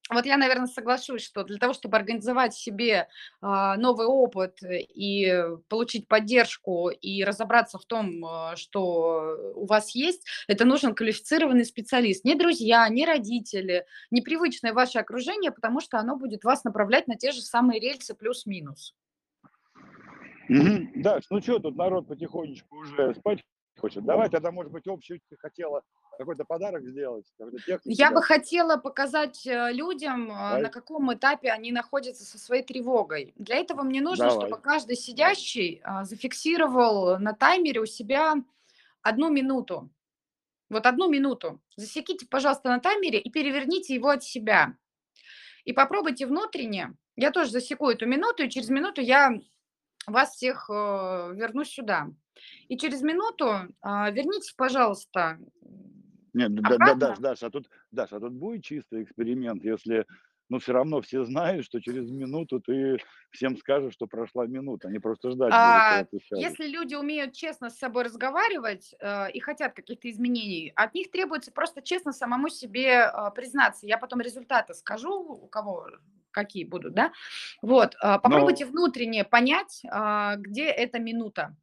Вот 0.09 0.25
я, 0.25 0.37
наверное, 0.37 0.67
соглашусь, 0.67 1.23
что 1.23 1.43
для 1.43 1.59
того, 1.59 1.73
чтобы 1.73 1.95
организовать 1.95 2.55
себе 2.55 3.07
а, 3.41 3.77
новый 3.77 4.07
опыт 4.07 4.57
и 4.63 5.31
получить 5.67 6.07
поддержку 6.07 6.89
и 6.89 7.23
разобраться 7.23 7.77
в 7.77 7.85
том, 7.85 8.25
а, 8.25 8.55
что 8.55 9.53
у 9.55 9.67
вас 9.67 9.93
есть, 9.93 10.25
это 10.47 10.65
нужен 10.65 10.95
квалифицированный 10.95 11.65
специалист. 11.65 12.25
Не 12.25 12.33
друзья, 12.33 12.89
не 12.89 13.05
родители, 13.05 13.85
не 14.09 14.21
привычное 14.21 14.73
ваше 14.73 14.97
окружение, 14.97 15.51
потому 15.51 15.79
что 15.79 15.99
оно 15.99 16.15
будет 16.15 16.43
вас 16.43 16.63
направлять 16.63 17.07
на 17.07 17.15
те 17.15 17.31
же 17.31 17.41
самые 17.41 17.79
рельсы 17.79 18.15
плюс-минус. 18.15 18.95
Даш, 20.49 21.25
ну 21.29 21.39
что, 21.39 21.59
тут 21.59 21.75
народ 21.75 22.07
потихонечку 22.07 22.77
уже 22.77 23.13
спать 23.13 23.43
хочет. 23.79 24.03
Давай 24.03 24.29
тогда, 24.29 24.51
может 24.51 24.71
быть, 24.71 24.87
общую 24.87 25.19
ты 25.29 25.37
хотела 25.37 25.83
какой-то 26.17 26.43
подарок 26.43 26.83
сделать, 26.83 27.25
технику. 27.65 27.81
Я 27.85 28.11
бы 28.11 28.21
хотела 28.21 28.75
показать 28.77 29.47
э, 29.47 29.71
людям, 29.71 30.25
э, 30.25 30.33
Давай. 30.33 30.61
на 30.63 30.69
каком 30.69 31.13
этапе 31.13 31.49
они 31.49 31.71
находятся 31.71 32.25
со 32.25 32.37
своей 32.37 32.63
тревогой. 32.63 33.33
Для 33.37 33.55
этого 33.55 33.83
мне 33.83 34.01
нужно, 34.01 34.29
Давай. 34.29 34.47
чтобы 34.47 34.61
каждый 34.61 34.97
сидящий 34.97 35.81
а, 35.83 36.03
зафиксировал 36.03 37.17
на 37.19 37.33
таймере 37.33 37.79
у 37.79 37.85
себя 37.85 38.35
одну 39.01 39.29
минуту. 39.29 39.89
Вот 40.69 40.85
одну 40.85 41.09
минуту. 41.09 41.61
Засеките, 41.77 42.27
пожалуйста, 42.27 42.69
на 42.69 42.79
таймере 42.79 43.19
и 43.19 43.31
переверните 43.31 43.95
его 43.95 44.09
от 44.09 44.23
себя. 44.23 44.75
И 45.63 45.73
попробуйте 45.73 46.27
внутренне. 46.27 46.95
Я 47.15 47.31
тоже 47.31 47.51
засеку 47.51 47.89
эту 47.89 48.05
минуту, 48.05 48.43
и 48.43 48.49
через 48.49 48.69
минуту 48.69 49.01
я 49.01 49.39
вас 50.05 50.35
всех 50.35 50.69
э, 50.69 50.73
верну 51.33 51.63
сюда. 51.63 52.09
И 52.67 52.77
через 52.77 53.01
минуту 53.01 53.73
а, 53.81 54.09
вернитесь, 54.11 54.53
пожалуйста, 54.53 55.39
Нет, 56.33 56.53
да, 56.55 56.61
да, 56.61 56.75
обратно? 56.75 56.99
Даш, 56.99 57.19
Даш, 57.19 57.43
а 57.43 57.49
тут, 57.49 57.69
Даш, 57.91 58.13
а 58.13 58.19
тут 58.19 58.33
будет 58.33 58.63
чистый 58.63 59.03
эксперимент, 59.03 59.63
если, 59.63 60.05
ну, 60.49 60.59
все 60.59 60.73
равно 60.73 61.01
все 61.01 61.25
знают, 61.25 61.65
что 61.65 61.79
через 61.79 62.09
минуту 62.09 62.59
ты 62.59 62.97
всем 63.31 63.57
скажешь, 63.57 63.93
что 63.93 64.07
прошла 64.07 64.45
минута, 64.45 64.87
они 64.87 64.99
просто 64.99 65.31
ждать 65.31 65.51
А, 65.53 66.03
будут. 66.03 66.23
Если 66.31 66.67
люди 66.67 66.95
умеют 66.95 67.33
честно 67.33 67.69
с 67.69 67.77
собой 67.77 68.03
разговаривать 68.03 68.95
э, 68.99 69.31
и 69.31 69.39
хотят 69.39 69.73
каких-то 69.73 70.09
изменений, 70.09 70.71
от 70.75 70.93
них 70.93 71.11
требуется 71.11 71.51
просто 71.51 71.81
честно 71.81 72.11
самому 72.11 72.49
себе 72.49 73.11
э, 73.11 73.11
признаться. 73.35 73.87
Я 73.87 73.97
потом 73.97 74.21
результаты 74.21 74.73
скажу, 74.73 75.11
у 75.11 75.47
кого 75.47 75.87
какие 76.31 76.63
будут, 76.63 76.93
да? 76.93 77.11
Вот, 77.61 77.95
э, 77.95 78.19
попробуйте 78.19 78.65
внутренне 78.65 79.23
понять, 79.23 79.81
а, 79.89 80.35
где 80.35 80.65
эта 80.65 80.99
минута. 80.99 81.55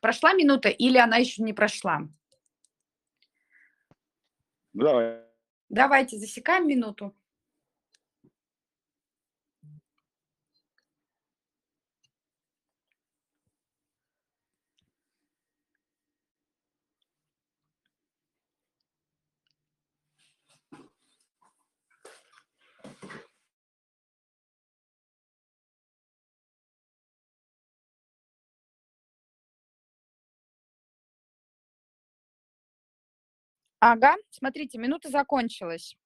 Прошла 0.00 0.32
минута 0.32 0.68
или 0.68 0.98
она 0.98 1.16
еще 1.16 1.42
не 1.42 1.52
прошла? 1.52 2.08
Давай. 4.72 5.20
Давайте 5.68 6.18
засекаем 6.18 6.66
минуту. 6.66 7.14
Ага, 33.80 34.16
смотрите, 34.30 34.78
минута 34.78 35.08
закончилась. 35.08 35.96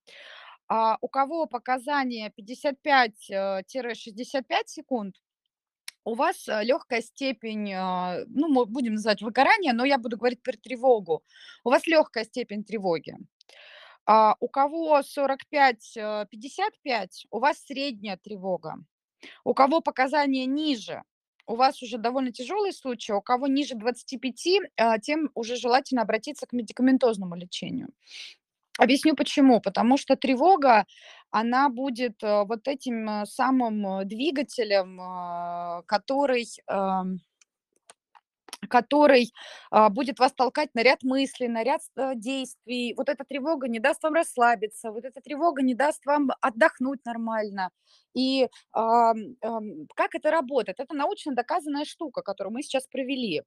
А, 0.68 0.96
у 1.00 1.08
кого 1.08 1.46
показания 1.46 2.30
55-65 2.30 4.66
секунд, 4.66 5.16
у 6.04 6.14
вас 6.14 6.46
легкая 6.46 7.02
степень, 7.02 7.72
а, 7.72 8.20
ну, 8.28 8.46
мы 8.48 8.66
будем 8.66 8.94
называть 8.94 9.22
выгорание, 9.22 9.72
но 9.72 9.84
я 9.84 9.98
буду 9.98 10.16
говорить 10.16 10.42
про 10.42 10.56
тревогу. 10.56 11.24
У 11.64 11.70
вас 11.70 11.88
легкая 11.88 12.24
степень 12.24 12.62
тревоги. 12.62 13.16
А 14.06 14.36
у 14.38 14.48
кого 14.48 15.02
45-55, 15.02 15.96
э, 15.96 16.26
у 17.30 17.40
вас 17.40 17.58
средняя 17.58 18.16
тревога. 18.18 18.76
У 19.44 19.54
кого 19.54 19.80
показания 19.80 20.46
ниже, 20.46 21.02
у 21.46 21.56
вас 21.56 21.82
уже 21.82 21.98
довольно 21.98 22.32
тяжелый 22.32 22.72
случай, 22.72 23.12
у 23.12 23.20
кого 23.20 23.46
ниже 23.46 23.74
25, 23.74 24.46
а, 24.76 24.98
тем 24.98 25.30
уже 25.34 25.56
желательно 25.56 26.02
обратиться 26.02 26.46
к 26.46 26.52
медикаментозному 26.52 27.34
лечению. 27.36 27.88
Объясню 28.78 29.14
почему. 29.14 29.60
Потому 29.60 29.96
что 29.96 30.16
тревога, 30.16 30.84
она 31.30 31.68
будет 31.68 32.22
э, 32.24 32.44
вот 32.44 32.66
этим 32.66 33.08
э, 33.08 33.26
самым 33.26 34.06
двигателем, 34.08 34.96
который 35.86 36.46
который 38.68 39.32
а, 39.70 39.88
будет 39.90 40.18
вас 40.18 40.32
толкать 40.32 40.70
на 40.74 40.82
ряд 40.82 41.02
мыслей, 41.02 41.48
на 41.48 41.62
ряд 41.64 41.80
а, 41.96 42.14
действий. 42.14 42.94
Вот 42.96 43.08
эта 43.08 43.24
тревога 43.24 43.68
не 43.68 43.78
даст 43.80 44.02
вам 44.02 44.14
расслабиться, 44.14 44.90
вот 44.90 45.04
эта 45.04 45.20
тревога 45.20 45.62
не 45.62 45.74
даст 45.74 46.04
вам 46.06 46.30
отдохнуть 46.40 47.04
нормально. 47.04 47.70
И 48.14 48.48
а, 48.72 49.12
а, 49.12 49.14
как 49.94 50.14
это 50.14 50.30
работает? 50.30 50.80
Это 50.80 50.94
научно 50.94 51.34
доказанная 51.34 51.84
штука, 51.84 52.22
которую 52.22 52.54
мы 52.54 52.62
сейчас 52.62 52.86
провели. 52.86 53.42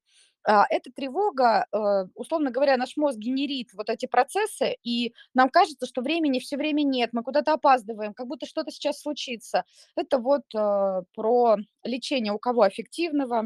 А, 0.45 0.65
эта 0.69 0.91
тревога, 0.91 1.67
а, 1.71 2.05
условно 2.15 2.51
говоря, 2.51 2.77
наш 2.77 2.95
мозг 2.97 3.17
генерит 3.17 3.69
вот 3.73 3.89
эти 3.89 4.05
процессы, 4.05 4.77
и 4.83 5.13
нам 5.33 5.49
кажется, 5.49 5.85
что 5.85 6.01
времени 6.01 6.39
все 6.39 6.57
время 6.57 6.83
нет, 6.83 7.09
мы 7.11 7.23
куда-то 7.23 7.53
опаздываем, 7.53 8.13
как 8.13 8.27
будто 8.27 8.45
что-то 8.45 8.71
сейчас 8.71 9.01
случится. 9.01 9.65
Это 9.95 10.19
вот 10.19 10.43
а, 10.55 11.01
про 11.15 11.57
лечение 11.83 12.33
у 12.33 12.39
кого 12.39 12.61
аффективного, 12.61 13.45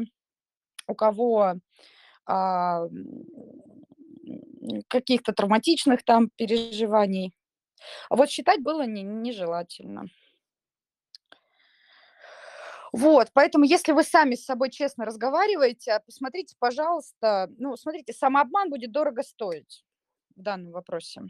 у 0.92 0.94
кого 0.94 1.54
а, 2.26 2.86
каких-то 4.88 5.32
травматичных 5.32 6.04
там 6.04 6.30
переживаний. 6.36 7.34
А 8.08 8.16
вот 8.16 8.30
считать 8.30 8.62
было 8.62 8.86
не, 8.86 9.02
нежелательно. 9.02 10.04
Вот, 12.92 13.28
поэтому 13.32 13.64
если 13.64 13.92
вы 13.92 14.04
сами 14.04 14.34
с 14.34 14.44
собой 14.44 14.70
честно 14.70 15.06
разговариваете, 15.06 15.98
посмотрите, 16.04 16.54
пожалуйста, 16.58 17.50
ну, 17.56 17.74
смотрите, 17.76 18.12
самообман 18.12 18.68
будет 18.68 18.92
дорого 18.92 19.22
стоить 19.22 19.82
в 20.36 20.42
данном 20.42 20.72
вопросе. 20.72 21.22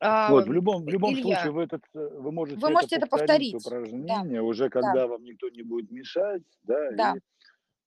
А, 0.00 0.30
вот, 0.30 0.46
в 0.46 0.52
любом, 0.52 0.84
в 0.84 0.88
любом 0.88 1.14
Илья, 1.14 1.22
случае 1.22 1.52
вы, 1.52 1.62
этот, 1.64 1.82
э, 1.94 2.08
вы 2.18 2.32
можете, 2.32 2.58
вы 2.58 2.70
можете 2.70 2.96
это 2.96 3.06
повторить, 3.06 3.54
это 3.54 3.70
повторить 3.70 3.90
упражнение, 3.90 4.40
да. 4.40 4.42
уже 4.42 4.70
когда 4.70 4.94
да. 4.94 5.06
вам 5.06 5.24
никто 5.24 5.48
не 5.48 5.62
будет 5.62 5.90
мешать, 5.90 6.42
да, 6.62 6.90
да. 6.92 7.14
И 7.16 7.20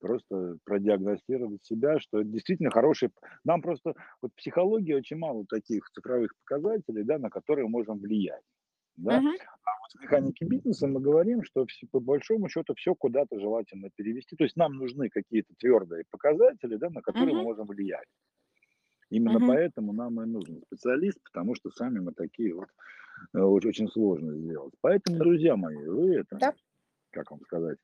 просто 0.04 0.58
продиагностировать 0.66 1.66
себя, 1.66 1.98
что 2.00 2.20
это 2.20 2.30
действительно 2.30 2.70
хороший... 2.72 3.10
Нам 3.46 3.62
просто 3.62 3.94
вот 4.22 4.32
в 4.34 4.36
психологии 4.36 4.94
очень 4.94 5.18
мало 5.18 5.46
таких 5.46 5.90
цифровых 5.92 6.34
показателей, 6.44 7.04
да, 7.04 7.20
на 7.20 7.30
которые 7.30 7.70
можем 7.70 8.00
влиять. 8.00 8.44
Да? 8.98 9.20
Uh-huh. 9.20 9.38
А 9.64 9.72
вот 9.80 9.92
в 9.96 10.02
механике 10.02 10.46
бизнеса 10.46 10.88
мы 10.88 11.00
говорим, 11.00 11.44
что 11.44 11.66
все, 11.68 11.88
по 11.90 12.02
большому 12.02 12.50
счету 12.50 12.74
все 12.76 12.94
куда-то 12.94 13.40
желательно 13.40 13.90
перевести. 13.96 14.36
То 14.36 14.44
есть 14.44 14.58
нам 14.58 14.74
нужны 14.74 15.10
какие-то 15.10 15.54
твердые 15.58 16.04
показатели, 16.12 16.76
да, 16.76 16.90
на 16.90 17.02
которые 17.02 17.34
uh-huh. 17.34 17.38
мы 17.38 17.44
можем 17.44 17.66
влиять. 17.66 18.08
Именно 19.10 19.38
uh-huh. 19.38 19.48
поэтому 19.48 19.94
нам 19.94 20.22
и 20.22 20.26
нужен 20.26 20.62
специалист, 20.68 21.18
потому 21.32 21.56
что 21.56 21.70
сами 21.72 22.00
мы 22.00 22.12
такие 22.12 22.54
вот 22.54 22.68
э, 23.34 23.40
очень, 23.40 23.88
сложно 23.88 24.36
сделать. 24.36 24.74
Поэтому, 24.82 25.18
друзья 25.18 25.56
мои, 25.56 25.78
вы 25.88 26.16
это, 26.16 26.38
да. 26.38 26.54
как 27.12 27.32
вам 27.32 27.40
сказать, 27.44 27.78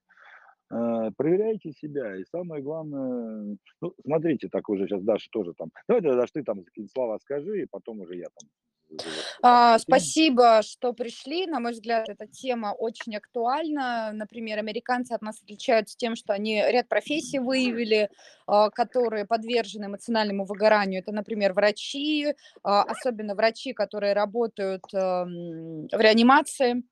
проверяйте 0.70 1.72
себя. 1.74 2.16
И 2.16 2.24
самое 2.26 2.62
главное, 2.62 3.58
ну, 3.82 3.94
смотрите, 4.04 4.50
так 4.50 4.70
уже 4.70 4.88
сейчас 4.88 5.04
Даша 5.04 5.28
тоже 5.32 5.54
там. 5.54 5.72
Давай, 5.88 6.02
Даша, 6.02 6.34
ты 6.34 6.44
там 6.44 6.64
какие-то 6.64 6.92
слова 6.92 7.18
скажи, 7.20 7.64
и 7.64 7.66
потом 7.66 8.02
уже 8.02 8.16
я 8.16 8.28
там 8.28 8.50
а, 9.42 9.78
спасибо, 9.80 10.62
что 10.64 10.94
пришли. 10.94 11.46
На 11.46 11.60
мой 11.60 11.74
взгляд, 11.74 12.10
эта 12.10 12.28
тема 12.28 12.74
очень 12.74 13.16
актуальна. 13.16 14.12
Например, 14.14 14.60
американцы 14.60 15.14
от 15.14 15.22
нас 15.22 15.42
отличаются 15.42 15.96
тем, 15.98 16.16
что 16.16 16.34
они 16.34 16.64
ряд 16.68 16.90
профессий 16.90 17.40
выявили, 17.40 18.10
а, 18.48 18.70
которые 18.70 19.26
подвержены 19.26 19.86
эмоциональному 19.86 20.46
выгоранию. 20.46 21.02
Это, 21.02 21.12
например, 21.12 21.54
врачи, 21.54 22.34
а, 22.64 22.84
особенно 22.84 23.36
врачи, 23.36 23.74
которые 23.74 24.14
работают 24.14 24.84
эм, 24.94 25.88
в 25.88 26.00
реанимации 26.00 26.84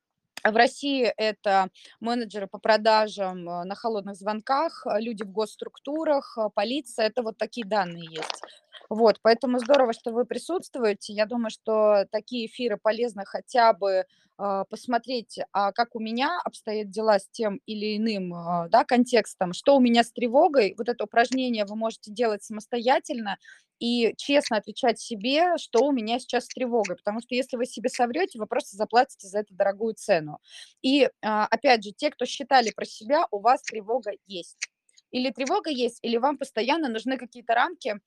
в 0.43 0.55
России 0.55 1.11
это 1.17 1.69
менеджеры 1.99 2.47
по 2.47 2.59
продажам 2.59 3.49
э, 3.49 3.63
на 3.63 3.75
холодных 3.75 4.15
звонках, 4.15 4.85
э, 4.85 4.99
люди 4.99 5.23
в 5.23 5.31
госструктурах, 5.31 6.37
э, 6.37 6.49
полиция. 6.53 7.07
Это 7.07 7.23
вот 7.23 7.37
такие 7.37 7.65
данные 7.65 8.05
есть. 8.09 8.43
Вот, 8.89 9.19
поэтому 9.21 9.59
здорово, 9.59 9.91
что 9.93 10.11
вы 10.11 10.25
присутствуете. 10.25 11.13
Я 11.13 11.25
думаю, 11.25 11.49
что 11.49 12.05
такие 12.11 12.47
эфиры 12.47 12.77
полезны 12.77 13.23
хотя 13.25 13.73
бы 13.73 14.05
э, 14.39 14.63
посмотреть, 14.69 15.39
а 15.51 15.73
как 15.73 15.95
у 15.95 15.99
меня 15.99 16.39
обстоят 16.43 16.89
дела 16.89 17.19
с 17.19 17.27
тем 17.29 17.59
или 17.65 17.97
иным 17.97 18.33
э, 18.33 18.69
да, 18.69 18.85
контекстом, 18.85 19.51
что 19.51 19.75
у 19.75 19.81
меня 19.81 20.03
с 20.03 20.11
тревогой. 20.11 20.73
Вот 20.77 20.87
это 20.87 21.03
упражнение 21.03 21.65
вы 21.65 21.75
можете 21.75 22.11
делать 22.11 22.43
самостоятельно 22.43 23.37
и 23.79 24.13
честно 24.17 24.57
отвечать 24.57 24.99
себе, 24.99 25.57
что 25.57 25.85
у 25.85 25.91
меня 25.91 26.17
сейчас 26.19 26.45
с 26.45 26.47
тревогой, 26.47 26.95
потому 26.95 27.19
что 27.19 27.35
если 27.35 27.57
вы 27.57 27.65
себе 27.65 27.89
соврете, 27.89 28.39
вы 28.39 28.47
просто 28.47 28.77
заплатите 28.77 29.27
за 29.27 29.39
это 29.39 29.53
дорогую 29.53 29.95
цену. 29.95 30.39
И 30.81 31.03
э, 31.03 31.09
опять 31.21 31.83
же, 31.83 31.91
те, 31.91 32.09
кто 32.09 32.25
считали 32.25 32.71
про 32.71 32.85
себя, 32.85 33.27
у 33.31 33.39
вас 33.39 33.61
тревога 33.63 34.11
есть. 34.27 34.69
Или 35.11 35.29
тревога 35.29 35.69
есть, 35.69 35.99
или 36.01 36.17
вам 36.17 36.37
постоянно 36.37 36.89
нужны 36.89 37.17
какие-то 37.17 37.53
рамки, 37.53 37.91
а, 37.91 37.99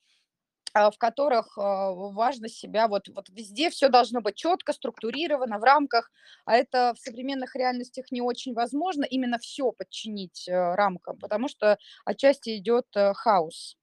в 0.75 0.99
которых 0.99 1.59
а, 1.59 1.93
важно 1.93 2.49
себя, 2.49 2.89
вот, 2.89 3.09
вот 3.09 3.29
везде 3.31 3.71
все 3.71 3.89
должно 3.89 4.21
быть 4.21 4.37
четко, 4.37 4.73
структурировано, 4.73 5.59
в 5.59 5.65
рамках, 5.65 6.11
а 6.45 6.57
это 6.57 6.95
в 6.95 6.99
современных 6.99 7.57
реальностях 7.57 8.11
не 8.11 8.21
очень 8.21 8.55
возможно, 8.55 9.05
именно 9.05 9.39
все 9.39 9.73
подчинить 9.73 10.49
э, 10.49 10.75
рамкам, 10.75 11.19
потому 11.19 11.49
что 11.49 11.79
отчасти 12.05 12.57
идет 12.57 12.87
э, 12.95 13.13
хаос. 13.15 13.77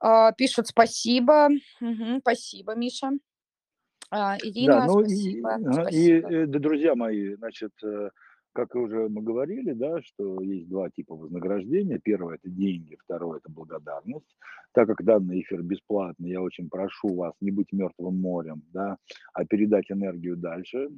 А, 0.00 0.32
пишут 0.32 0.68
спасибо, 0.68 1.48
угу, 1.80 2.20
спасибо, 2.20 2.74
Миша. 2.74 3.10
Ирина, 4.12 4.80
да, 4.80 4.86
ну 4.86 5.00
спасибо. 5.04 5.56
И, 5.56 5.72
спасибо. 5.72 6.28
и, 6.32 6.42
и, 6.42 6.46
друзья 6.46 6.96
мои, 6.96 7.34
значит, 7.36 7.72
э, 7.84 8.10
как 8.52 8.74
уже 8.74 9.08
мы 9.08 9.22
говорили, 9.22 9.72
да, 9.72 10.00
что 10.02 10.40
есть 10.42 10.68
два 10.68 10.90
типа 10.90 11.14
вознаграждения. 11.14 11.98
Первое– 11.98 12.34
это 12.42 12.48
деньги, 12.48 12.96
второе– 13.02 13.38
это 13.44 13.50
благодарность. 13.50 14.36
Так 14.72 14.88
как 14.88 15.04
данный 15.04 15.40
эфир 15.40 15.62
бесплатный, 15.62 16.30
я 16.30 16.40
очень 16.40 16.68
прошу 16.68 17.14
вас 17.14 17.34
не 17.40 17.50
быть 17.50 17.72
мертвым 17.72 18.20
морем, 18.20 18.62
да, 18.72 18.96
а 19.32 19.44
передать 19.44 19.90
энергию 19.90 20.36
дальше, 20.36 20.88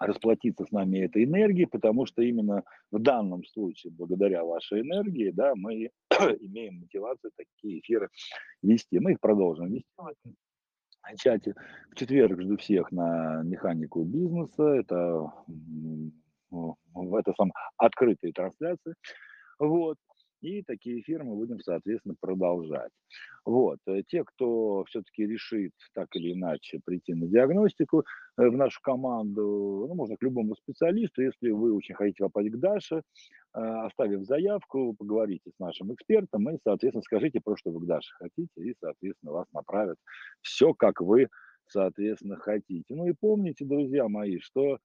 расплатиться 0.00 0.64
с 0.64 0.70
нами 0.72 0.98
этой 0.98 1.24
энергией, 1.24 1.66
потому 1.66 2.06
что 2.06 2.22
именно 2.22 2.64
в 2.90 2.98
данном 2.98 3.44
случае, 3.44 3.92
благодаря 3.92 4.44
вашей 4.44 4.80
энергии, 4.80 5.30
да, 5.30 5.54
мы 5.54 5.90
имеем 6.40 6.80
мотивацию 6.80 7.30
такие 7.36 7.80
эфиры 7.80 8.08
вести. 8.62 8.98
Мы 8.98 9.12
их 9.12 9.20
продолжим 9.20 9.72
вести 9.72 9.86
в 11.12 11.16
чате. 11.16 11.54
В 11.90 11.94
четверг 11.96 12.40
жду 12.40 12.56
всех 12.56 12.90
на 12.92 13.42
механику 13.42 14.04
бизнеса. 14.04 14.62
Это 14.64 15.32
это 17.18 17.32
сам 17.36 17.52
открытые 17.76 18.32
трансляции. 18.32 18.94
Вот. 19.58 19.96
И 20.44 20.62
такие 20.62 21.00
эфиры 21.00 21.24
мы 21.24 21.36
будем, 21.36 21.58
соответственно, 21.60 22.16
продолжать. 22.20 22.90
Вот. 23.46 23.78
Э, 23.86 24.02
те, 24.06 24.24
кто 24.24 24.84
все-таки 24.84 25.26
решит 25.26 25.72
так 25.94 26.08
или 26.16 26.34
иначе 26.34 26.80
прийти 26.84 27.14
на 27.14 27.26
диагностику 27.26 28.00
э, 28.00 28.48
в 28.48 28.54
нашу 28.54 28.78
команду, 28.82 29.86
ну, 29.88 29.94
можно 29.94 30.18
к 30.18 30.22
любому 30.22 30.54
специалисту, 30.54 31.22
если 31.22 31.50
вы 31.50 31.74
очень 31.74 31.94
хотите 31.94 32.24
попасть 32.24 32.50
к 32.50 32.58
Даше, 32.58 32.96
э, 32.96 33.00
оставив 33.58 34.26
заявку, 34.26 34.92
поговорите 34.92 35.50
с 35.50 35.58
нашим 35.58 35.94
экспертом 35.94 36.50
и, 36.50 36.58
соответственно, 36.62 37.02
скажите 37.02 37.40
просто, 37.42 37.60
что 37.60 37.70
вы 37.70 37.80
к 37.80 37.88
Даше 37.88 38.12
хотите, 38.16 38.60
и, 38.60 38.74
соответственно, 38.78 39.32
вас 39.32 39.46
направят 39.54 39.96
все, 40.42 40.74
как 40.74 41.00
вы, 41.00 41.28
соответственно, 41.68 42.36
хотите. 42.36 42.94
Ну 42.94 43.06
и 43.06 43.14
помните, 43.18 43.64
друзья 43.64 44.08
мои, 44.08 44.40
что 44.40 44.76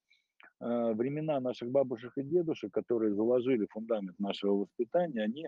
времена 0.59 1.39
наших 1.39 1.71
бабушек 1.71 2.11
и 2.17 2.23
дедушек, 2.23 2.73
которые 2.73 3.13
заложили 3.13 3.65
фундамент 3.69 4.19
нашего 4.19 4.55
воспитания, 4.55 5.23
они, 5.23 5.47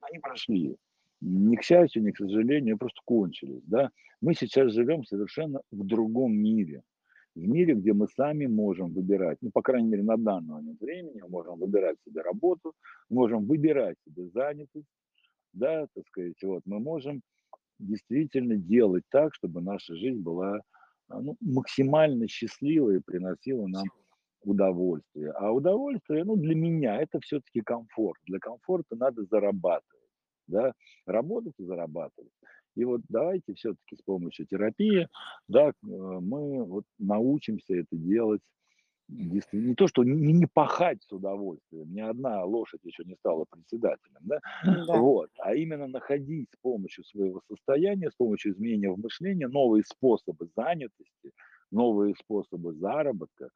они 0.00 0.18
прошли. 0.18 0.76
Ни 1.20 1.56
к 1.56 1.62
счастью, 1.62 2.02
ни 2.02 2.10
к 2.10 2.18
сожалению, 2.18 2.78
просто 2.78 3.00
кончились. 3.04 3.62
Да? 3.64 3.90
Мы 4.20 4.34
сейчас 4.34 4.72
живем 4.72 5.04
совершенно 5.04 5.60
в 5.70 5.84
другом 5.84 6.34
мире. 6.34 6.82
В 7.34 7.46
мире, 7.46 7.74
где 7.74 7.92
мы 7.92 8.06
сами 8.08 8.46
можем 8.46 8.92
выбирать, 8.92 9.38
ну, 9.42 9.50
по 9.50 9.60
крайней 9.60 9.88
мере, 9.88 10.02
на 10.02 10.16
данный 10.16 10.54
момент 10.54 10.80
времени, 10.80 11.22
можем 11.28 11.58
выбирать 11.58 11.96
себе 12.06 12.22
работу, 12.22 12.72
можем 13.10 13.44
выбирать 13.44 13.96
себе 14.06 14.28
занятость, 14.28 14.88
да, 15.52 15.86
так 15.94 16.06
сказать, 16.06 16.42
вот, 16.42 16.62
мы 16.64 16.80
можем 16.80 17.20
действительно 17.78 18.56
делать 18.56 19.04
так, 19.10 19.34
чтобы 19.34 19.60
наша 19.60 19.94
жизнь 19.96 20.20
была 20.20 20.60
ну, 21.08 21.36
максимально 21.40 22.26
счастливой 22.26 22.96
и 22.96 23.00
приносила 23.00 23.66
нам 23.66 23.84
удовольствие. 24.46 25.30
А 25.32 25.52
удовольствие, 25.52 26.24
ну, 26.24 26.36
для 26.36 26.54
меня 26.54 27.00
это 27.00 27.20
все-таки 27.20 27.60
комфорт. 27.60 28.18
Для 28.24 28.38
комфорта 28.38 28.96
надо 28.96 29.24
зарабатывать, 29.24 30.08
да, 30.46 30.72
работать 31.06 31.54
и 31.58 31.64
зарабатывать. 31.64 32.32
И 32.76 32.84
вот 32.84 33.00
давайте 33.08 33.54
все-таки 33.54 33.96
с 33.96 34.02
помощью 34.02 34.46
терапии, 34.46 35.08
да, 35.48 35.68
э, 35.68 35.72
мы 35.82 36.64
вот 36.64 36.84
научимся 36.98 37.74
это 37.74 37.96
делать 37.96 38.42
Действительно, 39.08 39.68
не 39.68 39.74
то, 39.76 39.86
что 39.86 40.02
не, 40.02 40.32
не 40.32 40.46
пахать 40.46 41.00
с 41.04 41.12
удовольствием, 41.12 41.94
ни 41.94 42.00
одна 42.00 42.44
лошадь 42.44 42.80
еще 42.82 43.04
не 43.04 43.14
стала 43.14 43.44
председателем, 43.48 44.18
да? 44.22 44.40
Да. 44.64 44.96
Вот, 44.98 45.30
а 45.38 45.54
именно 45.54 45.86
находить 45.86 46.48
с 46.50 46.56
помощью 46.60 47.04
своего 47.04 47.40
состояния, 47.48 48.10
с 48.10 48.16
помощью 48.16 48.52
изменения 48.52 48.90
в 48.90 48.98
мышлении 48.98 49.44
новые 49.44 49.84
способы 49.84 50.48
занятости, 50.56 51.30
новые 51.70 52.16
способы 52.16 52.74
заработка, 52.74 53.50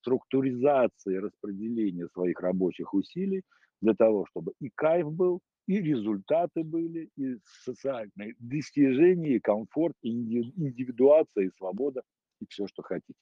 структуризации 0.00 1.16
распределения 1.16 2.08
своих 2.08 2.40
рабочих 2.40 2.94
усилий 2.94 3.42
для 3.80 3.94
того, 3.94 4.26
чтобы 4.26 4.52
и 4.60 4.70
кайф 4.74 5.10
был, 5.12 5.40
и 5.66 5.80
результаты 5.80 6.62
были, 6.62 7.10
и 7.16 7.38
социальные 7.64 8.34
достижения, 8.38 9.36
и 9.36 9.40
комфорт, 9.40 9.94
и 10.02 10.10
инди- 10.10 10.52
индивидуация, 10.56 11.46
и 11.46 11.50
свобода, 11.58 12.02
и 12.40 12.46
все, 12.48 12.66
что 12.66 12.82
хотите. 12.82 13.18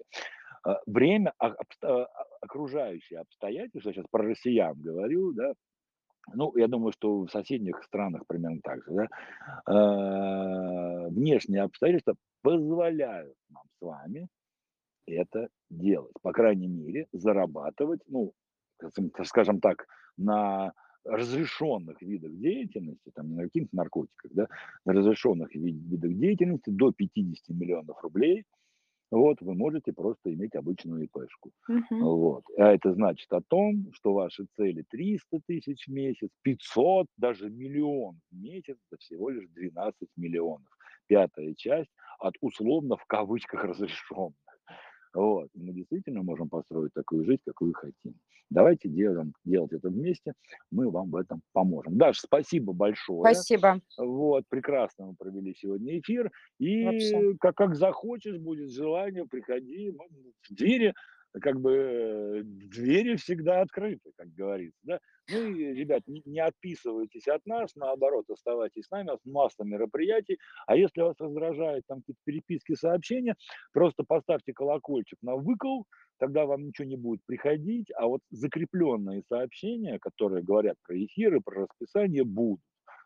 А, 0.65 0.79
Время, 0.87 1.33
а- 1.39 1.55
окружающие 2.41 3.21
обстоятельства, 3.21 3.93
сейчас 3.93 4.07
про 4.11 4.25
россиян 4.25 4.75
говорю, 4.81 5.33
да, 5.33 5.55
ну, 6.35 6.57
я 6.57 6.69
думаю, 6.69 6.93
что 6.93 7.23
в 7.25 7.31
соседних 7.31 7.83
странах 7.85 8.23
примерно 8.27 8.61
так 8.63 8.83
же, 8.85 9.09
да, 9.67 11.09
внешние 11.11 11.63
обстоятельства 11.63 12.15
позволяют 12.43 13.37
нам 13.51 13.65
с 13.79 13.81
вами 13.83 14.29
это 15.07 15.49
делать. 15.71 16.15
По 16.23 16.33
крайней 16.33 16.69
мере, 16.69 17.07
зарабатывать, 17.13 18.01
ну, 18.09 18.33
скажем- 19.25 19.61
так, 19.61 19.87
на 20.17 20.73
разрешенных 21.05 22.01
видах 22.03 22.33
деятельности, 22.39 23.11
там 23.15 23.29
не 23.31 23.37
на 23.37 23.43
каких-то 23.45 23.77
наркотиках, 23.77 24.33
да, 24.33 24.49
на 24.87 24.93
разрешенных 24.95 25.55
ви- 25.55 25.73
видах 25.73 26.15
деятельности 26.15 26.71
до 26.71 26.93
50 26.93 27.53
миллионов 27.55 28.03
рублей, 28.03 28.45
вот, 29.11 29.41
вы 29.43 29.55
можете 29.55 29.93
просто 29.93 30.33
иметь 30.35 30.57
обычную 30.57 31.05
ИПшку. 31.05 31.53
Мгм. 31.69 32.01
Вот. 32.03 32.45
А 32.59 32.73
это 32.73 32.93
значит 32.95 33.33
о 33.33 33.41
том, 33.43 33.93
что 33.93 34.13
ваши 34.15 34.47
цели 34.57 34.85
300 34.91 35.41
тысяч 35.47 35.87
в 35.87 35.93
месяц, 35.93 36.31
500, 36.43 37.07
даже 37.17 37.49
миллион 37.51 38.21
в 38.33 38.37
месяц, 38.37 38.77
это 38.91 38.99
всего 39.01 39.31
лишь 39.31 39.49
12 39.51 40.09
миллионов. 40.17 40.69
Пятая 41.07 41.55
часть 41.55 41.91
от 42.19 42.35
условно 42.41 42.97
в 42.97 43.05
кавычках 43.07 43.65
разрешенных. 43.65 44.35
Вот. 45.15 45.49
И 45.55 45.61
Мы 45.61 45.73
действительно 45.73 46.23
можем 46.23 46.49
построить 46.49 46.93
такую 46.93 47.25
жизнь, 47.25 47.41
какую 47.47 47.73
хотим. 47.73 48.15
Давайте 48.51 48.89
делаем, 48.89 49.33
делать 49.45 49.73
это 49.73 49.89
вместе, 49.89 50.35
мы 50.71 50.91
вам 50.91 51.11
в 51.11 51.17
этом 51.17 51.41
поможем. 51.53 51.97
Даш, 51.97 52.19
спасибо 52.19 52.73
большое. 52.73 53.21
Спасибо. 53.21 53.81
Вот, 53.97 54.45
прекрасно 54.49 55.07
мы 55.07 55.15
провели 55.15 55.55
сегодня 55.55 55.99
эфир. 55.99 56.31
И 56.59 56.85
Вообще. 56.85 57.37
как, 57.41 57.57
как 57.57 57.75
захочешь, 57.75 58.39
будет 58.39 58.71
желание, 58.71 59.27
приходи. 59.27 59.93
Ну, 59.93 60.07
двери, 60.51 60.95
как 61.41 61.61
бы, 61.61 61.73
э, 61.73 62.43
двери 62.45 63.17
всегда 63.17 63.61
открыты, 63.61 64.13
как 64.17 64.29
говорится. 64.35 64.79
Да? 64.83 65.01
Ну 65.31 65.49
и, 65.49 65.75
ребят, 65.75 66.03
не, 66.07 66.41
отписывайтесь 66.41 67.27
от 67.29 67.45
нас, 67.47 67.75
наоборот, 67.77 68.29
оставайтесь 68.29 68.85
с 68.85 68.91
нами, 68.91 69.09
у 69.09 69.13
нас 69.13 69.21
масса 69.25 69.65
мероприятий. 69.65 70.39
А 70.67 70.77
если 70.77 71.01
вас 71.01 71.17
раздражают 71.19 71.85
там 71.87 72.01
какие-то 72.01 72.21
переписки, 72.25 72.75
сообщения, 72.75 73.35
просто 73.73 74.05
поставьте 74.05 74.53
колокольчик 74.53 75.19
на 75.23 75.37
выкол, 75.37 75.87
тогда 76.19 76.47
вам 76.47 76.67
ничего 76.67 76.87
не 76.87 76.97
будет 76.97 77.21
приходить, 77.27 77.91
а 77.97 78.07
вот 78.07 78.21
закрепленные 78.31 79.23
сообщения, 79.29 79.99
которые 79.99 80.43
говорят 80.45 80.77
про 80.87 80.97
эфиры, 80.97 81.41
про 81.41 81.63
расписание, 81.63 82.25
будут. 82.25 82.61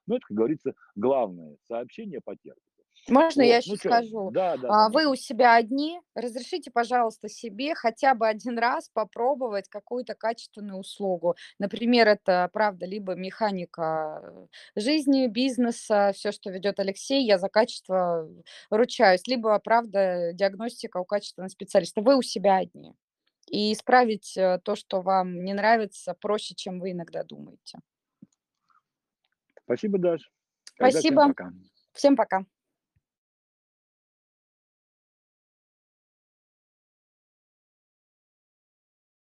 Ну, 0.06 0.16
это, 0.16 0.24
как 0.26 0.36
говорится, 0.36 0.74
главное 0.96 1.56
сообщение 1.66 2.20
потерпите. 2.24 2.67
Можно 3.06 3.42
я 3.42 3.56
Вот, 3.56 3.62
еще 3.64 3.70
ну 3.72 3.76
скажу? 3.76 4.30
Да, 4.30 4.56
да, 4.56 4.68
А, 4.68 4.88
да, 4.88 4.92
Вы 4.92 5.06
у 5.06 5.14
себя 5.14 5.54
одни, 5.54 6.00
разрешите, 6.14 6.70
пожалуйста, 6.70 7.28
себе 7.28 7.74
хотя 7.74 8.14
бы 8.14 8.28
один 8.28 8.58
раз 8.58 8.90
попробовать 8.92 9.68
какую-то 9.68 10.14
качественную 10.14 10.78
услугу. 10.78 11.36
Например, 11.58 12.08
это, 12.08 12.50
правда, 12.52 12.86
либо 12.86 13.14
механика 13.14 14.20
э, 14.74 14.80
жизни, 14.80 15.26
бизнеса, 15.26 16.12
все, 16.14 16.32
что 16.32 16.50
ведет 16.50 16.80
Алексей, 16.80 17.24
я 17.24 17.38
за 17.38 17.48
качество 17.48 18.28
ручаюсь, 18.70 19.26
либо, 19.26 19.58
правда, 19.58 20.32
диагностика 20.34 20.98
у 20.98 21.04
качественного 21.04 21.48
специалиста. 21.48 22.02
Вы 22.02 22.16
у 22.16 22.22
себя 22.22 22.56
одни. 22.56 22.94
И 23.50 23.72
исправить 23.72 24.36
э, 24.36 24.60
то, 24.62 24.76
что 24.76 25.00
вам 25.00 25.44
не 25.44 25.54
нравится, 25.54 26.14
проще, 26.20 26.54
чем 26.54 26.80
вы 26.80 26.92
иногда 26.92 27.24
думаете. 27.24 27.78
Спасибо, 29.64 29.98
Даш. 29.98 30.30
Тогда 30.76 30.98
всем 30.98 31.14
Спасибо. 31.14 31.28
пока. 31.28 31.52
Всем 31.92 32.16
пока. 32.16 32.44